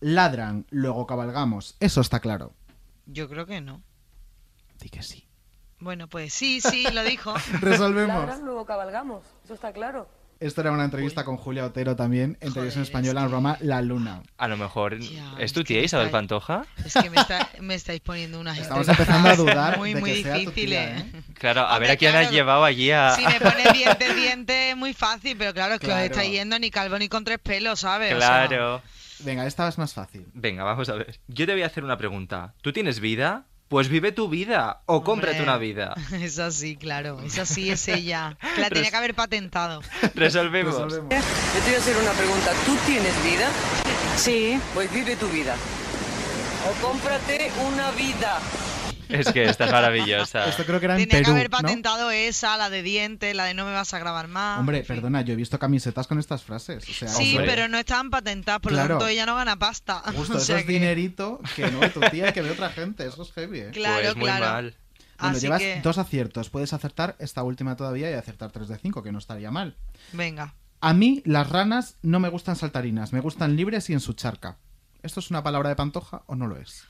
Ladran, 0.00 0.66
luego 0.70 1.06
cabalgamos. 1.06 1.76
Eso 1.80 2.00
está 2.00 2.20
claro. 2.20 2.52
Yo 3.06 3.28
creo 3.28 3.46
que 3.46 3.60
no. 3.60 3.82
Di 4.80 4.88
que 4.90 5.02
sí. 5.02 5.26
Bueno, 5.80 6.08
pues 6.08 6.32
sí, 6.32 6.60
sí, 6.60 6.86
lo 6.92 7.02
dijo. 7.04 7.34
Resolvemos. 7.60 8.26
Ladran, 8.26 8.44
luego 8.44 8.64
cabalgamos. 8.66 9.24
Eso 9.44 9.54
está 9.54 9.72
claro. 9.72 10.08
Esto 10.40 10.60
era 10.60 10.70
una 10.70 10.84
entrevista 10.84 11.24
con 11.24 11.36
Julia 11.36 11.64
Otero 11.66 11.96
también 11.96 12.36
en 12.40 12.52
televisión 12.52 12.84
española 12.84 13.22
en 13.22 13.26
programa 13.26 13.56
La 13.60 13.82
Luna. 13.82 14.22
A 14.36 14.46
lo 14.46 14.56
mejor 14.56 14.96
Ya, 15.00 15.34
es 15.38 15.52
tu 15.52 15.60
es 15.60 15.66
tía 15.66 15.82
Isabel 15.82 16.06
está- 16.06 16.18
Pantoja. 16.18 16.64
Es 16.84 16.94
que 16.94 17.10
me, 17.10 17.16
está- 17.20 17.48
me 17.60 17.74
estáis 17.74 18.00
poniendo 18.00 18.38
unas 18.38 18.56
Estamos 18.56 18.86
empezando 18.88 19.28
a 19.30 19.34
dudar 19.36 19.78
muy, 19.78 19.94
de 19.94 20.00
muy 20.00 20.12
que 20.14 20.22
sea 20.22 20.34
tu 20.34 20.38
difíciles. 20.40 20.94
tía, 20.94 20.98
¿eh? 20.98 21.22
Claro, 21.34 21.62
a 21.62 21.76
ver 21.80 21.90
a 21.90 21.96
quién 21.96 22.12
has 22.14 22.20
claro. 22.28 22.34
llevado 22.34 22.64
allí 22.64 22.90
a... 22.92 23.16
Si 23.16 23.24
me 23.26 23.40
pones 23.40 23.72
diente, 23.72 24.14
diente, 24.14 24.74
muy 24.76 24.94
fácil, 24.94 25.36
pero 25.36 25.52
claro, 25.52 25.74
es 25.74 25.80
que 25.80 25.86
os 25.86 25.92
Claro. 25.92 26.04
estáis 26.04 26.30
yendo 26.30 26.56
ni 26.60 26.70
calvo 26.70 26.96
ni 26.98 27.08
con 27.08 27.24
tres 27.24 27.38
pelos, 27.40 27.80
¿sabes? 27.80 28.14
O 28.14 28.18
sea, 28.20 28.46
Claro. 28.46 28.80
Venga, 29.20 29.44
esta 29.44 29.66
es 29.66 29.76
más 29.78 29.92
fácil. 29.92 30.24
Venga, 30.34 30.62
vamos 30.62 30.88
a 30.88 30.94
ver. 30.94 31.18
Yo 31.26 31.46
te 31.46 31.52
voy 31.52 31.62
a 31.62 31.66
hacer 31.66 31.82
una 31.82 31.96
pregunta. 31.98 32.54
¿Tú 32.62 32.72
tienes 32.72 33.00
vida? 33.00 33.46
Pues 33.68 33.88
vive 33.88 34.12
tu 34.12 34.28
vida 34.28 34.80
o 34.86 35.04
cómprate 35.04 35.42
una 35.42 35.58
vida. 35.58 35.94
Es 36.12 36.38
así, 36.38 36.76
claro. 36.76 37.20
Es 37.22 37.38
así, 37.38 37.70
es 37.70 37.86
ella. 37.88 38.36
La 38.58 38.70
tenía 38.70 38.90
que 38.90 38.96
haber 38.96 39.14
patentado. 39.14 39.82
Resolvemos. 40.14 40.74
Resolvemos. 40.74 41.10
Yo 41.54 41.60
te 41.60 41.66
voy 41.66 41.74
a 41.74 41.78
hacer 41.78 41.96
una 41.96 42.12
pregunta. 42.12 42.52
¿Tú 42.64 42.76
tienes 42.86 43.12
vida? 43.24 43.48
Sí. 44.16 44.58
Pues 44.74 44.92
vive 44.92 45.16
tu 45.16 45.28
vida. 45.28 45.54
O 46.66 46.86
cómprate 46.86 47.50
una 47.66 47.90
vida. 47.92 48.40
Es 49.08 49.32
que 49.32 49.44
esta 49.44 49.66
es 49.66 49.72
maravillosa. 49.72 50.48
Esto 50.48 50.64
creo 50.64 50.78
que 50.80 50.86
era 50.86 50.94
en 50.94 51.00
Tenía 51.08 51.18
que 51.20 51.24
Perú, 51.24 51.32
haber 51.36 51.50
¿no? 51.50 51.56
patentado 51.58 52.10
esa, 52.10 52.56
la 52.56 52.70
de 52.70 52.82
dientes, 52.82 53.34
la 53.34 53.44
de 53.44 53.54
no 53.54 53.64
me 53.64 53.72
vas 53.72 53.92
a 53.94 53.98
grabar 53.98 54.28
más. 54.28 54.58
Hombre, 54.60 54.82
perdona, 54.84 55.22
yo 55.22 55.32
he 55.32 55.36
visto 55.36 55.58
camisetas 55.58 56.06
con 56.06 56.18
estas 56.18 56.42
frases. 56.42 56.88
O 56.88 56.92
sea, 56.92 57.08
Sí, 57.08 57.30
hombre, 57.36 57.46
pero 57.46 57.68
no 57.68 57.78
estaban 57.78 58.10
patentadas, 58.10 58.60
por 58.60 58.72
Claro. 58.72 58.94
lo 58.94 58.98
tanto 58.98 59.08
ella 59.08 59.26
no 59.26 59.34
gana 59.36 59.58
pasta. 59.58 60.02
Justo, 60.14 60.34
O 60.38 60.38
eso 60.38 60.56
es 60.56 60.64
que- 60.64 60.72
dinerito 60.72 61.40
que 61.56 61.70
no 61.70 61.80
de 61.80 61.88
tu 61.90 62.00
tía 62.00 62.28
y 62.30 62.32
que 62.32 62.42
de 62.42 62.50
otra 62.50 62.70
gente. 62.70 63.06
Eso 63.06 63.22
es 63.22 63.32
heavy, 63.32 63.60
¿eh? 63.60 63.70
Claro, 63.72 64.02
pues 64.02 64.16
muy 64.16 64.24
claro. 64.26 64.44
mal. 64.46 64.76
Bueno, 65.20 65.36
Así 65.36 65.40
llevas 65.46 65.60
que- 65.60 65.80
dos 65.82 65.98
aciertos. 65.98 66.48
Puedes 66.50 66.72
acertar 66.72 67.16
esta 67.18 67.42
última 67.42 67.74
todavía 67.76 68.10
y 68.10 68.14
acertar 68.14 68.52
3 68.52 68.68
de 68.68 68.78
5, 68.78 69.02
que 69.02 69.10
no 69.12 69.18
estaría 69.18 69.50
mal. 69.50 69.76
Venga. 70.12 70.54
A 70.80 70.94
mí 70.94 71.22
las 71.24 71.48
ranas 71.48 71.96
no 72.02 72.20
me 72.20 72.28
gustan 72.28 72.54
saltarinas, 72.54 73.12
me 73.12 73.20
gustan 73.20 73.56
libres 73.56 73.90
y 73.90 73.94
en 73.94 74.00
su 74.00 74.12
charca. 74.12 74.58
¿Esto 75.02 75.18
es 75.20 75.30
una 75.30 75.42
palabra 75.42 75.68
de 75.70 75.76
Pantoja 75.76 76.22
o 76.26 76.34
no 76.36 76.46
lo 76.46 76.56
es? 76.56 76.84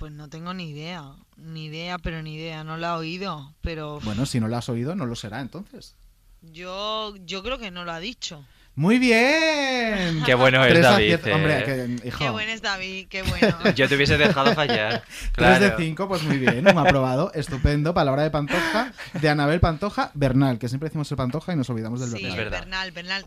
Pues 0.00 0.12
no 0.12 0.30
tengo 0.30 0.54
ni 0.54 0.70
idea. 0.70 1.12
Ni 1.36 1.66
idea, 1.66 1.98
pero 1.98 2.22
ni 2.22 2.34
idea. 2.36 2.64
No 2.64 2.78
la 2.78 2.94
he 2.94 2.98
oído, 2.98 3.52
pero 3.60 4.00
Bueno, 4.00 4.24
si 4.24 4.40
no 4.40 4.48
lo 4.48 4.56
has 4.56 4.66
oído, 4.70 4.94
no 4.94 5.04
lo 5.04 5.14
será 5.14 5.42
entonces. 5.42 5.94
yo, 6.40 7.14
yo 7.26 7.42
creo 7.42 7.58
que 7.58 7.70
no 7.70 7.84
lo 7.84 7.92
ha 7.92 8.00
dicho. 8.00 8.42
¡Muy 8.80 8.98
bien! 8.98 10.22
Qué 10.24 10.34
bueno 10.34 10.64
es 10.64 10.80
David. 10.80 11.18
Hombre, 11.34 11.58
eh. 11.58 11.64
que, 12.00 12.08
hijo, 12.08 12.18
Qué 12.18 12.30
buen 12.30 12.48
es 12.48 12.62
David, 12.62 13.08
qué 13.10 13.22
bueno. 13.22 13.58
Yo 13.74 13.86
te 13.90 13.94
hubiese 13.94 14.16
dejado 14.16 14.54
fallar. 14.54 15.02
3 15.32 15.32
Claro. 15.34 15.64
de 15.76 15.84
5, 15.84 16.08
pues 16.08 16.22
muy 16.22 16.38
bien, 16.38 16.64
me 16.64 16.70
ha 16.70 16.80
aprobado. 16.80 17.30
Estupendo. 17.34 17.92
Palabra 17.92 18.22
de 18.22 18.30
Pantoja, 18.30 18.94
de 19.20 19.28
Anabel 19.28 19.60
Pantoja 19.60 20.10
Bernal, 20.14 20.58
que 20.58 20.70
siempre 20.70 20.88
decimos 20.88 21.10
el 21.10 21.18
Pantoja 21.18 21.52
y 21.52 21.56
nos 21.56 21.68
olvidamos 21.68 22.00
del 22.00 22.08
Sí, 22.08 22.22
Bernal. 22.24 22.38
verdad. 22.38 22.60
Bernal, 22.60 22.92
Bernal. 22.92 23.26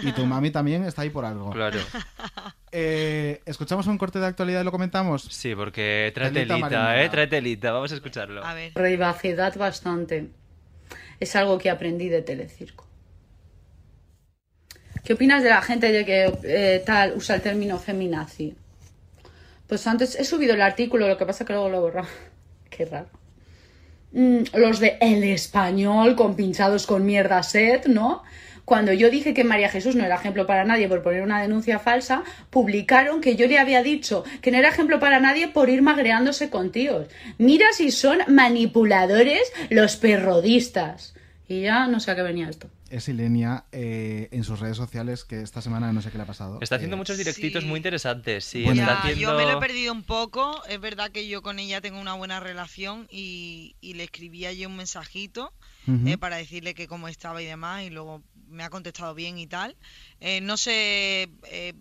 Y 0.00 0.12
tu 0.12 0.24
mami 0.24 0.50
también 0.50 0.84
está 0.84 1.02
ahí 1.02 1.10
por 1.10 1.26
algo. 1.26 1.50
Claro. 1.50 1.80
Eh, 2.76 3.40
¿Escuchamos 3.46 3.86
un 3.86 3.98
corte 3.98 4.18
de 4.18 4.26
actualidad 4.26 4.62
y 4.62 4.64
lo 4.64 4.72
comentamos? 4.72 5.28
Sí, 5.30 5.54
porque 5.54 6.10
trae 6.12 6.32
Telita. 6.32 7.00
¿eh? 7.00 7.08
Trae 7.08 7.28
telita. 7.28 7.70
Vamos 7.70 7.92
a 7.92 7.94
escucharlo. 7.94 8.44
A 8.44 8.52
ver. 8.52 8.72
Privacidad 8.72 9.54
bastante. 9.56 10.30
Es 11.20 11.36
algo 11.36 11.56
que 11.58 11.70
aprendí 11.70 12.08
de 12.08 12.22
Telecirco. 12.22 12.88
¿Qué 15.04 15.12
opinas 15.12 15.42
de 15.42 15.50
la 15.50 15.60
gente 15.60 15.92
de 15.92 16.04
que 16.06 16.32
eh, 16.44 16.82
tal 16.84 17.12
usa 17.14 17.36
el 17.36 17.42
término 17.42 17.78
feminazi? 17.78 18.54
Pues 19.66 19.86
antes 19.86 20.14
he 20.18 20.24
subido 20.24 20.54
el 20.54 20.62
artículo, 20.62 21.06
lo 21.06 21.18
que 21.18 21.26
pasa 21.26 21.44
que 21.44 21.52
luego 21.52 21.68
lo 21.68 21.76
he 21.76 21.80
borrado. 21.80 22.08
Qué 22.70 22.86
raro. 22.86 23.08
Mm, 24.12 24.44
los 24.54 24.80
de 24.80 24.96
El 25.00 25.22
Español 25.24 26.16
con 26.16 26.36
pinchados 26.36 26.86
con 26.86 27.04
mierda 27.04 27.42
set, 27.42 27.86
¿no? 27.86 28.22
Cuando 28.64 28.94
yo 28.94 29.10
dije 29.10 29.34
que 29.34 29.44
María 29.44 29.68
Jesús 29.68 29.94
no 29.94 30.04
era 30.04 30.14
ejemplo 30.14 30.46
para 30.46 30.64
nadie 30.64 30.88
por 30.88 31.02
poner 31.02 31.22
una 31.22 31.42
denuncia 31.42 31.78
falsa, 31.78 32.24
publicaron 32.48 33.20
que 33.20 33.36
yo 33.36 33.46
le 33.46 33.58
había 33.58 33.82
dicho 33.82 34.24
que 34.40 34.50
no 34.50 34.56
era 34.56 34.70
ejemplo 34.70 35.00
para 35.00 35.20
nadie 35.20 35.48
por 35.48 35.68
ir 35.68 35.82
magreándose 35.82 36.48
con 36.48 36.72
tíos. 36.72 37.08
Mira 37.36 37.66
si 37.74 37.90
son 37.90 38.20
manipuladores 38.26 39.52
los 39.68 39.96
perrodistas. 39.96 41.14
Y 41.46 41.62
ya 41.62 41.88
no 41.88 42.00
sé 42.00 42.10
a 42.10 42.16
qué 42.16 42.22
venía 42.22 42.48
esto. 42.48 42.70
Es 42.90 43.08
Ilenia 43.08 43.64
eh, 43.72 44.28
en 44.30 44.44
sus 44.44 44.60
redes 44.60 44.76
sociales, 44.76 45.24
que 45.24 45.40
esta 45.40 45.60
semana 45.62 45.92
no 45.92 46.02
sé 46.02 46.10
qué 46.10 46.18
le 46.18 46.24
ha 46.24 46.26
pasado. 46.26 46.58
Está 46.60 46.76
haciendo 46.76 46.96
Eh, 46.96 46.98
muchos 46.98 47.16
directitos 47.16 47.62
Sí. 47.62 47.68
muy 47.68 47.78
interesantes. 47.78 48.44
Sí, 48.44 48.62
Bueno. 48.64 48.82
está 48.82 48.94
Ya, 48.94 49.00
haciendo... 49.00 49.20
Yo 49.20 49.36
me 49.36 49.44
lo 49.44 49.58
he 49.58 49.60
perdido 49.60 49.92
un 49.92 50.02
poco. 50.02 50.62
Es 50.68 50.80
verdad 50.80 51.10
que 51.10 51.26
yo 51.26 51.42
con 51.42 51.58
ella 51.58 51.80
tengo 51.80 51.98
una 52.00 52.14
buena 52.14 52.40
relación 52.40 53.06
y, 53.10 53.76
y 53.80 53.94
le 53.94 54.04
escribí 54.04 54.44
ayer 54.46 54.66
un 54.66 54.76
mensajito 54.76 55.52
eh, 56.06 56.16
para 56.18 56.36
decirle 56.36 56.74
que 56.74 56.86
cómo 56.86 57.08
estaba 57.08 57.42
y 57.42 57.46
demás 57.46 57.82
y 57.84 57.90
luego 57.90 58.22
me 58.48 58.62
ha 58.62 58.70
contestado 58.70 59.14
bien 59.14 59.38
y 59.38 59.46
tal. 59.46 59.76
Eh, 60.20 60.40
no 60.40 60.56
sé, 60.56 61.30
eh, 61.50 61.72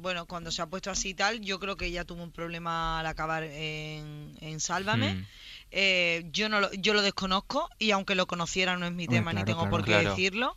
bueno, 0.00 0.26
cuando 0.26 0.50
se 0.50 0.62
ha 0.62 0.66
puesto 0.66 0.90
así 0.90 1.10
y 1.10 1.14
tal, 1.14 1.40
yo 1.42 1.58
creo 1.60 1.76
que 1.76 1.86
ella 1.86 2.04
tuvo 2.04 2.22
un 2.22 2.32
problema 2.32 3.00
al 3.00 3.06
acabar 3.06 3.42
en, 3.44 4.32
en 4.40 4.58
Sálvame. 4.60 5.14
Mm. 5.14 5.26
Eh, 5.74 6.24
yo 6.32 6.48
no 6.50 6.60
lo, 6.60 6.70
yo 6.74 6.92
lo 6.94 7.00
desconozco 7.02 7.68
y 7.78 7.90
aunque 7.92 8.14
lo 8.14 8.26
conociera 8.26 8.76
no 8.76 8.84
es 8.86 8.92
mi 8.92 9.08
tema 9.08 9.32
ni 9.32 9.36
claro, 9.42 9.46
tengo 9.46 9.58
claro. 9.60 9.70
por 9.70 9.84
qué 9.84 9.90
Claro. 9.92 10.10
decirlo. 10.10 10.56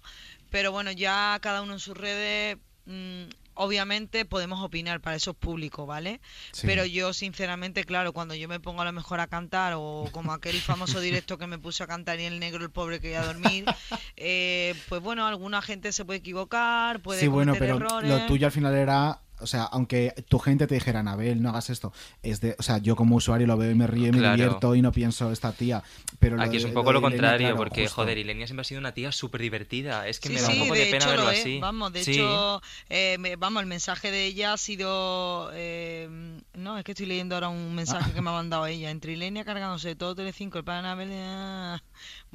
Pero 0.52 0.72
bueno, 0.72 0.92
ya 0.92 1.38
cada 1.42 1.62
uno 1.62 1.74
en 1.74 1.80
sus 1.80 1.98
redes, 1.98 2.58
mm, 2.86 3.24
obviamente 3.56 4.26
podemos 4.26 4.62
opinar, 4.62 5.00
para 5.00 5.16
eso 5.16 5.32
es 5.32 5.38
público, 5.38 5.86
¿vale? 5.86 6.20
Sí. 6.52 6.68
Pero 6.68 6.86
yo 6.86 7.14
sinceramente, 7.14 7.86
claro, 7.86 8.12
cuando 8.12 8.36
yo 8.36 8.48
me 8.50 8.60
pongo 8.60 8.82
a 8.82 8.86
lo 8.86 8.92
mejor 8.92 9.22
a 9.22 9.28
cantar 9.28 9.74
o 9.78 10.10
como 10.12 10.34
aquel 10.34 10.60
famoso 10.62 11.00
directo 11.00 11.38
que 11.38 11.48
me 11.48 11.58
puse 11.58 11.82
a 11.84 11.88
cantar 11.88 12.20
y 12.20 12.26
el 12.26 12.40
negro, 12.40 12.64
el 12.64 12.70
pobre 12.72 13.00
que 13.00 13.12
iba 13.12 13.22
a 13.22 13.26
dormir, 13.26 13.66
eh, 14.18 14.76
pues 14.90 15.02
bueno, 15.02 15.26
alguna 15.26 15.62
gente 15.62 15.94
se 15.94 16.04
puede 16.04 16.20
equivocar, 16.20 17.02
puede 17.02 17.22
sí, 17.22 17.28
bueno, 17.28 17.54
pero 17.58 17.78
errores. 17.78 18.10
lo 18.10 18.26
tuyo 18.28 18.46
al 18.48 18.52
final 18.52 18.76
era. 18.76 19.22
O 19.42 19.48
sea, 19.48 19.64
aunque 19.64 20.14
tu 20.30 20.40
gente 20.40 20.66
te 20.68 20.76
dijera, 20.76 21.02
Anabel, 21.02 21.42
no 21.42 21.50
hagas 21.50 21.70
esto. 21.70 21.92
Es 22.24 22.40
de, 22.42 22.56
o 22.58 22.64
sea, 22.64 22.78
yo 22.78 22.96
como 22.96 23.16
usuario 23.18 23.48
lo 23.48 23.58
veo 23.58 23.72
y 23.72 23.76
me 23.76 23.86
río 23.88 24.08
y 24.08 24.12
me 24.12 24.20
Claro. 24.20 24.36
divierto 24.36 24.76
y 24.76 24.82
no 24.82 24.92
pienso 24.92 25.32
esta 25.32 25.52
tía. 25.52 25.84
Pero 26.20 26.38
lo 26.38 26.42
Aquí 26.44 26.58
es 26.58 26.64
un 26.64 26.74
poco 26.74 26.94
lo 26.94 27.00
Ilenia, 27.00 27.12
contrario, 27.18 27.48
claro, 27.48 27.58
porque, 27.58 27.82
justo. 27.84 27.96
joder, 27.96 28.18
Ilenia 28.18 28.48
siempre 28.48 28.62
ha 28.62 28.64
sido 28.64 28.80
una 28.80 28.94
tía 28.94 29.12
súper 29.12 29.42
divertida. 29.42 30.08
Es 30.08 30.20
que 30.20 30.30
Sí, 30.30 30.36
me 30.36 30.42
da 30.42 30.50
un 30.50 30.60
poco 30.60 30.74
de 30.74 30.80
de 30.80 30.86
pena 30.86 30.98
hecho 30.98 31.10
verlo 31.10 31.32
es. 31.32 31.40
así. 31.42 31.60
Vamos, 31.60 31.92
de 31.94 32.04
Sí. 32.04 32.12
hecho, 32.14 32.62
eh, 32.90 33.18
me- 33.20 33.36
vamos, 33.36 33.62
el 33.62 33.68
mensaje 33.68 34.12
de 34.12 34.26
ella 34.26 34.54
ha 34.54 34.58
sido. 34.58 35.52
eh, 35.54 36.08
no, 36.54 36.78
es 36.78 36.84
que 36.84 36.92
estoy 36.94 37.06
leyendo 37.06 37.36
ahora 37.36 37.50
un 37.50 37.76
mensaje 37.76 38.14
que 38.14 38.22
me 38.22 38.30
ha 38.30 38.34
mandado 38.34 38.66
ella. 38.68 38.90
Entre 38.90 39.14
Ilenia 39.14 39.44
cargándose 39.44 39.90
de 39.90 39.96
todo 39.96 40.16
Telecinco, 40.16 40.58
el 40.58 40.64
pan 40.64 40.78
Anabel. 40.86 41.10
ah. 41.14 41.82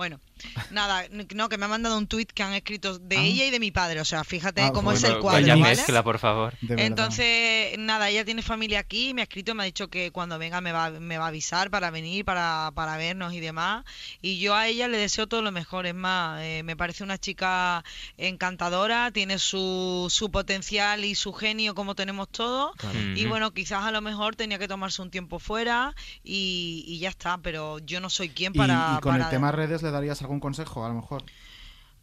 Bueno, 0.00 0.18
nada, 0.70 1.04
no, 1.34 1.50
que 1.50 1.58
me 1.58 1.66
ha 1.66 1.68
mandado 1.68 1.98
un 1.98 2.06
tuit 2.06 2.32
que 2.32 2.42
han 2.42 2.54
escrito 2.54 2.98
de 2.98 3.18
Ah. 3.18 3.22
ella 3.22 3.44
y 3.44 3.50
de 3.50 3.60
mi 3.60 3.70
padre. 3.70 4.00
O 4.00 4.04
sea, 4.06 4.24
fíjate 4.24 4.62
Ah, 4.62 4.72
cómo 4.72 4.92
es 4.92 5.04
el 5.04 5.18
cuadro, 5.18 5.42
Vaya 5.42 5.56
¿vale? 5.56 5.76
mezcla, 5.76 6.02
por 6.02 6.18
favor. 6.18 6.54
Entonces, 6.66 7.76
nada, 7.78 8.08
ella 8.08 8.24
tiene 8.24 8.40
familia 8.40 8.78
aquí, 8.80 9.12
me 9.12 9.20
ha 9.20 9.24
escrito, 9.24 9.54
me 9.54 9.62
ha 9.62 9.66
dicho 9.66 9.88
que 9.88 10.10
cuando 10.10 10.38
venga 10.38 10.62
me 10.62 10.72
va, 10.72 10.88
me 10.88 11.18
va 11.18 11.26
a 11.26 11.28
avisar 11.28 11.70
para 11.70 11.90
venir, 11.90 12.24
para, 12.24 12.72
para 12.74 12.96
vernos 12.96 13.34
y 13.34 13.40
demás. 13.40 13.84
Y 14.22 14.38
yo 14.38 14.54
a 14.54 14.68
ella 14.68 14.88
le 14.88 14.96
deseo 14.96 15.26
todo 15.26 15.42
lo 15.42 15.52
mejor. 15.52 15.84
Es 15.84 15.94
más, 15.94 16.40
eh, 16.42 16.62
me 16.64 16.76
parece 16.76 17.04
una 17.04 17.18
chica 17.18 17.84
encantadora, 18.16 19.10
tiene 19.10 19.38
su, 19.38 20.06
su 20.08 20.30
potencial 20.30 21.04
y 21.04 21.14
su 21.14 21.34
genio 21.34 21.74
como 21.74 21.94
tenemos 21.94 22.28
todos. 22.30 22.72
Y 23.16 23.26
bueno, 23.26 23.50
quizás 23.52 23.84
a 23.84 23.90
lo 23.90 24.00
mejor 24.00 24.34
tenía 24.36 24.58
que 24.58 24.66
tomarse 24.68 25.02
un 25.02 25.10
tiempo 25.10 25.38
fuera 25.38 25.94
y, 26.24 26.84
y 26.86 26.98
ya 27.00 27.10
está, 27.10 27.36
pero 27.38 27.78
yo 27.80 28.00
no 28.00 28.08
soy 28.08 28.30
quien 28.30 28.52
Y, 28.54 28.58
para... 28.58 28.94
y 28.96 29.00
con 29.00 29.12
para- 29.12 29.24
el 29.24 29.30
tema 29.30 29.52
redes 29.52 29.82
le 29.82 29.89
darías 29.90 30.20
algún 30.22 30.40
consejo, 30.40 30.84
a 30.84 30.88
lo 30.88 30.94
mejor. 30.94 31.24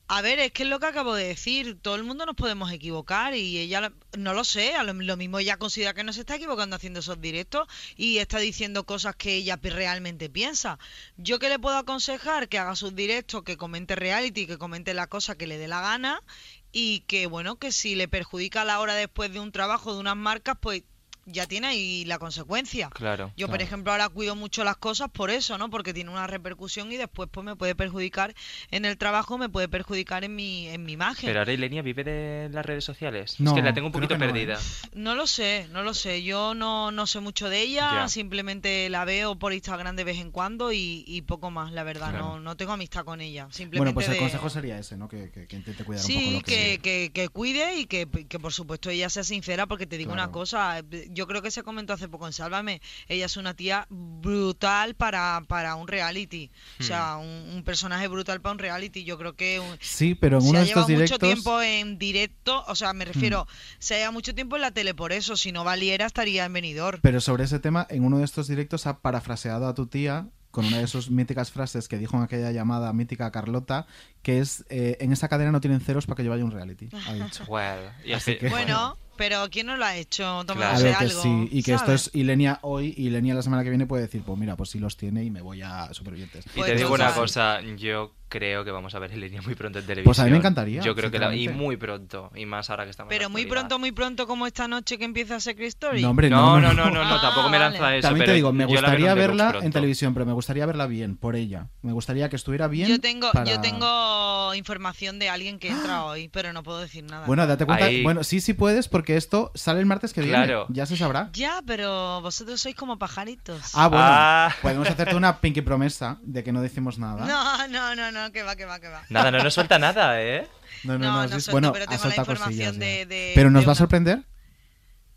a 0.10 0.22
ver, 0.22 0.40
es 0.40 0.52
que 0.54 0.64
es 0.64 0.70
lo 0.70 0.80
que 0.80 0.86
acabo 0.86 1.16
de 1.16 1.28
decir. 1.28 1.80
Todo 1.82 1.96
el 1.96 2.04
mundo 2.04 2.26
nos 2.26 2.36
podemos 2.36 2.72
equivocar 2.72 3.36
y 3.36 3.58
ella 3.58 3.92
no 4.18 4.34
lo 4.34 4.44
sé. 4.46 4.76
A 4.76 4.84
lo, 4.84 4.94
lo 4.94 5.18
mismo 5.18 5.40
ella 5.40 5.58
considera 5.58 5.94
que 5.94 6.04
no 6.04 6.14
se 6.14 6.22
está 6.22 6.36
equivocando 6.36 6.76
haciendo 6.78 7.00
esos 7.02 7.20
directos 7.20 7.68
y 7.98 8.20
está 8.20 8.40
diciendo 8.40 8.86
cosas 8.86 9.16
que 9.16 9.36
ella 9.36 9.60
realmente 9.62 10.30
piensa. 10.30 10.80
Yo 11.18 11.40
que 11.40 11.50
le 11.50 11.60
puedo 11.60 11.78
aconsejar 11.78 12.48
que 12.48 12.58
haga 12.58 12.76
sus 12.76 12.96
directos, 12.96 13.44
que 13.44 13.58
comente 13.58 13.96
reality, 13.96 14.48
que 14.48 14.58
comente 14.58 14.94
la 14.94 15.08
cosa 15.08 15.36
que 15.36 15.48
le 15.48 15.58
dé 15.58 15.68
la 15.68 15.82
gana 15.82 16.24
y 16.72 17.02
que 17.02 17.28
bueno, 17.28 17.58
que 17.58 17.72
si 17.72 17.96
le 17.96 18.08
perjudica 18.08 18.62
a 18.62 18.66
la 18.66 18.80
hora 18.80 18.94
después 18.96 19.32
de 19.34 19.40
un 19.40 19.52
trabajo 19.52 19.94
de 19.94 20.00
unas 20.00 20.16
marcas, 20.16 20.58
pues 20.62 20.84
ya 21.28 21.46
tiene 21.46 21.68
ahí 21.68 22.06
la 22.06 22.18
consecuencia. 22.20 22.90
Claro. 22.90 23.32
Yo, 23.38 23.48
por 23.50 23.62
ejemplo, 23.62 23.92
ahora 23.92 24.10
cuido 24.10 24.36
mucho 24.36 24.64
las 24.64 24.78
cosas 24.78 25.10
por 25.12 25.30
eso, 25.30 25.58
¿no? 25.58 25.70
Porque 25.70 25.94
tiene 25.94 26.10
una 26.10 26.26
repercusión 26.26 26.92
y 26.92 26.98
después 26.98 27.30
pues 27.32 27.46
me 27.46 27.56
puede 27.56 27.76
perjudicar 27.76 28.34
en 28.72 28.86
el 28.86 28.98
trabajo, 28.98 29.38
me 29.38 29.50
puede 29.50 29.68
perjudicar 29.68 30.24
en 30.24 30.36
mi, 30.36 30.68
en 30.68 30.84
mi 30.84 30.94
imagen. 30.94 31.28
Pero 31.28 31.40
ahora 31.40 31.54
Ilenia 31.54 31.82
vive 31.82 32.04
de 32.04 32.50
las 32.52 32.66
redes 32.66 32.84
sociales. 32.86 33.40
No, 33.40 33.52
es 33.52 33.56
que 33.56 33.62
la 33.62 33.74
tengo 33.74 33.88
un 33.88 33.94
poquito 33.94 34.18
no, 34.18 34.24
¿eh? 34.24 34.28
perdida. 34.28 34.60
No 34.94 35.16
lo 35.16 35.28
sé, 35.28 35.68
no 35.72 35.84
lo 35.84 35.94
sé. 35.94 36.24
Yo 36.24 36.54
no, 36.54 36.92
no 36.92 37.06
sé 37.08 37.20
mucho 37.20 37.50
de 37.50 37.62
ella, 37.62 37.92
Ya. 37.94 38.08
simplemente 38.08 38.90
la 38.90 39.04
veo 39.06 39.36
por 39.38 39.54
Instagram 39.54 39.96
de 39.96 40.04
vez 40.04 40.20
en 40.20 40.32
cuando 40.32 40.72
y, 40.72 41.04
y 41.08 41.22
poco 41.24 41.52
más, 41.52 41.72
la 41.72 41.84
verdad. 41.84 42.10
Claro. 42.12 42.26
No, 42.36 42.40
no 42.40 42.56
tengo 42.58 42.72
amistad 42.74 43.04
con 43.04 43.20
ella. 43.22 43.48
Simplemente 43.52 43.78
Bueno, 43.80 43.94
pues 43.94 44.08
el 44.08 44.14
de- 44.14 44.20
consejo 44.20 44.50
sería 44.50 44.78
ese, 44.80 44.96
¿no? 44.98 45.08
Que, 45.10 45.30
que- 45.32 45.48
que 45.48 45.56
intente 45.56 45.84
cuidar 45.84 46.04
un 46.06 46.08
poco 46.08 46.20
Sí, 46.22 46.34
lo 46.36 46.42
que... 46.44 46.80
que, 46.80 46.80
que, 46.80 47.12
que 47.14 47.30
cuide 47.30 47.80
y 47.80 47.86
que, 47.86 48.08
que 48.08 48.40
por 48.40 48.54
supuesto 48.54 48.90
ella 48.90 49.10
sea 49.10 49.24
sincera 49.24 49.66
porque 49.66 49.86
te 49.88 49.98
digo 49.98 50.14
una 50.14 50.32
cosa, 50.32 50.82
yo 51.10 51.17
creo 51.26 51.42
que 51.42 51.50
se 51.50 51.64
comentó 51.64 51.94
hace 51.94 52.08
poco 52.10 52.28
en 52.28 52.34
Sálvame, 52.34 52.82
ella 53.08 53.26
es 53.26 53.38
una 53.38 53.56
tía 53.56 53.88
brutal 53.90 54.94
para, 54.96 55.42
para 55.48 55.76
un 55.76 55.88
reality, 55.88 56.52
o 56.80 56.84
sea, 56.84 57.18
un, 57.18 57.28
un 57.56 57.64
personaje 57.64 58.08
brutal 58.08 58.42
para 58.42 58.54
un 58.54 58.60
reality, 58.60 59.04
yo 59.04 59.18
creo 59.18 59.36
que 59.36 59.60
un- 59.60 59.78
Sí, 59.82 60.14
pero 60.16 60.38
en 60.38 60.44
se 60.44 60.50
uno 60.50 60.58
ha 60.60 60.62
de 60.62 60.68
estos 60.68 60.88
llevado 60.88 60.88
directos... 60.88 61.20
mucho 61.30 61.34
tiempo 61.42 61.62
en 61.62 61.98
directo, 61.98 62.64
o 62.68 62.76
sea, 62.76 62.94
me 62.94 63.06
refiero, 63.06 63.48
se 63.80 63.96
ha 63.96 63.98
llevado 63.98 64.14
mucho 64.14 64.36
tiempo 64.36 64.56
en 64.58 64.62
la 64.62 64.72
tele 64.72 64.94
por 64.94 65.12
eso, 65.14 65.38
si 65.38 65.52
no 65.52 65.64
valiera 65.64 66.06
estaría 66.06 66.46
en 66.46 66.54
venidor. 66.54 67.00
Pero 67.02 67.22
sobre 67.22 67.46
ese 67.46 67.60
tema, 67.60 67.88
en 67.90 68.04
uno 68.04 68.18
de 68.20 68.26
estos 68.26 68.48
directos 68.48 68.86
ha 68.86 69.00
parafraseado 69.00 69.68
a 69.68 69.74
tu 69.74 69.88
tía 69.88 70.28
con 70.52 70.66
una 70.66 70.80
de 70.80 70.88
sus 70.88 71.10
míticas 71.12 71.52
frases 71.52 71.88
que 71.88 71.98
dijo 71.98 72.18
en 72.18 72.24
aquella 72.24 72.52
llamada 72.52 72.92
mítica 72.94 73.32
Carlota, 73.32 73.86
que 74.24 74.40
es, 74.40 74.66
eh, 74.70 74.98
en 75.00 75.12
esa 75.12 75.28
cadena 75.30 75.52
no 75.52 75.62
tienen 75.62 75.82
ceros 75.82 76.06
para 76.06 76.18
que 76.18 76.24
yo 76.24 76.32
vaya 76.32 76.44
a 76.44 76.46
un 76.46 76.52
reality, 76.52 76.90
ha 77.08 77.14
dicho. 77.14 77.44
Well, 77.48 77.92
y 78.04 78.14
Así 78.14 78.32
hace- 78.32 78.38
que- 78.40 78.50
Bueno, 78.50 78.98
pero 79.18 79.48
¿quién 79.50 79.68
no 79.68 79.76
lo 79.78 79.86
ha 79.86 79.96
hecho? 79.96 80.40
A 80.40 80.46
Tomándose 80.46 80.84
ver, 80.84 80.98
que 80.98 81.04
algo. 81.06 81.22
sí, 81.22 81.50
y 81.52 81.64
que 81.64 81.74
esto 81.74 81.92
es 81.94 82.12
Ilenia 82.14 82.60
hoy 82.62 82.94
y 82.96 83.08
Ilenia 83.08 83.34
la 83.34 83.42
semana 83.42 83.64
que 83.64 83.70
viene 83.70 83.86
puede 83.86 84.04
decir, 84.04 84.22
pues 84.26 84.38
mira, 84.38 84.56
pues 84.56 84.70
sí 84.70 84.80
los 84.80 84.96
tiene 84.96 85.24
y 85.24 85.32
me 85.32 85.42
voy 85.42 85.62
a 85.62 85.94
Supervivientes. 85.94 86.46
Y 86.56 86.62
te 86.62 86.76
digo 86.76 86.94
una 86.94 87.14
cosa, 87.14 87.60
yo 87.62 88.14
creo 88.30 88.64
que 88.66 88.72
vamos 88.72 88.94
a 88.96 89.00
ver 89.00 89.12
Ilenia 89.14 89.42
muy 89.42 89.56
pronto 89.56 89.80
en 89.80 89.86
televisión. 89.86 90.06
Pues 90.06 90.20
a 90.20 90.26
mí 90.26 90.32
me 90.32 90.38
encantaría, 90.38 90.82
Yo 90.82 90.96
creo 90.96 91.10
que 91.12 91.20
la, 91.20 91.36
y 91.36 91.50
muy 91.50 91.78
pronto, 91.78 92.32
y 92.36 92.46
más 92.46 92.70
ahora 92.70 92.84
que 92.86 92.92
estamos 92.92 93.12
en 93.12 93.18
Pero 93.18 93.24
la 93.24 93.30
muy 93.30 93.46
pronto, 93.46 93.80
muy 93.80 93.92
pronto 93.92 94.28
como 94.28 94.48
esta 94.48 94.68
noche 94.68 94.98
que 94.98 95.06
empieza 95.06 95.40
Secret 95.40 95.68
Story. 95.70 96.02
No, 96.02 96.10
hombre, 96.12 96.30
No, 96.30 96.60
no, 96.60 96.74
no, 96.74 96.86
no, 96.86 96.90
no, 96.92 97.04
no, 97.04 97.16
Ah, 97.16 97.22
tampoco 97.22 97.50
me 97.50 97.60
lanza 97.60 97.80
vale. 97.82 98.00
eso. 98.00 98.08
También 98.08 98.22
te 98.24 98.26
pero 98.28 98.36
digo, 98.36 98.54
me 98.54 98.66
gustaría 98.66 99.14
verla 99.14 99.56
en 99.62 99.72
televisión, 99.72 100.14
pero 100.14 100.26
me 100.26 100.34
gustaría 100.34 100.66
verla 100.66 100.88
bien, 100.88 101.18
por 101.18 101.36
ella. 101.36 101.68
Me 101.82 101.92
gustaría 101.94 102.30
que 102.30 102.36
estuviera 102.36 102.68
bien. 102.68 102.88
Yo 102.90 103.00
tengo, 103.00 103.32
para- 103.32 103.50
yo 103.50 103.62
tengo 103.62 104.54
información 104.56 105.20
de 105.20 105.30
alguien 105.30 105.60
que 105.60 105.70
entra 105.70 106.04
hoy, 106.06 106.30
pero 106.30 106.54
no 106.54 106.64
puedo 106.64 106.80
decir 106.80 107.04
nada. 107.04 107.26
Bueno, 107.26 107.46
date 107.48 107.66
cuenta. 107.66 107.86
Ahí- 107.86 108.04
Bueno, 108.04 108.24
sí, 108.24 108.40
sí 108.42 108.54
puedes, 108.54 108.88
porque 108.88 109.18
esto 109.18 109.52
sale 109.56 109.80
el 109.80 109.86
martes 109.86 110.14
que 110.14 110.22
viene. 110.22 110.38
Claro. 110.38 110.66
Ya 110.70 110.86
se 110.86 110.96
sabrá. 110.98 111.30
Ya, 111.34 111.62
pero 111.66 112.22
vosotros 112.22 112.62
sois 112.62 112.76
como 112.76 112.98
pajaritos. 112.98 113.62
Ah, 113.74 113.88
bueno. 113.88 114.04
Ah. 114.08 114.56
Podemos 114.62 114.90
hacerte 114.90 115.16
una 115.16 115.40
pinky 115.42 115.62
promesa 115.62 116.18
de 116.22 116.44
que 116.44 116.52
no 116.52 116.62
decimos 116.62 116.98
nada. 117.00 117.26
No, 117.28 117.68
no, 117.68 117.96
no, 117.96 118.12
no, 118.12 118.17
que 118.32 118.44
va, 118.44 118.56
que 118.56 118.66
va, 118.66 118.80
que 118.80 118.90
va. 118.90 119.04
Nada, 119.10 119.32
no 119.32 119.44
nos 119.44 119.54
suelta 119.54 119.80
nada, 119.80 120.22
¿eh? 120.22 120.48
No, 120.84 120.94
no, 120.98 121.06
No, 121.06 121.12
no. 121.14 121.22
no 121.24 121.30
suelto, 121.30 121.52
bueno, 121.52 121.72
pero 121.74 121.86
ha 121.86 121.88
tengo 121.88 122.04
la 122.10 122.16
información 122.16 122.48
cosillas 122.48 122.78
de- 122.80 122.98
ya. 123.00 123.06
de- 123.06 123.32
Pero 123.36 123.50
de 123.50 123.54
nos 123.54 123.68
va 123.68 123.72
a 123.72 123.76
sorprender. 123.76 124.24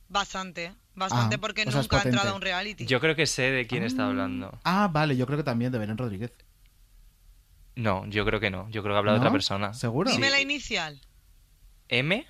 Bastante, 0.09 0.75
bastante 0.95 1.37
Ah, 1.37 1.39
porque 1.41 1.63
o 1.63 1.71
sea, 1.71 1.81
es 1.81 1.85
nunca 1.91 1.99
ha 1.99 2.03
entrado 2.09 2.31
a 2.31 2.35
un 2.35 2.41
reality. 2.43 2.85
Yo 2.87 3.01
creo 3.01 3.15
que 3.15 3.27
sé 3.27 3.51
de 3.51 3.67
quién 3.67 3.83
está 3.85 4.07
hablando. 4.07 4.59
Ah, 4.65 4.89
vale, 4.91 5.17
yo 5.17 5.27
creo 5.27 5.39
que 5.39 5.45
también 5.45 5.71
de 5.73 5.79
Belén 5.79 5.97
Rodríguez. 5.99 6.33
No, 7.77 8.05
yo 8.07 8.25
creo 8.25 8.41
que 8.41 8.51
no. 8.51 8.69
Yo 8.71 8.83
creo 8.83 8.95
que 8.95 8.99
habla 8.99 9.13
de 9.13 9.19
¿No? 9.19 9.23
otra 9.23 9.33
persona. 9.33 9.73
¿Seguro? 9.75 10.11
Dime 10.11 10.31
la 10.31 10.41
inicial. 10.41 11.01
¿M? 11.89 12.27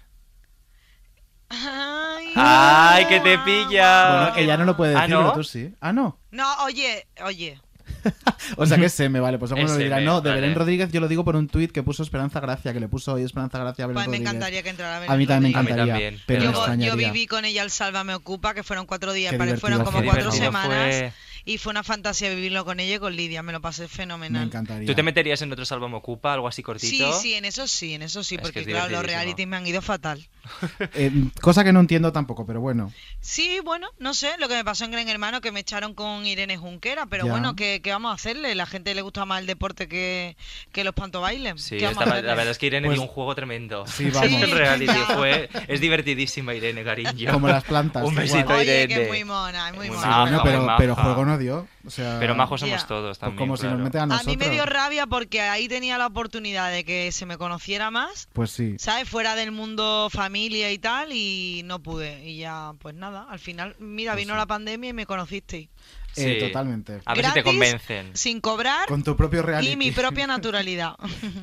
Ay, 1.48 2.32
¡Ay, 2.36 3.06
que 3.06 3.20
te 3.20 3.38
pilla! 3.38 4.30
Bueno, 4.32 4.36
ella 4.36 4.56
no 4.56 4.64
lo 4.64 4.76
puede 4.76 4.94
Ah, 4.96 5.00
decir, 5.02 5.14
¿no? 5.16 5.22
pero 5.22 5.32
tú 5.34 5.44
sí. 5.44 5.74
Ah, 5.80 5.92
no. 5.92 6.20
No, 6.30 6.64
oye, 6.64 7.08
oye. 7.24 7.60
O 8.56 8.66
sea 8.66 8.78
que 8.78 8.86
es 8.86 9.00
M, 9.00 9.20
vale, 9.20 9.38
pues 9.38 9.52
alguno 9.52 9.68
lo 9.68 9.76
dirá. 9.76 10.00
No, 10.00 10.20
de 10.20 10.30
vale. 10.30 10.40
Belén 10.40 10.56
Rodríguez 10.56 10.90
yo 10.92 11.00
lo 11.00 11.08
digo 11.08 11.24
por 11.24 11.36
un 11.36 11.48
tuit 11.48 11.70
que 11.72 11.82
puso 11.82 12.02
Esperanza 12.02 12.40
Gracia, 12.40 12.72
que 12.72 12.80
le 12.80 12.88
puso 12.88 13.12
hoy 13.12 13.22
Esperanza 13.22 13.58
Gracia 13.58 13.84
a 13.84 13.88
Belén 13.88 13.94
Pues 13.96 14.08
me 14.08 14.16
Rodríguez. 14.16 14.28
encantaría 14.30 14.62
que 14.62 14.68
entrara 14.70 15.12
A 15.12 15.16
mí 15.16 15.26
también 15.26 15.52
me 15.52 15.58
A 15.58 15.62
mí 15.62 15.68
encantaría, 15.70 15.92
también, 15.92 16.20
pero 16.26 16.52
me 16.76 16.84
Yo, 16.86 16.96
viví 16.96 17.26
con 17.26 17.44
ella 17.44 17.62
el 17.62 17.70
Salva 17.70 18.04
me 18.04 18.14
ocupa, 18.14 18.54
que 18.54 18.62
fueron 18.62 18.86
cuatro 18.86 19.12
días, 19.12 19.34
fueron 19.60 19.84
como 19.84 20.02
cuatro 20.02 20.32
semanas. 20.32 20.96
fue. 20.96 21.12
Y 21.50 21.58
fue 21.58 21.70
una 21.70 21.82
fantasía 21.82 22.30
vivirlo 22.30 22.64
con 22.64 22.78
ella 22.78 22.94
y 22.94 22.98
con 23.00 23.16
Lidia, 23.16 23.42
me 23.42 23.52
lo 23.52 23.60
pasé 23.60 23.82
Me 23.82 23.88
fenomenal. 23.88 24.44
encantaría. 24.44 24.86
¿Tú 24.86 24.94
te 24.94 25.02
meterías 25.02 25.42
en 25.42 25.50
otro 25.52 25.64
Sálvame 25.64 25.96
Ocupa, 25.96 26.32
algo 26.32 26.46
así 26.46 26.56
Sí, 26.56 26.62
cortito? 26.62 27.12
sí, 27.12 27.34
en 27.34 27.44
eso 27.44 27.66
sí, 27.66 27.94
en 27.94 28.02
eso 28.02 28.22
sí, 28.22 28.36
Es 28.36 28.40
porque 28.40 28.60
es 28.60 28.66
claro, 28.66 28.90
los 28.92 29.02
realities 29.04 29.48
me 29.48 29.56
han 29.56 29.66
ido 29.66 29.82
fatal. 29.82 30.28
Eh, 30.94 31.10
cosa 31.40 31.62
que 31.64 31.72
no 31.72 31.80
entiendo 31.80 32.12
tampoco, 32.12 32.46
pero 32.46 32.60
bueno. 32.60 32.92
Sí, 33.20 33.60
bueno, 33.64 33.88
no 33.98 34.14
sé, 34.14 34.32
lo 34.38 34.48
que 34.48 34.54
me 34.54 34.64
pasó 34.64 34.84
en 34.84 34.90
Gran 34.90 35.08
Hermano, 35.08 35.40
que 35.40 35.52
me 35.52 35.60
echaron 35.60 35.94
con 35.94 36.24
Irene 36.26 36.56
Junquera, 36.56 37.06
pero 37.06 37.26
Ya. 37.26 37.32
bueno, 37.32 37.54
¿qué, 37.56 37.80
qué 37.82 37.90
vamos 37.92 38.10
a 38.10 38.14
hacerle? 38.14 38.54
La 38.54 38.66
gente 38.66 38.94
le 38.94 39.02
gusta 39.02 39.24
más 39.26 39.40
el 39.40 39.46
deporte 39.46 39.86
que, 39.88 40.36
que 40.72 40.82
los 40.84 40.94
panto-bailen. 40.94 41.58
Sí, 41.58 41.76
¿Qué 41.76 41.84
vamos 41.84 41.98
a 41.98 42.00
estaba- 42.00 42.10
hacerle? 42.12 42.28
la 42.28 42.34
verdad 42.36 42.50
es 42.52 42.58
que 42.58 42.66
Irene 42.66 42.86
Pues- 42.88 42.96
dio 42.98 43.02
un 43.02 43.08
juego 43.08 43.34
tremendo. 43.34 43.86
Sí, 43.86 44.08
vamos. 44.14 44.50
Reality 44.50 44.92
fue... 45.14 45.48
Es 45.68 45.80
divertidísima 45.80 46.54
Irene, 46.54 46.82
cariño. 46.84 47.32
Como 47.32 47.48
las 47.48 47.64
plantas, 47.64 48.02
Un 48.06 48.12
igual. 48.12 48.22
besito, 48.24 48.54
Oye, 48.54 48.62
Irene. 48.84 48.94
que 48.94 49.02
es 49.02 49.08
muy 49.08 49.24
mona, 49.24 49.68
es 49.68 49.74
muy 49.76 49.88
Muy 49.88 49.96
mona. 49.98 50.20
Bueno, 50.22 50.40
pero, 50.42 50.66
pero 50.78 50.96
juego 50.96 51.24
no 51.26 51.38
dio. 51.40 51.66
O 51.84 51.90
sea, 51.90 52.18
Pero 52.20 52.36
majos 52.36 52.60
somos 52.60 52.86
todos 52.86 53.08
pues 53.08 53.18
también, 53.18 53.38
como 53.38 53.56
si 53.56 53.62
claro. 53.62 53.78
nos 53.78 53.84
meten 53.84 54.00
a 54.00 54.04
A 54.04 54.06
nosotros. 54.06 54.36
mí 54.36 54.36
me 54.36 54.48
dio 54.50 54.64
rabia 54.66 55.06
porque 55.08 55.40
ahí 55.40 55.66
tenía 55.66 55.98
la 55.98 56.06
oportunidad 56.06 56.70
de 56.70 56.84
que 56.84 57.10
se 57.10 57.26
me 57.26 57.36
conociera 57.36 57.90
más, 57.90 58.28
Pues 58.32 58.52
sí. 58.52 58.76
¿sabes? 58.78 59.08
Fuera 59.08 59.34
del 59.34 59.50
mundo 59.50 60.08
familia 60.10 60.70
y 60.70 60.78
tal, 60.78 61.12
y 61.12 61.62
no 61.64 61.82
pude. 61.82 62.24
Y 62.24 62.38
ya, 62.38 62.72
pues 62.78 62.94
nada, 62.94 63.26
al 63.28 63.40
final, 63.40 63.74
mira, 63.80 64.12
Pues 64.12 64.24
vino 64.24 64.36
la 64.36 64.46
pandemia 64.46 64.90
y 64.90 64.92
me 64.92 65.06
conocisteis. 65.06 65.68
Eh, 66.16 66.38
Sí. 66.40 66.46
totalmente. 66.46 67.00
A 67.04 67.14
ver 67.14 67.24
si 67.26 67.32
te 67.32 67.42
convencen. 67.44 68.10
Sin 68.16 68.40
cobrar 68.40 68.86
Con 68.88 69.02
tu 69.04 69.16
propio 69.16 69.42
reality. 69.42 69.72
y 69.72 69.76
mi 69.76 69.90
propia 69.92 70.26
naturalidad. 70.26 70.94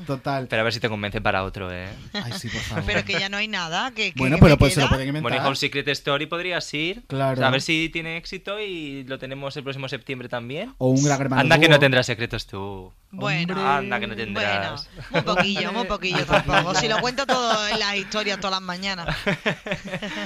Total. 0.05 0.47
Pero 0.49 0.61
a 0.61 0.63
ver 0.63 0.74
si 0.74 0.80
te 0.80 0.89
convencen 0.89 1.24
para 1.24 1.43
otro, 1.43 1.72
¿eh? 1.72 1.88
Ay, 2.13 2.34
sí, 2.34 2.49
por 2.49 2.61
favor. 2.61 2.84
Pero 2.86 3.05
que 3.05 3.13
ya 3.20 3.30
no 3.30 3.38
hay 3.38 3.47
nada. 3.47 3.91
Que, 3.91 4.11
que- 4.13 4.20
bueno, 4.20 4.38
pero 4.39 4.57
pues 4.57 4.74
se 4.74 4.82
lo 4.82 4.89
pueden 4.89 5.07
inventar. 5.07 5.32
Bueno, 5.32 5.43
y 5.43 5.47
Home 5.47 5.55
Secret 5.55 5.88
Story 5.89 6.26
podrías 6.26 6.74
ir. 6.74 7.03
Claro. 7.07 7.45
A 7.45 7.49
ver 7.49 7.61
si 7.61 7.89
tiene 7.89 8.18
éxito 8.18 8.59
y 8.59 9.03
lo 9.05 9.18
tenemos 9.20 9.55
el 9.57 9.63
próximo 9.63 9.88
septiembre 9.88 10.28
también. 10.30 10.74
O 10.78 10.89
un 10.89 11.03
gran 11.03 11.22
hermano 11.22 11.41
Anda 11.41 11.59
que 11.59 11.70
no 11.70 11.80
tendrás 11.80 12.05
secretos 12.05 12.45
tú. 12.45 12.91
Bueno, 13.11 13.55
Anda 13.65 13.99
que 14.01 14.07
no 14.07 14.15
tendrás. 14.15 14.89
muy 15.11 15.22
poquillo, 15.22 15.72
muy 15.72 15.86
poquillo 15.86 16.26
tampoco. 16.26 16.76
Si 16.76 16.88
lo 16.89 16.99
cuento 16.99 17.26
todo 17.26 17.68
en 17.70 17.80
las 17.80 17.95
historias 17.95 18.38
todas 18.39 18.51
las 18.59 18.61
mañanas. 18.61 19.15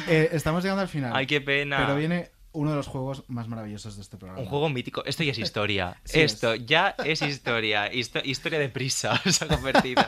Eh, 0.07 0.29
estamos 0.33 0.63
llegando 0.63 0.81
al 0.81 0.87
final. 0.87 1.11
Ay, 1.15 1.25
qué 1.27 1.41
pena. 1.41 1.77
Pero 1.77 1.95
viene 1.95 2.31
uno 2.54 2.72
de 2.72 2.76
los 2.78 2.88
juegos 2.88 3.24
más 3.28 3.47
maravillosos 3.47 3.95
de 3.95 4.02
este 4.02 4.18
programa. 4.18 4.41
Un 4.41 4.47
juego 4.49 4.70
mítico. 4.70 5.04
Esto 5.06 5.24
ya 5.24 5.32
es 5.32 5.39
historia. 5.39 5.97
Sí 6.06 6.20
Esto 6.22 6.56
ya 6.56 6.95
es 7.04 7.22
historia. 7.22 7.91
Histo- 7.91 8.22
historia 8.26 8.60
de 8.60 8.70
prisa 8.70 9.20
se 9.30 9.45
ha 9.45 9.47
convertido. 9.47 10.04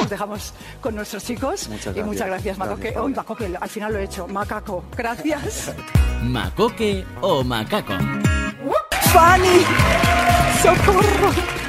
Os 0.00 0.08
dejamos 0.08 0.54
con 0.80 0.94
nuestros 0.94 1.24
chicos. 1.24 1.68
Muchas 1.68 1.86
Y 1.86 1.88
gracias. 1.88 2.06
muchas 2.06 2.26
gracias, 2.28 2.58
Macoque. 2.58 2.96
Hoy, 2.98 3.12
Macoque, 3.12 3.56
al 3.60 3.68
final 3.68 3.92
lo 3.92 3.98
he 3.98 4.04
hecho. 4.04 4.26
Macaco, 4.28 4.84
gracias. 4.96 5.74
Macoque 6.22 7.04
o 7.20 7.42
macaco. 7.44 7.94
¡Fanny! 9.12 9.64
¡Socorro! 10.62 11.59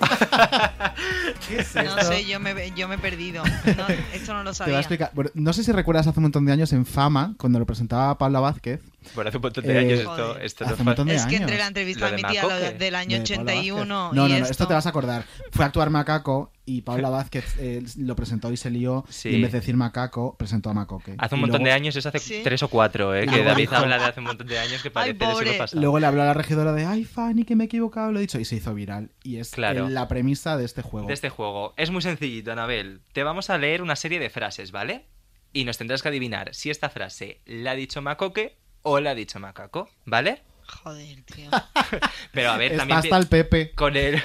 ¿Qué 1.48 1.58
es 1.60 1.74
No 1.74 2.02
sé, 2.02 2.24
yo 2.24 2.40
me, 2.40 2.72
yo 2.76 2.88
me 2.88 2.96
he 2.96 2.98
perdido. 2.98 3.44
No, 3.44 3.86
esto 4.12 4.32
no 4.34 4.42
lo 4.42 4.52
Te 4.52 4.58
voy 4.58 4.64
a 4.64 4.64
sabía. 4.66 4.78
explicar. 4.78 5.10
Bueno, 5.14 5.30
no 5.34 5.52
sé 5.52 5.64
si 5.64 5.72
recuerdas 5.72 6.06
hace 6.06 6.18
un 6.18 6.24
montón 6.24 6.44
de 6.46 6.52
años 6.52 6.72
en 6.72 6.86
Fama, 6.86 7.34
cuando 7.38 7.58
lo 7.58 7.66
presentaba 7.66 8.16
Paula 8.18 8.40
Vázquez. 8.40 8.80
Bueno, 9.14 9.28
hace 9.28 9.38
un 9.38 9.42
montón 9.42 9.64
de 9.64 9.72
Eh, 9.74 9.78
años 9.78 9.98
esto. 10.00 10.38
Esto 10.38 10.64
hace 10.64 10.74
no 10.74 10.78
un 10.80 10.84
montón 10.86 11.08
de 11.08 11.14
Es 11.14 11.26
que 11.26 11.36
entre 11.36 11.58
la 11.58 11.66
entrevista 11.66 12.10
de 12.10 12.16
mi 12.16 12.22
tía 12.22 12.42
lo 12.42 12.58
del 12.78 12.94
año 12.94 13.18
de 13.18 13.34
Paula 13.34 13.42
81 13.42 13.44
Vázquez. 13.44 13.64
y 13.64 13.70
No, 13.70 13.84
no, 13.86 14.28
no, 14.28 14.34
esto, 14.36 14.50
esto 14.50 14.66
te 14.68 14.74
vas 14.74 14.86
a 14.86 14.88
acordar. 14.88 15.24
Fue 15.52 15.64
a 15.64 15.68
actuar 15.68 15.90
Macaco 15.90 16.52
y 16.64 16.82
Paula 16.82 17.08
Vázquez 17.10 17.44
eh, 17.58 17.82
lo 17.98 18.16
presentó 18.16 18.52
y 18.52 18.56
se 18.56 18.70
lió 18.70 19.04
Sí. 19.08 19.28
y 19.30 19.34
en 19.36 19.42
vez 19.42 19.52
de 19.52 19.60
decir 19.60 19.76
macaco, 19.76 20.36
presentó 20.36 20.70
a 20.70 20.74
Macoque. 20.74 21.14
Hace 21.18 21.34
un 21.34 21.40
Y 21.40 21.42
montón 21.42 21.62
de 21.64 21.72
años, 21.72 21.94
eso 21.96 22.08
hace 22.08 22.18
Sí. 22.18 22.40
tres 22.42 22.62
o 22.62 22.68
cuatro, 22.68 23.14
¿eh? 23.14 23.26
Que 23.26 23.42
David 23.44 23.72
habla 23.72 23.98
de 23.98 24.04
hace 24.04 24.20
un 24.20 24.26
montón 24.26 24.46
de 24.46 24.58
años 24.58 24.82
que 24.82 24.90
parece 24.90 25.14
pobre. 25.14 25.46
siglo 25.46 25.58
pasado. 25.58 25.80
Luego 25.80 25.98
le 26.00 26.06
habló 26.06 26.22
a 26.22 26.26
la 26.26 26.34
regidora 26.34 26.72
de, 26.72 26.84
ay, 26.86 27.04
Fanny, 27.04 27.44
que 27.44 27.54
me 27.56 27.64
he 27.64 27.66
equivocado, 27.66 28.10
lo 28.12 28.18
he 28.18 28.22
dicho, 28.22 28.40
y 28.40 28.44
se 28.44 28.56
hizo 28.56 28.74
viral. 28.74 29.10
Y 29.22 29.36
es 29.38 29.50
Claro. 29.52 29.86
eh, 29.86 29.90
la 29.90 30.08
premisa 30.08 30.56
de 30.56 30.64
este 30.64 30.82
juego. 30.82 31.06
de 31.06 31.14
este 31.14 31.28
juego. 31.30 31.74
Es 31.76 31.90
muy 31.90 32.02
sencillito, 32.02 32.50
Anabel. 32.52 33.00
Te 33.12 33.22
vamos 33.22 33.48
a 33.50 33.58
leer 33.58 33.82
una 33.82 33.96
serie 33.96 34.18
de 34.18 34.30
frases, 34.30 34.72
¿vale? 34.72 35.06
Y 35.52 35.64
nos 35.64 35.78
tendrás 35.78 36.02
que 36.02 36.08
adivinar 36.08 36.54
si 36.54 36.68
esta 36.70 36.90
frase 36.90 37.40
la 37.46 37.70
ha 37.70 37.74
dicho 37.74 38.02
Macoque 38.02 38.58
o 38.88 39.00
la 39.00 39.10
ha 39.10 39.14
dicho 39.14 39.38
Macaco, 39.40 39.88
¿vale? 40.04 40.42
Joder, 40.82 41.22
tío. 41.22 41.48
Pero 42.32 42.50
a 42.50 42.56
ver, 42.56 42.72
Está 42.72 42.78
también... 42.82 42.98
hasta 42.98 43.16
el 43.18 43.26
Pepe. 43.28 43.70
Con 43.72 43.96
el, 43.96 44.20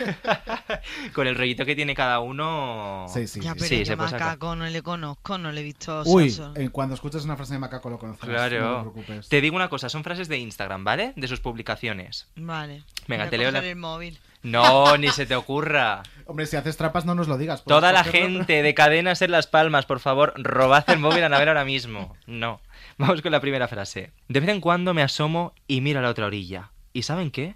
con 1.14 1.28
el 1.28 1.36
rollito 1.36 1.66
que 1.66 1.76
tiene 1.76 1.93
cada 1.93 2.20
uno... 2.20 3.05
Sí, 3.14 3.28
sí. 3.28 3.41
Ya, 3.41 3.53
pero 3.53 3.66
Sí, 3.66 3.80
yo 3.80 3.86
se 3.86 3.95
macaco 3.95 4.55
no 4.55 4.66
le 4.66 4.82
conozco, 4.82 5.38
no 5.38 5.51
le 5.51 5.62
he 5.62 5.64
visto. 5.64 6.01
Uy, 6.05 6.36
eh, 6.55 6.70
cuando 6.70 6.95
escuches 6.95 7.26
una 7.26 7.36
frase 7.38 7.53
de 7.53 7.59
macaco 7.59 7.89
lo 7.91 7.99
conocerás. 7.99 8.30
No 8.30 8.49
te 8.49 8.57
Claro. 8.57 8.82
preocupes. 8.93 9.30
Te 9.30 9.39
digo 9.41 9.55
una 9.55 9.70
cosa, 9.70 9.88
son 9.89 10.03
frases 10.03 10.28
de 10.30 10.38
Instagram, 10.39 10.84
¿vale? 10.84 11.14
De 11.16 11.28
sus 11.28 11.39
publicaciones. 11.41 12.28
Vale. 12.36 12.84
Venga, 13.07 13.30
te 13.30 13.38
leo 13.38 13.51
la- 13.51 13.59
el 13.59 13.76
móvil. 13.76 14.20
No, 14.43 14.97
ni 14.97 15.09
se 15.09 15.28
te 15.28 15.36
ocurra. 15.36 16.01
Hombre, 16.25 16.47
si 16.47 16.55
haces 16.55 16.75
trampas 16.75 17.05
no 17.05 17.13
nos 17.13 17.28
lo 17.28 17.38
digas. 17.38 17.63
Toda 17.63 17.92
la 17.92 18.04
gente 18.04 18.63
de 18.63 18.74
cadenas 18.74 19.21
en 19.21 19.29
Las 19.32 19.46
Palmas, 19.46 19.86
por 19.86 20.00
favor, 20.00 20.33
robad 20.38 20.83
el 20.89 20.97
móvil 20.97 21.21
a 21.21 21.28
Anabel 21.28 21.50
ahora 21.50 21.66
mismo. 21.66 22.16
No. 22.25 22.59
Vamos 23.01 23.23
con 23.23 23.32
la 23.32 23.41
primera 23.41 23.67
frase. 23.67 24.13
De 24.28 24.39
vez 24.39 24.49
en 24.49 24.61
cuando 24.61 24.93
me 24.93 25.01
asomo 25.01 25.55
y 25.65 25.82
miro 25.82 25.97
a 25.97 26.01
la 26.03 26.09
otra 26.09 26.28
orilla. 26.28 26.71
¿Y 26.93 27.01
saben 27.01 27.32
qué? 27.32 27.55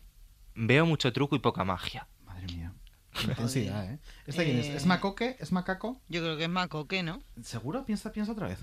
Veo 0.55 0.87
mucho 0.87 1.13
truco 1.13 1.35
y 1.35 1.39
poca 1.39 1.63
magia. 1.63 2.07
Madre 2.25 2.47
mía. 2.47 2.73
Qué 3.13 3.27
intensidad, 3.27 3.91
¿eh? 3.91 3.99
¿Este 4.25 4.43
quién 4.43 4.57
es? 4.57 4.65
Eh, 4.65 4.75
¿Es 4.75 4.87
macoque? 4.87 5.35
¿Es 5.39 5.51
macaco? 5.51 6.01
Yo 6.09 6.21
creo 6.23 6.35
que 6.35 6.45
es 6.45 6.49
macoque, 6.49 7.03
¿no? 7.03 7.21
¿Seguro? 7.43 7.85
Piensa, 7.85 8.11
piensa 8.11 8.31
otra 8.31 8.47
vez. 8.47 8.57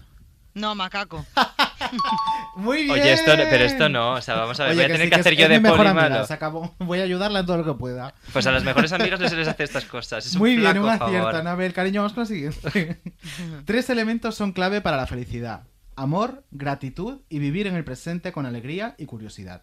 No, 0.54 0.74
macaco. 0.74 1.24
Muy 2.56 2.78
bien. 2.82 2.90
Oye, 2.90 3.12
esto, 3.12 3.30
pero 3.36 3.64
esto 3.64 3.88
no. 3.88 4.14
O 4.14 4.20
sea, 4.20 4.34
vamos 4.34 4.59
a 4.59 4.64
ver, 4.64 4.72
Oye, 4.72 4.82
voy 4.82 4.84
a 4.84 4.94
tener 4.94 5.06
sí, 5.06 5.10
que 5.10 5.20
hacer 5.20 5.32
es 5.34 5.38
yo 5.38 5.48
mi 5.48 5.54
de 5.54 5.60
mejor 5.60 5.78
poli 5.78 5.88
amiga, 5.88 6.26
se 6.26 6.34
acabó. 6.34 6.74
Voy 6.80 6.98
a 6.98 7.04
ayudarla 7.04 7.40
en 7.40 7.46
todo 7.46 7.59
lo 7.59 7.64
que 7.64 7.74
pueda. 7.78 8.12
Pues 8.32 8.44
a 8.48 8.50
las 8.50 8.64
mejores 8.64 8.92
amigas 8.92 9.20
no 9.20 9.28
se 9.28 9.36
les 9.36 9.46
hace 9.46 9.62
estas 9.62 9.84
cosas. 9.84 10.26
Es 10.26 10.34
un 10.34 10.40
Muy 10.40 10.56
bien, 10.56 10.72
flaco 10.72 10.84
un 10.84 10.90
acierto, 10.90 11.26
favor. 11.26 11.36
Anabel. 11.36 11.72
Cariño, 11.72 12.00
vamos 12.00 12.12
con 12.12 12.24
la 12.24 12.26
siguiente. 12.26 13.00
Tres 13.64 13.88
elementos 13.88 14.34
son 14.34 14.52
clave 14.52 14.80
para 14.80 14.96
la 14.96 15.06
felicidad. 15.06 15.62
Amor, 15.97 16.44
gratitud 16.51 17.20
y 17.28 17.39
vivir 17.39 17.66
en 17.66 17.74
el 17.74 17.85
presente 17.85 18.32
con 18.32 18.47
alegría 18.47 18.94
y 18.98 19.06
curiosidad. 19.06 19.62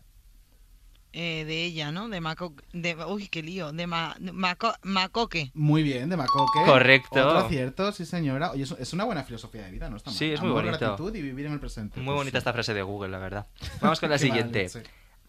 Eh, 1.11 1.43
de 1.45 1.63
ella, 1.65 1.91
¿no? 1.91 2.07
De 2.07 2.21
maco... 2.21 2.53
De... 2.71 2.95
Uy, 3.05 3.29
qué 3.29 3.41
lío. 3.41 3.71
De, 3.71 3.87
ma... 3.87 4.15
de 4.19 4.31
maco... 4.31 4.73
macoque. 4.83 5.49
Muy 5.55 5.81
bien, 5.81 6.07
de 6.07 6.15
Macoque. 6.17 6.59
Correcto. 6.67 7.27
Otro 7.27 7.39
acierto, 7.39 7.91
sí 7.91 8.05
señora. 8.05 8.51
Oye, 8.51 8.61
es- 8.63 8.71
es 8.77 8.93
una 8.93 9.05
buena 9.05 9.23
filosofía 9.23 9.63
de 9.63 9.71
vida, 9.71 9.89
¿no 9.89 9.97
está 9.97 10.11
mal? 10.11 10.17
Sí, 10.19 10.25
es 10.25 10.39
muy 10.39 10.51
Amor, 10.51 10.65
bonito. 10.65 10.79
gratitud 10.79 11.15
y 11.15 11.21
vivir 11.23 11.47
en 11.47 11.53
el 11.53 11.59
presente. 11.59 11.99
Muy 11.99 12.05
Pues 12.05 12.15
bonita 12.17 12.37
sí. 12.37 12.37
esta 12.37 12.53
frase 12.53 12.75
de 12.75 12.83
Google, 12.83 13.09
la 13.09 13.17
verdad. 13.17 13.47
Vamos 13.81 13.99
con 13.99 14.09
la 14.11 14.19
siguiente. 14.19 14.69
sí. 14.69 14.79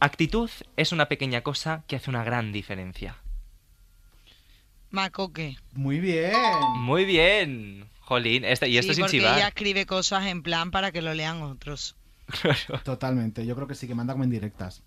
Actitud 0.01 0.51
es 0.77 0.93
una 0.93 1.09
pequeña 1.09 1.40
cosa 1.43 1.82
que 1.86 1.97
hace 1.97 2.10
una 2.10 2.24
gran 2.24 2.52
diferencia. 2.52 3.16
Macoque. 4.90 5.56
Muy 5.72 6.01
bien. 6.01 6.32
Muy 6.78 7.05
bien. 7.05 7.89
Jolín, 8.11 8.45
esta- 8.45 8.66
y 8.66 8.77
esto 8.77 8.91
sí, 8.93 8.97
sin 8.97 9.03
porque 9.05 9.19
chivar. 9.19 9.39
ella 9.39 9.47
escribe 9.47 9.87
cosas 9.87 10.27
en 10.27 10.43
plan 10.43 10.73
para 10.73 10.91
que 10.91 11.01
lo 11.01 11.15
lean 11.15 11.43
otros. 11.43 11.95
Totalmente, 12.82 13.47
yo 13.47 13.55
creo 13.55 13.69
que 13.69 13.77
sí 13.77 13.87
que 13.87 13.95
manda 13.95 14.15
como 14.15 14.24
indirectas. 14.24 14.82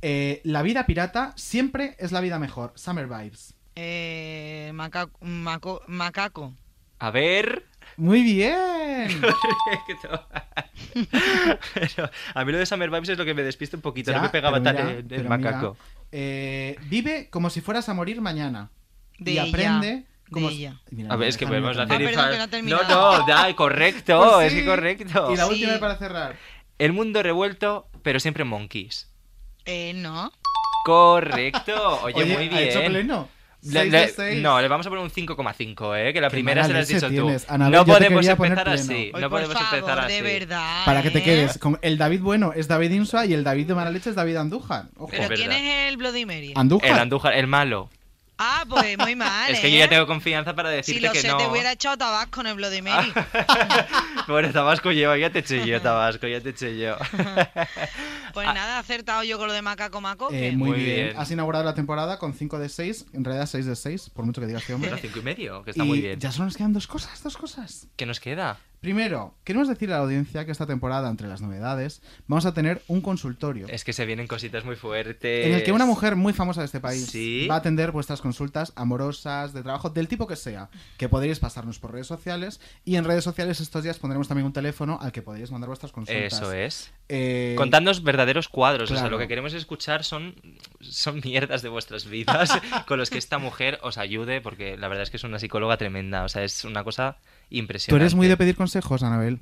Eh, 0.00 0.40
la 0.44 0.62
vida 0.62 0.86
pirata 0.86 1.34
siempre 1.36 1.96
es 1.98 2.12
la 2.12 2.22
vida 2.22 2.38
mejor. 2.38 2.72
Summer 2.74 3.06
vibes. 3.08 3.52
Eh, 3.76 4.70
maco- 4.74 5.82
macaco. 5.86 6.54
A 6.98 7.10
ver. 7.10 7.66
Muy 7.98 8.22
bien. 8.22 9.20
Correcto. 9.20 10.26
Pero 11.74 12.10
a 12.34 12.44
mí 12.46 12.52
lo 12.52 12.58
de 12.58 12.64
Summer 12.64 12.88
Vibes 12.90 13.10
es 13.10 13.18
lo 13.18 13.24
que 13.26 13.34
me 13.34 13.42
despista 13.42 13.76
un 13.76 13.82
poquito. 13.82 14.10
Ya, 14.12 14.16
no 14.16 14.22
me 14.22 14.28
pegaba 14.30 14.62
tan 14.62 14.76
mira, 14.76 14.90
en 14.98 15.08
pero 15.08 15.28
macaco. 15.28 15.76
mira, 15.78 16.06
eh, 16.12 16.76
vive 16.88 17.28
como 17.28 17.50
si 17.50 17.60
fueras 17.60 17.88
a 17.90 17.94
morir 17.94 18.20
mañana. 18.22 18.70
De 19.18 19.32
y 19.32 19.38
ella, 19.38 19.48
aprende 19.48 20.06
de 20.40 20.48
si- 20.48 20.54
ella. 20.56 20.80
Mira, 20.90 21.12
A 21.12 21.16
ver, 21.16 21.28
es 21.28 21.36
que 21.36 21.46
podemos 21.46 21.76
terminar. 21.76 22.02
hacer 22.02 22.08
Ah, 22.08 22.10
perdón, 22.10 22.50
infa- 22.50 22.50
que 22.50 22.62
no 22.62 22.82
No, 22.82 23.18
no, 23.20 23.26
da, 23.26 23.54
correcto, 23.56 24.30
Pues 24.34 24.46
es 24.46 24.52
sí. 24.52 24.58
que 24.60 24.64
correcto. 24.66 25.32
Y 25.32 25.36
la 25.36 25.44
Sí. 25.46 25.50
última 25.52 25.78
para 25.78 25.96
cerrar. 25.96 26.36
El 26.78 26.92
mundo 26.92 27.22
revuelto, 27.22 27.88
pero 28.02 28.18
siempre 28.20 28.44
monkeys. 28.44 29.08
Eh, 29.64 29.92
no. 29.94 30.32
Correcto. 30.84 32.00
Oye, 32.02 32.14
Oye, 32.22 32.34
muy 32.34 32.46
¿ha 32.46 32.48
bien. 32.50 32.68
hecho 32.68 32.84
pleno? 32.84 33.28
Le- 33.64 33.84
le- 33.84 34.40
no, 34.40 34.60
le 34.60 34.66
vamos 34.66 34.84
a 34.84 34.88
poner 34.88 35.04
un 35.04 35.10
5,5, 35.10 35.94
¿eh? 35.94 36.12
Que 36.12 36.20
la 36.20 36.30
primera 36.30 36.64
se 36.64 36.72
la 36.72 36.80
has 36.80 36.88
dicho 36.88 37.08
tienes. 37.08 37.46
tú. 37.46 37.54
Anabel, 37.54 37.72
no 37.78 37.86
podemos 37.86 38.26
empezar 38.26 38.68
así. 38.68 39.12
No 39.14 39.30
podemos 39.30 39.52
favor, 39.54 39.74
empezar 39.78 40.00
así. 40.00 40.14
de 40.14 40.22
verdad. 40.22 40.84
Para 40.84 41.00
que 41.02 41.10
te 41.12 41.20
¿eh? 41.20 41.22
quedes 41.22 41.58
con 41.58 41.78
el 41.80 41.96
David 41.96 42.22
bueno 42.22 42.52
es 42.56 42.66
David 42.66 42.90
Insua 42.90 43.24
y 43.24 43.34
el 43.34 43.44
David 43.44 43.68
de 43.68 43.74
mala 43.76 43.92
leche 43.92 44.10
es 44.10 44.16
David 44.16 44.34
Andújar. 44.34 44.86
Ojo. 44.96 45.06
¿Pero 45.12 45.22
Es 45.32 45.38
quién 45.38 45.52
es 45.52 45.88
el 45.92 45.96
Bloody 45.96 46.26
Mary? 46.26 46.52
Andújar. 46.56 46.90
El 46.90 46.98
Andújar, 46.98 47.34
el 47.34 47.46
malo. 47.46 47.88
Ah, 48.44 48.64
pues 48.68 48.98
muy 48.98 49.14
mal. 49.14 49.50
es 49.52 49.60
que 49.60 49.68
¿eh? 49.68 49.72
yo 49.72 49.78
ya 49.78 49.88
tengo 49.88 50.06
confianza 50.06 50.54
para 50.54 50.70
Si 50.70 50.76
decirte 50.76 51.06
lo 51.06 51.12
que 51.12 51.20
sé, 51.20 51.28
no. 51.28 51.36
te 51.36 51.46
hubiera 51.46 51.70
echado 51.70 51.96
tabasco 51.96 52.40
en 52.40 52.48
el 52.48 52.54
Bloody 52.54 52.82
Mary. 52.82 53.12
bueno, 54.26 54.50
Tabasco 54.52 54.90
llevo, 54.90 55.14
ya 55.14 55.30
te 55.30 55.38
eché 55.38 55.64
yo, 55.64 55.80
Tabasco, 55.80 56.26
ya 56.26 56.40
te 56.40 56.50
eché 56.50 56.76
yo. 56.76 56.96
Pues 58.32 58.46
nada, 58.46 58.76
he 58.76 58.78
acertado 58.78 59.22
yo 59.24 59.36
con 59.36 59.46
lo 59.46 59.52
de 59.52 59.60
macaco 59.60 60.00
macoque. 60.00 60.48
Eh, 60.48 60.52
muy, 60.52 60.70
Muy 60.70 60.78
bien. 60.80 61.06
bien. 61.08 61.16
Has 61.18 61.30
inaugurado 61.30 61.64
la 61.64 61.74
temporada 61.74 62.18
con 62.18 62.32
5 62.32 62.58
de 62.58 62.70
6, 62.70 63.06
en 63.12 63.24
realidad 63.24 63.44
6 63.46 63.66
de 63.66 63.76
6, 63.76 64.08
por 64.08 64.24
mucho 64.24 64.40
que 64.40 64.46
digas 64.46 64.62
este 64.62 64.72
hombre. 64.72 64.88
Era 64.88 64.98
cinco 64.98 65.18
y 65.18 65.22
medio, 65.22 65.62
que 65.62 65.72
está 65.72 65.84
Y 65.84 65.86
muy 65.86 66.00
bien. 66.00 66.18
Ya 66.18 66.32
solo 66.32 66.46
nos 66.46 66.56
quedan 66.56 66.72
dos 66.72 66.86
cosas, 66.86 67.22
dos 67.22 67.36
cosas. 67.36 67.88
¿Qué 67.94 68.06
nos 68.06 68.20
queda? 68.20 68.58
Primero, 68.82 69.36
queremos 69.44 69.68
decirle 69.68 69.94
a 69.94 69.98
la 69.98 70.02
audiencia 70.02 70.44
que 70.44 70.50
esta 70.50 70.66
temporada, 70.66 71.08
entre 71.08 71.28
las 71.28 71.40
novedades, 71.40 72.02
vamos 72.26 72.46
a 72.46 72.52
tener 72.52 72.82
un 72.88 73.00
consultorio. 73.00 73.68
Es 73.68 73.84
que 73.84 73.92
se 73.92 74.04
vienen 74.06 74.26
cositas 74.26 74.64
muy 74.64 74.74
fuertes. 74.74 75.46
En 75.46 75.52
el 75.54 75.62
que 75.62 75.70
una 75.70 75.86
mujer 75.86 76.16
muy 76.16 76.32
famosa 76.32 76.62
de 76.62 76.66
este 76.66 76.80
país 76.80 77.06
Sí. 77.06 77.46
va 77.48 77.54
a 77.54 77.58
atender 77.58 77.92
vuestras 77.92 78.20
consultas 78.20 78.72
amorosas, 78.74 79.52
de 79.52 79.62
trabajo, 79.62 79.88
del 79.90 80.08
tipo 80.08 80.26
que 80.26 80.34
sea, 80.34 80.68
que 80.96 81.08
podréis 81.08 81.38
pasarnos 81.38 81.78
por 81.78 81.92
redes 81.92 82.08
sociales 82.08 82.60
y 82.84 82.96
en 82.96 83.04
redes 83.04 83.22
sociales 83.22 83.60
estos 83.60 83.84
días 83.84 84.00
pondremos 84.00 84.26
también 84.26 84.46
un 84.46 84.52
teléfono 84.52 84.98
al 85.00 85.12
que 85.12 85.22
podréis 85.22 85.52
mandar 85.52 85.68
vuestras 85.68 85.92
consultas. 85.92 86.32
Eso 86.32 86.52
es. 86.52 86.92
Eh, 87.08 87.54
Contadnos 87.56 88.02
verdaderos 88.02 88.48
cuadros. 88.48 88.90
O 88.90 88.96
sea, 88.96 89.06
lo 89.08 89.18
que 89.18 89.28
queremos 89.28 89.54
escuchar 89.54 90.02
son, 90.02 90.34
son 90.80 91.20
mierdas 91.24 91.62
de 91.62 91.68
vuestras 91.68 92.06
vidas 92.06 92.50
con 92.88 92.98
los 92.98 93.10
que 93.10 93.18
esta 93.18 93.38
mujer 93.38 93.78
os 93.82 93.96
ayude, 93.96 94.40
porque 94.40 94.76
la 94.76 94.88
verdad 94.88 95.04
es 95.04 95.10
que 95.10 95.18
es 95.18 95.24
una 95.24 95.38
psicóloga 95.38 95.76
tremenda. 95.76 96.24
O 96.24 96.28
sea, 96.28 96.42
es 96.42 96.64
una 96.64 96.82
cosa 96.82 97.18
¿Tú 97.90 97.96
eres 97.96 98.14
muy 98.14 98.28
de 98.28 98.36
pedir 98.36 98.56
consejos, 98.56 99.02
Anabel? 99.02 99.40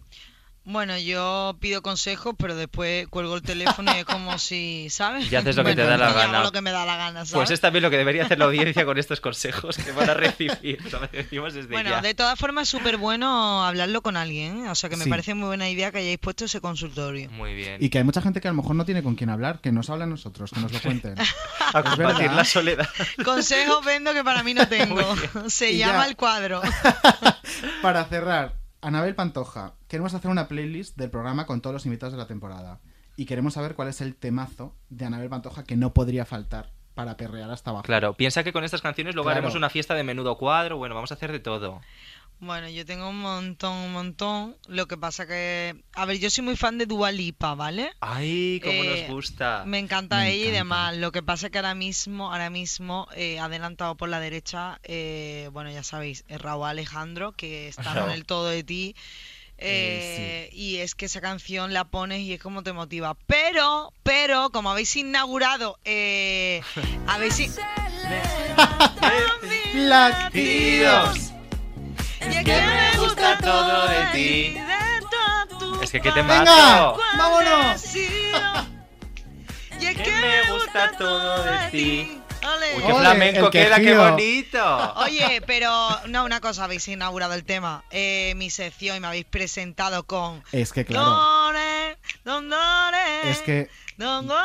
Bueno, 0.64 0.96
yo 0.98 1.56
pido 1.58 1.82
consejos, 1.82 2.34
pero 2.38 2.54
después 2.54 3.08
cuelgo 3.08 3.34
el 3.34 3.42
teléfono 3.42 3.92
y 3.96 4.00
es 4.00 4.04
como 4.04 4.38
si, 4.38 4.86
¿sabes? 4.90 5.30
Y 5.32 5.34
haces 5.34 5.56
lo 5.56 5.64
que 5.64 5.74
te 5.74 5.82
da 5.82 5.96
la 5.96 6.12
gana. 6.12 6.42
lo 6.42 6.52
que 6.52 6.60
me 6.60 6.70
da 6.70 6.84
la 6.84 6.96
gana, 6.96 7.20
¿sabes? 7.24 7.32
Pues 7.32 7.50
es 7.50 7.60
también 7.60 7.82
lo 7.82 7.90
que 7.90 7.96
debería 7.96 8.24
hacer 8.24 8.38
la 8.38 8.44
audiencia 8.44 8.84
con 8.84 8.98
estos 8.98 9.20
consejos 9.20 9.76
que 9.78 9.90
van 9.92 10.10
a 10.10 10.14
recibir. 10.14 10.78
Lo 10.92 11.00
decimos 11.10 11.54
desde 11.54 11.68
Bueno, 11.72 11.90
ya. 11.90 12.00
de 12.02 12.14
todas 12.14 12.38
formas 12.38 12.64
es 12.64 12.68
súper 12.68 12.98
bueno 12.98 13.64
hablarlo 13.64 14.02
con 14.02 14.16
alguien, 14.16 14.66
¿eh? 14.66 14.70
O 14.70 14.74
sea 14.74 14.90
que 14.90 14.96
me 14.96 15.04
Sí. 15.04 15.10
parece 15.10 15.34
muy 15.34 15.46
buena 15.46 15.68
idea 15.68 15.90
que 15.90 15.98
hayáis 15.98 16.18
puesto 16.18 16.44
ese 16.44 16.60
consultorio. 16.60 17.30
Muy 17.30 17.54
bien. 17.54 17.78
Y 17.80 17.88
que 17.88 17.98
hay 17.98 18.04
mucha 18.04 18.20
gente 18.22 18.40
que 18.40 18.48
a 18.48 18.52
lo 18.52 18.56
mejor 18.58 18.76
no 18.76 18.84
tiene 18.84 19.02
con 19.02 19.14
quién 19.16 19.30
hablar, 19.30 19.60
que 19.60 19.72
nos 19.72 19.88
habla 19.90 20.04
a 20.04 20.08
nosotros, 20.08 20.50
que 20.52 20.60
nos 20.60 20.70
lo 20.72 20.80
cuenten. 20.82 21.14
A 21.72 21.80
verdad. 21.96 22.32
la 22.34 22.44
soledad. 22.44 22.88
Consejos 23.24 23.84
vendo 23.84 24.12
que 24.12 24.22
para 24.22 24.42
mí 24.42 24.52
no 24.54 24.68
tengo. 24.68 25.00
Se 25.48 25.70
Y 25.72 25.78
llama 25.78 26.04
ya. 26.04 26.06
el 26.10 26.16
cuadro. 26.16 26.60
Para 27.82 28.04
cerrar, 28.04 28.54
Anabel 28.82 29.15
Pantoja, 29.15 29.74
queremos 29.89 30.15
hacer 30.15 30.31
una 30.31 30.48
playlist 30.48 30.97
del 30.97 31.11
programa 31.11 31.47
con 31.47 31.61
todos 31.61 31.74
los 31.74 31.86
invitados 31.86 32.12
de 32.12 32.19
la 32.19 32.27
temporada. 32.27 32.81
Y 33.16 33.27
queremos 33.27 33.55
saber 33.55 33.74
cuál 33.74 33.89
es 33.89 34.01
el 34.01 34.15
temazo 34.15 34.74
de 34.89 35.05
Anabel 35.05 35.28
Pantoja 35.28 35.65
que 35.65 35.77
no 35.77 35.93
podría 35.93 36.24
faltar 36.24 36.70
para 36.94 37.16
perrear 37.16 37.51
hasta 37.51 37.70
abajo. 37.70 37.85
Claro, 37.85 38.15
piensa 38.15 38.43
que 38.43 38.52
con 38.52 38.65
estas 38.65 38.81
canciones 38.82 39.15
luego 39.15 39.27
Claro. 39.27 39.39
haremos 39.39 39.55
una 39.55 39.69
fiesta 39.70 39.94
de 39.94 40.02
menudo 40.05 40.36
cuadro. 40.39 40.78
Bueno, 40.78 40.94
vamos 40.94 41.11
a 41.11 41.15
hacer 41.15 41.31
de 41.32 41.40
todo. 41.40 41.81
Bueno, 42.40 42.70
yo 42.70 42.86
tengo 42.86 43.10
un 43.10 43.20
montón, 43.20 43.76
un 43.76 43.92
montón. 43.92 44.56
Lo 44.66 44.88
que 44.88 44.96
pasa 44.96 45.26
que... 45.26 45.76
A 45.94 46.06
ver, 46.06 46.18
yo 46.18 46.30
soy 46.30 46.42
muy 46.42 46.56
fan 46.56 46.78
de 46.78 46.86
Dua 46.86 47.12
Lipa, 47.12 47.54
¿vale? 47.54 47.92
Ay, 48.00 48.60
cómo 48.64 48.82
Eh, 48.82 49.02
nos 49.02 49.10
gusta. 49.14 49.64
Me 49.66 49.78
encanta 49.78 50.20
Me 50.20 50.30
ella 50.32 50.48
y 50.48 50.50
demás. 50.50 50.96
Lo 50.96 51.12
que 51.12 51.22
pasa 51.22 51.50
que 51.50 51.58
ahora 51.58 51.74
mismo, 51.74 52.32
ahora 52.32 52.48
mismo, 52.48 53.06
eh, 53.14 53.38
adelantado 53.38 53.94
por 53.96 54.08
la 54.08 54.20
derecha, 54.20 54.80
eh, 54.84 55.50
bueno, 55.52 55.70
ya 55.70 55.82
sabéis, 55.82 56.24
eh, 56.28 56.38
Raúl 56.38 56.66
Alejandro, 56.66 57.32
que 57.32 57.68
está 57.68 57.82
con 58.00 58.10
el 58.10 58.24
todo 58.24 58.48
de 58.48 58.64
ti. 58.64 58.96
eh, 59.58 60.48
Y 60.54 60.78
es 60.78 60.94
que 60.94 61.04
esa 61.04 61.20
canción 61.20 61.74
la 61.74 61.84
pones 61.90 62.20
y 62.20 62.32
es 62.32 62.40
como 62.40 62.62
te 62.62 62.72
motiva. 62.72 63.18
Pero, 63.26 63.92
pero, 64.02 64.48
como 64.50 64.70
habéis 64.70 64.96
inaugurado, 64.96 65.78
eh, 65.84 66.62
habéis. 67.06 67.38
in- 67.40 67.52
Latidos. 69.74 71.30
Y 72.20 72.36
es 72.36 72.44
que 72.44 72.60
me 72.60 72.98
gusta 72.98 73.38
todo 73.38 73.88
de 73.88 74.06
ti. 74.12 74.56
Es 75.82 75.90
que 75.90 76.01
qué 76.01 76.12
te 76.12 76.22
¡Venga! 76.22 76.44
mato. 76.44 76.98
¡Vámonos! 77.16 77.82
Y 79.80 79.86
es 79.86 79.97
Que 79.97 80.10
me 80.12 80.52
gusta 80.52 80.92
todo 80.98 81.42
de 81.42 81.70
ti. 81.70 82.20
Uy, 82.76 82.82
qué 82.86 82.94
flamenco 82.94 83.47
el 83.47 83.51
queda, 83.51 83.76
qué 83.76 83.82
quejío. 83.86 84.10
bonito. 84.10 84.94
Oye, 84.97 85.42
pero 85.47 85.70
no, 86.09 86.24
una 86.26 86.40
cosa, 86.40 86.64
habéis 86.64 86.86
inaugurado 86.88 87.32
el 87.32 87.44
tema. 87.44 87.82
Eh, 87.90 88.34
mi 88.36 88.51
sección 88.51 88.97
y 88.97 89.01
me 89.01 89.06
habéis 89.06 89.24
presentado 89.24 90.05
con. 90.05 90.42
Es 90.52 90.72
que 90.74 90.84
claro, 90.84 91.06
Dore, 91.06 91.97
don 92.24 92.51
Dore, 92.51 93.30
es 93.30 93.38
que 93.38 93.70
don 93.97 94.26
Dore. 94.26 94.38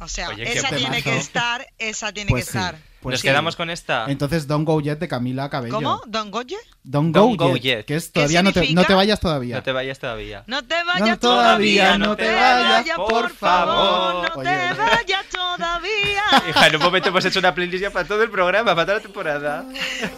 O 0.00 0.08
sea, 0.08 0.28
Oye, 0.28 0.44
qué 0.44 0.58
esa 0.58 0.68
tiene 0.68 1.00
temazo. 1.00 1.04
que 1.04 1.16
estar, 1.16 1.66
esa 1.78 2.12
tiene 2.12 2.30
Pues 2.30 2.46
que 2.46 2.52
sí, 2.52 2.58
estar. 2.58 2.76
Pues 3.02 3.14
Nos 3.14 3.20
sí. 3.20 3.28
quedamos 3.28 3.56
con 3.56 3.68
esta. 3.68 4.06
Entonces 4.08 4.46
Don't 4.46 4.66
Go 4.66 4.80
Yet 4.80 4.98
de 4.98 5.08
Camila 5.08 5.50
Cabello. 5.50 5.74
¿Cómo? 5.74 6.00
¿Don 6.06 6.30
Goye? 6.30 6.56
Don't, 6.84 7.14
Don't 7.14 7.36
go, 7.36 7.48
Go 7.48 7.56
yet, 7.56 7.78
Yet. 7.78 7.84
Que 7.86 7.96
es 7.96 8.06
¿Qué 8.06 8.12
todavía 8.12 8.42
no 8.42 8.52
te, 8.52 8.72
no 8.72 8.84
te 8.84 8.94
vayas 8.94 9.20
todavía. 9.20 9.56
No 9.56 9.62
te 9.62 9.72
vayas 9.72 9.98
todavía. 9.98 10.44
No 10.46 10.64
te 10.64 10.82
vayas 10.84 11.08
No, 11.08 11.18
todavía, 11.18 11.98
no 11.98 12.16
te 12.16 12.32
vayas, 12.32 12.96
por 12.96 13.08
por 13.08 13.30
favor, 13.30 14.28
no 14.28 14.42
te 14.42 14.48
vayas 14.76 15.26
todavía. 15.56 16.22
Hija, 16.48 16.66
en 16.66 16.76
un 16.76 16.82
momento 16.82 17.08
hemos 17.08 17.24
hecho 17.24 17.38
una 17.38 17.54
playlist 17.54 17.82
ya 17.82 17.90
para 17.90 18.06
todo 18.06 18.22
el 18.22 18.30
programa, 18.30 18.74
para 18.74 18.86
toda 18.86 18.98
la 18.98 19.02
temporada. 19.02 19.64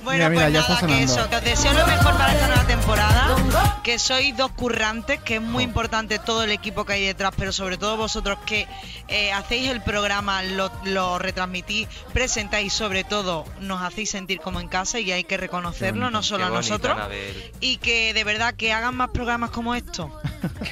Bueno, 0.03 0.29
Mira, 0.29 0.29
mira, 0.29 0.43
pues 0.43 0.53
ya 0.53 0.61
está 0.61 0.75
nada, 0.75 0.87
que 0.87 1.03
eso, 1.03 1.31
que 1.31 1.37
os 1.37 1.45
deseo 1.45 1.73
lo 1.73 1.87
mejor 1.87 2.17
para 2.17 2.33
esta 2.33 2.47
nueva 2.49 2.67
temporada, 2.67 3.37
que 3.83 3.99
sois 3.99 4.37
dos 4.37 4.51
currantes, 4.53 5.21
que 5.21 5.37
es 5.37 5.43
muy 5.43 5.65
importante 5.65 6.19
todo 6.19 6.45
el 6.45 6.51
equipo 6.51 6.85
que 6.85 6.95
hay 6.95 7.07
detrás, 7.07 7.33
pero 7.37 7.53
sobre 7.53 7.77
todo 7.79 7.97
vosotros 7.97 8.39
que 8.47 8.67
eh, 9.09 9.33
hacéis 9.33 9.71
el 9.71 9.83
programa, 9.83 10.43
lo, 10.43 10.71
lo 10.85 11.19
retransmitís, 11.19 11.89
presentáis, 12.13 12.73
sobre 12.73 13.05
todo 13.05 13.45
nos 13.61 13.83
hacéis 13.83 14.11
sentir 14.11 14.41
como 14.41 14.61
en 14.61 14.69
casa 14.69 14.99
y 15.01 15.13
hay 15.13 15.25
que 15.25 15.37
reconocerlo, 15.37 16.11
no 16.11 16.23
solo 16.23 16.47
a 16.47 16.51
nosotros. 16.51 16.97
Anabel. 16.97 17.53
Y 17.61 17.79
que 17.79 18.15
de 18.15 18.25
verdad 18.25 18.55
que 18.55 18.73
hagan 18.73 18.97
más 18.97 19.11
programas 19.11 19.51
como 19.51 19.75
estos, 19.75 20.11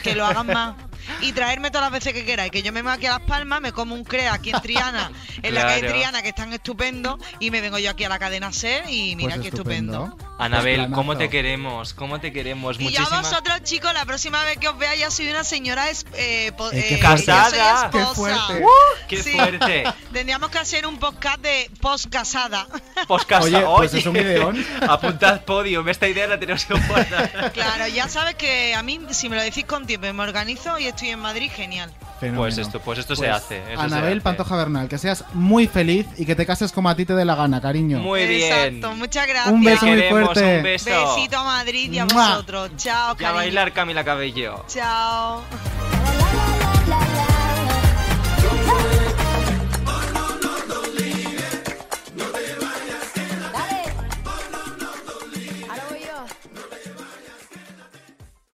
que 0.02 0.14
lo 0.14 0.26
hagan 0.26 0.46
más. 0.46 0.74
Y 1.20 1.32
traerme 1.32 1.70
todas 1.70 1.84
las 1.90 1.92
veces 1.92 2.12
que 2.14 2.24
queráis, 2.24 2.50
que 2.52 2.62
yo 2.62 2.72
me 2.72 2.82
voy 2.82 2.92
aquí 2.92 3.06
a 3.06 3.10
Las 3.18 3.20
Palmas, 3.22 3.60
me 3.60 3.72
como 3.72 3.94
un 3.94 4.04
crea 4.04 4.34
aquí 4.34 4.50
en 4.50 4.60
Triana, 4.60 5.10
en 5.42 5.54
la 5.54 5.62
calle. 5.62 5.88
Triana, 5.88 6.22
que 6.22 6.28
están 6.30 6.52
estupendo, 6.52 7.18
y 7.38 7.50
me 7.50 7.60
vengo 7.60 7.78
yo 7.78 7.90
aquí 7.90 8.04
a 8.04 8.08
la 8.08 8.18
cadena 8.18 8.52
SER 8.52 8.84
y 8.88 9.16
mira 9.16 9.30
Pues 9.34 9.42
qué 9.42 9.48
estupendo. 9.48 10.04
estupendo. 10.04 10.32
Anabel, 10.38 10.80
Pues 10.86 10.92
¿cómo 10.94 11.16
te 11.16 11.28
queremos? 11.30 11.94
¿Cómo 11.94 12.20
te 12.20 12.32
queremos? 12.32 12.80
Y 12.80 12.90
yo 12.90 13.02
a 13.06 13.20
vosotros, 13.20 13.62
chicos, 13.62 13.92
la 13.94 14.04
próxima 14.04 14.42
vez 14.44 14.56
que 14.58 14.66
os 14.68 14.76
vea 14.76 14.94
ya 14.96 15.10
soy 15.10 15.28
una 15.28 15.44
señora 15.44 15.88
es, 15.90 16.04
eh, 16.14 16.50
po- 16.56 16.72
Eh, 16.72 16.84
qué 16.88 16.94
eh, 16.96 16.98
fuerte. 16.98 17.26
yo 17.26 17.44
soy 17.44 17.58
Casada. 17.58 17.90
Qué 17.90 17.98
fuerte. 18.14 18.64
¡Qué 19.08 19.22
Sí. 19.22 19.32
fuerte! 19.32 19.84
Tendríamos 20.12 20.50
que 20.50 20.58
hacer 20.58 20.86
un 20.86 20.98
podcast 20.98 21.38
de 21.40 21.70
post 21.80 22.06
casada. 22.10 22.66
Podcast. 23.06 23.44
Oye, 23.44 23.62
pues 23.76 23.94
es 23.94 24.06
un 24.06 24.14
videón. 24.14 24.64
Apuntad 24.88 25.42
podio, 25.44 25.86
esta 25.88 26.08
idea 26.08 26.26
la 26.26 26.38
tenemos 26.40 26.64
que 26.64 26.74
guardar. 26.74 27.52
claro, 27.52 27.86
ya 27.88 28.08
sabes 28.08 28.34
que 28.36 28.74
a 28.74 28.82
mí, 28.82 29.00
si 29.10 29.28
me 29.28 29.36
lo 29.36 29.42
decís 29.42 29.64
con 29.64 29.86
tiempo 29.86 30.12
me 30.12 30.22
organizo 30.22 30.78
y 30.78 30.86
estoy 30.92 31.08
en 31.10 31.18
Madrid, 31.18 31.50
genial. 31.54 31.90
Fenómeno. 32.20 32.42
Pues 32.42 32.58
esto, 32.58 32.78
pues 32.80 32.98
esto 33.00 33.16
se 33.16 33.22
Pues, 33.24 33.34
hace. 33.36 33.58
eso 33.72 33.80
se 33.80 33.86
Anabel 33.86 34.12
hace. 34.18 34.20
Pantoja 34.20 34.56
Bernal, 34.56 34.88
que 34.88 34.96
seas 34.98 35.24
muy 35.34 35.66
feliz 35.66 36.06
y 36.16 36.24
que 36.24 36.36
te 36.36 36.46
cases 36.46 36.70
como 36.70 36.88
a 36.88 36.94
ti 36.94 37.04
te 37.04 37.14
dé 37.14 37.24
la 37.24 37.34
gana, 37.34 37.60
cariño. 37.60 37.98
Muy 37.98 38.26
bien. 38.26 38.52
Exacto, 38.52 38.94
muchas 38.96 39.26
gracias. 39.26 39.52
Un 39.52 39.64
beso 39.64 39.86
muy 39.86 40.02
fuerte. 40.02 40.56
Un 40.58 40.62
beso. 40.62 41.14
Besito 41.16 41.38
a 41.38 41.44
Madrid 41.44 41.90
y 41.92 41.98
a 41.98 42.06
¡Mua! 42.06 42.28
vosotros. 42.30 42.70
Chao, 42.76 43.10
Y 43.10 43.14
a 43.14 43.16
cariño. 43.16 43.34
bailar 43.34 43.72
Camila 43.72 44.04
Cabello. 44.04 44.64
Chao. 44.68 45.42